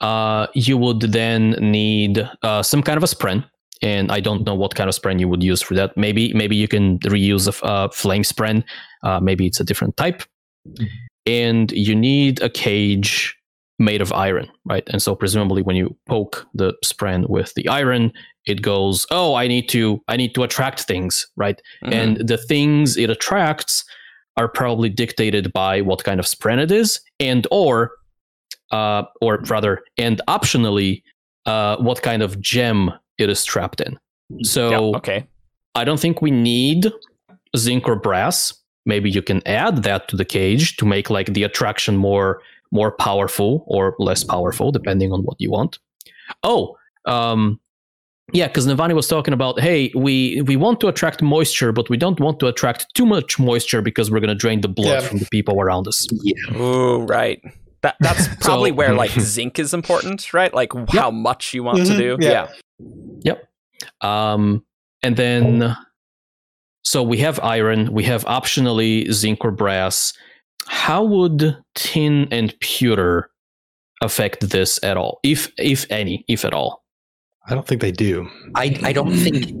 Uh, 0.00 0.46
you 0.54 0.78
would 0.78 1.00
then 1.00 1.50
need 1.60 2.26
uh, 2.42 2.62
some 2.62 2.82
kind 2.82 2.96
of 2.96 3.02
a 3.02 3.06
spren, 3.06 3.44
and 3.82 4.10
I 4.10 4.20
don't 4.20 4.46
know 4.46 4.54
what 4.54 4.74
kind 4.74 4.88
of 4.88 4.96
spren 4.96 5.20
you 5.20 5.28
would 5.28 5.42
use 5.42 5.60
for 5.60 5.74
that. 5.74 5.94
Maybe 5.98 6.32
maybe 6.32 6.56
you 6.56 6.66
can 6.66 6.98
reuse 7.00 7.46
a 7.46 7.50
f- 7.50 7.62
uh, 7.62 7.88
flame 7.90 8.22
spren. 8.22 8.64
Uh, 9.02 9.20
maybe 9.20 9.46
it's 9.46 9.60
a 9.60 9.64
different 9.64 9.98
type. 9.98 10.22
And 11.26 11.70
you 11.72 11.94
need 11.94 12.40
a 12.42 12.48
cage 12.48 13.36
made 13.80 14.02
of 14.02 14.12
iron, 14.12 14.46
right? 14.66 14.86
And 14.92 15.02
so 15.02 15.16
presumably 15.16 15.62
when 15.62 15.74
you 15.74 15.96
poke 16.06 16.46
the 16.54 16.74
spren 16.84 17.28
with 17.28 17.54
the 17.54 17.66
iron, 17.68 18.12
it 18.46 18.62
goes, 18.62 19.06
"Oh, 19.10 19.34
I 19.34 19.48
need 19.48 19.68
to 19.70 20.00
I 20.06 20.16
need 20.16 20.34
to 20.34 20.42
attract 20.44 20.82
things, 20.82 21.26
right?" 21.36 21.60
Mhm. 21.84 21.92
and 21.92 22.28
the 22.28 22.36
things 22.36 22.96
it 22.96 23.10
attracts 23.10 23.84
are 24.36 24.48
probably 24.48 24.88
dictated 24.88 25.52
by 25.52 25.80
what 25.80 26.04
kind 26.04 26.20
of 26.20 26.26
spren 26.26 26.58
it 26.62 26.70
is 26.70 27.00
and 27.18 27.46
or 27.50 27.92
uh, 28.70 29.02
or 29.20 29.38
rather 29.48 29.82
and 29.98 30.20
optionally 30.28 31.02
uh, 31.46 31.76
what 31.78 32.02
kind 32.02 32.22
of 32.22 32.40
gem 32.40 32.92
it 33.18 33.28
is 33.28 33.44
trapped 33.44 33.80
in 33.80 33.98
so 34.42 34.70
yeah, 34.70 34.98
okay. 34.98 35.26
i 35.74 35.82
don't 35.84 35.98
think 35.98 36.22
we 36.22 36.30
need 36.30 36.92
zinc 37.56 37.88
or 37.88 37.96
brass 37.96 38.54
maybe 38.86 39.10
you 39.10 39.20
can 39.20 39.42
add 39.46 39.82
that 39.82 40.06
to 40.08 40.16
the 40.16 40.24
cage 40.24 40.76
to 40.76 40.86
make 40.86 41.10
like 41.10 41.32
the 41.34 41.42
attraction 41.42 41.96
more 41.96 42.40
more 42.72 42.92
powerful 42.92 43.64
or 43.66 43.94
less 43.98 44.22
powerful 44.24 44.70
depending 44.72 45.12
on 45.12 45.22
what 45.22 45.36
you 45.40 45.50
want 45.50 45.78
oh 46.44 46.76
um 47.06 47.58
yeah 48.32 48.46
because 48.46 48.66
navani 48.66 48.94
was 48.94 49.08
talking 49.08 49.34
about 49.34 49.58
hey 49.60 49.90
we 49.94 50.40
we 50.42 50.54
want 50.56 50.80
to 50.80 50.86
attract 50.88 51.20
moisture 51.22 51.72
but 51.72 51.88
we 51.90 51.96
don't 51.96 52.20
want 52.20 52.38
to 52.38 52.46
attract 52.46 52.86
too 52.94 53.04
much 53.06 53.38
moisture 53.38 53.82
because 53.82 54.10
we're 54.10 54.20
going 54.20 54.28
to 54.28 54.34
drain 54.34 54.60
the 54.60 54.68
blood 54.68 55.02
Yeah. 55.02 55.08
from 55.08 55.18
the 55.18 55.26
people 55.32 55.60
around 55.60 55.88
us 55.88 56.06
Yeah. 56.22 56.56
Ooh, 56.56 57.02
right. 57.06 57.40
That 57.82 57.96
that's 58.00 58.28
probably 58.40 58.70
So- 58.70 58.76
where 58.76 58.94
like 58.94 59.10
zinc 59.34 59.58
is 59.58 59.72
important, 59.74 60.32
right? 60.34 60.52
Like 60.54 60.70
how 60.90 61.10
much 61.10 61.54
you 61.54 61.64
want 61.64 61.78
to 61.78 61.92
Mhm, 61.92 61.98
do. 61.98 62.16
yeah. 62.20 62.48
Yeah. 63.24 63.38
Um, 64.02 64.64
and 65.02 65.16
then, 65.16 65.74
so 66.82 67.02
we 67.02 67.18
have 67.18 67.40
iron, 67.40 67.92
we 67.92 68.04
have 68.04 68.24
optionally 68.26 69.10
zinc 69.12 69.44
or 69.44 69.50
brass. 69.50 70.12
How 70.70 71.02
would 71.02 71.56
tin 71.74 72.28
and 72.30 72.54
pewter 72.60 73.28
affect 74.02 74.50
this 74.50 74.78
at 74.84 74.96
all, 74.96 75.18
if 75.24 75.50
if 75.58 75.84
any, 75.90 76.24
if 76.28 76.44
at 76.44 76.54
all? 76.54 76.84
I 77.48 77.54
don't 77.54 77.66
think 77.66 77.80
they 77.80 77.90
do. 77.90 78.30
I, 78.54 78.78
I 78.84 78.92
don't 78.92 79.16
think 79.16 79.52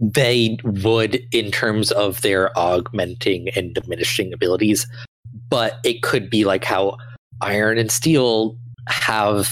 they 0.00 0.58
would 0.64 1.22
in 1.30 1.52
terms 1.52 1.92
of 1.92 2.22
their 2.22 2.50
augmenting 2.58 3.50
and 3.54 3.72
diminishing 3.72 4.32
abilities, 4.32 4.84
but 5.48 5.78
it 5.84 6.02
could 6.02 6.28
be 6.28 6.44
like 6.44 6.64
how 6.64 6.96
iron 7.40 7.78
and 7.78 7.90
steel 7.92 8.58
have 8.88 9.48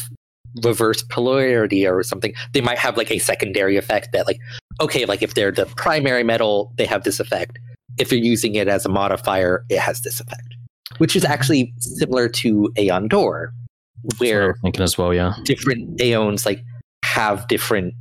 reverse 0.65 1.05
polarity 1.05 1.87
or 1.87 2.03
something. 2.03 2.35
They 2.53 2.61
might 2.61 2.79
have 2.79 2.97
like 2.97 3.13
a 3.13 3.21
secondary 3.21 3.77
effect 3.77 4.09
that 4.13 4.27
like 4.27 4.41
okay, 4.81 5.05
like 5.05 5.23
if 5.23 5.35
they're 5.35 5.53
the 5.53 5.67
primary 5.67 6.25
metal, 6.25 6.73
they 6.79 6.87
have 6.87 7.05
this 7.05 7.21
effect. 7.21 7.61
If 7.97 8.11
you're 8.11 8.21
using 8.21 8.57
it 8.57 8.67
as 8.67 8.85
a 8.85 8.89
modifier, 8.89 9.65
it 9.69 9.79
has 9.79 10.01
this 10.01 10.19
effect. 10.19 10.57
Which 10.99 11.17
is 11.17 11.25
actually 11.25 11.73
similar 11.79 12.29
to 12.29 12.73
Aeon 12.79 13.09
Dor, 13.09 13.53
That's 14.05 14.21
I 14.21 14.25
where 14.25 14.47
was 14.49 14.57
thinking 14.63 14.83
as 14.83 14.99
well, 14.99 15.15
yeah. 15.15 15.35
different 15.45 16.01
Aeons 16.01 16.45
like 16.45 16.63
have 17.05 17.47
different 17.49 17.95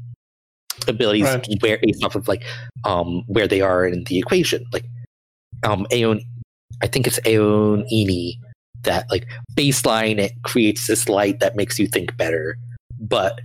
abilities 0.88 1.26
Right. 1.26 1.48
where 1.61 1.78
based 1.82 2.03
off 2.03 2.16
of 2.16 2.28
like 2.28 2.44
um 2.86 3.24
where 3.28 3.48
they 3.48 3.61
are 3.61 3.86
in 3.86 4.03
the 4.06 4.18
equation. 4.18 4.66
Like 4.72 4.86
um 5.64 5.86
Aeon 5.91 6.22
I 6.82 6.88
think 6.88 7.06
it's 7.07 7.20
Aeon 7.26 7.86
Ini 7.91 8.34
that 8.84 9.10
like 9.11 9.28
baseline 9.56 10.18
it 10.20 10.32
creates 10.44 10.88
this 10.88 11.10
light 11.10 11.40
that 11.41 11.56
makes 11.56 11.78
you 11.80 11.88
think 11.88 12.16
better, 12.18 12.57
but 12.99 13.40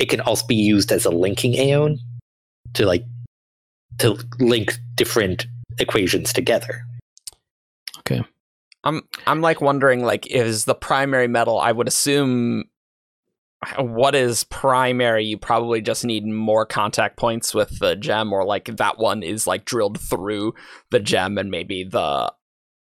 it 0.00 0.06
can 0.08 0.20
also 0.20 0.44
be 0.46 0.56
used 0.56 0.90
as 0.92 1.04
a 1.04 1.10
linking 1.10 1.54
Aeon 1.54 1.98
to 2.74 2.84
like 2.86 3.04
to 3.98 4.18
link 4.40 4.76
different 4.96 5.46
equations 5.78 6.32
together. 6.32 6.84
I'm 8.86 9.02
I'm 9.26 9.40
like 9.40 9.60
wondering 9.60 10.04
like 10.04 10.26
is 10.28 10.64
the 10.64 10.74
primary 10.74 11.28
metal 11.28 11.58
I 11.58 11.72
would 11.72 11.88
assume 11.88 12.64
what 13.78 14.14
is 14.14 14.44
primary? 14.44 15.24
You 15.24 15.38
probably 15.38 15.80
just 15.80 16.04
need 16.04 16.24
more 16.26 16.64
contact 16.66 17.16
points 17.16 17.54
with 17.54 17.78
the 17.80 17.96
gem 17.96 18.32
or 18.32 18.44
like 18.44 18.66
that 18.76 18.98
one 18.98 19.22
is 19.22 19.46
like 19.46 19.64
drilled 19.64 19.98
through 19.98 20.54
the 20.90 21.00
gem 21.00 21.36
and 21.38 21.50
maybe 21.50 21.82
the 21.84 22.32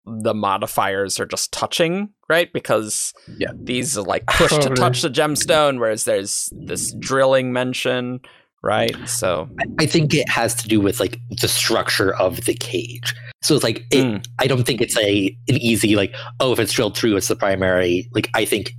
the 0.05 0.35
modifiers 0.35 1.21
are 1.21 1.27
just 1.27 1.53
touching 1.53 2.11
right? 2.29 2.51
Because 2.53 3.13
Yeah. 3.37 3.53
these 3.55 3.99
are 3.99 4.03
like 4.03 4.27
push 4.31 4.57
to 4.57 4.71
touch 4.71 5.03
the 5.03 5.11
gemstone 5.11 5.79
whereas 5.79 6.05
there's 6.05 6.49
this 6.57 6.95
drilling 6.99 7.53
mention 7.53 8.21
right 8.63 8.97
so 9.09 9.49
I 9.81 9.87
think 9.87 10.15
it 10.15 10.29
has 10.29 10.55
to 10.57 10.69
do 10.69 10.81
with 10.81 11.01
like 11.01 11.19
the 11.41 11.49
structure 11.49 12.15
of 12.17 12.45
the 12.45 12.55
cage. 12.55 13.15
So 13.43 13.55
it's 13.57 13.65
like 13.65 13.79
it, 13.91 14.05
Mm. 14.05 14.25
I 14.39 14.47
don't 14.47 14.65
think 14.65 14.81
it's 14.81 14.97
a 14.99 15.37
an 15.49 15.57
easy 15.57 15.97
like 15.97 16.15
oh 16.41 16.53
if 16.53 16.59
it's 16.61 16.73
drilled 16.73 16.97
through 16.97 17.17
it's 17.17 17.29
the 17.29 17.37
primary. 17.37 18.09
Like 18.15 18.29
I 18.35 18.45
think 18.45 18.73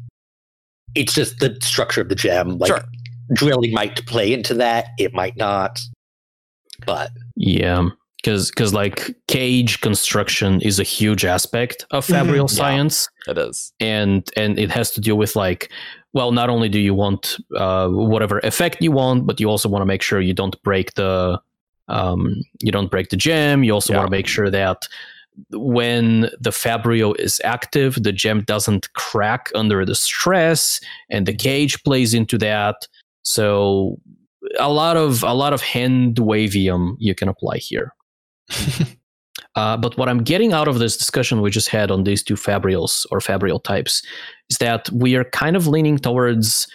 it's 0.95 1.14
just 1.14 1.39
the 1.39 1.57
structure 1.61 2.01
of 2.01 2.10
the 2.10 2.15
gem. 2.15 2.57
Like 2.60 2.69
sure 2.69 2.84
drilling 3.34 3.73
might 3.73 4.05
play 4.05 4.31
into 4.34 4.53
that. 4.53 4.88
It 4.97 5.14
might 5.14 5.35
not. 5.38 5.80
But 6.85 7.11
Yeah, 7.35 7.89
because 8.23 8.49
because 8.51 8.73
like 8.73 9.14
cage 9.27 9.81
construction 9.81 10.61
is 10.61 10.80
a 10.80 10.84
huge 10.84 11.26
aspect 11.26 11.85
of 11.91 12.05
fabrial 12.05 12.47
Yeah. 12.49 12.55
science, 12.55 13.10
it 13.27 13.38
is 13.38 13.73
and 13.80 14.30
and 14.38 14.57
it 14.57 14.69
has 14.72 14.91
to 14.91 15.01
do 15.01 15.15
with 15.15 15.35
like, 15.35 15.72
well, 16.14 16.31
not 16.31 16.49
only 16.49 16.69
do 16.69 16.80
you 16.80 16.94
want 16.94 17.38
uh, 17.56 17.90
whatever 17.90 18.40
effect 18.40 18.81
you 18.81 18.91
want, 18.91 19.26
but 19.26 19.40
you 19.40 19.49
also 19.49 19.68
want 19.68 19.81
to 19.81 19.85
make 19.85 20.02
sure 20.02 20.22
you 20.22 20.34
don't 20.34 20.61
break 20.64 20.94
the 20.94 21.40
um, 21.90 22.35
you 22.61 22.72
don't 22.72 22.90
break 22.90 23.10
the 23.10 23.18
gem. 23.18 23.64
You 23.64 23.73
also 23.73 23.91
Yeah. 23.94 23.99
want 23.99 24.07
to 24.07 24.11
make 24.11 24.27
sure 24.27 24.49
that 24.49 24.88
when 25.52 26.30
the 26.40 26.52
fabrial 26.52 27.15
is 27.15 27.41
active, 27.44 28.02
the 28.02 28.11
gem 28.11 28.41
doesn't 28.44 28.94
crack 28.94 29.52
under 29.56 29.85
the 29.85 29.95
stress, 29.95 30.80
and 31.10 31.26
the 31.26 31.34
cage 31.35 31.84
plays 31.84 32.14
into 32.14 32.38
that. 32.38 32.88
So 33.23 33.98
a 34.60 34.72
lot 34.72 34.95
of 34.98 35.23
a 35.23 35.34
lot 35.34 35.53
of 35.53 35.61
hand 35.61 36.18
wavium 36.18 36.95
you 36.99 37.15
can 37.15 37.27
apply 37.27 37.57
here. 37.57 37.94
uh, 39.56 39.78
but 39.78 39.98
what 39.98 40.10
I'm 40.10 40.24
getting 40.24 40.54
out 40.54 40.68
of 40.68 40.80
this 40.80 40.98
discussion 40.98 41.42
we 41.42 41.52
just 41.52 41.70
had 41.70 41.92
on 41.92 42.04
these 42.04 42.24
two 42.24 42.36
fabrials 42.36 43.06
or 43.12 43.20
fabrial 43.20 43.60
types 43.60 44.02
is 44.50 44.58
that 44.58 44.90
we 44.92 45.16
are 45.16 45.26
kind 45.26 45.56
of 45.56 45.68
leaning 45.68 45.98
towards 45.98 46.68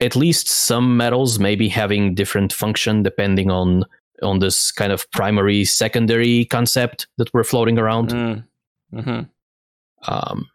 at 0.00 0.16
least 0.16 0.48
some 0.48 0.96
metals 0.96 1.38
maybe 1.38 1.68
having 1.68 2.14
different 2.14 2.52
function 2.52 3.02
depending 3.02 3.50
on 3.50 3.84
on 4.22 4.38
this 4.38 4.70
kind 4.70 4.92
of 4.92 5.10
primary 5.12 5.64
secondary 5.64 6.44
concept 6.46 7.06
that 7.16 7.32
we're 7.32 7.44
floating 7.44 7.78
around. 7.78 8.10
Mm. 8.10 8.44
Mhm. 8.94 9.28
Um, 10.06 10.48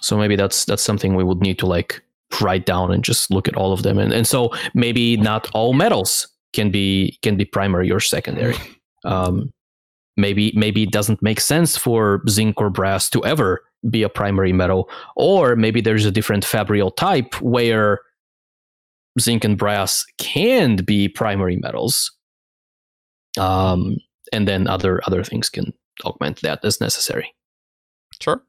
so 0.00 0.16
maybe 0.16 0.36
that's 0.36 0.64
that's 0.64 0.82
something 0.82 1.14
we 1.14 1.24
would 1.24 1.40
need 1.40 1.58
to 1.60 1.66
like 1.66 2.02
write 2.40 2.66
down 2.66 2.92
and 2.92 3.04
just 3.04 3.30
look 3.30 3.48
at 3.48 3.56
all 3.56 3.72
of 3.72 3.82
them. 3.82 3.98
And 3.98 4.12
and 4.12 4.26
so 4.26 4.50
maybe 4.74 5.16
not 5.16 5.48
all 5.54 5.72
metals 5.72 6.26
can 6.52 6.70
be 6.70 7.18
can 7.22 7.36
be 7.36 7.44
primary 7.44 7.90
or 7.90 8.00
secondary. 8.00 8.56
Um, 9.04 9.52
maybe 10.18 10.52
maybe 10.54 10.82
it 10.82 10.90
doesn't 10.90 11.22
make 11.22 11.40
sense 11.40 11.76
for 11.76 12.22
zinc 12.28 12.60
or 12.60 12.68
brass 12.68 13.08
to 13.10 13.24
ever 13.24 13.62
be 13.88 14.02
a 14.02 14.08
primary 14.08 14.52
metal, 14.52 14.90
or 15.16 15.56
maybe 15.56 15.80
there's 15.80 16.04
a 16.04 16.10
different 16.10 16.44
fabrial 16.44 16.90
type 16.90 17.40
where 17.40 18.00
zinc 19.18 19.44
and 19.44 19.56
brass 19.56 20.04
can 20.18 20.76
be 20.76 21.08
primary 21.08 21.56
metals. 21.56 22.12
Um, 23.38 23.96
and 24.32 24.46
then 24.46 24.66
other 24.66 25.00
other 25.06 25.24
things 25.24 25.48
can 25.48 25.72
augment 26.04 26.42
that 26.42 26.64
as 26.64 26.80
necessary. 26.80 27.34
Sure. 28.20 28.42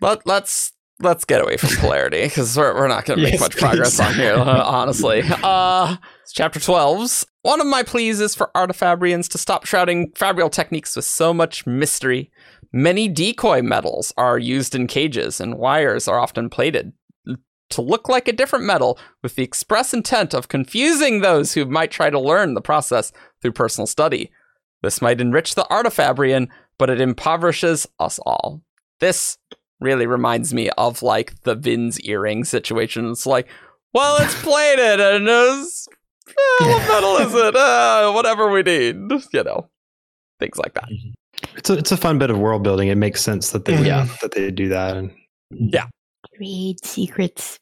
Let 0.00 0.26
let's 0.26 0.72
let's 1.00 1.24
get 1.24 1.42
away 1.42 1.56
from 1.56 1.70
polarity 1.76 2.22
because 2.22 2.56
we're 2.56 2.74
we're 2.74 2.88
not 2.88 3.04
going 3.04 3.18
to 3.18 3.24
make 3.24 3.32
Yes, 3.34 3.40
much 3.40 3.56
progress 3.56 4.00
on 4.00 4.14
here, 4.14 4.36
honestly. 4.36 5.22
Uh, 5.24 5.96
chapter 6.32 6.60
12's. 6.60 7.26
One 7.46 7.60
of 7.60 7.68
my 7.68 7.84
pleas 7.84 8.20
is 8.20 8.34
for 8.34 8.50
artifabrians 8.56 9.28
to 9.28 9.38
stop 9.38 9.66
shrouding 9.66 10.10
fabrial 10.16 10.50
techniques 10.50 10.96
with 10.96 11.04
so 11.04 11.32
much 11.32 11.64
mystery. 11.64 12.28
Many 12.72 13.06
decoy 13.06 13.62
metals 13.62 14.12
are 14.16 14.36
used 14.36 14.74
in 14.74 14.88
cages, 14.88 15.40
and 15.40 15.56
wires 15.56 16.08
are 16.08 16.18
often 16.18 16.50
plated 16.50 16.92
to 17.70 17.82
look 17.82 18.08
like 18.08 18.26
a 18.26 18.32
different 18.32 18.64
metal 18.64 18.98
with 19.22 19.36
the 19.36 19.44
express 19.44 19.94
intent 19.94 20.34
of 20.34 20.48
confusing 20.48 21.20
those 21.20 21.54
who 21.54 21.64
might 21.66 21.92
try 21.92 22.10
to 22.10 22.18
learn 22.18 22.54
the 22.54 22.60
process 22.60 23.12
through 23.40 23.52
personal 23.52 23.86
study. 23.86 24.32
This 24.82 25.00
might 25.00 25.20
enrich 25.20 25.54
the 25.54 25.68
artifabrian, 25.70 26.48
but 26.78 26.90
it 26.90 27.00
impoverishes 27.00 27.86
us 28.00 28.18
all. 28.26 28.60
This 28.98 29.38
really 29.78 30.08
reminds 30.08 30.52
me 30.52 30.70
of 30.70 31.00
like 31.00 31.40
the 31.42 31.54
Vin's 31.54 32.00
earring 32.00 32.42
situation. 32.42 33.08
It's 33.08 33.24
like, 33.24 33.46
well, 33.94 34.16
it's 34.20 34.34
plated 34.42 34.98
and 34.98 35.28
it's, 35.28 35.86
eh, 36.28 36.32
what 36.60 36.88
metal 36.88 37.16
is 37.18 37.34
it? 37.34 37.56
Uh, 37.56 38.12
whatever 38.12 38.50
we 38.50 38.62
need, 38.62 38.96
you 39.32 39.42
know, 39.44 39.68
things 40.40 40.58
like 40.58 40.74
that. 40.74 40.88
It's 41.56 41.68
a, 41.70 41.74
it's 41.74 41.92
a 41.92 41.96
fun 41.96 42.18
bit 42.18 42.30
of 42.30 42.38
world 42.38 42.62
building. 42.62 42.88
It 42.88 42.96
makes 42.96 43.20
sense 43.22 43.50
that 43.50 43.64
they 43.66 43.80
Yeah. 43.84 44.08
that 44.22 44.32
they 44.32 44.50
do 44.50 44.68
that. 44.68 44.96
And 44.96 45.10
yeah, 45.50 45.86
Trade 46.36 46.84
secrets. 46.84 47.58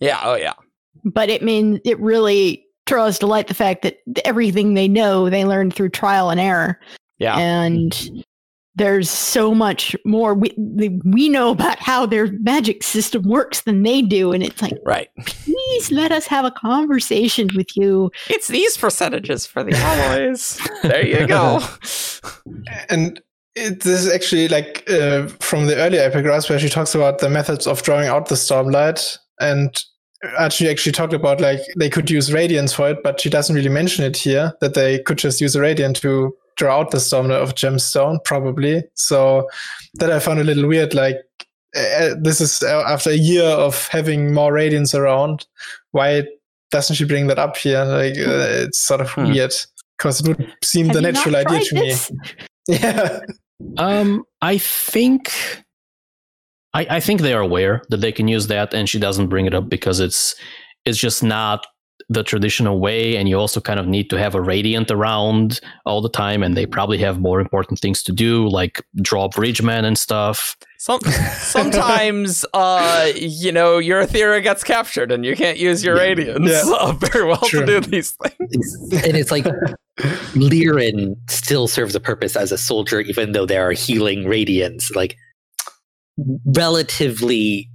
Yeah, 0.00 0.18
oh 0.24 0.34
yeah, 0.34 0.54
But 1.04 1.28
it 1.30 1.42
means 1.42 1.80
it 1.84 1.98
really 2.00 2.64
draws 2.86 3.18
to 3.20 3.26
light 3.26 3.46
the 3.46 3.54
fact 3.54 3.82
that 3.82 3.98
everything 4.26 4.74
they 4.74 4.88
know 4.88 5.30
they 5.30 5.44
learned 5.44 5.72
through 5.74 5.90
trial 5.90 6.30
and 6.30 6.40
error. 6.40 6.80
yeah. 7.18 7.36
And 7.38 8.24
there's 8.74 9.10
so 9.10 9.54
much 9.54 9.94
more 10.06 10.32
we, 10.34 10.50
we 11.04 11.28
know 11.28 11.50
about 11.50 11.78
how 11.78 12.06
their 12.06 12.32
magic 12.40 12.82
system 12.82 13.22
works 13.28 13.62
than 13.62 13.82
they 13.82 14.00
do. 14.02 14.32
And 14.32 14.42
it's 14.42 14.62
like, 14.62 14.78
Right. 14.84 15.08
please 15.26 15.90
let 15.90 16.10
us 16.10 16.26
have 16.26 16.44
a 16.44 16.50
conversation 16.50 17.48
with 17.54 17.76
you. 17.76 18.10
It's 18.30 18.48
these 18.48 18.76
percentages 18.76 19.44
for 19.46 19.62
the 19.62 19.72
alloys. 19.76 20.58
there 20.82 21.04
you 21.06 21.26
go. 21.26 21.60
and 22.88 23.20
it, 23.54 23.80
this 23.82 24.04
is 24.06 24.10
actually 24.12 24.48
like 24.48 24.88
uh, 24.90 25.26
from 25.40 25.66
the 25.66 25.76
earlier 25.76 26.08
epigraphs 26.08 26.48
where 26.48 26.58
she 26.58 26.68
talks 26.70 26.94
about 26.94 27.18
the 27.18 27.28
methods 27.28 27.66
of 27.66 27.82
drawing 27.82 28.08
out 28.08 28.28
the 28.28 28.34
stormlight 28.34 29.18
and 29.40 29.84
Archie 30.38 30.70
actually 30.70 30.92
talked 30.92 31.12
about 31.12 31.40
like 31.40 31.60
they 31.78 31.90
could 31.90 32.08
use 32.10 32.32
radiance 32.32 32.72
for 32.72 32.88
it 32.90 33.02
but 33.02 33.20
she 33.20 33.28
doesn't 33.28 33.54
really 33.56 33.68
mention 33.68 34.04
it 34.04 34.16
here 34.16 34.54
that 34.60 34.72
they 34.74 35.00
could 35.00 35.18
just 35.18 35.40
use 35.40 35.54
a 35.54 35.60
radiant 35.60 35.96
to 35.96 36.34
draw 36.56 36.80
out 36.80 36.90
the 36.90 36.98
stormlight 36.98 37.42
of 37.42 37.54
gemstone 37.54 38.18
probably. 38.24 38.82
So 38.94 39.48
that 39.94 40.10
i 40.10 40.18
found 40.18 40.40
a 40.40 40.44
little 40.44 40.66
weird 40.66 40.94
like 40.94 41.16
uh, 41.74 42.14
this 42.20 42.40
is 42.40 42.62
uh, 42.62 42.84
after 42.86 43.10
a 43.10 43.14
year 43.14 43.44
of 43.44 43.88
having 43.88 44.34
more 44.34 44.52
radiance 44.52 44.94
around 44.94 45.46
why 45.92 46.24
doesn't 46.72 46.96
she 46.96 47.04
bring 47.04 47.28
that 47.28 47.38
up 47.38 47.56
here? 47.56 47.84
Like 47.84 48.16
uh, 48.18 48.64
it's 48.64 48.80
sort 48.80 49.00
of 49.00 49.10
Hmm. 49.10 49.30
weird 49.30 49.54
because 49.96 50.20
it 50.20 50.26
would 50.26 50.52
seem 50.64 50.86
Have 50.86 50.96
the 50.96 51.02
natural 51.02 51.36
idea 51.36 51.60
tried 51.60 51.64
to 51.64 51.74
me. 51.74 51.94
yeah. 52.68 53.20
Um, 53.76 54.24
I 54.40 54.58
think, 54.58 55.30
I, 56.74 56.86
I 56.96 57.00
think 57.00 57.20
they 57.20 57.34
are 57.34 57.40
aware 57.42 57.82
that 57.90 58.00
they 58.00 58.10
can 58.10 58.26
use 58.26 58.48
that, 58.48 58.74
and 58.74 58.88
she 58.88 58.98
doesn't 58.98 59.28
bring 59.28 59.46
it 59.46 59.54
up 59.54 59.68
because 59.68 60.00
it's 60.00 60.34
it's 60.84 60.98
just 60.98 61.22
not 61.22 61.64
the 62.12 62.22
traditional 62.22 62.78
way, 62.80 63.16
and 63.16 63.28
you 63.28 63.38
also 63.38 63.60
kind 63.60 63.80
of 63.80 63.86
need 63.86 64.10
to 64.10 64.18
have 64.18 64.34
a 64.34 64.40
radiant 64.40 64.90
around 64.90 65.60
all 65.84 66.00
the 66.00 66.08
time, 66.08 66.42
and 66.42 66.56
they 66.56 66.66
probably 66.66 66.98
have 66.98 67.20
more 67.20 67.40
important 67.40 67.78
things 67.80 68.02
to 68.04 68.12
do, 68.12 68.48
like 68.48 68.82
draw 69.00 69.28
bridgemen 69.28 69.84
and 69.84 69.98
stuff. 69.98 70.56
Some, 70.78 71.00
sometimes, 71.38 72.44
uh, 72.54 73.12
you 73.14 73.52
know, 73.52 73.78
your 73.78 74.04
Urithiru 74.04 74.42
gets 74.42 74.64
captured 74.64 75.12
and 75.12 75.24
you 75.24 75.36
can't 75.36 75.56
use 75.56 75.84
your 75.84 75.96
radiance 75.96 76.50
Yeah. 76.50 76.62
uh, 76.80 76.92
very 76.92 77.24
well 77.24 77.36
True. 77.36 77.60
to 77.60 77.66
do 77.66 77.80
these 77.80 78.10
things. 78.12 78.76
And 79.04 79.16
it's 79.16 79.30
like 79.30 79.44
Lirin 80.34 81.14
still 81.30 81.68
serves 81.68 81.94
a 81.94 82.00
purpose 82.00 82.34
as 82.34 82.50
a 82.50 82.58
soldier, 82.58 83.00
even 83.00 83.30
though 83.30 83.46
there 83.46 83.62
are 83.68 83.70
healing 83.72 84.24
radiants. 84.24 84.94
Like 84.94 85.16
relatively, 86.46 87.70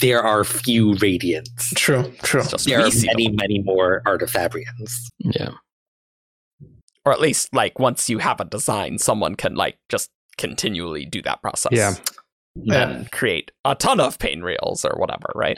there 0.00 0.22
are 0.22 0.44
few 0.44 0.92
radiants. 0.94 1.74
True, 1.76 2.12
true. 2.22 2.40
It's 2.40 2.50
just 2.50 2.66
There 2.66 2.80
are 2.80 2.84
reseal. 2.84 3.12
many, 3.14 3.28
many 3.30 3.58
more 3.60 4.02
artifabrians. 4.06 4.90
Yeah, 5.18 5.50
or 7.04 7.12
at 7.12 7.20
least 7.20 7.54
like 7.54 7.78
once 7.78 8.08
you 8.10 8.18
have 8.18 8.40
a 8.40 8.44
design, 8.44 8.98
someone 8.98 9.34
can 9.34 9.54
like 9.54 9.78
just 9.88 10.10
continually 10.36 11.04
do 11.04 11.22
that 11.22 11.40
process. 11.42 11.72
Yeah. 11.72 11.94
And 12.68 13.10
create 13.12 13.52
a 13.64 13.76
ton 13.76 14.00
of 14.00 14.18
painrials 14.18 14.84
or 14.84 14.98
whatever, 14.98 15.30
right? 15.36 15.56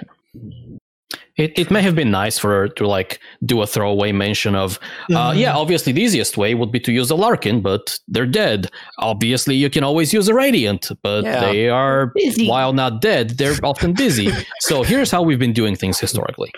It 1.36 1.58
it 1.58 1.70
may 1.70 1.82
have 1.82 1.94
been 1.94 2.10
nice 2.10 2.38
for 2.38 2.50
her 2.50 2.68
to 2.68 2.86
like 2.86 3.20
do 3.44 3.62
a 3.62 3.66
throwaway 3.66 4.12
mention 4.12 4.54
of 4.54 4.78
Uh, 5.10 5.32
Mhm. 5.32 5.38
yeah, 5.38 5.54
obviously 5.56 5.92
the 5.92 6.02
easiest 6.02 6.36
way 6.36 6.54
would 6.54 6.70
be 6.72 6.80
to 6.80 6.92
use 6.92 7.10
a 7.10 7.14
Larkin, 7.16 7.60
but 7.62 7.98
they're 8.08 8.26
dead. 8.26 8.68
Obviously, 8.98 9.54
you 9.56 9.70
can 9.70 9.84
always 9.84 10.12
use 10.12 10.28
a 10.28 10.34
Radiant, 10.34 10.90
but 11.02 11.24
Yeah. 11.24 11.40
they 11.52 11.68
are, 11.68 12.12
Busy. 12.14 12.48
while 12.48 12.72
not 12.72 13.00
dead, 13.00 13.30
they're 13.38 13.56
often 13.62 13.92
busy. 13.94 14.28
so 14.60 14.82
here's 14.82 15.10
how 15.10 15.22
we've 15.22 15.38
been 15.38 15.52
doing 15.54 15.76
things 15.76 15.98
historically. 16.00 16.50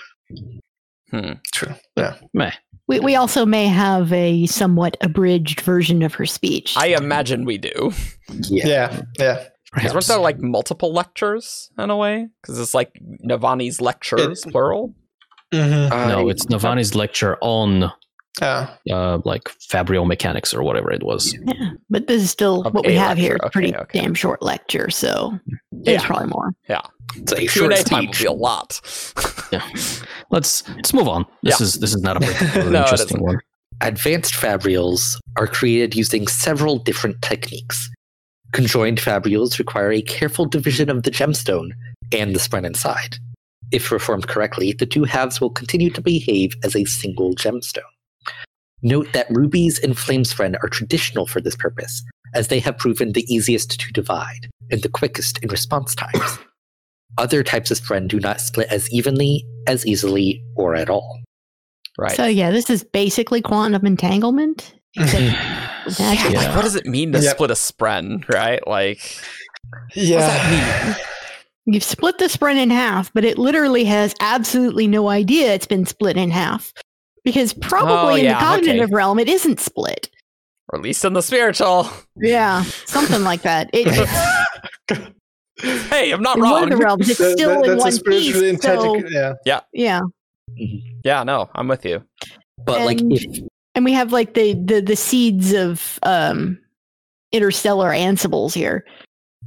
Hmm. 1.11 1.33
True. 1.53 1.75
Yeah. 1.97 2.15
Meh. 2.33 2.53
We, 2.87 3.01
we 3.01 3.17
also 3.17 3.47
may 3.47 3.67
have 3.69 4.13
a 4.13 4.45
somewhat 4.47 4.97
abridged 5.01 5.61
version 5.63 6.03
of 6.03 6.15
her 6.15 6.27
speech. 6.27 6.75
I 6.77 6.89
imagine 6.89 7.45
we 7.47 7.57
do. 7.59 7.93
Yeah. 8.51 8.67
Yeah, 8.67 9.01
yeah. 9.19 9.45
Because 9.75 9.93
weren't 9.95 10.07
there 10.07 10.19
like 10.19 10.41
multiple 10.41 10.93
lectures 10.93 11.71
in 11.79 11.91
a 11.91 11.97
way? 11.97 12.29
Because 12.43 12.59
it's 12.59 12.75
like 12.75 12.93
Navani's 13.27 13.81
lectures, 13.81 14.43
plural. 14.51 14.95
hmm 15.53 15.89
no, 16.09 16.29
it's 16.29 16.47
Navani's 16.47 16.95
lecture 16.95 17.37
on 17.41 17.91
Yeah. 18.41 18.75
uh, 18.91 19.19
like 19.25 19.45
Fabrial 19.71 20.07
mechanics 20.07 20.53
or 20.55 20.63
whatever 20.63 20.91
it 20.93 21.03
was. 21.03 21.37
Yeah, 21.47 21.71
but 21.91 22.07
this 22.07 22.23
is 22.23 22.31
still 22.31 22.63
Of 22.63 22.75
what 22.75 22.87
we 22.87 22.97
a 22.97 22.99
have 23.01 23.17
here. 23.19 23.33
lecture. 23.33 23.47
It's 23.47 23.53
pretty 23.53 23.69
Okay, 23.75 23.83
okay. 23.83 24.01
damn 24.01 24.15
short 24.15 24.43
lecture, 24.43 24.91
so 24.91 25.39
there's 25.73 26.03
Yeah. 26.03 26.07
probably 26.07 26.29
more. 26.29 26.55
Yeah, 26.69 26.81
it's 27.17 27.33
a 27.33 27.37
Q 27.37 27.49
short 27.49 27.73
and 27.73 27.81
A 27.81 27.85
time 27.85 28.07
will 28.07 28.13
be 28.19 28.25
a 28.27 28.33
lot. 28.33 28.81
Yeah, 29.53 29.63
let's 30.31 30.69
let's 30.69 30.93
move 30.93 31.07
on. 31.09 31.27
This 31.43 31.61
Yeah. 31.61 31.65
is 31.67 31.75
this 31.75 31.95
is 31.95 32.03
not 32.03 32.17
a 32.17 32.21
particularly 32.27 32.73
No, 32.73 32.83
interesting 32.83 33.23
one. 33.23 33.39
Advanced 33.81 34.35
fabrials 34.35 35.17
are 35.37 35.47
created 35.49 35.95
using 35.97 36.27
several 36.29 36.79
different 36.79 37.21
techniques. 37.23 37.91
Conjoined 38.55 38.99
fabrials 38.99 39.59
require 39.59 39.91
a 39.91 40.01
careful 40.01 40.47
division 40.47 40.89
of 40.89 41.03
the 41.03 41.11
gemstone 41.11 41.71
and 42.13 42.37
the 42.37 42.39
spren 42.39 42.65
inside. 42.65 43.19
If 43.73 43.89
performed 43.89 44.29
correctly, 44.29 44.73
the 44.73 44.87
two 44.87 45.03
halves 45.03 45.41
will 45.41 45.51
continue 45.51 45.91
to 45.91 46.01
behave 46.01 46.55
as 46.63 46.77
a 46.77 46.85
single 46.85 47.35
gemstone. 47.35 47.83
Note 48.81 49.13
that 49.13 49.27
rubies 49.29 49.81
and 49.81 49.99
flame 49.99 50.23
spren 50.23 50.55
are 50.63 50.69
traditional 50.69 51.27
for 51.27 51.41
this 51.41 51.57
purpose, 51.57 52.05
as 52.33 52.47
they 52.47 52.61
have 52.61 52.79
proven 52.79 53.13
the 53.13 53.27
easiest 53.29 53.81
to 53.81 53.93
divide 53.93 54.49
and 54.71 54.83
the 54.83 54.89
quickest 54.89 55.43
in 55.43 55.49
response 55.49 55.97
times. 55.97 56.39
Other 57.19 57.43
types 57.43 57.73
of 57.73 57.81
spren 57.81 58.07
do 58.07 58.21
not 58.21 58.41
split 58.41 58.69
as 58.71 58.89
evenly, 58.93 59.45
as 59.67 59.85
easily, 59.85 60.41
or 60.55 60.77
at 60.77 60.89
all. 60.89 61.21
right. 61.99 62.15
So 62.15 62.27
yeah, 62.27 62.53
this 62.53 62.71
is 62.71 62.85
basically 62.85 63.43
quantum 63.43 63.85
entanglement. 63.85 64.75
Except 64.97 65.23
yeah, 66.01 66.29
like 66.39 66.55
what 66.57 66.63
does 66.63 66.77
it 66.77 66.87
mean 66.87 67.13
to 67.13 67.21
Yep. 67.21 67.35
split 67.35 67.51
a 67.51 67.55
spren, 67.55 68.27
right? 68.29 68.67
Like 68.67 69.01
Yeah. 69.95 70.19
what 70.19 70.27
does 70.27 70.43
that 70.43 70.87
mean? 70.97 71.05
You've 71.75 71.83
split 71.85 72.19
the 72.19 72.27
spren 72.27 72.57
in 72.57 72.71
half, 72.71 73.13
but 73.15 73.25
it 73.25 73.39
literally 73.39 73.85
has 73.85 74.15
absolutely 74.21 74.87
no 74.87 75.09
idea 75.09 75.55
it's 75.55 75.67
been 75.67 75.87
split 75.87 76.17
in 76.17 76.31
half. 76.31 76.73
Because 77.25 77.55
probably 77.55 78.13
Oh, 78.13 78.17
in 78.17 78.25
yeah, 78.27 78.39
the 78.39 78.45
cognitive 78.45 78.91
realm, 78.91 79.19
it 79.19 79.29
isn't 79.31 79.59
split. 79.61 80.11
Or 80.69 80.79
at 80.79 80.83
least 80.85 81.05
in 81.07 81.15
the 81.15 81.23
spiritual. 81.23 81.89
Yeah, 82.17 82.63
something 82.87 83.23
like 83.25 83.43
that. 83.43 83.71
It, 83.73 83.89
Hey, 85.63 86.11
I'm 86.11 86.21
not 86.21 86.37
in 86.37 86.43
one 86.43 86.65
of 86.65 86.69
the 86.71 86.77
wrong. 86.77 86.85
realms, 86.99 87.09
it's 87.09 87.19
still 87.33 87.63
that- 87.63 87.71
in 87.71 87.79
one 87.79 87.89
a 87.89 87.93
spiritually 87.93 88.51
piece. 88.53 88.63
So, 88.63 88.73
intelligent. 88.73 89.13
yeah. 89.47 89.61
yeah, 89.73 90.01
mm-hmm. 90.51 90.99
Yeah, 91.05 91.23
no, 91.23 91.49
I'm 91.55 91.69
with 91.69 91.85
you. 91.87 92.03
But 92.67 92.85
like 92.85 92.99
if 93.01 93.43
and 93.75 93.85
we 93.85 93.93
have 93.93 94.13
like 94.13 94.35
the 94.35 94.55
the 94.55 94.81
the 94.81 94.97
seeds 94.97 95.53
of 95.53 95.99
um 96.03 96.59
interstellar 97.33 97.91
ansibles 97.91 98.55
here. 98.55 98.85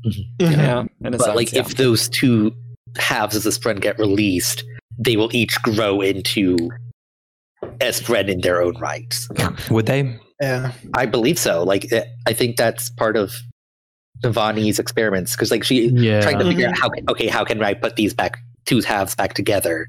Mhm. 0.05 0.13
Yeah, 0.39 0.85
in 1.01 1.07
a 1.07 1.11
but 1.11 1.21
sense, 1.21 1.35
like 1.35 1.53
yeah. 1.53 1.61
if 1.61 1.75
those 1.77 2.09
two 2.09 2.51
halves 2.97 3.35
of 3.35 3.43
the 3.43 3.49
spren 3.49 3.79
get 3.81 3.97
released, 3.99 4.63
they 4.97 5.15
will 5.17 5.33
each 5.35 5.61
grow 5.61 6.01
into 6.01 6.55
a 7.63 7.87
spren 7.89 8.29
in 8.29 8.41
their 8.41 8.61
own 8.61 8.77
rights. 8.79 9.27
Would 9.69 9.85
they? 9.87 10.19
Yeah. 10.41 10.71
I 10.93 11.05
believe 11.05 11.39
so. 11.39 11.63
Like 11.63 11.91
eh, 11.91 12.05
I 12.27 12.33
think 12.33 12.57
that's 12.57 12.89
part 12.91 13.17
of 13.17 13.33
Navani's 14.23 14.79
experiments 14.79 15.35
because 15.35 15.49
like 15.51 15.63
she 15.63 15.87
Yeah. 15.89 16.21
trying 16.21 16.39
to 16.39 16.45
figure 16.45 16.67
out 16.67 16.77
how 16.77 16.89
can, 16.89 17.05
okay 17.09 17.27
how 17.27 17.43
can 17.43 17.61
I 17.63 17.73
put 17.73 17.95
these 17.95 18.13
back 18.13 18.37
two 18.65 18.81
halves 18.81 19.15
back 19.15 19.33
together. 19.33 19.87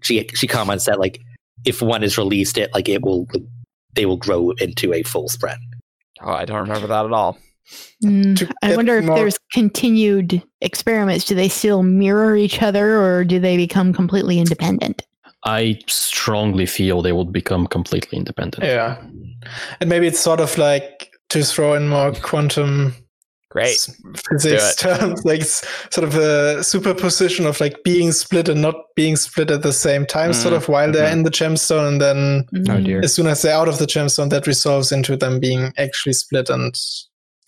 She 0.00 0.26
she 0.34 0.46
comments 0.46 0.86
that 0.86 0.98
like 0.98 1.20
if 1.64 1.80
one 1.80 2.02
is 2.02 2.18
released, 2.18 2.58
it 2.58 2.72
like 2.74 2.88
it 2.88 3.02
will 3.02 3.26
they 3.94 4.06
will 4.06 4.16
grow 4.16 4.50
into 4.52 4.92
a 4.92 5.02
full 5.02 5.28
spren. 5.28 5.56
Oh, 6.20 6.32
I 6.32 6.44
don't 6.44 6.60
remember 6.60 6.86
that 6.86 7.04
at 7.04 7.12
all. 7.12 7.38
Mm, 8.04 8.50
I 8.62 8.68
get 8.68 8.76
wonder 8.76 8.98
if 8.98 9.04
more- 9.04 9.16
there's 9.16 9.38
continued 9.52 10.42
experiments. 10.60 11.24
Do 11.24 11.34
they 11.34 11.48
still 11.48 11.82
mirror 11.82 12.36
each 12.36 12.62
other, 12.62 13.00
or 13.02 13.24
do 13.24 13.40
they 13.40 13.56
become 13.56 13.92
completely 13.92 14.38
independent? 14.38 15.02
I 15.44 15.78
strongly 15.86 16.66
feel 16.66 17.02
they 17.02 17.12
would 17.12 17.32
become 17.32 17.66
completely 17.66 18.16
independent. 18.18 18.64
Yeah. 18.64 18.96
And 19.80 19.90
maybe 19.90 20.06
it's 20.06 20.20
sort 20.20 20.40
of 20.40 20.56
like 20.56 21.10
to 21.30 21.42
throw 21.42 21.74
in 21.74 21.88
more 21.88 22.12
quantum 22.12 22.94
Great. 23.54 23.68
s- 23.68 23.96
physics 24.28 24.74
terms, 24.76 25.24
like 25.30 25.42
sort 25.42 26.02
of 26.08 26.16
a 26.16 26.62
superposition 26.64 27.46
of 27.46 27.60
like 27.60 27.76
being 27.84 28.10
split 28.12 28.48
and 28.48 28.60
not 28.60 28.74
being 28.96 29.14
split 29.16 29.50
at 29.50 29.62
the 29.62 29.72
same 29.72 30.04
time, 30.06 30.32
sort 30.32 30.52
Mm, 30.54 30.56
of 30.58 30.68
while 30.68 30.90
they're 30.92 31.08
mhm. 31.08 31.12
in 31.12 31.22
the 31.22 31.30
gemstone, 31.30 31.86
and 31.88 32.00
then 32.00 32.44
Oh 32.52 32.78
Mm. 32.78 32.84
dear. 32.84 33.00
as 33.04 33.14
soon 33.14 33.28
as 33.28 33.42
they're 33.42 33.54
out 33.54 33.68
of 33.68 33.78
the 33.78 33.86
gemstone, 33.86 34.28
that 34.30 34.46
resolves 34.48 34.90
into 34.92 35.16
them 35.16 35.38
being 35.40 35.72
actually 35.78 36.14
split 36.14 36.50
and 36.50 36.76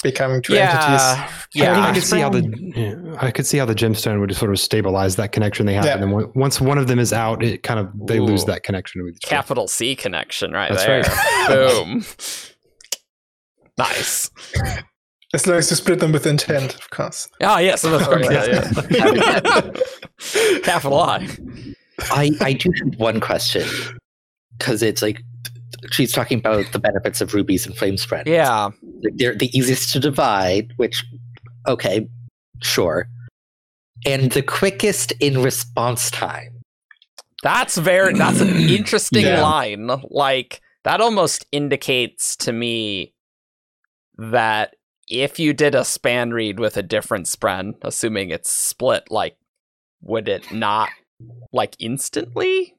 becoming 0.04 0.42
two 0.42 0.54
entities. 0.54 0.84
Yeah, 1.54 1.72
I, 1.74 1.80
yeah. 1.80 1.86
I 1.88 1.92
could 1.92 2.02
see 2.04 2.20
how 2.20 2.28
the 2.30 2.42
yeah, 2.76 3.16
I 3.20 3.30
could 3.32 3.46
see 3.46 3.58
how 3.58 3.64
the 3.64 3.74
gemstone 3.74 4.20
would 4.20 4.36
sort 4.36 4.52
of 4.52 4.60
stabilize 4.60 5.16
that 5.16 5.32
connection 5.32 5.66
they 5.66 5.74
have, 5.74 5.86
Yeah. 5.86 5.94
and 5.98 6.02
then 6.04 6.32
once 6.36 6.60
one 6.60 6.78
of 6.78 6.86
them 6.86 7.00
is 7.00 7.12
out, 7.12 7.42
it 7.42 7.64
kind 7.64 7.80
of 7.80 7.88
they 8.06 8.20
lose 8.20 8.44
that 8.44 8.62
connection 8.62 9.02
with 9.02 9.16
each 9.16 9.24
other. 9.24 9.36
Capital 9.42 9.66
C 9.66 9.96
connection 9.96 10.52
right 10.52 10.70
That's 10.70 10.84
there. 10.84 11.02
right. 11.02 11.48
Boom. 11.48 12.04
Nice. 13.78 14.30
As 15.36 15.46
long 15.46 15.58
as 15.58 15.70
you 15.70 15.76
split 15.76 16.00
them 16.00 16.12
with 16.12 16.26
intent, 16.26 16.74
of 16.76 16.88
course. 16.88 17.28
Oh 17.42 17.58
yes, 17.58 17.84
of 17.84 18.00
course. 18.02 18.26
Yeah, 18.30 18.70
yeah. 18.90 19.70
Capital 20.62 20.98
I. 20.98 21.28
I 22.10 22.30
I 22.40 22.52
do 22.54 22.70
have 22.82 22.98
one 22.98 23.20
question 23.20 23.68
because 24.58 24.82
it's 24.82 25.02
like 25.02 25.20
she's 25.92 26.10
talking 26.10 26.38
about 26.38 26.72
the 26.72 26.78
benefits 26.78 27.20
of 27.20 27.34
rubies 27.34 27.66
and 27.66 27.76
flame 27.76 27.96
spren. 27.96 28.24
Yeah. 28.26 28.70
they're 29.16 29.34
the 29.34 29.50
easiest 29.56 29.92
to 29.92 29.98
divide, 30.00 30.72
which, 30.78 31.04
okay, 31.68 32.08
sure. 32.62 33.06
And 34.06 34.32
the 34.32 34.40
quickest 34.42 35.12
in 35.20 35.42
response 35.42 36.10
time. 36.10 36.62
That's 37.42 37.76
very 37.76 38.14
that's 38.14 38.40
an 38.40 38.48
interesting 38.78 39.26
Yeah. 39.26 39.42
line. 39.42 39.90
Like 40.08 40.62
that 40.84 41.02
almost 41.02 41.44
indicates 41.52 42.36
to 42.36 42.52
me 42.54 43.12
that 44.16 44.74
if 45.08 45.38
you 45.38 45.52
did 45.52 45.74
a 45.74 45.80
spanreed 45.80 46.58
with 46.58 46.76
a 46.76 46.82
different 46.82 47.26
spren, 47.26 47.74
assuming 47.82 48.30
it's 48.30 48.50
split, 48.50 49.10
like 49.10 49.36
would 50.02 50.28
it 50.28 50.52
not 50.52 50.88
like 51.52 51.76
instantly? 51.78 52.74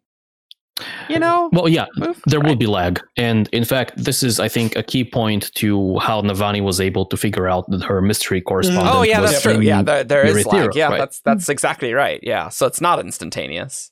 You 1.09 1.17
know? 1.17 1.49
Well, 1.51 1.67
yeah, 1.67 1.87
move? 1.95 2.21
there 2.27 2.39
will 2.39 2.55
be 2.55 2.67
lag. 2.67 3.01
And 3.17 3.49
in 3.51 3.63
fact, 3.63 3.93
this 3.97 4.21
is, 4.21 4.39
I 4.39 4.47
think, 4.47 4.75
a 4.75 4.83
key 4.83 5.03
point 5.03 5.51
to 5.55 5.97
how 5.97 6.21
Navani 6.21 6.61
was 6.61 6.79
able 6.79 7.05
to 7.07 7.17
figure 7.17 7.47
out 7.47 7.67
that 7.69 7.81
her 7.83 7.99
mystery 7.99 8.41
correspondent. 8.41 8.87
Oh 8.95 9.01
yeah, 9.01 9.21
that's 9.21 9.41
true. 9.41 9.59
Yeah, 9.59 9.81
there, 9.81 10.03
there 10.03 10.25
is 10.25 10.45
Urithiru, 10.45 10.65
lag. 10.65 10.75
Yeah, 10.75 10.89
right. 10.89 10.97
that's 10.99 11.19
that's 11.21 11.49
exactly 11.49 11.93
right. 11.93 12.19
Yeah, 12.21 12.49
so 12.49 12.67
it's 12.67 12.79
not 12.79 12.99
instantaneous. 12.99 13.91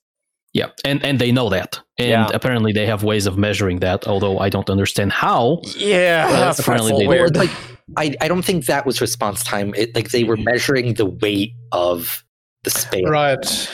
Yeah, 0.55 0.67
and 0.85 1.03
and 1.03 1.19
they 1.19 1.33
know 1.33 1.49
that, 1.49 1.81
and 1.99 2.07
Yeah. 2.07 2.29
apparently 2.33 2.71
they 2.71 2.85
have 2.85 3.03
ways 3.03 3.27
of 3.27 3.37
measuring 3.37 3.79
that. 3.79 4.07
Although 4.07 4.39
I 4.39 4.47
don't 4.47 4.69
understand 4.69 5.11
how. 5.11 5.59
Yeah, 5.75 6.31
that's 6.31 6.59
apparently 6.59 6.91
apparently 6.91 7.03
they 7.03 7.07
weird. 7.09 7.35
Like, 7.35 7.51
I, 7.97 8.15
I 8.21 8.29
don't 8.29 8.45
think 8.45 8.65
that 8.67 8.85
was 8.85 9.01
response 9.01 9.43
time. 9.43 9.73
It, 9.75 9.93
like 9.93 10.11
they 10.11 10.23
were 10.23 10.37
mm. 10.37 10.45
measuring 10.45 10.93
the 10.93 11.07
weight 11.07 11.51
of 11.73 12.23
the 12.63 12.69
space. 12.69 13.03
Right. 13.05 13.69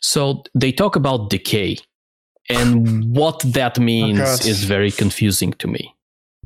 So 0.00 0.42
they 0.56 0.72
talk 0.72 0.96
about 0.96 1.30
decay, 1.30 1.76
and 2.50 3.14
what 3.14 3.38
that 3.46 3.78
means 3.78 4.18
oh, 4.18 4.24
God. 4.24 4.44
is 4.44 4.64
very 4.64 4.90
confusing 4.90 5.52
to 5.60 5.68
me. 5.68 5.94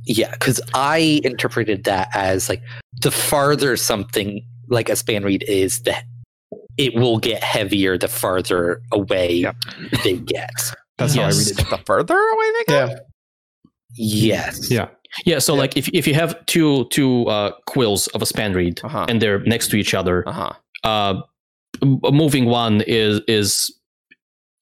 Yeah, 0.05 0.32
because 0.32 0.60
I 0.74 1.23
interpreted 1.24 1.85
that 1.85 2.09
as 2.15 2.51
like 2.51 2.62
the 3.01 3.10
farther 3.10 3.74
something 3.78 4.44
like 4.69 4.90
a 4.90 4.97
spanreed 4.97 5.44
is, 5.44 5.81
the 5.85 5.97
it 6.78 6.94
will 6.94 7.18
get 7.18 7.42
heavier 7.44 7.98
the 7.98 8.09
farther 8.09 8.80
away 8.92 9.32
Yep. 9.34 9.56
they 10.05 10.14
get. 10.16 10.50
That's 10.96 11.14
how 11.14 11.22
I 11.24 11.28
read 11.28 11.48
it. 11.48 11.56
the 11.70 11.80
further 11.84 12.16
away 12.16 12.46
they 12.59 12.64
get. 12.64 12.88
Yeah. 12.90 12.98
Yes. 13.94 14.70
Yeah. 14.70 14.88
Yeah, 15.24 15.38
so 15.38 15.55
Yeah. 15.55 15.60
like 15.60 15.76
if 15.76 15.88
if 15.92 16.06
you 16.06 16.14
have 16.14 16.44
two 16.46 16.86
two 16.90 17.26
uh, 17.28 17.52
quills 17.66 18.06
of 18.09 18.22
a 18.22 18.26
spanreed 18.26 18.82
Uh-huh. 18.84 19.06
and 19.09 19.20
they're 19.22 19.40
next 19.40 19.68
to 19.70 19.76
each 19.76 19.94
other, 19.94 20.22
Uh-huh. 20.28 20.52
uh, 20.84 21.20
moving 21.82 22.46
one 22.46 22.82
is 22.86 23.20
is 23.26 23.70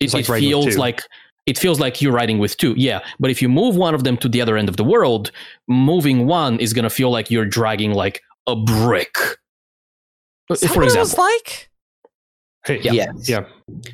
it, 0.00 0.12
like 0.14 0.28
it 0.28 0.40
feels 0.40 0.76
like 0.76 1.02
it 1.46 1.58
feels 1.58 1.78
like 1.80 2.00
you're 2.02 2.12
riding 2.12 2.38
with 2.38 2.56
two. 2.56 2.74
Yeah, 2.76 3.00
but 3.20 3.30
if 3.30 3.40
you 3.42 3.48
move 3.48 3.76
one 3.76 3.94
of 3.94 4.04
them 4.04 4.16
to 4.18 4.28
the 4.28 4.40
other 4.40 4.56
end 4.56 4.68
of 4.68 4.76
the 4.76 4.84
world, 4.84 5.30
moving 5.68 6.26
one 6.26 6.58
is 6.60 6.72
gonna 6.72 6.90
feel 6.90 7.10
like 7.10 7.30
you're 7.30 7.46
dragging 7.46 7.92
like 7.92 8.22
a 8.46 8.54
brick. 8.56 9.16
Is 10.50 10.60
that 10.60 10.68
For 10.68 10.74
what 10.76 10.82
it 10.84 10.86
example, 10.86 11.00
was 11.00 11.18
like? 11.18 11.70
Hey, 12.66 12.80
Yeah. 12.82 12.92
Yes. 12.92 13.28
Yeah. 13.28 13.44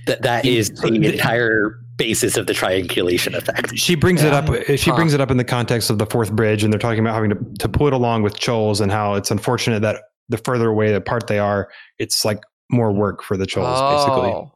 That 0.06 0.22
that 0.22 0.44
is 0.44 0.70
the 0.70 0.90
The- 0.90 1.12
entire 1.12 1.78
basis 1.98 2.36
of 2.36 2.46
the 2.46 2.54
triangulation 2.54 3.34
effect. 3.34 3.76
She 3.78 3.94
brings 3.94 4.22
it 4.22 4.32
up. 4.32 4.48
She 4.76 4.90
Huh. 4.90 4.96
brings 4.96 5.12
it 5.14 5.20
up 5.20 5.30
in 5.30 5.36
the 5.36 5.44
context 5.44 5.90
of 5.90 5.98
the 5.98 6.06
fourth 6.06 6.32
bridge, 6.32 6.64
and 6.64 6.72
they're 6.72 6.80
talking 6.80 7.00
about 7.00 7.14
having 7.14 7.30
to, 7.30 7.36
to 7.60 7.68
pull 7.68 7.86
it 7.86 7.92
along 7.92 8.22
with 8.22 8.38
chulls, 8.38 8.80
and 8.80 8.90
how 8.90 9.14
it's 9.14 9.30
unfortunate 9.30 9.82
that 9.82 9.96
the 10.28 10.38
further 10.38 10.70
away 10.70 10.94
apart 10.94 11.26
they 11.26 11.38
are, 11.38 11.68
it's 11.98 12.24
like 12.24 12.40
more 12.70 12.90
work 12.92 13.22
for 13.22 13.36
the 13.36 13.44
chulls, 13.46 13.80
basically. 13.80 14.30
Oh. 14.30 14.52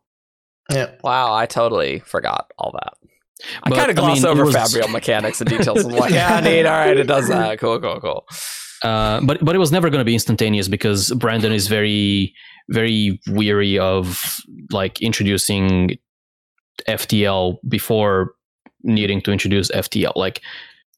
Yeah. 0.72 0.90
Wow, 1.05 1.34
I 1.34 1.47
totally 1.47 2.01
forgot 2.01 2.51
all 2.59 2.72
that. 2.72 2.94
I 3.62 3.68
kind 3.70 3.90
of 3.90 3.98
I 3.98 4.01
gloss 4.01 4.22
mean, 4.22 4.26
over 4.26 4.44
was- 4.47 4.55
Fabrial 4.56 4.88
mechanics 4.90 5.40
and 5.43 5.51
details. 5.51 5.84
I'm 5.84 5.93
like, 5.93 6.10
yeah, 6.14 6.40
neat. 6.40 6.64
All 6.64 6.72
right, 6.72 6.97
it 6.97 7.05
does 7.06 7.28
that. 7.28 7.59
Cool, 7.59 7.78
cool, 7.80 8.01
cool. 8.01 8.26
Uh, 8.82 9.20
but 9.23 9.44
but 9.44 9.55
it 9.55 9.59
was 9.59 9.73
never 9.73 9.90
going 9.90 10.01
to 10.01 10.05
be 10.05 10.15
instantaneous 10.15 10.69
because 10.69 11.11
Brandon 11.12 11.53
is 11.53 11.66
very 11.69 12.35
very 12.69 13.20
weary 13.28 13.78
of 13.78 14.40
like 14.70 15.01
introducing 15.01 15.97
FTL 16.89 17.59
before 17.69 18.32
needing 18.82 19.20
to 19.23 19.32
introduce 19.32 19.70
FTL. 19.70 20.12
Like 20.16 20.43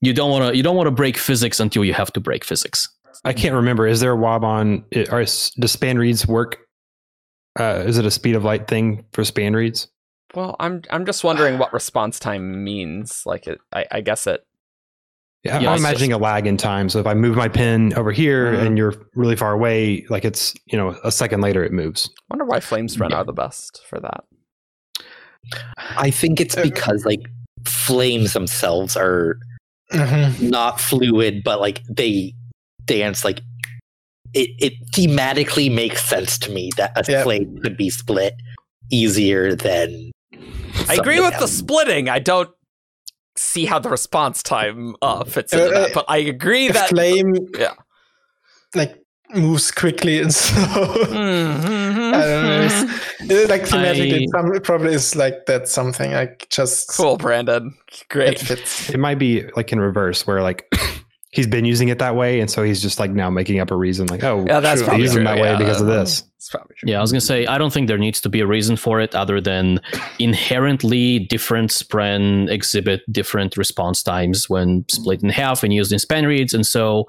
you 0.01 0.13
don't 0.13 0.31
want 0.31 0.51
to 0.51 0.57
you 0.57 0.63
don't 0.63 0.77
want 0.77 0.87
to 0.87 0.93
break 0.93 1.17
physics 1.17 1.61
until 1.61 1.85
you 1.85 1.95
have 1.95 2.13
to 2.13 2.21
break 2.21 2.45
physics. 2.45 2.89
I 3.25 3.33
can't 3.33 3.55
remember. 3.55 3.87
Is 3.87 4.01
there 4.01 4.13
a 4.13 4.17
wob 4.17 4.45
on? 4.45 4.85
Are 5.11 5.23
does 5.23 5.53
spanreeds 5.57 6.27
work? 6.27 6.59
Uh, 7.59 7.83
is 7.87 7.99
it 7.99 8.07
a 8.07 8.11
speed 8.11 8.37
of 8.37 8.45
light 8.45 8.69
thing 8.69 9.05
for 9.13 9.23
spanreeds? 9.23 9.89
Well, 10.35 10.57
I'm 10.61 10.83
I'm 10.91 11.05
just 11.05 11.25
wondering 11.25 11.59
what 11.59 11.73
response 11.73 12.19
time 12.19 12.63
means. 12.63 13.23
Like, 13.27 13.47
it, 13.47 13.59
I, 13.73 13.87
I 13.91 14.01
guess 14.01 14.27
it. 14.27 14.45
Yeah, 15.49 15.61
Yeah, 15.61 15.69
I'm 15.70 15.75
it's 15.77 15.83
imagining 15.85 16.12
a 16.12 16.19
lag 16.19 16.47
in 16.47 16.57
time. 16.57 16.89
So 16.89 16.99
if 17.01 17.07
I 17.07 17.15
move 17.15 17.37
my 17.37 17.49
pin 17.49 17.93
over 17.95 18.12
here 18.12 18.53
Mhm. 18.53 18.66
and 18.66 18.79
you're 18.79 18.95
really 19.15 19.37
far 19.37 19.53
away, 19.53 20.05
like 20.09 20.25
it's 20.25 20.55
you 20.66 20.79
know 20.79 20.97
a 21.05 21.11
second 21.12 21.41
later 21.41 21.65
it 21.65 21.73
moves. 21.73 22.09
I 22.31 22.35
Wonder 22.35 22.45
why 22.45 22.61
flames 22.61 22.99
run 22.99 23.11
Yeah. 23.11 23.19
are 23.19 23.25
the 23.25 23.33
best 23.33 23.83
for 23.89 23.99
that. 24.01 24.25
I 25.97 26.11
think 26.11 26.41
it's 26.41 26.57
Uh, 26.57 26.62
because 26.62 27.05
like 27.05 27.20
flames 27.66 28.33
themselves 28.33 28.97
are 28.97 29.39
Mhm. 29.93 30.51
not 30.51 30.81
fluid, 30.81 31.43
but 31.45 31.61
like 31.61 31.83
they 31.89 32.35
dance 32.85 33.25
like 33.25 33.41
it, 34.35 34.51
it 34.61 34.75
thematically 34.95 35.73
makes 35.75 36.05
sense 36.05 36.39
to 36.39 36.51
me 36.53 36.70
that 36.77 36.93
a 36.97 37.11
Yeah. 37.11 37.23
flame 37.23 37.57
could 37.62 37.77
be 37.79 37.89
split 37.89 38.35
easier 38.91 39.55
than 39.55 40.11
I 40.87 40.95
agree 40.95 41.16
something 41.16 41.23
with 41.25 41.39
the 41.41 41.49
splitting. 41.49 42.11
I 42.11 42.19
don't 42.19 42.51
see 43.39 43.65
how 43.66 43.78
the 43.78 43.89
response 43.89 44.43
time 44.43 44.97
uh, 45.02 45.24
fits 45.24 45.52
Uh, 45.55 45.59
into 45.59 45.74
uh, 45.77 45.81
that, 45.81 45.94
but 45.94 46.05
I 46.09 46.19
agree 46.19 46.69
A 46.69 46.73
that. 46.73 46.89
flame, 46.90 47.32
yeah. 47.59 47.74
like 48.74 48.97
moves 49.35 49.70
quickly 49.70 50.20
and 50.20 50.32
so. 50.43 50.52
Mhm. 50.55 52.15
I 52.15 52.20
don't 52.24 52.43
know. 52.44 52.62
It's, 52.62 53.31
it's 53.31 53.51
like 53.51 53.62
thematically, 53.62 54.12
I- 54.15 54.23
it 54.24 54.31
some- 54.31 54.55
it 54.55 54.65
probably 54.65 54.94
is 54.94 55.15
like 55.16 55.47
that 55.47 55.69
something 55.69 56.12
like 56.12 56.47
just 56.51 56.89
Cool, 56.97 57.16
Brandon. 57.16 57.74
it 57.89 58.05
Great. 58.09 58.39
fits. 58.40 58.90
It 58.90 58.98
might 58.98 59.19
be 59.19 59.44
like 59.56 59.73
in 59.73 59.81
reverse, 59.81 60.27
where 60.27 60.43
like 60.43 60.66
he's 61.31 61.47
been 61.47 61.65
using 61.65 61.89
it 61.89 61.99
that 61.99 62.17
way, 62.17 62.41
and 62.41 62.51
so 62.51 62.63
he's 62.63 62.81
just 62.81 62.99
like 62.99 63.11
now 63.11 63.29
making 63.31 63.61
up 63.61 63.71
a 63.71 63.77
reason, 63.77 64.07
like 64.07 64.25
oh, 64.25 64.45
Yeah, 64.47 64.61
that's 64.61 64.81
sure, 64.81 64.89
probably 64.89 65.03
he's 65.03 65.11
using 65.13 65.25
true. 65.27 65.35
that 65.35 65.43
way 65.43 65.51
yeah, 65.51 65.59
because 65.59 65.81
of 65.81 65.87
this. 65.87 66.25
It's 66.37 66.49
probably 66.51 66.75
true. 66.77 66.91
Yeah, 66.91 66.99
I 66.99 67.01
was 67.01 67.13
gonna 67.13 67.21
say 67.21 67.47
I 67.47 67.59
don't 67.59 67.73
think 67.73 67.89
there 67.89 67.99
needs 67.99 68.21
to 68.23 68.29
be 68.29 68.41
a 68.41 68.47
reason 68.47 68.77
for 68.77 69.01
it 69.01 69.15
other 69.15 69.41
than 69.41 69.81
inherently 70.19 71.19
different 71.19 71.71
spren 71.71 72.49
exhibit 72.51 73.03
different 73.13 73.57
response 73.57 74.03
times 74.03 74.49
when 74.49 74.85
split 74.91 75.23
in 75.23 75.29
half 75.29 75.63
and 75.63 75.73
used 75.73 75.93
in 75.93 75.99
spanreeds, 75.99 76.55
and 76.55 76.67
so 76.67 77.05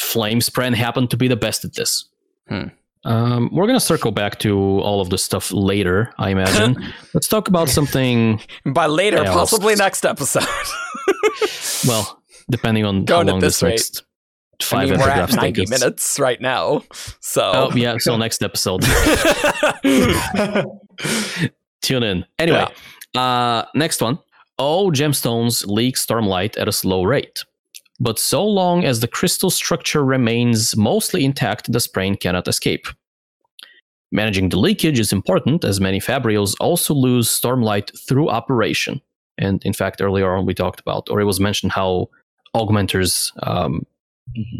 Flame 0.00 0.40
Spren 0.40 0.74
happened 0.74 1.10
to 1.10 1.16
be 1.16 1.28
the 1.28 1.36
best 1.36 1.64
at 1.64 1.74
this. 1.74 2.08
Hmm. 2.48 2.64
Um, 3.04 3.50
we're 3.52 3.66
gonna 3.66 3.80
circle 3.80 4.12
back 4.12 4.38
to 4.40 4.56
all 4.80 5.00
of 5.00 5.10
this 5.10 5.22
stuff 5.22 5.52
later, 5.52 6.12
I 6.18 6.30
imagine. 6.30 6.92
Let's 7.14 7.26
talk 7.28 7.48
about 7.48 7.68
something. 7.68 8.40
By 8.64 8.86
later, 8.86 9.16
Yeah, 9.18 9.22
well, 9.24 9.38
possibly 9.38 9.74
next 9.74 10.04
episode. 10.04 10.44
Well, 11.86 12.21
depending 12.50 12.84
on 12.84 13.04
Going 13.04 13.26
how 13.26 13.32
long 13.34 13.40
this 13.40 13.60
this, 13.60 13.70
next 13.70 14.04
I 14.60 14.64
five 14.64 14.90
mean, 14.90 15.00
we're 15.00 15.08
at 15.08 15.28
epigraphs 15.28 15.40
take 15.40 15.56
90 15.56 15.62
us. 15.62 15.70
minutes 15.70 16.18
right 16.18 16.40
now. 16.40 16.82
So. 17.20 17.50
Oh 17.54 17.70
yeah, 17.74 17.96
so 17.98 18.16
next 18.16 18.42
episode. 18.42 18.82
Tune 21.82 22.02
in. 22.02 22.24
Anyway, 22.38 22.66
uh, 23.16 23.64
next 23.74 24.00
one. 24.00 24.18
All 24.58 24.92
gemstones 24.92 25.66
leak 25.66 25.96
stormlight 25.96 26.58
at 26.60 26.68
a 26.68 26.72
slow 26.72 27.02
rate. 27.02 27.44
But 27.98 28.18
so 28.18 28.44
long 28.44 28.84
as 28.84 29.00
the 29.00 29.08
crystal 29.08 29.50
structure 29.50 30.04
remains 30.04 30.76
mostly 30.76 31.24
intact, 31.24 31.72
the 31.72 31.78
spren 31.78 32.18
cannot 32.18 32.48
escape. 32.48 32.86
Managing 34.10 34.50
the 34.50 34.58
leakage 34.58 34.98
is 34.98 35.12
important, 35.12 35.64
as 35.64 35.80
many 35.80 36.00
fabrials 36.00 36.54
also 36.60 36.94
lose 36.94 37.28
stormlight 37.28 37.90
through 38.06 38.28
operation. 38.28 39.00
And 39.38 39.64
in 39.64 39.72
fact, 39.72 40.02
earlier 40.02 40.34
on 40.34 40.46
we 40.46 40.54
talked 40.54 40.80
about, 40.80 41.08
or 41.10 41.20
it 41.20 41.24
was 41.24 41.40
mentioned 41.40 41.72
how 41.72 42.08
augmenters 42.54 43.32
um, 43.46 43.86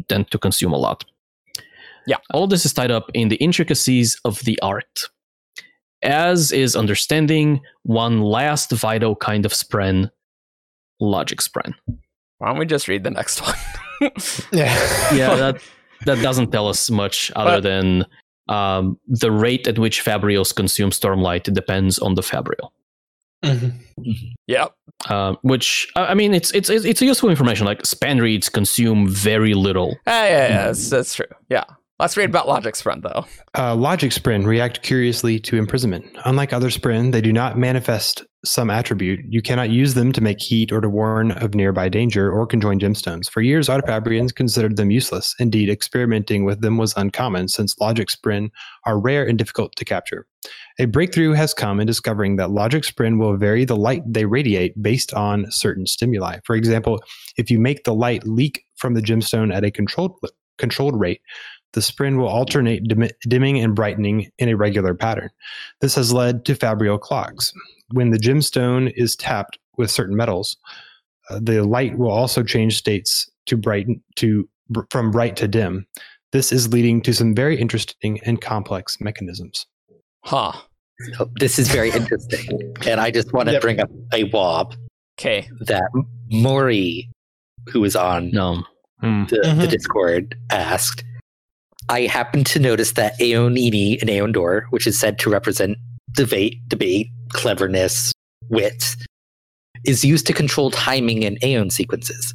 tend 0.09 0.31
to 0.31 0.39
consume 0.39 0.73
a 0.73 0.79
lot. 0.79 1.05
Yeah. 2.07 2.17
All 2.33 2.47
this 2.47 2.67
is 2.67 2.73
tied 2.73 2.91
up 2.91 3.11
in 3.15 3.29
the 3.29 3.37
intricacies 3.37 4.19
of 4.25 4.41
the 4.41 4.59
art. 4.61 5.09
As 6.03 6.51
is 6.51 6.75
understanding 6.75 7.61
one 7.85 8.23
last 8.23 8.73
vital 8.73 9.15
kind 9.15 9.47
of 9.47 9.53
spren, 9.53 10.11
logic 11.01 11.39
spren. 11.39 11.75
Why 12.39 12.49
don't 12.49 12.59
we 12.59 12.67
just 12.67 12.89
read 12.89 13.05
the 13.05 13.11
next 13.11 13.41
one? 13.41 13.55
yeah. 14.53 15.15
Yeah, 15.15 15.35
that 15.37 15.63
that 16.07 16.21
doesn't 16.21 16.51
tell 16.51 16.67
us 16.67 16.91
much 16.91 17.31
other 17.37 17.59
But- 17.59 17.63
than 17.63 18.07
um, 18.49 18.99
the 19.07 19.31
rate 19.31 19.69
at 19.69 19.79
which 19.79 20.05
fabrials 20.05 20.55
consume 20.55 20.91
stormlight 20.91 21.53
depends 21.55 22.01
on 22.01 22.15
the 22.17 22.23
fabrial. 22.23 22.73
Mhm. 23.45 23.73
yep. 24.47 24.73
Uh, 25.09 25.35
which 25.43 25.89
I 25.97 26.07
I 26.07 26.15
mean, 26.15 26.33
it's 26.35 26.53
it's 26.53 26.71
it's 26.71 26.85
it's 26.85 27.03
useful 27.03 27.29
information. 27.29 27.67
Like 27.67 27.83
spanreeds 27.83 28.51
consume 28.51 29.09
very 29.09 29.55
little. 29.55 29.97
Yeah, 30.07 30.25
yeah, 30.25 30.31
yeah. 30.49 30.67
That's, 30.67 30.91
that's 30.91 31.15
true. 31.15 31.27
Yeah. 31.49 31.65
Let's 32.03 32.17
read 32.17 32.31
about 32.31 32.49
Logic 32.49 32.75
Spren, 32.75 33.01
though. 33.01 33.25
Uh, 33.57 33.77
logic 33.77 34.11
Spren 34.11 34.45
react 34.45 34.83
curiously 34.83 35.39
to 35.39 35.57
imprisonment. 35.57 36.05
Unlike 36.25 36.53
other 36.53 36.69
Spren, 36.69 37.13
they 37.13 37.21
do 37.21 37.33
not 37.33 37.57
manifest 37.57 38.25
some 38.45 38.71
attribute. 38.71 39.21
You 39.29 39.41
cannot 39.41 39.71
use 39.71 39.95
them 39.95 40.11
to 40.15 40.21
make 40.21 40.41
heat 40.41 40.73
or 40.73 40.81
to 40.81 40.89
warn 40.89 41.31
of 41.31 41.55
nearby 41.55 41.89
danger 41.89 42.29
or 42.29 42.45
conjoin 42.45 42.81
gemstones. 42.81 43.31
For 43.31 43.41
years, 43.41 43.69
Artifabrians 43.69 44.35
considered 44.35 44.77
them 44.77 44.91
useless. 44.91 45.33
Indeed, 45.39 45.71
experimenting 45.71 46.45
with 46.45 46.61
them 46.61 46.77
was 46.77 46.93
uncommon 46.97 47.47
since 47.47 47.79
logic 47.79 48.09
Spren 48.09 48.51
are 48.85 48.99
rare 48.99 49.25
and 49.25 49.39
difficult 49.39 49.77
to 49.77 49.85
capture. 49.85 50.27
A 50.81 50.87
breakthrough 50.87 51.35
has 51.35 51.55
come 51.55 51.79
in 51.79 51.87
discovering 51.87 52.35
that 52.35 52.51
logic 52.51 52.83
Spren 52.83 53.21
will 53.21 53.37
vary 53.37 53.65
the 53.65 53.77
light 53.77 54.03
they 54.05 54.25
radiate 54.25 54.83
based 54.83 55.15
on 55.15 55.49
certain 55.53 55.87
stimuli. 55.87 56.39
For 56.45 56.57
example, 56.57 57.01
if 57.37 57.49
you 57.49 57.61
make 57.61 57.85
the 57.85 57.95
light 57.95 58.27
leak 58.27 58.65
from 58.75 58.95
the 58.95 59.03
gemstone 59.03 59.55
at 59.55 59.63
a 59.63 59.71
controlled 59.71 60.19
controlled 60.59 60.99
rate, 60.99 61.21
the 61.73 61.81
spren 61.81 62.17
will 62.19 62.29
alternate 62.29 62.85
dim- 62.87 63.09
dimming 63.29 63.59
and 63.59 63.75
brightening 63.75 64.31
in 64.39 64.49
a 64.49 64.57
regular 64.57 64.95
pattern. 64.95 65.31
This 65.81 65.95
has 65.95 66.13
led 66.13 66.45
to 66.47 66.55
fabrial 66.55 66.99
clocks. 66.99 67.53
When 67.93 68.11
the 68.11 68.19
gemstone 68.19 68.93
is 68.97 69.17
tapped 69.17 69.59
with 69.77 69.91
certain 69.91 70.17
metals, 70.17 70.57
uh, 71.31 71.41
the 71.43 71.63
light 71.65 71.97
will 71.99 72.11
also 72.11 72.43
change 72.43 72.77
states 72.77 73.31
to 73.47 73.57
brighten 73.57 74.03
to 74.17 74.49
br- 74.69 74.83
from 74.91 75.11
bright 75.11 75.37
to 75.37 75.49
dim. 75.49 75.87
This 76.33 76.53
is 76.53 76.73
leading 76.73 77.01
to 77.03 77.13
some 77.13 77.35
very 77.35 77.59
interesting 77.61 78.19
and 78.25 78.41
complex 78.41 79.01
mechanisms. 79.01 79.67
Huh. 80.25 80.53
So 81.17 81.31
this 81.41 81.59
is 81.59 81.69
very 81.69 81.91
interesting. 81.91 82.75
and 82.87 83.01
I 83.01 83.11
just 83.11 83.33
want 83.33 83.49
to 83.49 83.55
Yep. 83.55 83.63
bring 83.63 83.81
up 83.81 83.91
a 84.15 84.25
wob 84.25 84.75
Okay. 85.19 85.49
that 85.67 85.91
Maury, 86.31 87.11
who 87.71 87.81
was 87.81 87.97
on 87.97 88.31
No, 88.31 88.63
the, 89.03 89.39
the 89.43 89.49
Mhm. 89.67 89.71
Discord, 89.71 90.37
asked. 90.51 91.05
I 91.89 92.03
happened 92.03 92.47
to 92.47 92.59
notice 92.59 92.93
that 92.93 93.21
Aeon 93.21 93.55
Ini 93.55 94.01
and 94.01 94.09
Aeon 94.09 94.33
Dor, 94.33 94.67
which 94.71 94.87
is 94.87 94.99
said 94.99 95.19
to 95.21 95.31
represent 95.31 95.79
debate, 96.13 96.59
debate, 96.69 97.09
cleverness, 97.31 98.13
wit, 98.49 98.97
is 99.85 100.05
used 100.05 100.27
to 100.27 100.33
control 100.33 100.71
timing 100.71 101.23
in 101.23 101.39
Aeon 101.43 101.71
sequences. 101.71 102.35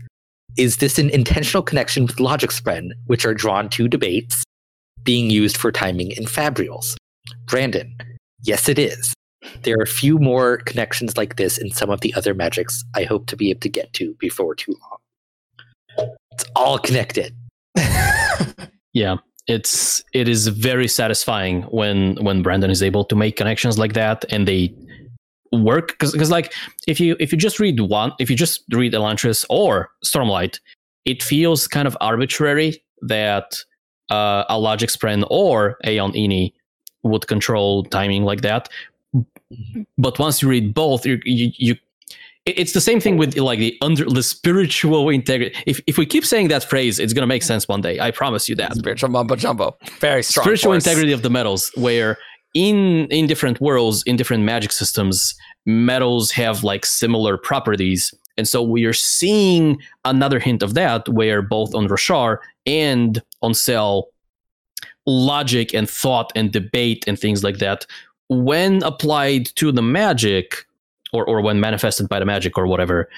Is 0.57 0.77
this 0.77 0.97
an 0.99 1.09
intentional 1.11 1.63
connection 1.63 2.05
with 2.05 2.19
logic 2.19 2.49
spren, 2.49 2.91
which 3.05 3.25
are 3.25 3.33
drawn 3.33 3.69
to 3.69 3.87
debates 3.87 4.43
being 5.03 5.29
used 5.29 5.55
for 5.55 5.71
timing 5.71 6.11
in 6.11 6.25
fabrials? 6.25 6.95
Brandon, 7.45 7.95
yes, 8.41 8.67
it 8.67 8.79
is. 8.79 9.13
There 9.63 9.77
are 9.77 9.83
a 9.83 9.87
few 9.87 10.19
more 10.19 10.57
connections 10.57 11.15
like 11.15 11.37
this 11.37 11.57
in 11.57 11.71
some 11.71 11.89
of 11.89 12.01
the 12.01 12.13
other 12.15 12.33
magics 12.33 12.83
I 12.95 13.03
hope 13.03 13.27
to 13.27 13.37
be 13.37 13.51
able 13.51 13.61
to 13.61 13.69
get 13.69 13.93
to 13.93 14.15
before 14.19 14.55
too 14.55 14.75
long. 14.81 16.09
It's 16.31 16.45
all 16.55 16.79
connected. 16.79 17.35
yeah, 18.93 19.17
it's 19.47 20.03
it 20.13 20.27
is 20.27 20.47
very 20.47 20.87
satisfying 20.87 21.63
when 21.63 22.15
when 22.23 22.41
Brandon 22.41 22.69
is 22.69 22.83
able 22.83 23.05
to 23.05 23.15
make 23.15 23.35
connections 23.37 23.77
like 23.77 23.93
that 23.93 24.25
and 24.29 24.47
they 24.47 24.73
work 25.53 25.89
because 25.99 26.29
like 26.29 26.53
if 26.87 26.99
you 26.99 27.15
if 27.19 27.31
you 27.31 27.37
just 27.37 27.59
read 27.59 27.79
one 27.79 28.11
if 28.19 28.29
you 28.29 28.35
just 28.35 28.63
read 28.71 28.93
Elantris 28.93 29.45
or 29.49 29.89
Stormlight, 30.05 30.59
it 31.05 31.23
feels 31.23 31.67
kind 31.67 31.87
of 31.87 31.97
arbitrary 32.01 32.83
that 33.01 33.57
uh, 34.09 34.43
a 34.49 34.59
Logic 34.59 34.89
Spren 34.89 35.25
or 35.29 35.77
Aeon 35.85 36.11
Ini 36.13 36.53
would 37.03 37.27
control 37.27 37.83
timing 37.85 38.23
like 38.23 38.41
that. 38.41 38.69
But 39.97 40.19
once 40.19 40.41
you 40.41 40.49
read 40.49 40.73
both, 40.73 41.05
you 41.05 41.19
you, 41.23 41.51
you 41.55 41.75
it's 42.55 42.73
the 42.73 42.81
same 42.81 42.99
thing 42.99 43.17
with 43.17 43.37
like 43.37 43.59
the 43.59 43.77
under 43.81 44.05
the 44.05 44.23
spiritual 44.23 45.09
integrity. 45.09 45.55
If 45.65 45.81
if 45.87 45.97
we 45.97 46.05
keep 46.05 46.25
saying 46.25 46.47
that 46.49 46.63
phrase, 46.63 46.99
it's 46.99 47.13
gonna 47.13 47.27
make 47.27 47.43
sense 47.43 47.67
one 47.67 47.81
day. 47.81 47.99
I 47.99 48.11
promise 48.11 48.47
you 48.47 48.55
that 48.55 48.75
Spiritual 48.75 49.09
mumbo 49.09 49.35
jumbo. 49.35 49.77
Very 49.99 50.23
strong. 50.23 50.43
spiritual 50.43 50.71
force. 50.71 50.85
integrity 50.85 51.11
of 51.11 51.21
the 51.21 51.29
metals 51.29 51.71
where 51.75 52.17
in 52.53 53.07
in 53.07 53.27
different 53.27 53.59
worlds 53.59 54.03
in 54.05 54.15
different 54.15 54.43
magic 54.43 54.71
systems 54.71 55.35
metals 55.65 56.31
have 56.31 56.63
like 56.63 56.85
similar 56.85 57.37
properties. 57.37 58.13
And 58.37 58.47
so 58.47 58.63
we 58.63 58.85
are 58.85 58.93
seeing 58.93 59.81
another 60.05 60.39
hint 60.39 60.63
of 60.63 60.73
that 60.75 61.09
where 61.09 61.41
both 61.41 61.75
on 61.75 61.87
Roshar 61.87 62.37
and 62.65 63.21
on 63.41 63.53
Sel, 63.53 64.07
logic 65.05 65.73
and 65.73 65.89
thought 65.89 66.31
and 66.35 66.51
debate 66.51 67.03
and 67.07 67.19
things 67.19 67.43
like 67.43 67.57
that, 67.57 67.85
when 68.29 68.83
applied 68.83 69.47
to 69.55 69.71
the 69.71 69.81
magic 69.81 70.66
or, 71.13 71.25
or 71.25 71.41
when 71.41 71.59
manifested 71.59 72.09
by 72.09 72.19
the 72.19 72.25
magic 72.25 72.57
or 72.57 72.67
whatever, 72.67 73.09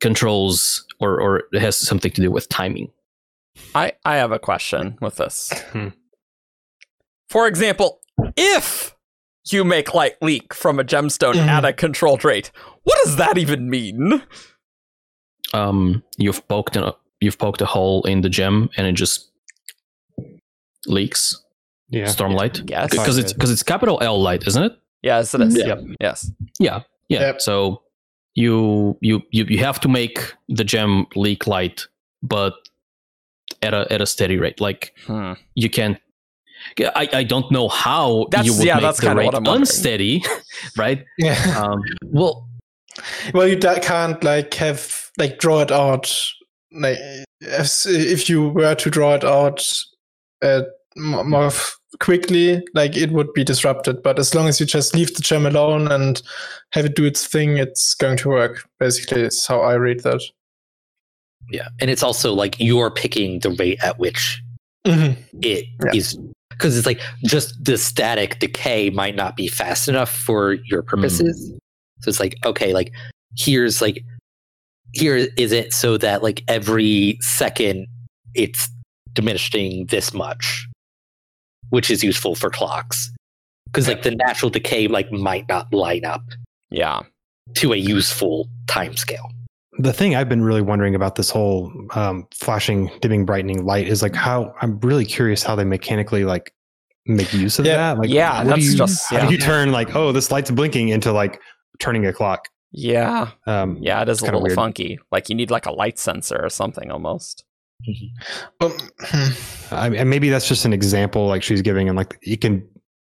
controls 0.00 0.84
or, 1.00 1.20
or 1.20 1.42
has 1.58 1.76
something 1.78 2.10
to 2.12 2.20
do 2.22 2.30
with 2.30 2.48
timing. 2.48 2.90
I, 3.74 3.92
I 4.04 4.16
have 4.16 4.32
a 4.32 4.38
question 4.38 4.98
with 5.00 5.16
this. 5.16 5.52
Hmm. 5.72 5.88
For 7.28 7.48
example, 7.48 8.00
if 8.36 8.94
you 9.50 9.64
make 9.64 9.94
light 9.94 10.14
leak 10.22 10.54
from 10.54 10.78
a 10.78 10.84
gemstone 10.84 11.36
at 11.36 11.64
a 11.64 11.72
controlled 11.84 12.24
rate, 12.24 12.52
what 12.84 12.98
does 13.04 13.16
that 13.16 13.36
even 13.36 13.68
mean? 13.68 14.22
Um, 15.52 16.04
you've 16.18 16.46
poked 16.46 16.76
a 16.76 16.94
you've 17.20 17.38
poked 17.38 17.60
a 17.62 17.66
hole 17.66 18.04
in 18.04 18.20
the 18.20 18.28
gem 18.28 18.68
and 18.76 18.86
it 18.86 18.92
just 18.92 19.30
leaks 20.86 21.42
Yeah. 21.88 22.04
stormlight 22.04 22.68
Yes. 22.70 22.90
because 22.90 23.18
it's 23.18 23.32
because 23.32 23.50
it's 23.50 23.62
capital 23.62 23.98
L 24.02 24.20
light, 24.22 24.46
isn't 24.46 24.62
it? 24.62 24.78
Yes, 25.06 25.34
it 25.34 25.40
is. 25.40 25.56
Yeah. 25.56 25.66
Yep. 25.66 25.78
Yes. 26.00 26.30
Yeah, 26.58 26.80
yeah. 27.08 27.20
Yep. 27.20 27.40
So 27.40 27.82
you 28.34 28.98
you 29.00 29.22
you 29.30 29.44
you 29.48 29.58
have 29.58 29.80
to 29.80 29.88
make 29.88 30.18
the 30.48 30.64
gem 30.64 31.06
leak 31.14 31.46
light, 31.46 31.86
but 32.22 32.54
at 33.62 33.72
a 33.74 33.86
at 33.92 34.00
a 34.00 34.06
steady 34.06 34.36
rate. 34.38 34.60
Like 34.60 34.92
Hmm. 35.06 35.32
you 35.54 35.70
can't. 35.70 35.98
I, 36.80 37.08
I 37.12 37.24
don't 37.24 37.50
know 37.52 37.68
how 37.68 38.26
That's- 38.30 38.46
you 38.46 38.52
would 38.56 38.66
yeah, 38.66 38.74
make 38.74 38.82
that's 38.82 38.98
the 39.00 39.06
kinda 39.06 39.20
rate 39.20 39.26
what 39.26 39.34
I'm 39.36 39.44
wondering. 39.44 39.62
unsteady, 39.62 40.24
right? 40.76 41.04
Yeah. 41.18 41.38
Um, 41.62 41.80
well, 42.06 42.48
well, 43.34 43.46
you 43.46 43.58
can't 43.58 44.22
like 44.24 44.54
have 44.54 45.10
like 45.18 45.38
draw 45.38 45.60
it 45.60 45.70
out. 45.70 46.10
Like 46.72 46.98
if 47.40 48.28
you 48.28 48.48
were 48.48 48.74
to 48.74 48.90
draw 48.90 49.14
it 49.14 49.24
out 49.24 49.62
uh, 50.42 50.62
more, 50.96 51.24
more 51.24 51.46
f- 51.46 51.76
quickly, 52.00 52.62
like 52.74 52.96
it 52.96 53.10
would 53.12 53.32
be 53.32 53.44
disrupted. 53.44 54.02
But 54.02 54.18
as 54.18 54.34
long 54.34 54.48
as 54.48 54.60
you 54.60 54.66
just 54.66 54.94
leave 54.94 55.14
the 55.14 55.22
gem 55.22 55.46
alone 55.46 55.90
and 55.90 56.20
have 56.72 56.84
it 56.86 56.96
do 56.96 57.04
its 57.04 57.26
thing, 57.26 57.56
it's 57.58 57.94
going 57.94 58.16
to 58.18 58.28
work. 58.28 58.68
Basically, 58.78 59.22
is 59.22 59.46
how 59.46 59.60
I 59.60 59.74
read 59.74 60.00
that. 60.04 60.22
Yeah, 61.50 61.68
and 61.80 61.90
it's 61.90 62.02
also 62.02 62.32
like 62.34 62.56
you're 62.58 62.90
picking 62.90 63.40
the 63.40 63.50
rate 63.50 63.78
at 63.82 63.98
which 63.98 64.42
Mhm. 64.86 65.16
it 65.42 65.64
is 65.94 66.14
Yeah. 66.14 66.20
because 66.50 66.76
it's 66.76 66.86
like 66.86 67.00
just 67.24 67.54
the 67.64 67.78
static 67.78 68.38
decay 68.40 68.90
might 68.90 69.14
not 69.14 69.36
be 69.36 69.46
fast 69.48 69.88
enough 69.88 70.10
for 70.10 70.54
your 70.64 70.82
purposes. 70.82 71.52
So 72.00 72.08
it's 72.08 72.20
like 72.20 72.36
okay, 72.44 72.72
like 72.72 72.92
here's 73.38 73.80
like 73.80 74.02
here 74.92 75.28
is 75.36 75.52
it 75.52 75.72
so 75.72 75.96
that 75.98 76.22
like 76.22 76.42
every 76.48 77.18
second 77.20 77.86
it's 78.34 78.68
diminishing 79.12 79.86
this 79.86 80.12
much, 80.12 80.65
which 81.70 81.90
is 81.90 82.02
useful 82.04 82.34
for 82.34 82.50
clocks 82.50 83.10
because 83.66 83.88
like 83.88 84.02
the 84.02 84.14
natural 84.14 84.50
decay 84.50 84.86
like 84.88 85.10
might 85.12 85.48
not 85.48 85.72
line 85.72 86.04
up 86.04 86.22
Yeah. 86.70 87.00
to 87.54 87.72
a 87.72 87.76
useful 87.76 88.48
time 88.66 88.96
scale. 88.96 89.30
The 89.78 89.92
thing 89.92 90.14
I've 90.16 90.28
been 90.28 90.42
really 90.42 90.62
wondering 90.62 90.94
about 90.94 91.16
this 91.16 91.28
whole 91.28 91.70
um, 91.94 92.26
flashing, 92.32 92.90
dimming, 93.02 93.26
brightening 93.26 93.66
light 93.66 93.88
is 93.88 94.02
like 94.02 94.14
how 94.14 94.54
I'm 94.62 94.78
really 94.80 95.04
curious 95.04 95.42
how 95.42 95.54
they 95.54 95.64
mechanically 95.64 96.24
like 96.24 96.50
make 97.04 97.32
use 97.34 97.58
of 97.58 97.66
Yeah. 97.66 97.76
that. 97.76 97.98
Like, 97.98 98.08
Yeah, 98.08 98.42
that's 98.44 98.64
you, 98.64 98.76
just- 98.76 99.10
how 99.12 99.26
do 99.26 99.32
you 99.32 99.38
turn 99.38 99.72
like, 99.72 99.94
oh, 99.94 100.12
this 100.12 100.30
light's 100.30 100.50
blinking 100.50 100.88
into 100.88 101.12
like 101.12 101.40
turning 101.78 102.06
a 102.06 102.12
clock? 102.12 102.48
Yeah. 102.72 103.30
Um, 103.46 103.76
Yeah. 103.80 104.00
It 104.02 104.08
is 104.08 104.20
a 104.20 104.24
kinda 104.24 104.38
little 104.38 104.44
weird. 104.48 104.56
funky. 104.56 104.98
Like 105.12 105.28
you 105.28 105.34
need 105.34 105.50
like 105.50 105.66
a 105.66 105.72
light 105.72 105.98
sensor 105.98 106.40
or 106.42 106.48
something 106.48 106.90
almost. 106.90 107.44
Um, 108.60 108.72
hmm. 109.00 109.74
I 109.74 109.88
mean, 109.88 110.00
and 110.00 110.10
maybe 110.10 110.28
that's 110.30 110.48
just 110.48 110.64
an 110.64 110.72
example 110.72 111.26
like 111.26 111.42
she's 111.42 111.62
giving, 111.62 111.88
and 111.88 111.96
like 111.96 112.18
it 112.22 112.40
can 112.40 112.66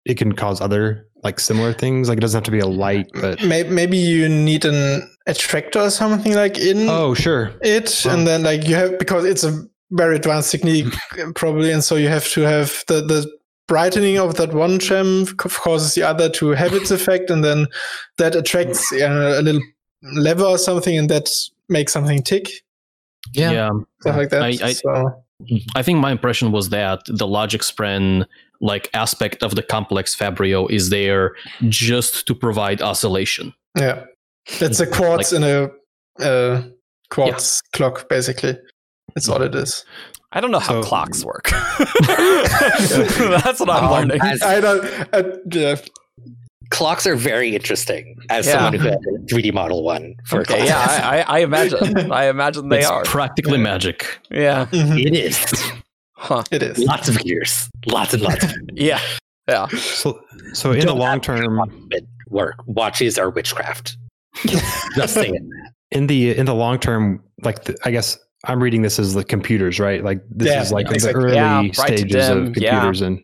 it 0.05 0.17
can 0.17 0.33
cause 0.33 0.59
other 0.61 1.07
like 1.23 1.39
similar 1.39 1.73
things. 1.73 2.09
Like 2.09 2.17
it 2.17 2.21
doesn't 2.21 2.37
have 2.37 2.43
to 2.45 2.51
be 2.51 2.59
a 2.59 2.67
light, 2.67 3.07
but 3.13 3.41
May- 3.43 3.63
maybe 3.63 3.97
you 3.97 4.27
need 4.27 4.65
an 4.65 5.09
attractor 5.27 5.79
or 5.79 5.89
something 5.89 6.33
like 6.33 6.57
in 6.57 6.89
oh, 6.89 7.13
sure, 7.13 7.53
it 7.61 8.01
Wow. 8.05 8.13
and 8.13 8.27
then 8.27 8.43
like 8.43 8.67
you 8.67 8.75
have 8.75 8.97
because 8.99 9.25
it's 9.25 9.43
a 9.43 9.65
very 9.91 10.15
advanced 10.15 10.51
technique 10.51 10.93
probably 11.35 11.71
and 11.71 11.83
so 11.83 11.95
you 11.95 12.07
have 12.07 12.27
to 12.29 12.41
have 12.41 12.83
the 12.87 13.01
the 13.01 13.31
brightening 13.67 14.17
of 14.19 14.35
that 14.35 14.53
one 14.53 14.77
gem 14.79 15.25
causes 15.37 15.93
the 15.95 16.03
other 16.03 16.29
to 16.29 16.49
have 16.49 16.73
its 16.73 16.91
effect 16.91 17.29
and 17.29 17.43
then 17.43 17.65
that 18.17 18.35
attracts 18.35 18.91
uh, 18.93 19.35
a 19.37 19.41
little 19.41 19.61
lever 20.13 20.43
or 20.43 20.57
something 20.57 20.97
and 20.97 21.09
that 21.09 21.29
makes 21.69 21.93
something 21.93 22.21
tick 22.21 22.49
yeah. 23.33 23.69
stuff 24.01 24.15
like 24.17 24.29
that 24.29 24.43
I- 24.43 24.57
I- 24.61 24.73
so 24.73 25.23
I 25.75 25.81
think 25.83 25.99
my 25.99 26.11
impression 26.11 26.51
was 26.51 26.69
that 26.69 27.01
the 27.07 27.27
logic 27.27 27.61
spren 27.61 28.25
like 28.61 28.89
aspect 28.93 29.43
of 29.43 29.55
the 29.55 29.61
complex 29.63 30.15
Fabrial 30.15 30.69
is 30.71 30.89
there 30.89 31.35
just 31.67 32.25
to 32.27 32.33
provide 32.35 32.81
oscillation. 32.81 33.53
yeah 33.77 34.05
it's 34.61 34.79
a 34.79 34.87
quartz 34.87 35.33
in 35.33 35.43
a 35.43 35.69
uh, 36.23 36.61
quartz 37.09 37.61
clock 37.73 38.07
basically 38.09 38.57
that's 39.13 39.27
all 39.27 39.41
it 39.41 39.53
is 39.55 39.83
I 40.31 40.41
don't 40.41 40.51
know 40.51 40.59
how 40.59 40.81
So- 40.81 40.87
clocks 40.89 41.23
work. 41.23 41.49
That's 42.07 43.59
what 43.59 43.69
I'm 43.69 43.85
Um, 43.85 43.91
learning. 43.91 44.21
as- 44.21 44.41
i 44.41 44.59
don't 44.59 44.83
uh, 45.13 45.23
yeah. 45.51 45.75
Clocks 46.69 47.05
are 47.07 47.15
very 47.15 47.55
interesting 47.55 48.17
as 48.29 48.45
Yeah. 48.45 48.53
someone 48.53 48.73
who 48.73 48.87
had 48.87 48.97
a 48.97 49.19
3D 49.33 49.53
model 49.53 49.83
one 49.83 50.15
for 50.25 50.41
Okay, 50.41 50.55
clocks. 50.65 50.69
yeah, 50.69 51.09
I, 51.09 51.17
I, 51.21 51.37
I 51.37 51.39
imagine. 51.39 52.11
I 52.11 52.25
imagine 52.25 52.69
they 52.69 52.79
it's 52.79 52.89
are. 52.89 53.03
practically 53.03 53.57
Yeah. 53.57 53.63
magic. 53.63 54.19
Yeah. 54.31 54.65
Mhm. 54.71 55.05
It 55.05 55.15
is. 55.15 55.71
Huh. 56.17 56.43
it 56.51 56.63
is 56.63 56.77
Lots 56.79 57.09
of 57.09 57.19
gears. 57.19 57.69
Lots 57.85 58.13
and 58.13 58.23
lots 58.23 58.43
of 58.45 58.51
Yeah. 58.73 58.99
Yeah. 59.47 59.67
so 59.67 60.21
so 60.53 60.71
in 60.71 60.79
the 60.79 60.85
Don't 60.87 60.97
long 60.97 61.21
term, 61.21 61.59
work. 62.29 62.55
Watches 62.65 63.17
are 63.19 63.29
witchcraft. 63.29 63.97
Just 64.95 65.13
saying. 65.13 65.49
in 65.91 66.07
the 66.07 66.35
in 66.35 66.45
the 66.45 66.55
long 66.55 66.79
term, 66.79 67.21
like 67.43 67.65
the, 67.65 67.77
I 67.85 67.91
guess 67.91 68.17
I'm 68.45 68.61
reading 68.61 68.81
this 68.81 68.97
as 68.99 69.13
the 69.13 69.23
computers, 69.23 69.79
right? 69.79 70.03
Like 70.03 70.21
this 70.29 70.47
Yeah, 70.47 70.61
is 70.61 70.71
like 70.71 70.89
exactly. 70.89 71.21
the 71.21 71.27
early 71.27 71.35
Yeah, 71.35 71.71
stages 71.73 72.27
dim, 72.27 72.47
of 72.47 72.57
yeah. 72.57 72.71
computers, 72.71 73.01
and 73.01 73.21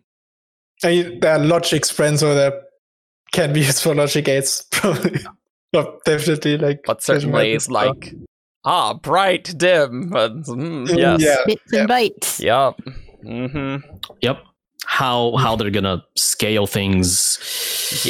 I 0.84 0.88
mean, 0.90 1.20
there 1.22 1.34
are 1.34 1.40
logic 1.40 1.86
sprints 1.86 2.22
or 2.24 2.34
there 2.34 2.62
can 3.32 3.54
be 3.54 3.60
used 3.62 3.82
for 3.82 3.96
logic 3.96 4.26
gates, 4.26 4.64
probably. 4.72 5.20
Well, 5.74 6.00
definitely, 6.06 6.58
like. 6.58 6.82
But 6.86 7.02
certainly 7.04 7.54
it's 7.54 7.70
like. 7.70 7.88
like, 7.90 8.16
ah, 8.66 8.94
bright, 8.94 9.54
dim. 9.58 10.10
But, 10.10 10.34
mm, 10.44 10.88
Mm, 10.88 10.98
yes. 10.98 11.22
yeah. 11.22 11.38
Bits 11.46 11.74
and 11.74 11.90
bytes. 11.90 12.40
Yep. 12.40 12.96
Mm-hmm. 13.26 13.96
Yep. 14.22 14.38
How 14.86 15.36
how 15.38 15.56
they're 15.56 15.70
gonna 15.70 16.04
scale 16.16 16.68
things. 16.68 17.38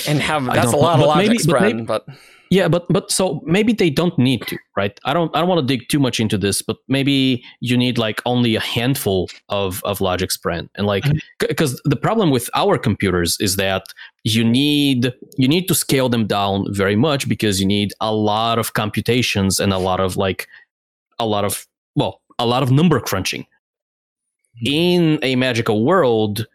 And 0.08 0.20
have 0.22 0.46
that's 0.46 0.70
a 0.70 0.72
don't- 0.72 0.82
lot 0.82 1.00
of 1.00 1.06
logic 1.06 1.28
maybe- 1.28 1.38
but 1.38 1.44
spread, 1.44 1.76
maybe- 1.76 1.86
but 1.86 2.06
Yeah, 2.50 2.68
but 2.68 2.86
but 2.90 3.12
so 3.12 3.42
maybe 3.46 3.72
they 3.74 3.90
don't 3.90 4.18
need 4.18 4.46
to, 4.48 4.58
right? 4.76 4.98
I 5.06 5.14
don't 5.14 5.34
I 5.36 5.40
don't 5.40 5.48
want 5.50 5.66
to 5.66 5.68
dig 5.78 5.88
too 5.90 6.00
much 6.00 6.20
into 6.20 6.38
this, 6.38 6.62
but 6.62 6.78
maybe 6.88 7.44
you 7.62 7.78
need 7.78 7.98
like 7.98 8.22
only 8.26 8.56
a 8.56 8.60
handful 8.60 9.30
of 9.50 9.82
of 9.86 10.02
logic 10.02 10.30
spren, 10.32 10.68
and 10.76 10.86
like 10.88 11.06
because 11.40 11.80
the 11.86 11.96
problem 11.96 12.30
with 12.32 12.50
our 12.54 12.78
computers 12.78 13.38
is 13.40 13.56
that 13.56 13.84
you 14.24 14.44
need 14.44 15.14
you 15.38 15.48
need 15.48 15.68
to 15.68 15.76
scale 15.76 16.10
them 16.10 16.28
down 16.28 16.66
very 16.74 16.96
much 16.96 17.28
because 17.28 17.60
you 17.60 17.66
need 17.66 17.94
a 18.02 18.14
lot 18.14 18.60
of 18.60 18.74
computations 18.74 19.60
and 19.60 19.74
a 19.74 19.78
lot 19.78 20.00
of 20.00 20.16
like 20.16 20.48
a 21.20 21.26
lot 21.26 21.44
of 21.44 21.68
well 21.96 22.22
a 22.38 22.46
lot 22.46 22.64
of 22.64 22.72
number 22.72 23.00
crunching. 23.00 23.46
Hmm. 24.60 24.68
In 24.68 25.20
a 25.24 25.36
magical 25.36 25.84
world 25.86 26.46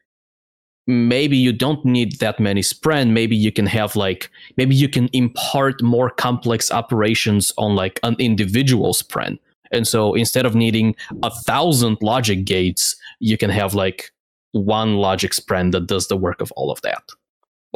maybe 0.87 1.37
you 1.37 1.53
don't 1.53 1.85
need 1.85 2.19
that 2.21 2.39
many 2.39 2.61
spren 2.61 3.11
maybe 3.11 3.35
you 3.37 3.51
can 3.51 3.67
have 3.67 3.97
like 3.97 4.31
maybe 4.57 4.75
you 4.75 4.89
can 4.89 5.09
impart 5.13 5.83
more 5.83 6.11
complex 6.11 6.71
operations 6.71 7.53
on 7.59 7.75
like 7.75 7.99
an 8.05 8.15
individual 8.19 8.93
spren 8.93 9.39
and 9.73 9.89
so 9.89 10.15
instead 10.15 10.47
of 10.47 10.55
needing 10.55 10.95
a 11.25 11.31
thousand 11.31 11.99
logic 12.03 12.45
gates 12.45 12.95
you 13.19 13.37
can 13.37 13.51
have 13.51 13.75
like 13.75 14.13
one 14.53 14.95
logic 14.95 15.33
spren 15.33 15.73
that 15.73 15.87
does 15.87 16.07
the 16.07 16.17
work 16.17 16.41
of 16.41 16.53
all 16.53 16.71
of 16.71 16.81
that 16.83 17.03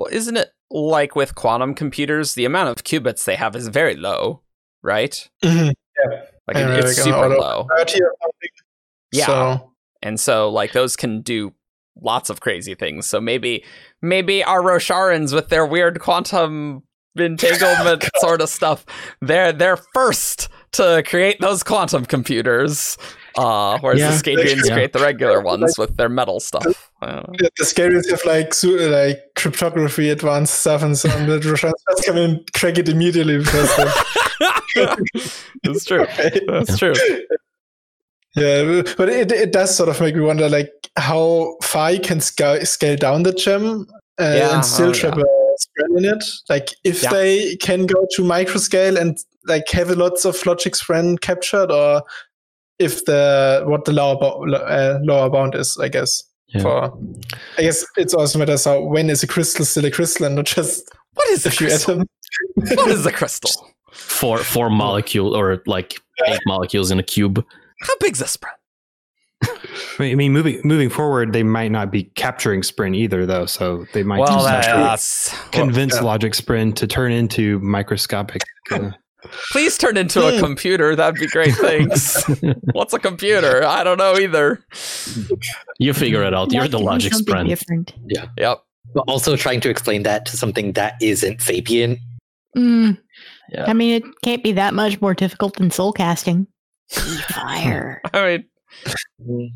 well, 0.01 0.09
isn't 0.13 0.37
it 0.37 0.51
like 0.71 1.15
with 1.15 1.35
quantum 1.35 1.75
computers, 1.75 2.35
the 2.35 2.45
amount 2.47 2.71
of 2.71 2.85
qubits 2.85 3.25
they 3.25 3.37
have 3.37 3.55
is 3.55 3.69
very 3.69 3.95
low, 3.97 4.41
right? 4.83 5.29
Mhm. 5.45 5.73
Like 6.49 6.57
Yeah, 6.57 6.69
it- 6.69 6.75
like 6.77 6.85
it's 6.85 6.99
an 6.99 7.05
super 7.05 7.29
low. 7.29 7.67
30 7.77 8.03
or 8.03 8.15
something. 8.23 8.51
Yeah. 9.13 9.27
So, 9.27 9.73
And 10.03 10.19
so 10.19 10.49
like 10.49 10.73
those 10.73 10.97
can 10.97 11.21
do 11.21 11.53
lots 12.01 12.31
of 12.31 12.41
crazy 12.41 12.75
things. 12.75 13.07
So 13.07 13.21
maybe 13.21 13.63
maybe 14.01 14.43
our 14.43 14.63
Rosharans 14.63 15.35
with 15.35 15.49
their 15.51 15.67
weird 15.67 16.01
quantum 16.01 16.83
entanglement 17.17 18.09
sort 18.21 18.41
of 18.41 18.49
stuff, 18.49 18.87
they're 19.21 19.53
they're 19.53 19.77
first 19.77 20.49
to 20.73 21.03
create 21.07 21.39
those 21.41 21.63
quantum 21.63 22.07
computers. 22.07 22.97
Uh, 23.37 23.79
whereas 23.81 24.01
Yeah. 24.01 24.11
the 24.11 24.17
Scadrians 24.23 24.67
Yeah. 24.67 24.75
create 24.75 24.93
the 24.93 24.99
regular 25.01 25.41
ones 25.41 25.79
with 25.79 25.97
their 25.97 26.09
metal 26.09 26.41
stuff. 26.41 26.91
I 27.03 27.07
don't 27.13 27.29
know. 27.29 27.35
The, 27.39 27.51
the 27.59 27.65
scariest 27.65 28.11
have 28.11 28.25
like 28.25 28.53
su- 28.55 28.79
like 28.79 29.19
cryptography, 29.37 30.11
advanced 30.11 30.61
stuff, 30.61 30.83
and 30.83 30.97
so 30.99 31.11
on. 31.11 31.27
The 31.27 31.39
transfers 31.41 32.05
come 32.05 32.17
in, 32.17 32.45
crack 32.55 32.79
it 32.79 32.89
immediately 32.89 33.39
because 33.39 33.69
the, 33.77 34.05
That's 35.63 35.85
true. 35.85 36.07
That's 36.49 36.79
true. 36.79 36.95
yeah, 38.37 38.83
but 38.97 39.09
it 39.09 39.33
it 39.33 39.53
does 39.53 39.75
sort 39.77 39.89
of 39.89 40.01
make 40.01 40.15
me 40.15 40.21
wonder 40.21 40.49
like 40.49 40.73
how 40.97 41.57
far 41.63 41.93
you 41.93 42.01
can 42.01 42.21
scale 42.21 42.65
scale 42.65 42.97
down 42.97 43.23
the 43.23 43.33
gem 43.33 43.87
uh, 44.21 44.35
Yeah, 44.37 44.55
and 44.55 44.65
still 44.65 44.91
oh, 44.91 44.95
trap 44.95 45.17
a 45.17 45.25
spren 45.25 45.99
in 45.99 46.05
it. 46.05 46.25
Like 46.49 46.69
if 46.85 47.03
Yeah. 47.03 47.11
they 47.11 47.57
can 47.57 47.87
go 47.87 48.07
to 48.17 48.23
microscale 48.23 48.99
and 49.01 49.19
like 49.47 49.69
have 49.71 49.91
lots 49.91 50.25
of 50.25 50.45
logic 50.47 50.75
spren 50.75 51.21
captured, 51.21 51.71
or 51.73 52.03
if 52.81 53.05
the 53.05 53.63
what 53.67 53.85
the 53.85 53.93
lower 53.93 54.17
bo- 54.17 54.53
uh, 54.53 54.99
lower 55.03 55.31
bound 55.31 55.55
is, 55.55 55.79
I 55.79 55.89
guess. 55.89 56.25
Yeah. 56.49 56.63
For 56.63 56.99
I 57.59 57.63
guess 57.63 57.85
it's 57.97 58.13
also 58.15 58.41
matters 58.41 58.65
how 58.65 58.81
when 58.83 59.09
is 59.09 59.23
a 59.23 59.27
crystal 59.29 59.65
still 59.65 59.85
a 59.85 59.91
crystal 59.93 60.27
and 60.27 60.35
not 60.35 60.47
just 60.47 60.83
What 61.15 61.29
is 61.29 61.47
a 61.47 61.51
few 61.53 61.69
crystal? 61.69 61.95
atoms. 61.95 62.09
What 62.77 62.91
is 62.91 63.07
a 63.07 63.13
crystal? 63.13 63.51
Four 63.93 64.39
four 64.39 64.69
molecule 64.71 65.37
or 65.37 65.63
like 65.67 66.01
eight 66.27 66.41
molecules 66.47 66.91
in 66.91 66.99
a 66.99 67.03
cube. 67.05 67.45
How 67.83 67.95
big's 68.01 68.19
this 68.19 68.37
spren? 68.37 68.51
I 69.99 70.15
mean, 70.15 70.33
moving 70.33 70.61
moving 70.65 70.91
forward, 70.91 71.33
they 71.33 71.43
might 71.43 71.71
not 71.71 71.91
be 71.91 72.05
capturing 72.05 72.61
Spren 72.63 72.95
either, 72.97 73.27
though. 73.27 73.47
So 73.47 73.87
they 73.95 74.03
might 74.03 74.19
Well, 74.21 74.29
just 74.29 74.47
that, 74.47 74.65
have 74.65 74.75
to 74.75 74.81
that's 74.83 75.35
convince 75.51 75.95
yeah. 75.95 76.03
Logic 76.03 76.33
Spren 76.35 76.75
to 76.77 76.87
turn 76.87 77.13
into 77.13 77.59
microscopic. 77.61 78.43
Uh, 78.71 78.91
please 79.53 79.77
turn 79.79 79.97
into 79.97 80.27
a 80.27 80.33
Hmm. 80.33 80.39
computer. 80.41 80.95
That'd 80.97 81.21
be 81.21 81.27
great. 81.27 81.55
Thanks. 81.55 82.23
What's 82.73 82.93
a 82.95 82.99
computer? 82.99 83.65
I 83.65 83.85
don't 83.85 83.99
know 83.99 84.17
either. 84.17 84.65
You 85.79 85.93
figure 85.95 86.23
it 86.25 86.35
out. 86.35 86.53
You're 86.53 86.63
Might 86.63 86.71
the 86.71 86.79
be 86.79 86.85
logic 86.85 87.13
something 87.13 87.27
sprint. 87.33 87.49
Different. 87.49 87.93
Yep. 88.39 88.63
But 88.95 89.05
also 89.07 89.37
trying 89.37 89.61
to 89.61 89.71
explain 89.71 90.03
that 90.05 90.27
to 90.27 90.37
something 90.37 90.73
that 90.73 90.95
isn't 91.01 91.39
Sapien. 91.41 91.99
Mm. 92.57 92.99
Yeah. 93.53 93.65
I 93.69 93.73
mean, 93.73 93.95
it 94.03 94.05
can't 94.25 94.43
be 94.43 94.53
that 94.53 94.75
much 94.75 95.01
more 95.01 95.15
difficult 95.15 95.57
than 95.57 95.71
soul 95.71 95.93
casting. 95.93 96.47
Fire. 97.29 98.01
I 98.15 98.43
mean, 99.19 99.53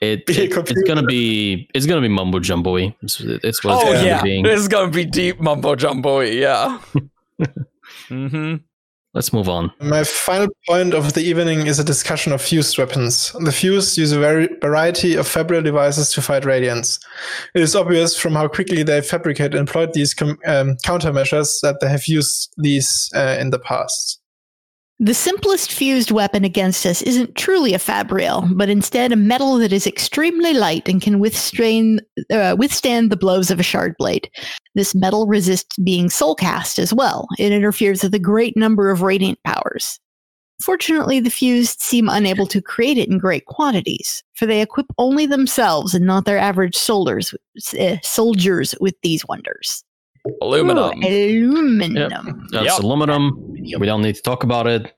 It, 0.00 0.24
it- 0.28 0.52
it's 0.52 0.82
gonna 0.82 1.02
be 1.04 1.68
it's 1.74 1.86
gonna 1.86 2.00
be 2.00 2.08
mumbo 2.08 2.38
jumbo 2.40 2.76
It's, 2.76 3.20
it's 3.20 3.62
what 3.64 3.74
it's 3.74 3.84
oh 3.84 3.92
gonna 3.92 4.04
yeah, 4.04 4.22
be 4.22 4.28
being. 4.28 4.42
this 4.42 4.60
is 4.60 4.68
gonna 4.68 4.90
be 4.90 5.04
deep 5.04 5.40
mumbo 5.40 5.76
jumbo. 5.76 6.20
Yeah. 6.20 6.78
mm-hmm. 8.10 8.56
Let's 9.14 9.32
move 9.32 9.48
on. 9.48 9.72
My 9.80 10.02
final 10.02 10.48
point 10.66 10.92
of 10.92 11.12
the 11.12 11.22
evening 11.22 11.68
is 11.68 11.78
a 11.78 11.84
discussion 11.84 12.32
of 12.32 12.42
fused 12.42 12.76
weapons. 12.78 13.32
The 13.38 13.52
fused 13.52 13.96
use 13.96 14.10
a 14.10 14.18
variety 14.60 15.14
of 15.14 15.28
fabrial 15.28 15.62
devices 15.62 16.10
to 16.12 16.22
fight 16.22 16.42
Radiants. 16.42 16.98
It 17.54 17.62
is 17.62 17.76
obvious 17.76 18.18
from 18.18 18.34
how 18.34 18.48
quickly 18.48 18.82
they 18.82 19.00
fabricate 19.00 19.52
and 19.52 19.60
employed 19.60 19.94
these 19.94 20.14
com- 20.14 20.38
um, 20.46 20.76
countermeasures 20.84 21.60
that 21.62 21.78
they 21.80 21.88
have 21.88 22.06
used 22.08 22.52
these 22.58 23.08
uh, 23.14 23.36
in 23.38 23.50
the 23.50 23.60
past. 23.60 24.20
The 25.00 25.14
simplest 25.14 25.72
fused 25.72 26.12
weapon 26.12 26.44
against 26.44 26.86
us 26.86 27.02
isn't 27.02 27.34
truly 27.34 27.74
a 27.74 27.80
fabrial, 27.80 28.48
but 28.52 28.68
instead 28.68 29.10
a 29.10 29.16
metal 29.16 29.56
that 29.56 29.72
is 29.72 29.88
extremely 29.88 30.54
light 30.54 30.88
and 30.88 31.02
can 31.02 31.18
withstand, 31.18 32.00
uh, 32.30 32.54
withstand 32.56 33.10
the 33.10 33.16
blows 33.16 33.50
of 33.50 33.58
a 33.58 33.64
shard 33.64 33.96
blade. 33.98 34.30
This 34.76 34.94
metal 34.94 35.26
resists 35.26 35.76
being 35.78 36.08
soul 36.10 36.36
cast 36.36 36.78
as 36.78 36.94
well. 36.94 37.26
It 37.38 37.52
interferes 37.52 38.04
with 38.04 38.14
a 38.14 38.20
great 38.20 38.56
number 38.56 38.90
of 38.90 39.02
radiant 39.02 39.40
powers. 39.44 39.98
Fortunately, 40.62 41.18
the 41.20 41.30
fused 41.30 41.80
seem 41.80 42.08
unable 42.08 42.46
to 42.46 42.62
create 42.62 42.96
it 42.96 43.08
in 43.08 43.18
great 43.18 43.44
quantities, 43.46 44.22
for 44.34 44.46
they 44.46 44.62
equip 44.62 44.86
only 44.96 45.26
themselves 45.26 45.94
and 45.94 46.06
not 46.06 46.24
their 46.24 46.38
average 46.38 46.76
soldiers, 46.76 47.34
uh, 47.78 47.96
soldiers 48.02 48.74
with 48.80 48.94
these 49.02 49.26
wonders. 49.26 49.83
Aluminum. 50.40 51.02
Ooh, 51.04 51.06
aluminum. 51.06 52.46
That's 52.50 52.64
Yep. 52.66 52.78
aluminum. 52.82 53.52
We 53.78 53.86
don't 53.86 54.02
need 54.02 54.14
to 54.16 54.22
talk 54.22 54.42
about 54.42 54.66
it. 54.66 54.92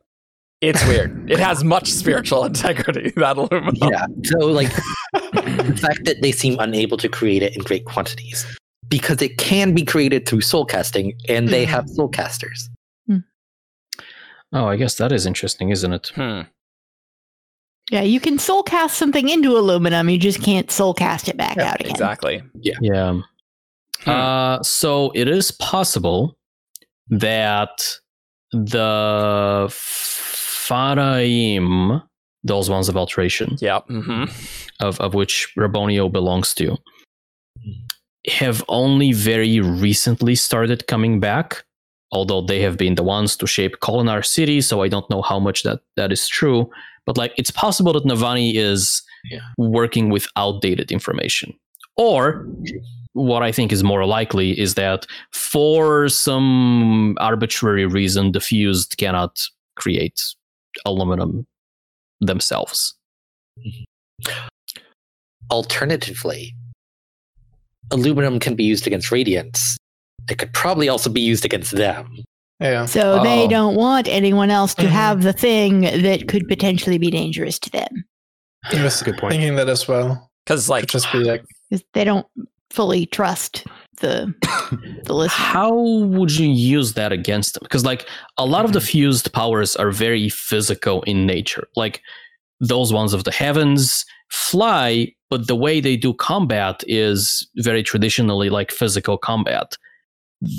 It's 0.61 0.85
weird. 0.87 1.31
It 1.31 1.39
has 1.39 1.63
much 1.65 1.91
spiritual 1.91 2.45
integrity. 2.45 3.13
That 3.17 3.37
aluminum. 3.37 3.75
Yeah. 3.91 4.07
So 4.25 4.39
like 4.47 4.73
the 5.13 5.79
fact 5.81 6.05
that 6.05 6.23
they 6.23 6.33
seem 6.33 6.59
unable 6.61 6.97
to 6.99 7.09
create 7.09 7.43
it 7.43 7.57
in 7.57 7.63
great 7.63 7.85
quantities. 7.85 8.47
Because 8.89 9.21
it 9.21 9.37
can 9.37 9.75
be 9.75 9.85
created 9.85 10.29
through 10.29 10.43
soul 10.43 10.65
casting, 10.65 11.15
and 11.29 11.49
they 11.49 11.65
Mhm. 11.67 11.71
have 11.71 11.89
soul 11.89 12.09
casters. 12.09 12.71
Oh, 14.53 14.67
I 14.67 14.77
guess 14.77 14.95
that 14.95 15.11
is 15.11 15.27
interesting, 15.27 15.71
isn't 15.71 15.93
it? 15.93 16.13
Hmm. 16.15 16.43
Yeah, 17.91 18.03
you 18.03 18.21
can 18.21 18.39
soul 18.39 18.63
cast 18.63 18.97
something 18.97 19.29
into 19.29 19.57
aluminum, 19.59 20.09
you 20.09 20.19
just 20.19 20.41
can't 20.41 20.71
soul 20.71 20.95
cast 20.95 21.29
it 21.29 21.37
back 21.37 21.57
Yeah, 21.57 21.71
out 21.73 21.81
again. 21.81 21.91
Exactly. 21.91 22.43
Yeah. 22.61 22.77
Yeah. 22.81 23.21
Hmm. 24.07 24.11
Uh, 24.11 24.63
so 24.63 25.11
it 25.15 25.29
is 25.29 25.51
possible 25.51 26.39
that 27.11 27.99
the 28.53 29.67
Faraim, 30.67 32.03
those 32.45 32.71
ones 32.71 32.89
of 32.89 32.97
alteration, 32.97 33.57
yeah, 33.61 33.81
Mm-hmm. 33.91 34.25
of, 34.81 35.01
of 35.01 35.15
which 35.15 35.53
Raboniel 35.57 36.11
belongs 36.13 36.55
to, 36.55 36.77
have 38.29 38.65
only 38.69 39.13
very 39.13 39.61
recently 39.61 40.35
started 40.35 40.87
coming 40.87 41.21
back. 41.21 41.65
Although 42.13 42.43
they 42.43 42.61
have 42.63 42.77
been 42.77 42.95
the 42.95 43.03
ones 43.03 43.37
to 43.39 43.47
shape 43.49 43.79
Kholinar 43.83 44.25
City, 44.25 44.61
so 44.61 44.81
I 44.83 44.89
don't 44.89 45.09
know 45.11 45.23
how 45.23 45.41
much 45.41 45.65
that, 45.65 45.81
that 45.97 46.13
is 46.13 46.29
true. 46.29 46.71
But 47.05 47.19
like, 47.19 47.33
it's 47.37 47.51
possible 47.51 47.93
that 47.95 48.05
Navani 48.05 48.55
is 48.55 49.03
Yeah. 49.31 49.41
working 49.59 50.11
with 50.11 50.27
outdated 50.37 50.93
information, 50.93 51.53
or 51.97 52.47
what 53.17 53.43
I 53.43 53.51
think 53.51 53.73
is 53.73 53.83
more 53.83 54.05
likely 54.05 54.59
is 54.59 54.75
that 54.75 55.07
for 55.33 56.09
some 56.09 57.17
arbitrary 57.19 57.87
reason, 57.87 58.33
the 58.33 58.41
fused 58.41 58.97
cannot 58.99 59.41
create 59.77 60.23
aluminum 60.85 61.47
themselves. 62.21 62.95
Alternatively, 65.51 66.55
aluminum 67.91 68.39
can 68.39 68.55
be 68.55 68.65
used 68.65 68.87
against 68.87 69.11
Radiants. 69.11 69.77
It 70.29 70.39
could 70.39 70.53
probably 70.53 70.89
also 70.89 71.09
be 71.09 71.21
used 71.21 71.45
against 71.45 71.71
them. 71.73 72.23
Yeah. 72.61 72.87
So 72.87 73.21
Oh. 73.21 73.23
they 73.23 73.47
don't 73.47 73.77
want 73.77 74.09
anyone 74.09 74.51
else 74.51 74.75
to 74.77 74.83
Mhm. 74.87 74.89
have 74.91 75.23
the 75.23 75.33
thing 75.33 75.83
that 75.83 76.27
could 76.27 76.49
potentially 76.49 76.99
be 76.99 77.11
dangerous 77.11 77.59
to 77.61 77.71
them. 77.71 78.05
I 78.73 78.83
was 78.83 79.03
Good 79.03 79.19
point. 79.19 79.33
thinking 79.33 79.55
that 79.57 79.69
as 79.69 79.87
well. 79.87 80.31
Because 80.45 80.69
like 80.69 80.83
Could 80.83 80.91
just 80.91 81.13
be 81.13 81.19
like 81.19 81.45
They 81.93 82.05
don't 82.05 82.27
fully 82.71 83.07
trust 83.07 83.65
the 83.99 84.33
the 85.05 85.15
listener. 85.15 85.45
How 85.45 85.75
would 85.75 86.37
you 86.37 86.49
use 86.49 86.95
that 86.95 87.13
against 87.13 87.55
them? 87.55 87.63
Because 87.63 87.85
like 87.85 88.09
a 88.37 88.47
lot 88.47 88.65
of 88.65 88.73
the 88.73 88.81
fused 88.81 89.33
powers 89.33 89.77
are 89.77 89.91
very 89.91 90.29
physical 90.29 91.03
in 91.03 91.27
nature. 91.27 91.69
Like 91.77 92.03
those 92.61 92.93
ones 92.93 93.13
of 93.13 93.25
the 93.25 93.33
heavens 93.33 94.05
fly, 94.31 95.13
but 95.31 95.47
the 95.47 95.57
way 95.57 95.81
they 95.81 95.97
do 95.97 96.15
combat 96.15 96.83
is 96.87 97.49
very 97.57 97.83
traditionally 97.83 98.51
like 98.51 98.71
physical 98.71 99.19
combat. 99.19 99.77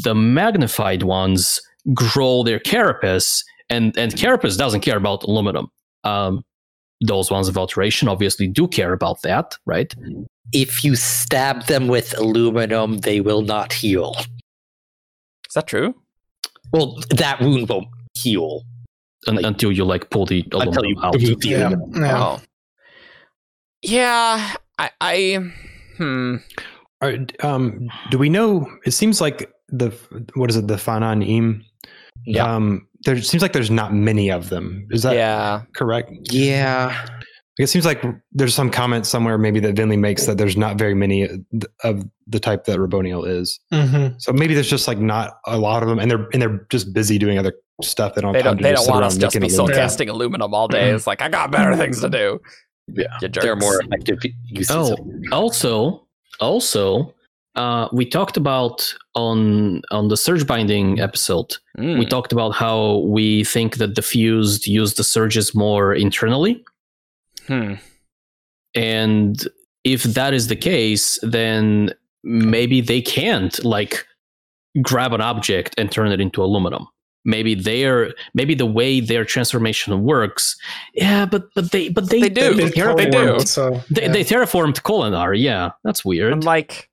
The 0.03 0.15
magnified 0.15 1.03
ones 1.03 1.61
grow 1.93 2.43
their 2.43 2.59
carapace, 2.59 3.43
and 3.69 3.97
and 3.97 4.15
carapace 4.15 4.57
doesn't 4.57 4.81
care 4.81 4.97
about 4.97 5.23
aluminum. 5.23 5.67
Um, 6.03 6.43
those 7.01 7.29
ones 7.31 7.47
of 7.47 7.57
alteration 7.57 8.07
obviously 8.07 8.47
do 8.47 8.67
care 8.67 8.93
about 8.93 9.21
that, 9.21 9.55
right? 9.65 9.93
If 10.53 10.83
you 10.83 10.95
stab 10.95 11.63
them 11.65 11.87
with 11.87 12.17
aluminum, 12.17 12.99
they 12.99 13.21
will 13.21 13.41
not 13.41 13.73
heal. 13.73 14.15
is 14.17 15.53
that 15.55 15.67
true? 15.67 15.93
Well, 16.73 16.97
that 17.11 17.39
wound 17.41 17.69
won't 17.69 17.87
heal 18.13 18.63
Un- 19.27 19.35
Like- 19.35 19.45
until 19.45 19.71
you 19.71 19.83
like 19.85 20.09
pull 20.09 20.25
the 20.25 20.41
until 20.51 20.61
aluminum 20.61 20.85
you 20.91 21.01
out. 21.03 21.13
the 21.41 21.49
yeah, 21.49 21.67
aluminum. 21.69 22.01
yeah. 22.03 22.23
Oh. 22.23 22.41
Yeah. 23.81 24.53
I. 24.79 24.89
I 25.01 25.51
hmm. 25.97 26.35
Are, 27.01 27.13
um, 27.41 27.89
do 28.09 28.17
we 28.17 28.29
know? 28.29 28.65
It 28.85 28.91
seems 28.91 29.21
like 29.21 29.51
the 29.69 29.89
what 30.35 30.49
is 30.49 30.55
it? 30.55 30.67
The 30.67 30.75
Fanan 30.75 31.27
Im. 31.27 31.63
Yeah. 32.25 32.55
Um, 32.55 32.86
there 33.05 33.21
seems 33.21 33.41
like 33.41 33.53
there's 33.53 33.71
not 33.71 33.93
many 33.93 34.31
of 34.31 34.49
them. 34.49 34.87
Is 34.91 35.03
that 35.03 35.15
yeah. 35.15 35.63
correct? 35.75 36.11
Yeah. 36.31 37.05
It 37.59 37.67
seems 37.67 37.85
like 37.85 38.03
there's 38.31 38.53
some 38.53 38.69
comment 38.69 39.07
somewhere 39.07 39.37
maybe 39.37 39.59
that 39.61 39.73
Venli 39.73 39.97
makes 39.97 40.27
that 40.27 40.37
there's 40.37 40.55
not 40.55 40.77
very 40.77 40.93
many 40.93 41.27
of 41.83 42.05
the 42.27 42.39
type 42.39 42.65
that 42.65 42.77
Raboniel 42.77 43.27
is. 43.27 43.59
hmm 43.71 44.09
So 44.19 44.31
maybe 44.31 44.53
there's 44.53 44.69
just 44.69 44.87
like 44.87 44.99
not 44.99 45.39
a 45.47 45.57
lot 45.57 45.81
of 45.81 45.89
them, 45.89 45.97
and 45.97 46.09
they're 46.09 46.27
and 46.33 46.41
they're 46.41 46.67
just 46.69 46.93
busy 46.93 47.17
doing 47.17 47.39
other 47.39 47.53
stuff. 47.81 48.13
They 48.13 48.21
don't. 48.21 48.33
They 48.33 48.43
don't. 48.43 48.61
They 48.61 48.71
just 48.71 48.85
don't 48.85 48.85
sit 48.85 48.91
want 48.91 49.05
us 49.05 49.17
just 49.17 49.35
making 49.35 49.47
be 49.47 49.49
soul 49.49 49.65
aluminum. 49.65 49.81
casting 49.81 50.09
aluminum 50.09 50.53
all 50.53 50.67
day. 50.67 50.91
It's 50.91 51.07
like 51.07 51.21
I 51.21 51.29
got 51.29 51.51
better 51.51 51.75
things 51.75 51.99
to 52.01 52.09
do. 52.09 52.39
Yeah. 52.87 53.05
You 53.21 53.27
jerks. 53.27 53.43
There 53.43 53.53
are 53.53 53.57
more 53.57 53.81
effective 53.81 54.19
uses. 54.45 54.71
Oh, 54.71 54.95
also, 55.31 56.07
also, 56.39 57.13
uh, 57.57 57.89
we 57.91 58.05
talked 58.05 58.37
about 58.37 58.93
on 59.15 59.81
on 59.91 60.07
the 60.07 60.15
surge 60.17 60.45
binding 60.45 60.99
episode. 60.99 61.57
Mm. 61.77 61.99
We 61.99 62.05
talked 62.05 62.31
about 62.31 62.51
how 62.51 62.99
we 62.99 63.43
think 63.43 63.77
that 63.77 63.95
the 63.95 64.01
fused 64.01 64.67
use 64.67 64.93
the 64.93 65.03
surges 65.03 65.53
more 65.55 65.93
internally. 65.93 66.63
Hmm. 67.47 67.73
And 68.75 69.47
if 69.83 70.03
that 70.03 70.33
is 70.33 70.47
the 70.47 70.55
case, 70.55 71.19
then 71.23 71.91
maybe 72.23 72.81
they 72.81 73.01
can't 73.01 73.63
like 73.63 74.05
grab 74.81 75.13
an 75.13 75.21
object 75.21 75.73
and 75.77 75.91
turn 75.91 76.11
it 76.11 76.19
into 76.19 76.43
aluminum. 76.43 76.87
Maybe 77.25 77.55
their 77.55 78.13
maybe 78.33 78.53
the 78.55 78.65
way 78.65 78.99
their 79.01 79.25
transformation 79.25 80.03
works. 80.03 80.55
Yeah, 80.93 81.25
but 81.25 81.43
but 81.55 81.71
they 81.71 81.89
but 81.89 82.09
they 82.09 82.21
They 82.21 82.29
do. 82.29 82.53
They, 82.53 82.69
They 82.69 82.69
They 82.69 83.09
do. 83.09 83.17
terraformed, 83.17 83.47
So, 83.47 83.81
they, 83.89 84.03
yeah. 84.03 84.11
they 84.11 84.23
terraformed 84.23 84.81
Kholinar. 84.81 85.33
Yeah, 85.37 85.71
that's 85.83 86.05
weird. 86.05 86.31
And 86.33 86.43
like, 86.43 86.89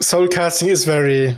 soul 0.00 0.28
casting 0.28 0.68
is 0.68 0.84
very, 0.84 1.36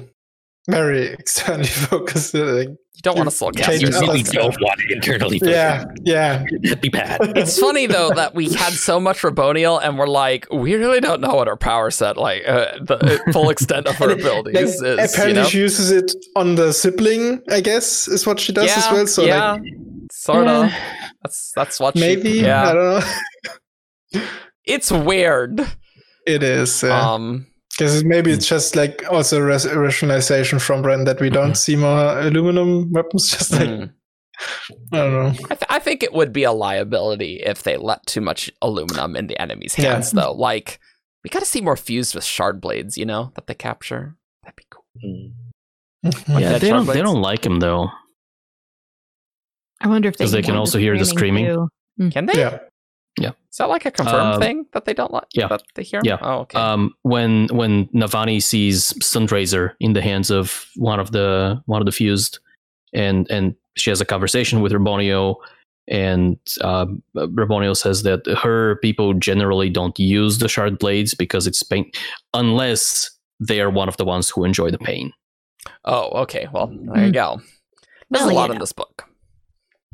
very 0.68 1.06
externally 1.08 1.64
focused. 1.90 2.34
Like, 2.34 2.68
you 2.68 3.02
don't 3.02 3.16
want 3.18 3.28
to 3.28 3.34
soul 3.36 3.50
cast 3.50 3.68
Change 3.68 3.82
You 3.82 3.88
it 3.88 3.90
yourself. 3.90 4.08
up. 4.08 4.14
really 4.14 4.22
don't 4.22 4.60
want 4.60 4.80
it 4.80 4.90
internally. 4.92 5.40
yeah, 5.42 5.84
yeah. 6.04 6.44
That'd 6.62 6.80
be 6.80 6.88
bad. 6.88 7.20
It's 7.36 7.58
funny 7.58 7.86
though 7.86 8.10
that 8.14 8.34
we 8.34 8.52
had 8.52 8.72
so 8.72 8.98
much 9.00 9.18
Raboniel 9.22 9.80
and 9.82 9.98
we're 9.98 10.06
like, 10.06 10.46
we 10.52 10.74
really 10.74 11.00
don't 11.00 11.20
know 11.20 11.34
what 11.34 11.48
our 11.48 11.56
power 11.56 11.90
set, 11.90 12.16
like 12.16 12.44
uh, 12.46 12.78
the 12.80 13.20
full 13.32 13.50
extent 13.50 13.86
of 13.88 13.96
her 13.96 14.06
Like, 14.10 14.20
abilities 14.20 14.80
is. 14.80 14.80
apparently, 14.82 15.28
you 15.28 15.34
know? 15.34 15.44
she 15.48 15.58
uses 15.58 15.90
it 15.90 16.12
on 16.36 16.54
the 16.54 16.72
sibling. 16.72 17.42
I 17.50 17.60
guess 17.60 18.06
is 18.08 18.26
what 18.26 18.38
she 18.40 18.52
does 18.52 18.66
yeah, 18.68 18.76
as 18.78 18.92
well. 18.92 19.06
So 19.06 19.24
yeah, 19.24 19.52
like, 19.52 19.62
sort 20.12 20.46
of. 20.46 20.66
Uh, 20.66 20.70
That's 21.24 21.52
that's 21.56 21.80
what 21.80 21.96
maybe 21.96 22.32
She, 22.34 22.42
yeah, 22.42 22.70
I 22.70 22.72
don't 22.74 23.00
know. 24.14 24.22
it's 24.64 24.90
weird. 24.92 25.60
It 26.26 26.42
is. 26.42 26.84
Uh, 26.84 26.94
Um, 26.94 27.46
Because 27.76 28.04
maybe 28.04 28.30
it's 28.30 28.46
just 28.46 28.76
like 28.76 29.02
also 29.10 29.40
a 29.42 29.76
rationalization 29.76 30.58
from 30.60 30.82
Bren 30.82 31.04
that 31.06 31.20
we 31.20 31.28
don't 31.30 31.56
see 31.56 31.74
more 31.76 32.18
aluminum 32.20 32.92
weapons. 32.92 33.30
Just 33.36 33.50
like 33.52 33.68
hmm. 33.68 33.84
I 34.92 34.96
don't 34.98 35.12
know. 35.12 35.26
I, 35.50 35.54
th- 35.54 35.66
I 35.68 35.78
think 35.80 36.02
it 36.02 36.12
would 36.12 36.32
be 36.32 36.44
a 36.44 36.52
liability 36.52 37.42
if 37.44 37.62
they 37.64 37.76
let 37.76 38.06
too 38.06 38.20
much 38.20 38.50
aluminum 38.62 39.16
in 39.16 39.26
the 39.26 39.40
enemy's 39.40 39.76
Yeah. 39.78 39.92
hands, 39.94 40.12
though. 40.12 40.32
Like, 40.32 40.78
we 41.24 41.30
got 41.30 41.40
to 41.40 41.46
see 41.46 41.60
more 41.60 41.76
fused 41.76 42.14
with 42.14 42.24
shard 42.24 42.60
blades, 42.60 42.96
you 42.96 43.06
know, 43.06 43.32
that 43.34 43.46
they 43.48 43.54
capture. 43.54 44.16
That'd 44.44 44.56
be 44.56 44.64
cool. 44.70 44.84
Mm. 45.04 45.32
yeah, 46.40 46.58
they 46.58 46.68
don't 46.68 46.84
Shardblades. 46.86 46.92
they 46.94 47.02
don't 47.02 47.22
like 47.22 47.44
him 47.46 47.58
though. 47.60 47.88
I 49.80 49.88
wonder 49.88 50.08
if 50.08 50.16
they, 50.16 50.24
'Cause 50.24 50.32
they 50.32 50.42
can 50.42 50.56
also 50.56 50.78
hear 50.78 50.96
the 50.96 51.04
screaming. 51.04 51.46
too. 51.46 52.10
Can 52.10 52.26
they? 52.26 52.38
yeah. 52.38 52.58
Is 53.54 53.58
that 53.58 53.68
like 53.68 53.86
a 53.86 53.92
confirmed 53.92 54.34
Um, 54.34 54.40
thing 54.40 54.66
that 54.72 54.84
they 54.84 54.92
don't 54.94 55.12
like? 55.12 55.28
yeah. 55.32 55.46
That 55.46 55.62
they 55.76 55.84
hear? 55.84 56.00
Yeah. 56.02 56.18
Oh, 56.20 56.38
okay. 56.40 56.58
Um, 56.58 56.92
when 57.02 57.46
when 57.52 57.86
Navani 57.94 58.42
sees 58.42 58.92
Sunraiser 58.94 59.74
in 59.78 59.92
the 59.92 60.02
hands 60.02 60.28
of 60.32 60.66
one 60.74 60.98
of 60.98 61.12
the 61.12 61.62
one 61.66 61.80
of 61.80 61.86
the 61.86 61.92
fused, 61.92 62.40
and 62.92 63.30
and 63.30 63.54
she 63.76 63.90
has 63.90 64.00
a 64.00 64.04
conversation 64.04 64.60
with 64.60 64.72
Raboniel, 64.72 65.36
and 65.86 66.36
um, 66.62 67.00
Raboniel 67.14 67.76
says 67.76 68.02
that 68.02 68.26
her 68.42 68.74
people 68.82 69.14
generally 69.14 69.70
don't 69.70 69.96
use 70.00 70.38
the 70.38 70.48
shard 70.48 70.80
blades 70.80 71.14
because 71.14 71.46
it's 71.46 71.62
pain, 71.62 71.88
unless 72.32 73.08
they 73.38 73.60
are 73.60 73.70
one 73.70 73.86
of 73.88 73.96
the 73.98 74.04
ones 74.04 74.28
who 74.30 74.42
enjoy 74.44 74.72
the 74.72 74.78
pain. 74.78 75.12
oh, 75.84 76.08
okay. 76.22 76.48
Well, 76.52 76.72
there 76.92 77.06
you 77.06 77.12
go. 77.12 77.40
There's 78.10 78.24
Well, 78.26 78.34
a 78.34 78.40
lot 78.40 78.48
yeah. 78.50 78.54
in 78.54 78.60
this 78.60 78.72
book. 78.72 79.04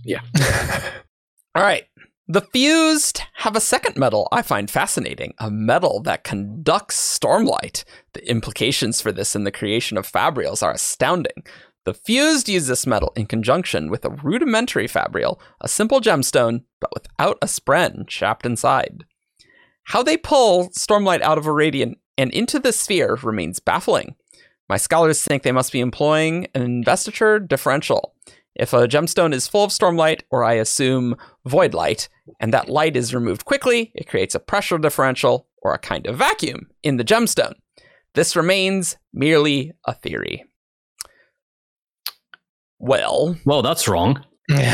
Yeah. 0.03 0.21
All 1.55 1.63
right. 1.63 1.85
The 2.31 2.43
fused 2.43 3.23
have 3.39 3.57
a 3.57 3.61
second 3.61 3.97
metal 3.97 4.29
I 4.31 4.43
find 4.43 4.71
fascinating 4.71 5.35
a 5.39 5.51
metal 5.51 5.99
that 6.03 6.23
conducts 6.23 7.19
stormlight. 7.19 7.83
The 8.13 8.31
implications 8.31 9.01
for 9.01 9.11
this 9.11 9.35
in 9.35 9.43
the 9.43 9.51
creation 9.51 9.97
of 9.97 10.09
fabrials 10.09 10.63
are 10.63 10.71
astounding. 10.71 11.43
The 11.87 11.93
fused 11.93 12.49
use 12.49 12.69
this 12.69 12.87
metal 12.87 13.13
in 13.17 13.27
conjunction 13.27 13.91
with 13.91 14.05
a 14.05 14.11
rudimentary 14.11 14.87
fabrial, 14.87 15.41
a 15.61 15.67
simple 15.67 16.01
gemstone, 16.01 16.63
but 16.81 16.95
without 16.95 17.37
a 17.43 17.47
spren 17.47 18.07
chapped 18.07 18.47
inside. 18.47 19.07
How 19.87 20.05
they 20.05 20.17
pull 20.17 20.69
stormlight 20.69 21.23
out 21.23 21.37
of 21.37 21.47
a 21.47 21.53
radiant 21.53 21.99
and 22.17 22.31
into 22.31 22.61
the 22.61 22.73
sphere 22.73 23.19
remains 23.25 23.59
baffling. 23.59 24.15
My 24.69 24.77
scholars 24.77 25.21
think 25.21 25.43
they 25.43 25.51
must 25.51 25.73
be 25.73 25.81
employing 25.81 26.47
an 26.55 26.63
investiture 26.63 27.41
differential. 27.41 28.15
If 28.55 28.73
a 28.73 28.87
gemstone 28.87 29.33
is 29.33 29.49
full 29.49 29.65
of 29.65 29.71
stormlight, 29.71 30.23
or 30.31 30.45
I 30.45 30.55
assume 30.55 31.17
void 31.47 31.75
light, 31.75 32.09
and 32.41 32.53
that 32.55 32.69
light 32.69 32.97
is 32.97 33.15
removed 33.15 33.45
quickly, 33.45 33.93
it 33.95 34.09
creates 34.09 34.35
a 34.35 34.41
pressure 34.41 34.79
differential 34.79 35.47
or 35.63 35.73
a 35.75 35.79
kind 35.79 36.07
of 36.07 36.17
vacuum 36.17 36.69
in 36.83 36.97
the 36.97 37.05
gemstone. 37.05 37.55
This 38.15 38.35
remains 38.37 38.97
merely 39.13 39.73
a 39.87 39.95
theory. 39.95 40.45
Well, 42.79 43.37
Well, 43.45 43.63
that's 43.63 43.87
wrong. 43.89 44.25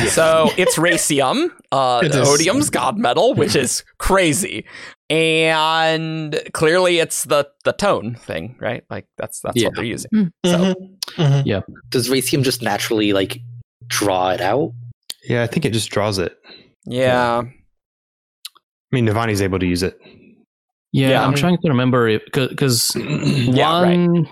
So 0.09 0.49
it's 0.57 0.77
raysium, 0.79 1.51
uh, 1.71 2.01
It 2.05 2.15
is. 2.15 2.27
odium's 2.29 2.71
god 2.71 2.97
metal, 2.97 3.35
which 3.35 3.55
is 3.55 3.85
crazy, 3.99 4.65
and 5.11 6.41
clearly 6.55 6.99
it's 6.99 7.25
the 7.25 7.47
the 7.65 7.73
tone 7.75 8.15
thing, 8.15 8.57
right? 8.59 8.85
Like 8.89 9.07
that's 9.19 9.41
that's 9.41 9.57
Yeah. 9.57 9.67
what 9.69 9.77
they're 9.77 9.85
using. 9.85 10.11
Mm. 10.15 10.31
So 10.47 10.75
Mhm. 11.19 11.45
Mhm. 11.45 11.63
Does 11.91 12.09
Raysium 12.09 12.43
just 12.43 12.63
naturally 12.63 13.13
like 13.13 13.39
draw 13.89 14.31
it 14.31 14.41
out? 14.41 14.73
Yeah, 15.29 15.43
I 15.43 15.47
think 15.47 15.65
it 15.65 15.73
just 15.73 15.91
draws 15.91 16.19
it. 16.19 16.37
yeah, 16.85 17.43
I 17.43 18.91
mean, 18.93 19.07
Navani's 19.07 19.43
able 19.43 19.59
to 19.59 19.67
use 19.67 19.83
it. 19.83 19.99
Yeah, 20.93 21.09
Yeah. 21.11 21.27
I'm 21.27 21.35
trying 21.35 21.59
to 21.59 21.69
remember 21.69 22.09
it 22.09 22.23
because 22.27 22.95
Yeah, 22.97 23.83
right. 23.83 23.99
one. 23.99 24.29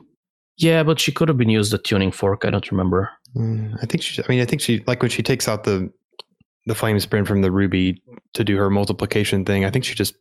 Yeah, 0.57 0.85
but 0.85 1.01
she 1.01 1.11
could 1.13 1.29
have 1.29 1.37
been 1.37 1.51
used 1.51 1.75
a 1.75 1.79
tuning 1.79 2.13
fork. 2.13 2.45
I 2.45 2.51
don't 2.51 2.71
remember. 2.71 3.11
Mm, 3.37 3.77
I 3.83 3.87
think 3.87 4.03
she. 4.03 4.23
I 4.23 4.27
mean, 4.29 4.41
I 4.41 4.45
think 4.45 4.63
she 4.63 4.83
like 4.87 5.03
when 5.03 5.11
she 5.11 5.23
takes 5.23 5.49
out 5.49 5.65
the 5.65 5.91
the 6.67 6.75
flamespren 6.75 7.27
from 7.27 7.43
the 7.43 7.51
ruby 7.51 8.01
to 8.35 8.45
do 8.45 8.57
her 8.57 8.71
multiplication 8.71 9.45
thing. 9.45 9.65
I 9.65 9.71
think 9.71 9.85
she 9.85 9.95
just 9.95 10.15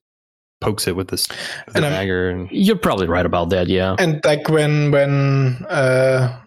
pokes 0.59 0.87
it 0.87 0.95
with 0.95 1.09
this 1.09 1.27
with 1.67 1.75
And 1.75 1.85
I'm- 1.85 1.93
dagger. 1.93 2.29
And 2.31 2.49
You're 2.51 2.75
probably 2.77 3.05
right 3.07 3.25
about 3.25 3.51
that. 3.51 3.67
Yeah. 3.67 3.95
And 3.99 4.19
like 4.25 4.49
when 4.49 4.89
when 4.91 5.65
uh 5.69 6.39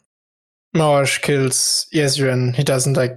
Moash 0.77 1.23
kills 1.23 1.87
Jezrien, 1.95 2.55
he 2.57 2.65
doesn't 2.65 2.97
like 2.97 3.13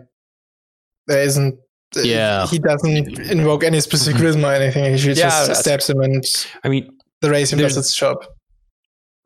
there 1.10 1.22
isn't 1.24 1.56
uh, 1.98 2.02
Yeah. 2.02 2.46
he 2.48 2.60
doesn't 2.60 3.20
invoke 3.32 3.64
any 3.64 3.80
specific 3.82 4.22
rhythm 4.26 4.46
or 4.46 4.54
anything. 4.54 4.84
He 4.96 5.08
Yeah, 5.10 5.14
just 5.16 5.48
that's 5.48 5.60
stabs 5.60 5.90
him 5.90 6.00
and 6.02 6.24
I 6.64 6.70
mean, 6.70 6.90
the 7.22 7.30
racing 7.30 7.58
There's- 7.60 7.76
does 7.76 7.88
its 7.88 7.96
job. 7.96 8.18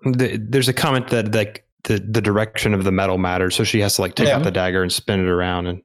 the, 0.04 0.38
there's 0.50 0.68
a 0.70 0.74
comment 0.74 1.10
that 1.10 1.34
like 1.36 1.66
the 1.86 2.00
the 2.00 2.22
direction 2.22 2.74
of 2.74 2.84
the 2.86 2.92
metal 2.92 3.18
matters, 3.18 3.56
so 3.56 3.64
she 3.64 3.80
has 3.82 3.96
to 3.96 4.02
like 4.02 4.16
take 4.16 4.28
Yeah. 4.30 4.38
out 4.38 4.44
the 4.44 4.52
dagger 4.52 4.82
and 4.82 4.92
spin 4.92 5.20
it 5.20 5.28
around. 5.28 5.68
And 5.68 5.82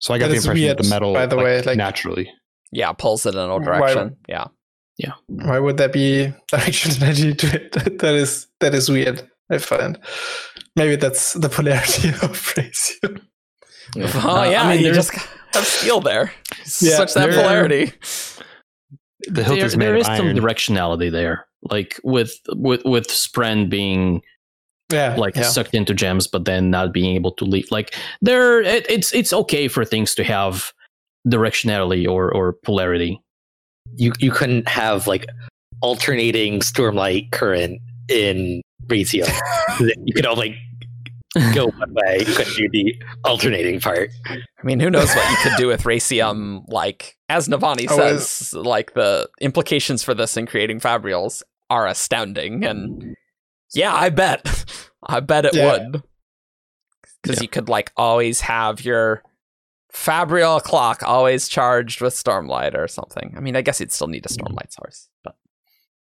so 0.00 0.12
I 0.14 0.18
got 0.18 0.26
That 0.26 0.30
the 0.32 0.36
impression 0.38 0.62
weird, 0.64 0.78
that 0.78 0.82
the 0.82 0.88
metal, 0.90 1.14
by 1.14 1.26
the 1.26 1.36
like, 1.36 1.44
way, 1.44 1.62
like- 1.62 1.76
naturally. 1.78 2.30
yeah, 2.72 2.92
pulls 2.92 3.24
it 3.26 3.34
in 3.34 3.40
a 3.40 3.56
Why- 3.58 3.64
direction. 3.64 4.16
Yeah. 4.28 4.46
Yeah. 4.98 5.12
Why 5.28 5.58
would 5.58 5.76
there 5.78 5.88
be 5.88 6.32
directionality 6.52 7.38
to 7.38 7.46
it? 7.56 7.72
That- 7.76 7.98
that 8.00 8.14
is 8.14 8.48
that 8.60 8.74
is 8.74 8.88
weird. 8.90 9.22
I 9.50 9.58
find 9.58 9.98
maybe 10.76 10.96
that's 10.96 11.34
the 11.34 11.48
polarity 11.48 12.08
of 12.08 12.54
Raysium. 13.96 14.24
Oh 14.24 14.40
Uh, 14.40 14.44
yeah, 14.50 14.62
I 14.66 14.76
mean, 14.76 14.84
you 14.84 14.92
just 14.92 15.12
have 15.12 15.64
steel 15.66 16.00
there. 16.00 16.32
Yeah, 16.80 16.96
Switch 16.96 17.14
that 17.14 17.30
polarity. 17.30 17.92
The 19.28 19.44
hilt 19.44 19.58
there, 19.58 19.66
is 19.66 19.76
made 19.76 19.86
there 19.86 19.94
of 19.94 20.00
is 20.00 20.06
some 20.06 20.26
directionality 20.28 21.10
there, 21.10 21.46
like 21.70 22.00
with 22.04 22.34
with 22.54 22.82
with 22.84 23.08
Spren 23.08 23.68
being 23.68 24.22
Yeah, 24.92 25.16
like 25.16 25.36
yeah. 25.36 25.42
sucked 25.42 25.74
into 25.74 25.92
gems, 25.94 26.26
but 26.26 26.44
then 26.44 26.70
not 26.70 26.92
being 26.92 27.14
able 27.14 27.32
to 27.32 27.44
leave. 27.44 27.70
Like 27.70 27.94
there, 28.20 28.62
it, 28.62 28.86
it's 28.88 29.12
it's 29.12 29.32
okay 29.32 29.68
for 29.68 29.84
things 29.84 30.14
to 30.16 30.24
have 30.24 30.72
directionality 31.28 32.08
or 32.08 32.32
or 32.34 32.54
polarity. 32.64 33.20
You 33.96 34.12
you 34.18 34.30
couldn't 34.30 34.68
have 34.68 35.06
like 35.06 35.26
alternating 35.82 36.60
stormlight 36.60 37.30
current 37.32 37.80
in 38.08 38.60
Raysium. 38.86 39.28
you 40.04 40.14
could 40.14 40.26
only 40.26 40.58
go 41.54 41.66
one 41.66 41.94
way. 41.94 42.18
You 42.20 42.34
couldn't 42.34 42.54
do 42.56 42.68
the 42.70 42.94
alternating 43.24 43.80
part. 43.80 44.10
I 44.28 44.36
mean, 44.64 44.80
who 44.80 44.90
knows 44.90 45.14
what 45.14 45.30
you 45.30 45.36
could 45.42 45.56
do 45.56 45.66
with 45.66 45.82
raysium? 45.82 46.64
Like, 46.68 47.16
as 47.28 47.48
Navani 47.48 47.86
Oh, 47.90 47.96
says, 47.96 48.52
like 48.54 48.94
the 48.94 49.28
implications 49.40 50.02
for 50.02 50.14
this 50.14 50.36
in 50.36 50.46
creating 50.46 50.80
fabrials 50.80 51.42
are 51.70 51.86
astounding. 51.86 52.64
And 52.64 53.16
yeah, 53.74 53.94
I 53.94 54.10
bet, 54.10 54.90
I 55.06 55.20
bet 55.20 55.46
it 55.46 55.54
Yeah. 55.54 55.88
would, 55.90 56.02
because 57.22 57.40
you 57.40 57.48
could 57.48 57.68
like 57.68 57.92
always 57.96 58.42
have 58.42 58.84
your 58.84 59.22
fabrial 59.90 60.60
clock 60.60 61.02
always 61.02 61.48
charged 61.48 62.00
with 62.00 62.14
stormlight 62.14 62.74
or 62.76 62.88
something. 62.88 63.34
I 63.36 63.40
mean, 63.40 63.56
I 63.56 63.62
guess 63.62 63.80
you'd 63.80 63.92
still 63.92 64.08
need 64.08 64.24
a 64.26 64.28
stormlight 64.28 64.72
source, 64.72 65.08
but 65.24 65.36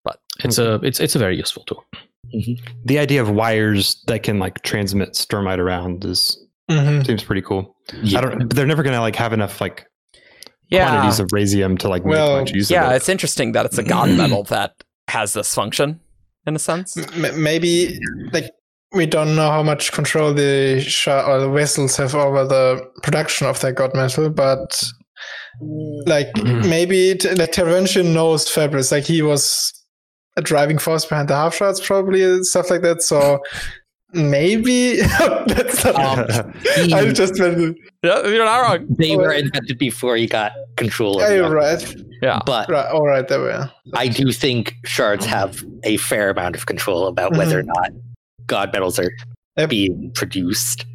but 0.04 0.20
It's 0.44 0.58
a 0.58 0.76
it's 0.84 1.00
it's 1.00 1.16
a 1.16 1.20
very 1.20 1.38
useful 1.38 1.64
tool. 1.66 1.86
Mm-hmm. 2.34 2.66
the 2.86 3.00
idea 3.00 3.22
of 3.22 3.30
wires 3.30 4.02
that 4.08 4.24
can 4.24 4.40
like 4.40 4.62
transmit 4.64 5.14
stormlight 5.14 5.58
around 5.60 6.06
is 6.06 6.38
Mhm. 6.70 7.06
seems 7.06 7.24
pretty 7.24 7.42
cool. 7.42 7.76
Yeah. 8.02 8.20
I 8.20 8.22
don't. 8.22 8.48
But 8.48 8.56
they're 8.56 8.66
never 8.66 8.84
gonna 8.84 9.02
like 9.02 9.16
have 9.18 9.34
enough 9.34 9.60
like 9.60 9.86
yeah, 10.70 10.88
quantities 10.90 11.20
of 11.20 11.28
raysium 11.30 11.78
to 11.80 11.90
like 11.90 12.06
Well, 12.06 12.38
make 12.38 12.46
much 12.48 12.56
use 12.56 12.72
yeah, 12.72 12.86
of 12.86 12.94
it. 12.94 12.96
it's 12.98 13.10
interesting 13.10 13.52
that 13.54 13.66
it's 13.66 13.78
a 13.78 13.84
god 13.84 14.08
mm. 14.10 14.18
metal 14.18 14.44
that 14.46 14.72
has 15.10 15.34
this 15.34 15.54
function 15.54 16.00
in 16.48 16.56
a 16.56 16.60
sense. 16.60 16.96
M- 16.98 17.44
maybe 17.44 18.00
like 18.32 18.46
we 18.94 19.06
don't 19.06 19.36
know 19.36 19.50
how 19.52 19.64
much 19.64 19.92
control 19.92 20.34
the 20.34 20.80
shah 20.82 21.26
or 21.26 21.40
the 21.42 21.50
vessels 21.50 21.98
have 21.98 22.16
over 22.16 22.46
the 22.46 22.82
production 23.04 23.48
of 23.48 23.60
their 23.60 23.74
god 23.74 23.94
metal, 23.94 24.30
but 24.30 24.82
like 26.06 26.32
mm-hmm. 26.34 26.70
maybe 26.70 27.16
t- 27.16 27.30
like 27.36 27.52
Taravangian 27.52 28.14
knows 28.14 28.46
fabrials, 28.48 28.92
like 28.92 29.04
he 29.04 29.22
was 29.22 29.74
a 30.38 30.42
driving 30.42 30.78
force 30.78 31.06
behind 31.06 31.28
the 31.30 31.36
half 31.36 31.56
shards, 31.56 31.80
probably 31.82 32.44
stuff 32.44 32.70
like 32.70 32.82
that. 32.82 33.02
So 33.02 33.40
maybe 34.14 34.96
that's 35.48 35.84
not. 35.86 36.32
Um, 36.32 36.54
I 36.94 37.06
he- 37.06 37.14
just 37.14 37.40
went. 37.40 37.78
Yeah, 38.04 38.26
you're 38.28 38.46
not 38.46 38.60
wrong. 38.62 38.88
they 38.98 39.16
were 39.16 39.32
invented 39.34 39.78
before 39.78 40.16
he 40.18 40.26
got 40.28 40.52
control 40.78 41.22
of 41.22 41.30
Yeah, 41.30 41.36
you're 41.36 41.52
right. 41.52 41.96
Yeah. 42.22 42.40
But 42.46 42.70
Right. 42.70 42.88
All 42.92 43.06
right. 43.08 43.28
There 43.28 43.42
we 43.42 43.50
are. 43.50 43.72
I 43.94 44.08
do 44.08 44.32
think 44.32 44.76
shards 44.86 45.26
have 45.26 45.64
a 45.84 45.98
fair 45.98 46.30
amount 46.30 46.56
of 46.56 46.66
control 46.66 47.08
about 47.08 47.36
whether 47.36 47.60
or 47.60 47.64
not 47.64 47.92
god 48.48 48.72
metals 48.74 48.98
are 49.00 49.12
Yep. 49.58 49.70
being 49.70 50.12
produced. 50.16 50.86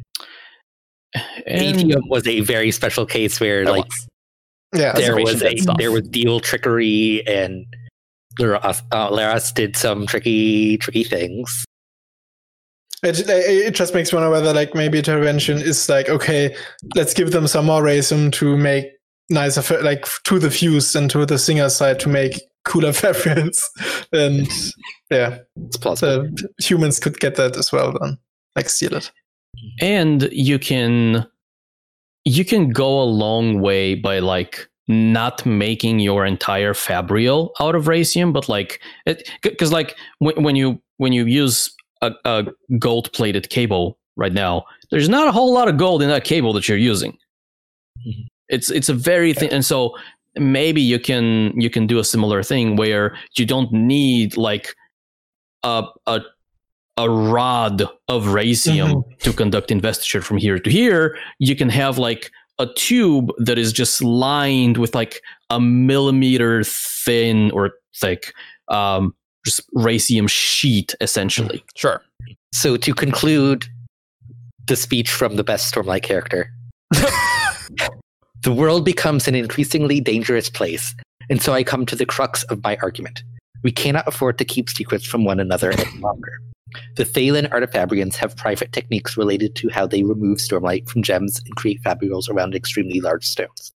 And 1.45 1.61
atium 1.61 2.01
was 2.09 2.27
a 2.27 2.41
very 2.41 2.71
special 2.71 3.05
case 3.05 3.39
where 3.39 3.61
It 3.61 3.69
like 3.69 3.85
was. 3.85 4.07
Yeah. 4.75 4.93
there 4.93 5.15
was 5.15 5.41
a, 5.41 5.55
stuff. 5.57 5.77
there 5.77 5.91
was 5.91 6.03
deal 6.09 6.39
trickery 6.39 7.25
and 7.27 7.65
Leras, 8.39 8.81
uh, 8.91 9.53
did 9.55 9.75
some 9.75 10.05
tricky 10.05 10.77
tricky 10.77 11.03
things. 11.03 11.65
It, 13.03 13.19
it 13.29 13.75
just 13.75 13.93
makes 13.93 14.11
me 14.11 14.17
wonder 14.17 14.31
whether 14.31 14.53
like 14.53 14.73
maybe 14.73 14.97
intervention 14.97 15.57
is 15.59 15.87
like 15.87 16.09
okay, 16.09 16.55
let's 16.95 17.13
give 17.13 17.31
them 17.31 17.47
some 17.47 17.65
more 17.65 17.81
raysium 17.83 18.31
to 18.33 18.57
make 18.57 18.85
nicer 19.29 19.61
fa- 19.61 19.81
like 19.83 20.05
to 20.23 20.39
the 20.39 20.49
fuse 20.49 20.95
and 20.95 21.09
to 21.11 21.25
the 21.25 21.37
singer 21.37 21.69
side 21.69 21.99
to 21.99 22.09
make 22.09 22.39
cooler 22.65 22.89
fabrials, 22.91 23.61
and 24.11 24.47
yeah, 25.11 25.39
It's 25.67 25.77
possible. 25.77 26.23
the 26.33 26.49
humans 26.63 26.99
could 26.99 27.19
get 27.19 27.35
that 27.35 27.55
as 27.55 27.71
well 27.71 27.93
then, 28.01 28.17
like 28.55 28.67
steal 28.69 28.95
it. 28.95 29.11
and 29.79 30.27
you 30.31 30.57
can 30.59 31.25
you 32.25 32.43
can 32.43 32.69
go 32.71 33.01
a 33.01 33.03
long 33.05 33.61
way 33.61 33.95
by 33.95 34.19
like 34.19 34.67
not 34.87 35.45
making 35.45 35.99
your 35.99 36.25
entire 36.25 36.73
fabrial 36.73 37.51
out 37.59 37.75
of 37.75 37.85
raysium 37.85 38.31
but 38.31 38.47
like 38.47 38.79
it 39.05 39.29
because 39.41 39.71
like 39.71 39.95
when, 40.19 40.41
when 40.41 40.55
you 40.55 40.81
when 40.97 41.11
you 41.11 41.25
use 41.25 41.75
a, 42.01 42.11
a 42.25 42.45
gold 42.79 43.11
plated 43.13 43.49
cable 43.49 43.97
right 44.15 44.33
now 44.33 44.63
there's 44.89 45.09
not 45.09 45.27
a 45.27 45.31
whole 45.31 45.53
lot 45.53 45.67
of 45.67 45.77
gold 45.77 46.01
in 46.01 46.07
that 46.09 46.23
cable 46.23 46.53
that 46.53 46.67
you're 46.69 46.77
using. 46.77 47.17
Mhm. 48.07 48.27
it's 48.49 48.69
it's 48.71 48.89
a 48.89 48.93
very 48.93 49.33
thin 49.33 49.49
and 49.49 49.65
so 49.65 49.95
maybe 50.35 50.81
you 50.81 50.99
can 50.99 51.59
you 51.59 51.69
can 51.69 51.87
do 51.87 51.99
a 51.99 52.03
similar 52.03 52.43
thing 52.43 52.75
where 52.75 53.17
you 53.35 53.45
don't 53.45 53.71
need 53.73 54.37
like 54.37 54.75
a 55.63 55.83
a 56.05 56.21
a 56.97 57.09
rod 57.09 57.81
of 58.07 58.25
raysium 58.25 59.03
to 59.19 59.31
conduct 59.31 59.71
investiture 59.71 60.21
from 60.21 60.37
here 60.37 60.57
to 60.57 60.69
here, 60.69 61.15
you 61.37 61.55
can 61.55 61.69
have 61.69 61.99
like 61.99 62.31
a 62.59 62.67
tube 62.75 63.31
that 63.37 63.57
is 63.57 63.71
just 63.71 64.03
lined 64.03 64.77
with 64.77 64.95
like 64.95 65.21
a 65.49 65.59
millimeter 65.59 66.63
thin 66.63 67.51
or 67.51 67.73
thick 67.95 68.33
um, 68.69 69.13
just 69.45 69.61
raysium 69.73 70.29
sheet, 70.29 70.95
essentially. 70.99 71.63
Sure. 71.75 72.01
So 72.53 72.77
to 72.77 72.93
conclude 72.93 73.65
the 74.65 74.75
speech 74.75 75.09
from 75.09 75.35
the 75.35 75.43
best 75.43 75.73
Stormlight 75.73 76.03
character, 76.03 76.51
the 76.91 78.53
world 78.53 78.83
becomes 78.83 79.27
an 79.27 79.35
increasingly 79.35 80.01
dangerous 80.01 80.49
place, 80.49 80.95
and 81.29 81.41
so 81.41 81.53
I 81.53 81.63
come 81.63 81.85
to 81.85 81.95
the 81.95 82.05
crux 82.05 82.43
of 82.43 82.63
my 82.63 82.77
argument. 82.81 83.23
We 83.63 83.71
cannot 83.71 84.07
afford 84.07 84.37
to 84.37 84.45
keep 84.45 84.69
secrets 84.69 85.05
from 85.05 85.25
one 85.25 85.39
another 85.39 85.71
any 85.71 85.99
longer. 85.99 86.39
The 86.95 87.05
Thaylen 87.05 87.49
Artifabrians 87.49 88.15
have 88.15 88.35
private 88.35 88.71
techniques 88.73 89.17
related 89.17 89.55
to 89.55 89.69
how 89.69 89.87
they 89.87 90.03
remove 90.03 90.37
stormlight 90.39 90.87
from 90.89 91.01
gems 91.01 91.39
and 91.45 91.55
create 91.55 91.81
fabrials 91.81 92.29
around 92.29 92.55
extremely 92.55 92.99
large 92.99 93.25
stones. 93.25 93.71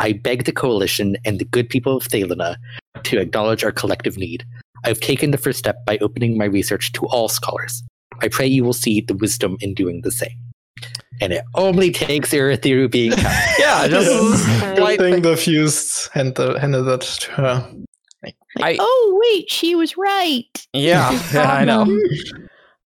I 0.00 0.12
beg 0.12 0.44
the 0.44 0.52
Coalition 0.52 1.16
and 1.24 1.38
the 1.38 1.44
good 1.44 1.68
people 1.68 1.96
of 1.96 2.04
Thaylenah 2.08 2.56
to 3.02 3.18
acknowledge 3.18 3.64
our 3.64 3.72
collective 3.72 4.16
need. 4.16 4.44
I've 4.84 5.00
taken 5.00 5.32
the 5.32 5.38
first 5.38 5.58
step 5.58 5.84
by 5.84 5.98
opening 5.98 6.38
my 6.38 6.44
research 6.44 6.92
to 6.92 7.06
all 7.06 7.28
scholars. 7.28 7.82
I 8.22 8.28
pray 8.28 8.46
you 8.46 8.62
will 8.62 8.72
see 8.72 9.00
the 9.00 9.14
wisdom 9.14 9.56
in 9.60 9.74
doing 9.74 10.02
the 10.02 10.12
same. 10.12 10.38
And 11.20 11.32
it 11.32 11.42
only 11.56 11.90
takes 11.90 12.30
Urithiru 12.30 12.88
being 12.88 13.10
kind. 13.16 13.48
Yeah, 13.58 13.88
just 13.88 14.08
Good 14.60 14.76
slight 14.76 14.98
thing 15.00 15.14
thing. 15.14 15.22
the 15.22 15.36
fuse 15.36 16.06
handed, 16.12 16.58
handed 16.58 16.82
that 16.84 17.00
to 17.00 17.30
her. 17.32 17.72
I- 18.60 18.76
oh 18.80 19.20
wait, 19.22 19.50
she 19.50 19.74
was 19.74 19.96
right. 19.96 20.66
Yeah, 20.72 21.12
yeah, 21.32 21.52
I 21.52 21.64
know. 21.64 21.84
Problem. 21.84 22.48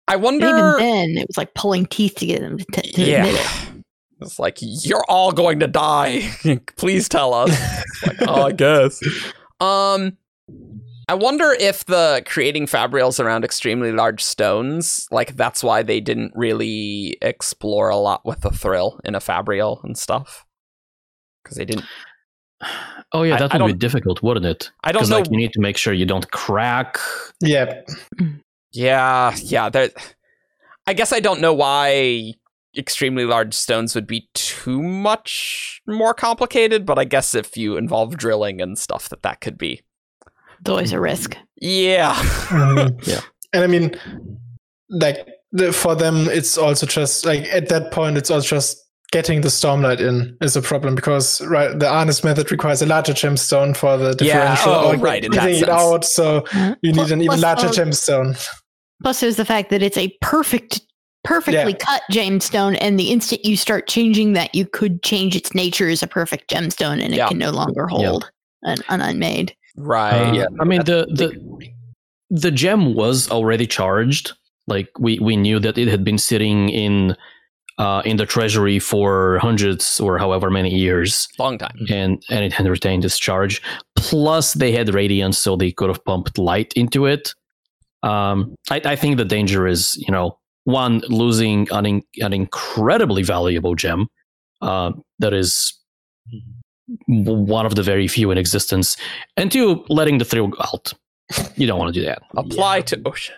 I 0.06 0.14
And 0.14 0.22
wonder. 0.22 0.46
even 0.48 0.74
then, 0.78 1.18
it 1.18 1.26
was 1.28 1.36
like 1.36 1.54
pulling 1.54 1.86
teeth 1.86 2.14
to 2.16 2.26
get 2.26 2.40
them 2.40 2.58
to, 2.58 2.82
to 2.82 3.02
yeah. 3.02 3.24
admit 3.26 3.40
it. 3.40 3.84
It's 4.20 4.38
like 4.38 4.58
you're 4.60 5.04
all 5.08 5.32
going 5.32 5.60
to 5.60 5.68
die. 5.68 6.28
Please 6.76 7.08
tell 7.08 7.34
us. 7.34 7.50
Like, 8.06 8.16
oh, 8.22 8.42
I 8.44 8.52
guess. 8.52 9.00
Um, 9.60 10.16
I 11.08 11.14
wonder 11.14 11.52
if 11.52 11.84
the 11.84 12.22
creating 12.26 12.66
fabrials 12.66 13.22
around 13.22 13.44
extremely 13.44 13.92
large 13.92 14.24
stones, 14.24 15.06
like 15.10 15.36
that's 15.36 15.62
why 15.62 15.82
they 15.82 16.00
didn't 16.00 16.32
really 16.34 17.16
explore 17.22 17.90
a 17.90 17.96
lot 17.96 18.24
with 18.24 18.40
the 18.40 18.50
thrill 18.50 19.00
in 19.04 19.14
a 19.14 19.20
fabrial 19.20 19.80
and 19.84 19.96
stuff. 19.96 20.46
Because 21.44 21.58
they 21.58 21.64
didn't. 21.64 21.84
Oh 23.12 23.22
yeah, 23.22 23.38
that 23.38 23.54
I 23.54 23.58
would 23.62 23.72
be 23.72 23.78
difficult, 23.78 24.22
wouldn't 24.22 24.44
it? 24.46 24.70
I 24.84 24.92
don't 24.92 25.08
know. 25.08 25.18
like 25.18 25.30
you 25.30 25.36
need 25.38 25.52
to 25.54 25.60
make 25.60 25.76
sure 25.76 25.92
you 25.92 26.04
don't 26.06 26.30
crack. 26.30 26.98
Yeah. 27.40 27.80
Yeah, 28.72 29.34
yeah. 29.42 29.70
There. 29.70 29.90
I 30.86 30.92
guess 30.92 31.12
I 31.12 31.20
don't 31.20 31.40
know 31.40 31.54
why 31.54 32.34
extremely 32.76 33.24
large 33.24 33.54
stones 33.54 33.94
would 33.94 34.06
be 34.06 34.28
too 34.34 34.82
much 34.82 35.80
more 35.86 36.12
complicated, 36.14 36.84
but 36.84 36.98
I 36.98 37.04
guess 37.04 37.34
if 37.34 37.56
you 37.56 37.76
involve 37.76 38.16
drilling 38.16 38.60
and 38.60 38.78
stuff, 38.78 39.08
that 39.08 39.22
that 39.22 39.40
could 39.40 39.56
be. 39.58 39.80
It's 40.60 40.68
always 40.68 40.92
a 40.92 41.00
risk. 41.00 41.36
Yeah. 41.60 42.14
Mhm. 42.14 43.02
Yeah. 43.06 43.20
And 43.54 43.64
I 43.64 43.66
mean, 43.68 43.98
like 44.90 45.26
the, 45.52 45.72
for 45.72 45.94
them, 45.94 46.28
it's 46.28 46.58
also 46.58 46.84
just 46.86 47.24
like 47.24 47.44
at 47.44 47.68
that 47.70 47.90
point, 47.92 48.18
it's 48.18 48.30
also 48.30 48.46
just 48.56 48.84
getting 49.10 49.40
the 49.40 49.48
stormlight 49.48 50.00
in 50.00 50.36
is 50.40 50.56
a 50.56 50.62
problem 50.62 50.94
because 50.94 51.40
right, 51.46 51.78
the 51.78 51.88
honest 51.88 52.24
method 52.24 52.50
requires 52.50 52.82
a 52.82 52.86
larger 52.86 53.12
gemstone 53.12 53.76
for 53.76 53.96
the 53.96 54.14
differential. 54.14 54.72
Yeah, 54.72 54.78
oh, 54.78 54.92
or 54.92 54.96
right, 54.96 55.24
in 55.24 55.32
that 55.32 55.40
getting 55.40 55.56
it 55.56 55.66
sense. 55.66 55.70
out, 55.70 56.04
so 56.04 56.44
you 56.82 56.92
need 56.92 57.10
an 57.10 57.22
even 57.22 57.40
larger 57.40 57.68
uh, 57.68 57.70
gemstone. 57.70 58.38
Plus, 59.02 59.20
there's 59.20 59.36
the 59.36 59.44
fact 59.44 59.70
that 59.70 59.82
it's 59.82 59.96
a 59.96 60.08
perfect, 60.20 60.80
perfectly 61.24 61.72
Yeah. 61.72 61.78
cut 61.78 62.02
gemstone, 62.10 62.76
and 62.80 62.98
the 62.98 63.10
instant 63.10 63.44
you 63.44 63.56
start 63.56 63.86
changing 63.86 64.32
that, 64.34 64.54
you 64.54 64.66
could 64.66 65.02
change 65.02 65.36
its 65.36 65.54
nature 65.54 65.88
as 65.88 66.02
a 66.02 66.06
perfect 66.06 66.50
gemstone, 66.50 67.02
and 67.02 67.14
it 67.14 67.18
Yeah. 67.18 67.28
can 67.28 67.38
no 67.38 67.50
longer 67.50 67.86
hold 67.86 68.30
an, 68.64 68.78
an 68.88 69.00
unmade. 69.00 69.54
Right. 69.76 70.30
Uh, 70.30 70.32
yeah, 70.34 70.46
I 70.60 70.64
mean 70.64 70.84
the 70.84 71.06
the 71.10 71.32
the 72.30 72.50
gem 72.50 72.94
was 72.94 73.30
already 73.30 73.66
charged. 73.66 74.32
Like 74.66 74.88
we 74.98 75.18
we 75.20 75.36
knew 75.36 75.58
that 75.60 75.78
it 75.78 75.88
had 75.88 76.04
been 76.04 76.18
sitting 76.18 76.68
in 76.68 77.16
uh, 77.78 78.02
in 78.04 78.16
the 78.16 78.26
treasury 78.26 78.78
for 78.78 79.38
hundreds 79.38 80.00
or 80.00 80.18
however 80.18 80.50
many 80.50 80.74
years, 80.74 81.28
Long 81.38 81.58
time. 81.58 81.76
and 81.90 82.22
and 82.28 82.44
it 82.44 82.52
had 82.52 82.66
retained 82.66 83.04
its 83.04 83.18
charge. 83.18 83.62
Plus, 83.96 84.54
they 84.54 84.72
had 84.72 84.88
Radiants, 84.88 85.36
so 85.36 85.56
they 85.56 85.70
could 85.72 85.88
have 85.88 86.04
pumped 86.04 86.38
light 86.38 86.72
into 86.74 87.06
it. 87.06 87.34
Um, 88.02 88.54
I, 88.70 88.80
I 88.84 88.96
think 88.96 89.16
the 89.16 89.24
danger 89.24 89.66
is, 89.66 89.96
you 89.96 90.12
know, 90.12 90.38
one 90.64 91.00
losing 91.08 91.68
an 91.72 91.86
in, 91.86 92.02
an 92.20 92.32
incredibly 92.32 93.22
valuable 93.22 93.74
gem 93.74 94.08
uh, 94.60 94.92
that 95.18 95.32
is 95.32 95.72
one 97.06 97.66
of 97.66 97.74
the 97.74 97.82
very 97.82 98.08
few 98.08 98.30
in 98.30 98.38
existence, 98.38 98.96
and 99.36 99.50
two, 99.52 99.84
letting 99.88 100.18
the 100.18 100.24
thrill 100.24 100.48
go 100.48 100.58
out. 100.60 100.92
You 101.56 101.66
don't 101.66 101.78
want 101.78 101.92
to 101.94 102.00
do 102.00 102.06
that. 102.06 102.22
Apply 102.36 102.80
to 102.82 103.00
ocean. 103.04 103.36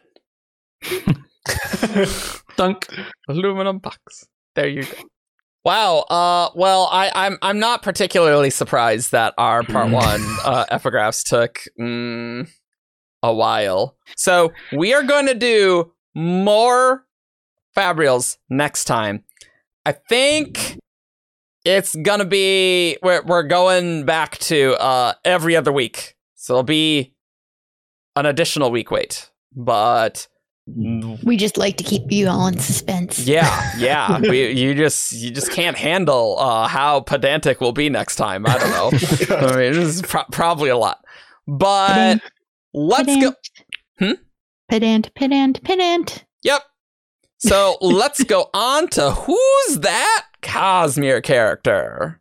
Dunk. 2.56 2.86
Aluminum 3.28 3.78
box. 3.78 4.26
There 4.54 4.68
you 4.68 4.82
go. 4.84 4.92
Wow. 5.64 5.98
Uh. 6.10 6.50
Well, 6.54 6.88
I, 6.90 7.10
I'm 7.14 7.38
I'm 7.42 7.58
not 7.58 7.82
particularly 7.82 8.50
surprised 8.50 9.12
that 9.12 9.34
our 9.36 9.62
part 9.62 9.90
one 9.90 10.22
uh, 10.44 10.64
epigraphs 10.72 11.22
took 11.22 11.60
mm, 11.78 12.48
a 13.22 13.34
while. 13.34 13.96
So 14.16 14.52
we 14.72 14.94
are 14.94 15.02
going 15.02 15.26
to 15.26 15.34
do 15.34 15.92
more 16.14 17.04
fabrials 17.76 18.38
next 18.48 18.84
time. 18.84 19.24
I 19.86 19.92
think 19.92 20.78
it's 21.64 21.94
gonna 21.94 22.24
be 22.24 22.96
we're 23.02 23.22
we're 23.22 23.42
going 23.42 24.04
back 24.04 24.38
to 24.38 24.74
uh 24.80 25.12
every 25.24 25.56
other 25.56 25.72
week. 25.72 26.16
So 26.34 26.54
it'll 26.54 26.62
be 26.62 27.14
an 28.16 28.26
additional 28.26 28.70
week 28.70 28.90
wait. 28.90 29.30
But 29.54 30.28
We 30.66 31.36
just 31.36 31.56
like 31.56 31.76
to 31.78 31.84
keep 31.84 32.12
you 32.12 32.28
all 32.28 32.46
in 32.46 32.58
suspense. 32.58 33.18
yeah, 33.26 33.72
yeah. 33.76 34.20
we, 34.20 34.52
you 34.52 34.74
just 34.74 35.12
you 35.12 35.30
just 35.30 35.50
can't 35.50 35.76
handle 35.76 36.38
uh, 36.38 36.68
how 36.68 37.00
pedantic 37.00 37.60
we'll 37.60 37.72
be 37.72 37.88
next 37.88 38.16
time. 38.16 38.46
I 38.46 38.58
don't 38.58 38.70
know. 38.70 38.90
I 39.36 39.56
mean, 39.56 39.72
this 39.72 39.96
is 39.96 40.02
pro- 40.02 40.24
probably 40.30 40.68
a 40.70 40.76
lot, 40.76 41.04
but 41.46 41.88
Pedant, 41.88 42.22
let's 42.72 43.16
go. 43.16 43.34
Hmm? 43.98 44.12
Pedant, 44.68 45.12
pedant, 45.14 45.62
pedant. 45.64 46.24
Yep. 46.42 46.62
So 47.38 47.76
let's 47.80 48.22
go 48.22 48.50
on 48.54 48.88
to 48.90 49.10
who's 49.10 49.80
that 49.80 50.26
Cosmere 50.42 51.22
character? 51.22 52.19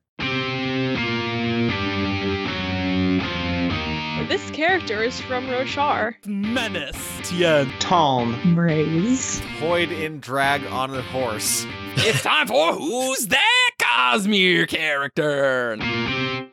This 4.30 4.52
character 4.52 5.02
is 5.02 5.20
from 5.20 5.48
Roshar. 5.48 6.14
Menace. 6.28 7.20
Tien. 7.24 7.68
Tom. 7.80 8.54
Braze. 8.54 9.40
Void 9.60 9.92
in 9.92 10.20
drag 10.20 10.64
on 10.68 10.94
a 10.94 11.02
horse. 11.02 11.66
it's 11.96 12.22
time 12.22 12.46
for 12.46 12.74
Who's 12.74 13.26
That 13.26 13.72
Cosmere 13.80 14.68
Character? 14.68 15.78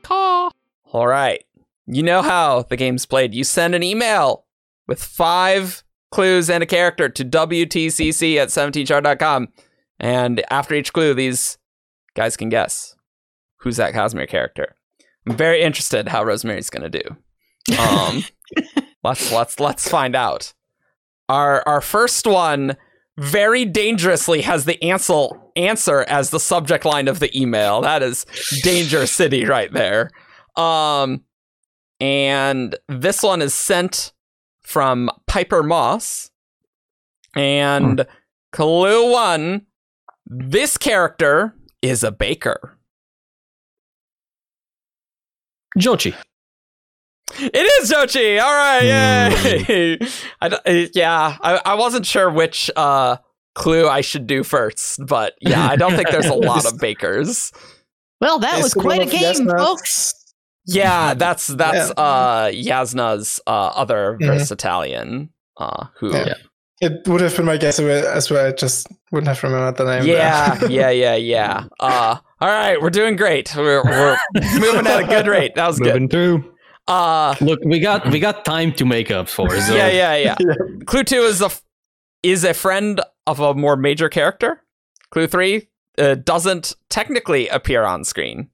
Caw. 0.02 0.48
All 0.90 1.06
right. 1.06 1.44
You 1.86 2.02
know 2.02 2.22
how 2.22 2.62
the 2.62 2.78
game's 2.78 3.04
played. 3.04 3.34
You 3.34 3.44
send 3.44 3.74
an 3.74 3.82
email 3.82 4.46
with 4.88 5.04
five 5.04 5.84
clues 6.10 6.48
and 6.48 6.62
a 6.62 6.66
character 6.66 7.10
to 7.10 7.24
WTCC 7.26 8.36
at 8.38 8.48
17thshard.com. 8.48 9.48
And 10.00 10.42
after 10.50 10.74
each 10.74 10.94
clue, 10.94 11.12
these 11.12 11.58
guys 12.14 12.38
can 12.38 12.48
guess 12.48 12.96
who's 13.58 13.76
that 13.76 13.92
Cosmere 13.92 14.26
character. 14.26 14.76
I'm 15.28 15.36
very 15.36 15.60
interested 15.60 16.08
how 16.08 16.24
Rosemary's 16.24 16.70
gonna 16.70 16.88
do. 16.88 17.02
Um, 17.78 18.24
let's 19.04 19.32
let's 19.32 19.60
let's 19.60 19.88
find 19.88 20.14
out. 20.14 20.52
Our 21.28 21.62
our 21.66 21.80
first 21.80 22.26
one 22.26 22.76
very 23.18 23.64
dangerously 23.64 24.42
has 24.42 24.64
the 24.64 24.82
answer 24.82 25.26
answer 25.56 26.02
as 26.02 26.30
the 26.30 26.40
subject 26.40 26.84
line 26.84 27.08
of 27.08 27.18
the 27.18 27.36
email. 27.38 27.80
That 27.80 28.02
is 28.02 28.26
Danger 28.62 29.06
City 29.06 29.44
right 29.44 29.72
there. 29.72 30.10
Um, 30.56 31.22
and 31.98 32.76
this 32.88 33.22
one 33.22 33.42
is 33.42 33.54
sent 33.54 34.12
from 34.62 35.10
Piper 35.26 35.62
Moss. 35.62 36.30
And 37.34 38.06
clue 38.52 39.12
one: 39.12 39.66
this 40.26 40.78
character 40.78 41.54
is 41.82 42.02
a 42.02 42.12
baker. 42.12 42.78
Jochi. 45.78 46.14
It 47.38 47.82
is 47.82 47.90
Jochi. 47.90 48.40
All 48.42 48.52
right, 48.52 48.82
yay! 48.82 49.98
I 50.40 50.48
don't- 50.48 50.62
uh, 50.66 50.88
yeah, 50.94 51.36
I, 51.40 51.60
I 51.64 51.74
wasn't 51.74 52.06
sure 52.06 52.30
which 52.30 52.70
uh, 52.76 53.16
clue 53.54 53.88
I 53.88 54.00
should 54.00 54.26
do 54.26 54.42
first, 54.44 55.00
but 55.06 55.34
yeah, 55.40 55.66
I 55.66 55.76
don't 55.76 55.94
think 55.94 56.10
there's 56.10 56.26
a 56.26 56.34
lot 56.50 56.64
of 56.70 56.78
bakers. 56.78 57.52
Well, 58.20 58.38
that 58.38 58.58
Is 58.58 58.62
was 58.64 58.74
quite 58.74 59.02
a 59.02 59.06
game, 59.06 59.22
Jasnah's- 59.22 59.62
folks. 59.62 60.14
Yeah, 60.68 61.14
that's 61.14 61.46
that's 61.46 61.92
Yeah. 61.96 62.02
uh 62.02 62.50
Jasnah's 62.50 63.38
uh, 63.46 63.50
other 63.50 64.18
Mhm. 64.20 64.26
Veristitalian, 64.28 65.28
uh, 65.58 65.86
who 65.98 66.12
Yeah. 66.12 66.34
It 66.80 67.06
would 67.08 67.22
have 67.22 67.34
been 67.34 67.46
my 67.46 67.56
guess 67.56 67.78
as 67.78 68.30
well. 68.30 68.46
I 68.48 68.52
just 68.52 68.86
wouldn't 69.10 69.28
have 69.28 69.42
remembered 69.42 69.76
the 69.76 69.84
name. 69.98 70.06
Yeah, 70.06 70.62
yeah, 70.68 70.90
yeah, 70.90 71.14
yeah. 71.14 71.64
Uh, 71.80 72.16
all 72.40 72.48
right, 72.48 72.78
we're 72.82 72.90
doing 72.90 73.16
great. 73.16 73.54
We're, 73.56 73.82
we're 73.82 74.18
moving 74.58 74.86
at 74.86 75.04
a 75.04 75.06
good 75.06 75.26
rate. 75.26 75.54
That 75.54 75.68
was 75.68 75.78
good. 75.78 75.86
Moving 75.94 76.08
through. 76.10 76.52
Uh, 76.88 77.34
Look, 77.40 77.60
we 77.64 77.80
got 77.80 78.08
we 78.10 78.20
got 78.20 78.44
time 78.44 78.72
to 78.74 78.84
make 78.84 79.10
up 79.10 79.28
for. 79.28 79.48
So 79.60 79.74
yeah, 79.74 79.88
yeah, 79.88 80.16
yeah. 80.16 80.36
Yeah. 80.40 80.54
Clue 80.86 81.04
two 81.04 81.22
is 81.22 81.40
a 81.42 81.46
f- 81.46 81.62
is 82.22 82.44
a 82.44 82.54
friend 82.54 83.00
of 83.26 83.40
a 83.40 83.54
more 83.54 83.76
major 83.76 84.08
character. 84.08 84.62
Clue 85.10 85.26
three 85.26 85.68
uh, 85.98 86.14
doesn't 86.14 86.74
technically 86.90 87.48
appear 87.48 87.82
on 87.82 88.04
screen. 88.04 88.50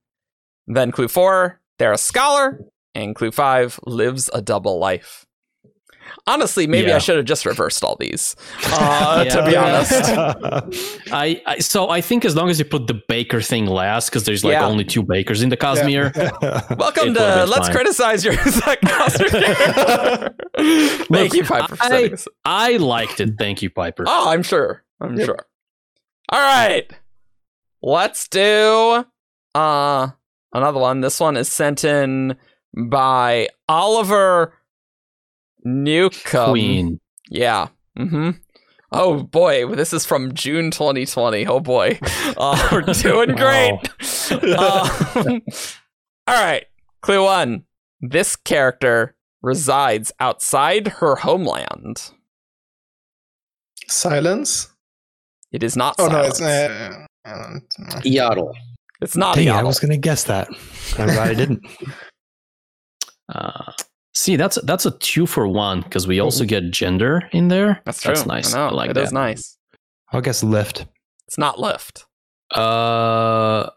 Then 0.66 0.92
clue 0.92 1.08
four, 1.08 1.60
they're 1.78 1.92
a 1.92 1.98
scholar, 1.98 2.60
and 2.94 3.14
clue 3.14 3.32
five 3.32 3.78
lives 3.84 4.30
a 4.32 4.40
double 4.40 4.78
life. 4.78 5.26
Honestly, 6.26 6.66
maybe 6.66 6.92
I 6.92 6.98
should 6.98 7.16
have 7.16 7.24
just 7.24 7.44
reversed 7.46 7.82
all 7.84 7.96
these. 7.98 8.36
Uh, 8.72 9.24
To 9.24 9.44
be 9.44 9.56
honest, 9.56 9.92
I, 11.12 11.42
I 11.46 11.58
so 11.58 11.90
I 11.90 12.00
think 12.00 12.24
as 12.24 12.34
long 12.36 12.48
as 12.50 12.58
you 12.58 12.64
put 12.64 12.86
the 12.86 13.00
baker 13.08 13.40
thing 13.40 13.66
last, 13.66 14.08
because 14.10 14.24
there's 14.24 14.44
like 14.44 14.52
Yeah. 14.52 14.66
only 14.66 14.84
two 14.84 15.02
bakers 15.02 15.42
in 15.42 15.48
the 15.50 15.56
Cosmere. 15.56 16.12
welcome 16.78 17.14
to 17.14 17.44
Let's 17.46 17.66
fine. 17.68 17.72
Criticize 17.76 18.24
Your 18.24 18.34
Zach 18.34 18.80
Coster 18.82 19.28
character. 19.28 20.34
Thank 20.56 21.10
Look, 21.10 21.34
you, 21.34 21.44
Piper, 21.44 21.76
for 21.76 21.82
I- 21.84 22.14
I 22.44 22.76
liked 22.76 23.20
it. 23.20 23.30
Thank 23.38 23.62
you, 23.62 23.70
Piper. 23.70 24.04
Oh, 24.06 24.28
I'm 24.30 24.42
sure. 24.42 24.82
I'm 25.00 25.16
Yep. 25.16 25.26
sure. 25.26 25.46
All 26.30 26.40
right. 26.40 26.90
Let's 27.82 28.28
do 28.28 29.04
uh 29.54 30.08
another 30.54 30.78
one. 30.80 31.00
This 31.00 31.18
one 31.20 31.36
is 31.36 31.50
sent 31.50 31.84
in 31.84 32.36
by 32.76 33.48
Oliver 33.68 34.54
Newcomb. 35.64 36.50
Queen. 36.50 37.00
Yeah. 37.28 37.68
Mm-hmm. 37.98 38.30
Oh 38.94 39.22
boy, 39.22 39.66
this 39.74 39.92
is 39.92 40.04
from 40.04 40.34
June 40.34 40.70
2020. 40.70 41.46
Oh 41.46 41.60
boy. 41.60 41.98
Uh, 42.36 42.68
we're 42.72 42.82
doing 42.82 43.34
great. 43.36 43.78
Um, 44.32 45.42
all 46.26 46.42
right. 46.42 46.64
Clue 47.02 47.24
one. 47.24 47.64
This 48.00 48.34
character 48.36 49.14
resides 49.42 50.10
outside 50.20 50.88
her 50.88 51.16
homeland. 51.16 52.12
Silence. 53.88 54.70
It 55.50 55.62
is 55.62 55.76
not 55.76 55.96
Oh 55.98 56.06
no, 56.06 56.22
it's 56.22 56.40
uh, 56.40 57.04
uh, 57.26 57.58
Yaddle. 58.00 58.54
It's 59.02 59.16
not 59.16 59.34
Dang, 59.34 59.46
the 59.46 59.50
I 59.50 59.62
was 59.62 59.78
gonna 59.78 59.98
guess 59.98 60.24
that. 60.24 60.48
I'm 60.98 61.08
glad 61.08 61.30
I 61.30 61.34
didn't. 61.34 61.66
Uh, 63.28 63.72
see, 64.14 64.36
that's 64.36 64.58
that's 64.62 64.86
a 64.86 64.90
two 64.98 65.26
for 65.26 65.46
one 65.48 65.80
because 65.82 66.06
we 66.06 66.20
also 66.20 66.44
get 66.44 66.70
gender 66.70 67.28
in 67.32 67.48
there. 67.48 67.80
That's 67.84 68.00
true. 68.02 68.14
That's 68.14 68.26
nice. 68.26 68.54
I, 68.54 68.58
know. 68.58 68.66
I 68.68 68.70
like 68.72 68.90
It 68.90 68.94
that. 68.94 69.04
is 69.04 69.12
nice. 69.12 69.56
I'll 70.12 70.20
guess 70.20 70.42
lift. 70.42 70.86
It's 71.26 71.38
not 71.38 71.58
lift. 71.58 72.04
Uh, 72.50 73.70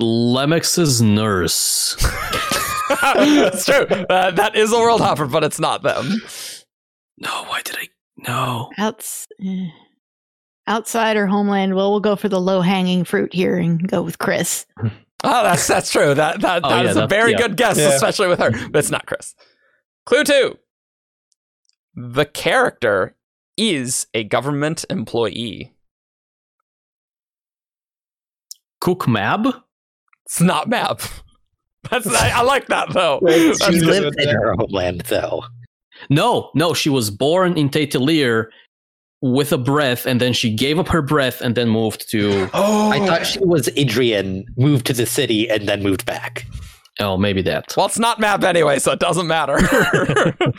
Lemex's 0.00 1.02
nurse. 1.02 1.96
that's 3.02 3.66
true. 3.66 3.84
Uh, 4.08 4.30
that 4.32 4.56
is 4.56 4.72
a 4.72 4.76
world 4.78 5.00
hopper, 5.00 5.26
but 5.26 5.44
it's 5.44 5.60
not 5.60 5.82
them. 5.82 6.10
No, 7.18 7.44
why 7.44 7.60
did 7.62 7.76
I? 7.76 7.88
No. 8.26 8.70
Outs, 8.78 9.26
eh. 9.44 9.66
outside 10.66 11.16
or 11.16 11.26
homeland. 11.26 11.74
Well, 11.74 11.90
we'll 11.90 12.00
go 12.00 12.16
for 12.16 12.28
the 12.28 12.40
low 12.40 12.60
hanging 12.60 13.04
fruit 13.04 13.32
here 13.34 13.56
and 13.56 13.86
go 13.86 14.02
with 14.02 14.18
Khriss. 14.18 14.64
Oh, 15.26 15.42
that's 15.42 15.66
that's 15.66 15.90
true. 15.90 16.14
That 16.14 16.40
that, 16.42 16.60
Oh, 16.64 16.68
that 16.68 16.84
yeah, 16.84 16.90
is 16.90 16.96
a 16.96 17.06
very 17.06 17.32
yeah. 17.32 17.38
good 17.38 17.56
guess, 17.56 17.78
Yeah. 17.78 17.94
especially 17.94 18.28
with 18.28 18.38
her. 18.40 18.50
But 18.68 18.78
it's 18.80 18.90
not 18.90 19.06
Khriss. 19.06 19.34
Clue 20.06 20.24
two. 20.24 20.58
The 21.94 22.24
character 22.26 23.14
is 23.56 24.06
a 24.14 24.24
government 24.24 24.84
employee. 24.90 25.72
Cook 28.80 29.08
Mab. 29.08 29.46
It's 30.26 30.40
not 30.40 30.68
Mab. 30.68 31.00
That's 31.90 32.06
I, 32.06 32.30
I 32.30 32.42
like 32.42 32.66
that 32.68 32.92
though. 32.92 33.18
Wait, 33.22 33.56
She 33.62 33.80
lived 33.80 34.18
in 34.20 34.28
her 34.28 34.54
homeland, 34.54 35.02
though. 35.02 35.44
No, 36.10 36.50
no, 36.54 36.74
she 36.74 36.90
was 36.90 37.10
born 37.10 37.56
in 37.56 37.68
T'Telir 37.70 38.46
with 39.32 39.52
a 39.52 39.58
breath, 39.58 40.04
and 40.06 40.20
then 40.20 40.32
she 40.34 40.54
gave 40.54 40.78
up 40.78 40.88
her 40.88 41.00
breath 41.00 41.40
and 41.40 41.54
then 41.54 41.68
moved 41.70 42.10
to. 42.10 42.48
Oh, 42.52 42.90
I 42.90 42.98
thought 43.06 43.24
she 43.26 43.38
was 43.40 43.68
Idrian, 43.68 44.44
moved 44.58 44.86
to 44.86 44.92
the 44.92 45.06
city, 45.06 45.48
and 45.48 45.66
then 45.66 45.82
moved 45.82 46.04
back. 46.04 46.44
Oh, 47.00 47.16
maybe 47.16 47.40
that. 47.42 47.74
Well, 47.76 47.86
it's 47.86 47.98
not 47.98 48.20
Mab 48.20 48.44
anyway, 48.44 48.78
so 48.78 48.92
it 48.92 49.00
doesn't 49.00 49.26
matter. 49.26 49.58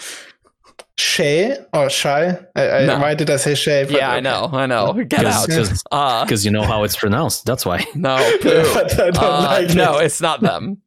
Shay 0.98 1.58
or 1.74 1.90
Shy. 1.90 2.38
I, 2.56 2.70
I, 2.70 2.86
No. 2.86 3.00
Why 3.00 3.14
did 3.16 3.30
I 3.30 3.36
say 3.36 3.54
Shay? 3.54 3.84
But 3.84 3.94
yeah, 3.94 4.12
I 4.12 4.20
know, 4.22 4.50
I 4.52 4.66
know. 4.66 4.94
Get 4.94 5.26
out. 5.26 5.46
Because 5.48 5.84
Uh, 5.92 6.26
you 6.42 6.52
know 6.52 6.64
how 6.64 6.84
it's 6.84 6.96
pronounced. 6.96 7.46
That's 7.46 7.66
why. 7.66 7.86
no. 7.96 8.16
But 8.44 8.94
I 9.00 9.12
don't 9.12 9.18
Uh, 9.18 9.42
like 9.42 9.76
no, 9.76 10.00
it. 10.00 10.06
it's 10.06 10.22
not 10.22 10.42
them. 10.42 10.82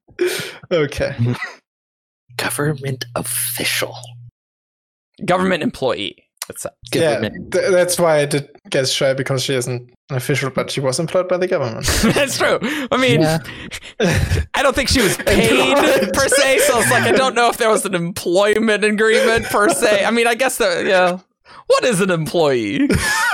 Okay. 0.73 1.15
Government 2.37 3.05
official. 3.15 3.95
Government 5.25 5.63
employee. 5.63 6.28
It's 6.49 6.67
Yeah, 6.95 7.21
Government. 7.21 7.53
th- 7.53 7.71
that's 7.71 7.99
why 7.99 8.19
I 8.21 8.25
did 8.27 8.49
guess 8.71 8.91
Shy 8.91 9.13
because 9.15 9.43
she 9.43 9.55
isn't 9.55 9.91
an 10.11 10.17
official, 10.17 10.51
but 10.51 10.71
she 10.71 10.81
was 10.81 10.99
employed 10.99 11.29
by 11.29 11.37
the 11.37 11.47
government. 11.47 11.85
That's 12.15 12.39
true. 12.39 12.59
I 12.91 12.97
mean, 12.97 13.21
Yeah. 13.21 13.39
I 14.55 14.63
don't 14.63 14.75
think 14.75 14.89
she 14.89 15.03
was 15.03 15.17
paid 15.27 16.13
per 16.15 16.29
se, 16.29 16.59
so 16.61 16.79
it's 16.81 16.91
like 16.91 17.03
I 17.03 17.13
don't 17.13 17.35
know 17.35 17.51
if 17.51 17.59
there 17.59 17.69
was 17.69 17.85
an 17.85 17.95
employment 17.95 18.85
agreement 18.85 19.45
per 19.47 19.69
se. 19.69 20.05
I 20.07 20.11
mean, 20.11 20.27
I 20.27 20.35
guess 20.35 20.57
that 20.59 20.87
yeah. 20.87 21.19
What 21.67 21.85
is 21.85 22.01
an 22.01 22.11
employee? 22.11 22.89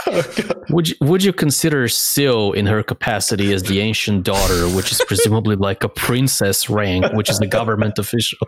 Oh, 0.07 0.23
Would 0.70 0.89
you, 0.89 0.95
would 1.03 1.23
you 1.23 1.32
consider 1.32 1.86
Sil 1.86 2.51
in 2.53 2.66
her 2.66 2.82
capacity 2.82 3.53
as 3.53 3.62
the 3.62 3.78
ancient 3.81 4.24
daughter, 4.24 4.69
which 4.70 4.91
is 4.91 5.01
presumably 5.07 5.55
like 5.55 5.85
a 5.85 5.89
princess 5.89 6.69
rank, 6.69 7.12
which 7.12 7.31
is 7.31 7.39
a 7.41 7.47
government 7.47 7.97
official? 7.99 8.39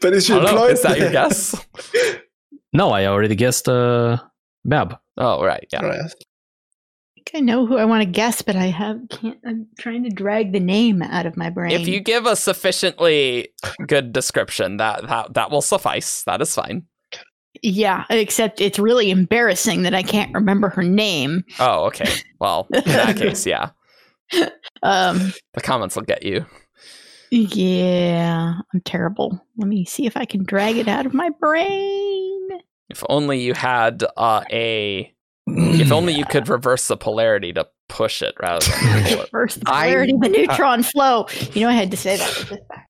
But 0.00 0.12
is 0.12 0.26
she 0.26 0.32
I 0.34 0.38
employed? 0.38 0.72
Is 0.72 0.82
that 0.82 0.98
your 0.98 1.10
guess? 1.12 1.54
No, 2.72 2.90
I 2.90 3.06
already 3.06 3.34
guessed 3.36 3.68
uh, 3.70 4.18
Mab. 4.64 4.98
Oh, 5.16 5.42
right. 5.42 5.66
Yeah. 5.72 5.82
Right. 5.82 6.00
I 6.00 6.08
think 7.14 7.30
I 7.34 7.40
know 7.40 7.64
who 7.64 7.78
I 7.78 7.86
want 7.86 8.02
to 8.02 8.06
guess, 8.10 8.42
but 8.42 8.54
I 8.54 8.66
have 8.66 8.98
can't. 9.08 9.38
I'm 9.46 9.66
trying 9.78 10.02
to 10.02 10.10
drag 10.10 10.52
the 10.52 10.60
name 10.60 11.00
out 11.00 11.24
of 11.24 11.38
my 11.38 11.48
brain. 11.48 11.70
If 11.70 11.88
you 11.88 12.00
give 12.00 12.26
a 12.26 12.36
sufficiently 12.36 13.48
good 13.86 14.12
description, 14.12 14.76
that 14.76 15.06
that 15.08 15.32
that 15.34 15.50
will 15.50 15.62
suffice. 15.62 16.22
That 16.24 16.42
is 16.42 16.54
fine. 16.54 16.82
yeah, 17.62 18.04
except 18.10 18.60
it's 18.60 18.78
really 18.78 19.10
embarrassing 19.10 19.82
that 19.84 19.94
I 19.94 20.02
can't 20.02 20.34
remember 20.34 20.68
her 20.68 20.82
name. 20.82 21.44
Oh, 21.58 21.84
okay. 21.86 22.10
Well, 22.40 22.66
in 22.74 22.82
that 22.84 23.16
case, 23.22 23.46
yeah, 23.46 23.70
Um, 24.82 25.32
the 25.54 25.62
comments 25.62 25.96
will 25.96 26.02
get 26.02 26.24
you. 26.24 26.44
Yeah, 27.30 28.54
I'm 28.72 28.80
terrible. 28.82 29.40
Let 29.56 29.68
me 29.68 29.84
see 29.84 30.06
if 30.06 30.16
I 30.16 30.24
can 30.24 30.44
drag 30.44 30.76
it 30.76 30.88
out 30.88 31.06
of 31.06 31.14
my 31.14 31.30
brain. 31.40 32.48
If 32.88 33.02
only 33.08 33.40
you 33.40 33.54
had 33.54 34.04
uh, 34.16 34.42
a. 34.50 35.12
If 35.48 35.92
only 35.92 36.12
you 36.12 36.24
could 36.24 36.48
reverse 36.48 36.88
the 36.88 36.96
polarity 36.96 37.52
to 37.52 37.68
push 37.88 38.20
it 38.20 38.34
rather 38.40 38.64
than 38.66 39.04
pull 39.04 39.20
it. 39.20 39.32
Reverse 39.32 39.54
the 39.56 39.64
polarity 39.64 40.12
of 40.12 40.20
the 40.20 40.28
neutron 40.28 40.82
flow. 40.82 41.26
You 41.52 41.62
know, 41.62 41.68
I 41.68 41.72
had 41.72 41.90
to 41.92 41.96
say 41.96 42.16
that. 42.16 42.36
with 42.38 42.48
this 42.48 42.58
back. 42.68 42.88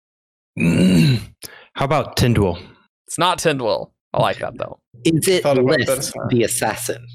How 1.74 1.84
about 1.84 2.16
Tindwyl? 2.16 2.58
It's 3.06 3.18
not 3.18 3.38
Tindwyl. 3.38 3.90
I 4.14 4.20
like 4.22 4.38
that 4.38 4.56
though. 4.56 4.78
Is 5.04 5.28
it 5.28 5.42
Thought 5.42 5.58
about 5.58 5.78
that 5.80 5.88
Lys, 5.88 5.98
as 5.98 6.12
well. 6.14 6.28
the 6.28 6.42
assassin? 6.44 7.06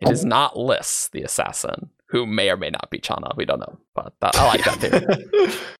It 0.00 0.08
is 0.08 0.24
not 0.24 0.58
Liss, 0.58 1.08
the 1.12 1.22
assassin, 1.22 1.90
who 2.08 2.26
may 2.26 2.50
or 2.50 2.56
may 2.56 2.70
not 2.70 2.90
be 2.90 2.98
Chana. 2.98 3.36
We 3.36 3.44
don't 3.44 3.60
know, 3.60 3.78
but 3.94 4.14
that, 4.20 4.34
I 4.36 4.46
like 4.46 4.64
that 4.64 4.78
theory. 4.78 5.52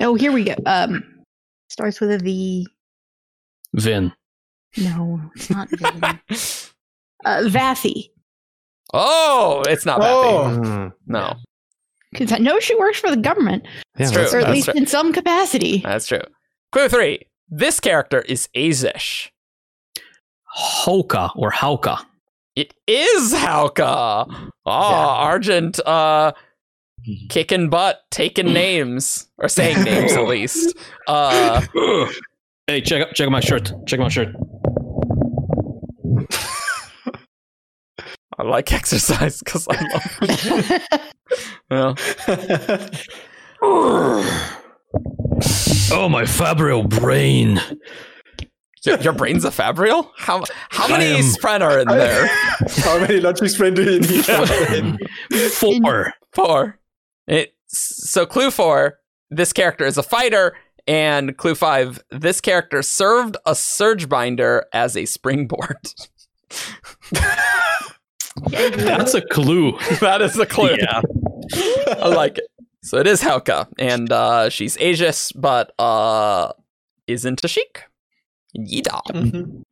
Oh, 0.00 0.14
here 0.14 0.32
we 0.32 0.44
go. 0.44 0.54
Um, 0.66 1.04
starts 1.68 2.00
with 2.00 2.10
a 2.12 2.18
V. 2.18 2.66
Vin. 3.74 4.12
No, 4.76 5.20
it's 5.36 5.50
not 5.50 5.68
Vin. 5.70 6.02
uh, 7.24 7.42
Vaffy. 7.48 8.10
oh, 8.92 9.62
it's 9.68 9.86
not 9.86 10.00
Oh. 10.00 10.04
Bappy. 10.48 10.64
Mm, 10.66 10.92
No, 11.06 11.34
Because 12.12 12.32
I 12.32 12.38
know 12.38 12.58
she 12.60 12.74
works 12.76 12.98
for 12.98 13.10
the 13.10 13.16
government, 13.16 13.64
yeah, 13.98 14.06
It's 14.06 14.12
true. 14.12 14.22
or 14.22 14.24
at 14.24 14.30
That's 14.32 14.50
least 14.50 14.68
right. 14.68 14.76
in 14.76 14.86
some 14.86 15.12
capacity. 15.12 15.78
that's 15.78 16.06
true. 16.06 16.22
Clue 16.72 16.88
three. 16.88 17.20
This 17.48 17.78
character 17.78 18.20
is 18.22 18.48
Azish. 18.56 19.30
Hoka 20.56 21.30
or 21.36 21.50
Hauka. 21.52 22.04
It 22.56 22.74
is 22.86 23.32
Hauka. 23.34 24.26
Oh, 24.66 24.70
Argent 24.70 25.78
uh 25.86 26.32
kicking 27.28 27.68
butt, 27.70 28.00
taking 28.10 28.46
names. 28.52 29.28
Or 29.38 29.48
saying 29.48 29.82
names 29.84 30.12
at 30.12 30.26
least. 30.26 30.76
Uh 31.06 31.60
Hey, 32.66 32.80
check 32.80 33.02
out 33.06 33.14
check 33.14 33.26
out 33.26 33.32
my 33.32 33.40
shirt. 33.40 33.70
Check 33.86 34.00
out 34.00 34.04
my 34.04 34.08
shirt. 34.08 34.28
I 38.36 38.42
like 38.42 38.72
exercise 38.72 39.38
because 39.40 39.68
I 39.70 39.80
love 39.92 40.18
it. 40.22 40.82
Yeah. 41.70 41.94
Oh 45.92 46.08
my 46.08 46.22
Fabrial 46.24 46.88
brain. 46.88 47.60
Your, 48.84 48.98
your 49.00 49.12
brain's 49.12 49.44
a 49.44 49.50
Fabrial? 49.50 50.08
How 50.16 50.44
how 50.70 50.86
many 50.88 51.06
am- 51.06 51.24
Spren 51.24 51.60
are 51.62 51.78
in 51.80 51.88
there? 51.88 52.26
How 52.26 52.98
many 53.00 53.18
logicspren 53.20 53.74
do 53.74 53.82
you 53.82 53.98
need? 54.00 54.24
for 54.24 54.32
that? 54.32 55.52
Four. 55.54 56.12
Four. 56.32 56.78
It 57.26 57.54
so 57.66 58.26
clue 58.26 58.50
four, 58.50 58.98
this 59.30 59.52
character 59.52 59.84
is 59.84 59.98
a 59.98 60.02
fighter, 60.02 60.56
and 60.86 61.36
clue 61.36 61.54
five, 61.54 62.02
this 62.10 62.40
character 62.40 62.82
served 62.82 63.36
a 63.46 63.54
surge 63.54 64.08
binder 64.08 64.66
as 64.72 64.96
a 64.96 65.06
springboard. 65.06 65.78
That's 68.50 69.14
a 69.14 69.22
clue. 69.22 69.72
that 70.00 70.20
is 70.20 70.34
the 70.34 70.46
clue. 70.46 70.76
Yeah. 70.78 71.00
I 72.02 72.08
like 72.08 72.38
it. 72.38 72.44
So 72.82 72.98
it 72.98 73.06
is 73.06 73.22
Helka, 73.22 73.66
and 73.78 74.12
uh, 74.12 74.50
she's 74.50 74.76
Aegis, 74.78 75.32
but 75.32 75.72
uh, 75.78 76.52
is 77.06 77.24
into 77.24 77.48
Sheik. 77.48 77.84
Yida. 78.56 79.00
Mhm. 79.08 79.62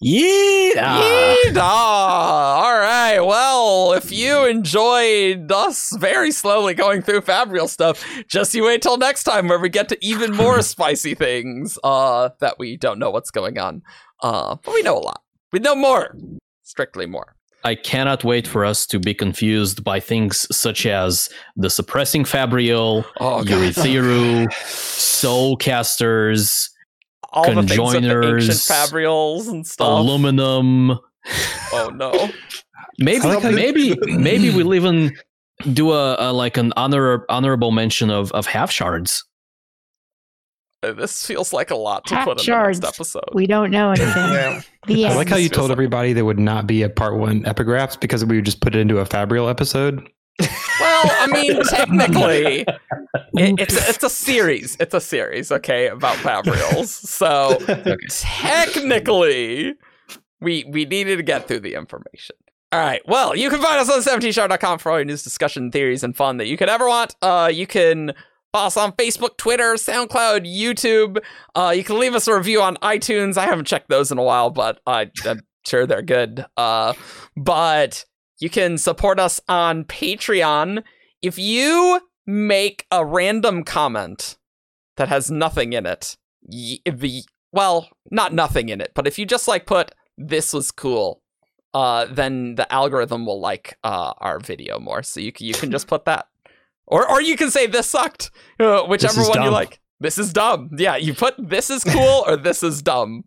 Yeah. 0.00 1.34
Yeehaw! 1.46 1.56
All 1.56 2.78
right. 2.78 3.20
Well, 3.20 3.94
if 3.94 4.12
you 4.12 4.44
enjoyed 4.46 5.50
us 5.50 5.96
very 5.98 6.30
slowly 6.32 6.74
going 6.74 7.00
through 7.02 7.22
Fabrial 7.22 7.68
stuff, 7.68 8.04
just 8.28 8.54
you 8.54 8.64
wait 8.64 8.82
till 8.82 8.98
next 8.98 9.24
time 9.24 9.48
where 9.48 9.58
we 9.58 9.68
get 9.70 9.88
to 9.88 9.98
even 10.04 10.32
more 10.36 10.60
spicy 10.74 11.14
things 11.14 11.78
uh, 11.82 12.28
that 12.40 12.58
we 12.58 12.76
don't 12.76 12.98
know 12.98 13.10
what's 13.10 13.30
going 13.30 13.58
on. 13.58 13.82
Uh, 14.22 14.56
but 14.62 14.74
we 14.74 14.82
know 14.82 14.96
a 14.96 15.00
lot. 15.00 15.22
We 15.52 15.60
know 15.60 15.74
more. 15.74 16.14
Strictly 16.62 17.06
more. 17.06 17.34
I 17.64 17.74
cannot 17.74 18.22
wait 18.22 18.46
for 18.46 18.64
us 18.64 18.86
to 18.88 18.98
be 19.00 19.14
confused 19.14 19.82
by 19.82 19.98
things 19.98 20.46
such 20.54 20.86
as 20.86 21.28
the 21.56 21.70
suppressing 21.70 22.24
Fabrial, 22.24 23.04
Oh, 23.18 23.42
God. 23.42 23.46
Urithiru, 23.74 24.52
soul 24.62 25.56
casters, 25.56 26.70
All 27.32 27.44
the 27.44 27.62
things 27.62 27.78
with 27.78 27.78
the 27.78 27.82
ancient 27.82 28.04
Conjoiners, 28.06 28.70
Fabrials 28.70 29.48
and 29.48 29.66
stuff. 29.66 29.86
aluminum. 29.88 30.90
oh, 31.72 31.90
no. 31.94 32.30
Maybe, 32.98 33.20
I 33.20 33.34
like 33.34 33.42
how 33.42 33.48
you- 33.50 33.54
maybe, 33.56 33.96
maybe 34.16 34.50
we'll 34.54 34.74
even 34.74 35.14
do 35.72 35.92
a, 35.92 36.16
a 36.18 36.32
like 36.32 36.56
an 36.56 36.72
honor 36.78 37.26
honorable 37.28 37.70
mention 37.72 38.08
of 38.10 38.32
of 38.32 38.46
half 38.46 38.70
shards. 38.70 39.22
Uh, 40.82 40.92
This 40.92 41.26
feels 41.26 41.52
like 41.52 41.70
a 41.70 41.74
lot 41.76 42.06
to 42.06 42.14
Half 42.14 42.24
put 42.26 42.38
in 42.38 42.44
shards. 42.44 42.80
the 42.80 42.86
next 42.86 42.96
episode. 43.00 43.24
We 43.34 43.46
don't 43.46 43.70
know 43.70 43.90
anything. 43.96 44.62
Yeah. 44.88 45.08
I 45.10 45.14
like 45.14 45.28
how 45.28 45.36
you 45.36 45.48
told 45.50 45.70
everybody 45.70 46.14
there 46.14 46.24
would 46.24 46.38
not 46.38 46.66
be 46.66 46.82
a 46.82 46.88
part 46.88 47.16
one 47.18 47.42
epigraphs 47.42 48.00
because 48.00 48.24
we 48.24 48.36
would 48.36 48.44
just 48.46 48.60
put 48.62 48.74
it 48.74 48.78
into 48.78 48.98
a 48.98 49.04
Fabrial 49.04 49.50
episode. 49.50 50.08
Well, 50.38 51.02
I 51.04 51.26
mean, 51.28 51.62
technically, 51.68 52.60
it, 53.34 53.60
it's 53.60 53.74
a, 53.74 53.90
it's 53.90 54.04
a 54.04 54.10
series. 54.10 54.76
It's 54.78 54.94
a 54.94 55.00
series, 55.00 55.50
okay, 55.50 55.88
about 55.88 56.16
Fabrials. 56.16 56.88
So 56.88 57.58
technically, 58.08 59.74
we 60.40 60.64
we 60.68 60.84
needed 60.84 61.16
to 61.16 61.22
get 61.22 61.48
through 61.48 61.60
the 61.60 61.74
information. 61.74 62.36
All 62.72 62.80
right. 62.80 63.00
Well, 63.06 63.36
you 63.36 63.48
can 63.48 63.62
find 63.62 63.78
us 63.78 63.88
on 63.88 64.00
17shard.com 64.00 64.80
for 64.80 64.90
all 64.90 64.98
your 64.98 65.04
news, 65.04 65.22
discussion, 65.22 65.70
theories, 65.70 66.02
and 66.02 66.16
fun 66.16 66.36
that 66.38 66.46
you 66.46 66.56
could 66.56 66.68
ever 66.68 66.88
want. 66.88 67.14
Uh, 67.22 67.50
you 67.52 67.66
can 67.66 68.12
follow 68.52 68.66
us 68.66 68.76
on 68.76 68.92
Facebook, 68.92 69.36
Twitter, 69.36 69.74
SoundCloud, 69.74 70.52
YouTube. 70.52 71.18
Uh, 71.54 71.72
you 71.74 71.84
can 71.84 71.98
leave 71.98 72.14
us 72.14 72.26
a 72.26 72.34
review 72.34 72.60
on 72.60 72.76
iTunes. 72.78 73.36
I 73.36 73.44
haven't 73.46 73.66
checked 73.66 73.88
those 73.88 74.10
in 74.10 74.18
a 74.18 74.22
while, 74.22 74.50
but 74.50 74.80
I, 74.84 75.10
I'm 75.24 75.42
sure 75.64 75.86
they're 75.86 76.02
good. 76.02 76.44
Uh, 76.56 76.94
but 77.36 78.04
you 78.38 78.50
can 78.50 78.78
support 78.78 79.18
us 79.18 79.40
on 79.48 79.84
Patreon. 79.84 80.82
If 81.22 81.38
you 81.38 82.00
make 82.26 82.86
a 82.90 83.04
random 83.04 83.64
comment 83.64 84.36
that 84.96 85.08
has 85.08 85.30
nothing 85.30 85.72
in 85.72 85.86
it, 85.86 86.16
the 86.42 87.24
well, 87.52 87.88
not 88.10 88.34
nothing 88.34 88.68
in 88.68 88.80
it, 88.80 88.92
but 88.94 89.06
if 89.06 89.18
you 89.18 89.24
just 89.24 89.48
like 89.48 89.66
put 89.66 89.92
this 90.18 90.52
was 90.52 90.70
cool, 90.70 91.22
uh, 91.74 92.06
then 92.06 92.54
the 92.56 92.70
algorithm 92.72 93.26
will 93.26 93.40
like 93.40 93.78
uh, 93.84 94.12
our 94.18 94.38
video 94.38 94.78
more. 94.78 95.02
So 95.02 95.20
you 95.20 95.32
can, 95.32 95.46
you 95.46 95.54
can 95.54 95.70
just 95.70 95.86
put 95.88 96.04
that, 96.04 96.28
or 96.86 97.08
or 97.08 97.20
you 97.22 97.36
can 97.36 97.50
say 97.50 97.66
this 97.66 97.86
sucked, 97.86 98.30
uh, 98.60 98.82
whichever 98.82 99.20
is 99.20 99.28
one 99.28 99.42
you 99.42 99.50
like. 99.50 99.80
This 99.98 100.18
is 100.18 100.32
dumb. 100.32 100.70
Yeah, 100.76 100.96
you 100.96 101.14
put 101.14 101.34
this 101.38 101.70
is 101.70 101.82
cool 101.82 102.24
or 102.26 102.36
this 102.36 102.62
is 102.62 102.82
dumb. 102.82 103.24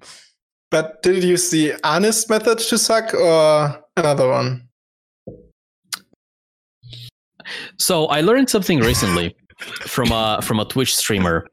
But 0.70 1.02
did 1.02 1.24
you 1.24 1.32
use 1.32 1.50
the 1.50 1.74
honest 1.84 2.30
method 2.30 2.60
to 2.60 2.78
suck 2.78 3.14
or 3.16 3.84
another 3.98 4.30
one? 4.30 4.69
So 7.78 8.06
I 8.08 8.22
learned 8.22 8.50
something 8.50 8.80
recently 8.80 9.36
from 9.82 10.12
a 10.12 10.40
from 10.42 10.60
a 10.60 10.66
Twitch 10.66 10.96
streamer 10.96 11.48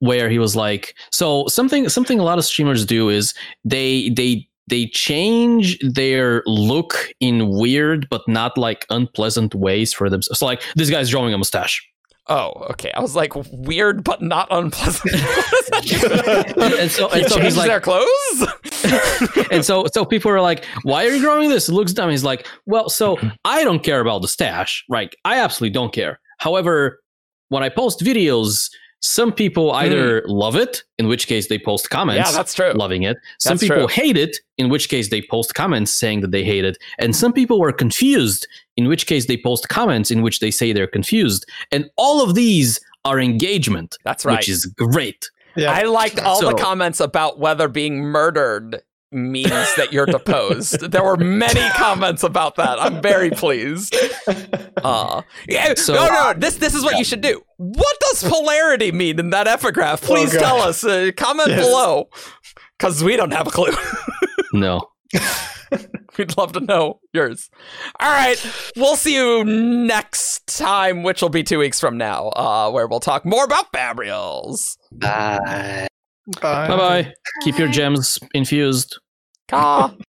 where 0.00 0.30
he 0.30 0.38
was 0.38 0.56
like, 0.56 0.94
so 1.10 1.46
something 1.46 1.88
something 1.88 2.18
a 2.18 2.22
lot 2.22 2.38
of 2.38 2.44
streamers 2.44 2.84
do 2.86 3.08
is 3.08 3.34
they 3.64 4.10
they 4.10 4.46
they 4.68 4.86
change 4.86 5.78
their 5.80 6.42
look 6.46 7.08
in 7.20 7.48
weird 7.48 8.08
but 8.08 8.22
not 8.28 8.56
like 8.56 8.86
unpleasant 8.90 9.54
ways 9.54 9.92
for 9.92 10.08
themselves. 10.08 10.38
So 10.38 10.46
like 10.46 10.62
this 10.76 10.90
guy's 10.90 11.10
drawing 11.10 11.34
a 11.34 11.38
mustache. 11.38 11.86
Oh, 12.30 12.52
okay. 12.70 12.92
I 12.94 13.00
was 13.00 13.16
like 13.16 13.32
weird 13.52 14.04
but 14.04 14.22
not 14.22 14.48
unpleasant. 14.50 15.14
And 16.80 16.90
so 16.90 17.08
and 17.10 17.26
so 17.26 17.40
he's 17.40 17.56
like 17.56 17.68
their 17.68 17.80
clothes. 17.80 18.08
and 19.50 19.64
so 19.64 19.86
so 19.92 20.04
people 20.04 20.30
are 20.30 20.40
like, 20.40 20.64
why 20.82 21.04
are 21.06 21.10
you 21.10 21.20
growing 21.20 21.48
this? 21.48 21.68
It 21.68 21.72
looks 21.72 21.92
dumb. 21.92 22.10
He's 22.10 22.24
like, 22.24 22.46
well, 22.66 22.88
so 22.88 23.18
I 23.44 23.64
don't 23.64 23.82
care 23.82 24.00
about 24.00 24.22
the 24.22 24.28
stash. 24.28 24.84
Right. 24.88 25.14
I 25.24 25.38
absolutely 25.40 25.72
don't 25.74 25.92
care. 25.92 26.20
However, 26.38 27.00
when 27.48 27.62
I 27.62 27.68
post 27.68 28.00
videos, 28.00 28.70
some 29.00 29.32
people 29.32 29.70
hmm. 29.70 29.76
either 29.76 30.22
love 30.26 30.56
it, 30.56 30.84
in 30.98 31.08
which 31.08 31.26
case 31.26 31.48
they 31.48 31.58
post 31.58 31.90
comments 31.90 32.30
yeah, 32.30 32.36
that's 32.36 32.54
true. 32.54 32.72
loving 32.72 33.02
it. 33.02 33.16
Some 33.38 33.54
That's 33.54 33.62
people 33.62 33.76
true. 33.78 33.86
hate 33.88 34.16
it, 34.16 34.36
in 34.58 34.68
which 34.68 34.88
case 34.88 35.08
they 35.08 35.22
post 35.22 35.54
comments 35.54 35.92
saying 35.92 36.20
that 36.20 36.30
they 36.30 36.44
hate 36.44 36.64
it. 36.64 36.76
And 36.98 37.16
some 37.16 37.32
people 37.32 37.58
were 37.58 37.72
confused, 37.72 38.46
in 38.76 38.88
which 38.88 39.06
case 39.06 39.26
they 39.26 39.36
post 39.36 39.68
comments 39.68 40.10
in 40.10 40.22
which 40.22 40.40
they 40.40 40.50
say 40.50 40.72
they're 40.72 40.86
confused. 40.86 41.46
And 41.72 41.90
all 41.96 42.22
of 42.22 42.34
these 42.34 42.78
are 43.04 43.18
engagement, 43.18 43.96
That's 44.04 44.24
right. 44.24 44.38
which 44.38 44.48
is 44.48 44.66
great. 44.66 45.30
Yeah. 45.56 45.72
I 45.72 45.82
liked 45.82 46.20
all 46.20 46.40
the 46.40 46.54
comments 46.54 47.00
about 47.00 47.38
whether 47.38 47.68
being 47.68 48.00
murdered 48.00 48.82
means 49.12 49.48
that 49.76 49.92
you're 49.92 50.06
deposed. 50.06 50.80
there 50.92 51.02
were 51.02 51.16
many 51.16 51.60
comments 51.70 52.22
about 52.22 52.56
that. 52.56 52.80
I'm 52.80 53.00
very 53.02 53.30
pleased. 53.30 53.94
Uh, 54.82 55.22
yeah, 55.48 55.74
So- 55.74 55.94
no, 55.94 56.06
no, 56.08 56.32
this 56.36 56.56
this 56.56 56.74
is 56.74 56.84
what 56.84 56.96
you 56.98 57.04
should 57.04 57.20
do. 57.20 57.42
What 57.56 57.96
does 58.08 58.22
polarity 58.22 58.92
mean 58.92 59.18
in 59.18 59.30
that 59.30 59.46
epigraph? 59.46 60.00
Please 60.02 60.34
Oh, 60.36 60.38
tell 60.38 60.60
us. 60.62 60.84
Uh, 60.84 61.10
comment 61.16 61.48
Yes. 61.50 61.60
below, 61.66 62.08
because 62.78 63.02
we 63.04 63.16
don't 63.16 63.32
have 63.32 63.46
a 63.46 63.50
clue. 63.50 63.72
No. 64.52 64.80
We'd 66.18 66.36
love 66.36 66.52
to 66.54 66.60
know 66.60 66.98
yours. 67.12 67.48
All 68.00 68.10
right. 68.10 68.36
We'll 68.76 68.96
see 68.96 69.14
you 69.14 69.44
next 69.44 70.44
time, 70.58 71.04
which 71.04 71.22
will 71.22 71.28
be 71.28 71.44
two 71.44 71.60
weeks 71.60 71.78
from 71.78 71.96
now, 71.96 72.28
uh, 72.30 72.68
where 72.70 72.88
we'll 72.88 72.98
talk 73.00 73.24
more 73.24 73.44
about 73.44 73.72
Fabrials. 73.72 74.76
Bye. 74.90 75.38
Bye. 75.44 75.86
Bye 76.40 76.68
bye. 76.68 77.14
Keep 77.42 77.58
your 77.58 77.68
gems 77.68 78.18
infused. 78.34 78.98
Caw. 79.48 79.92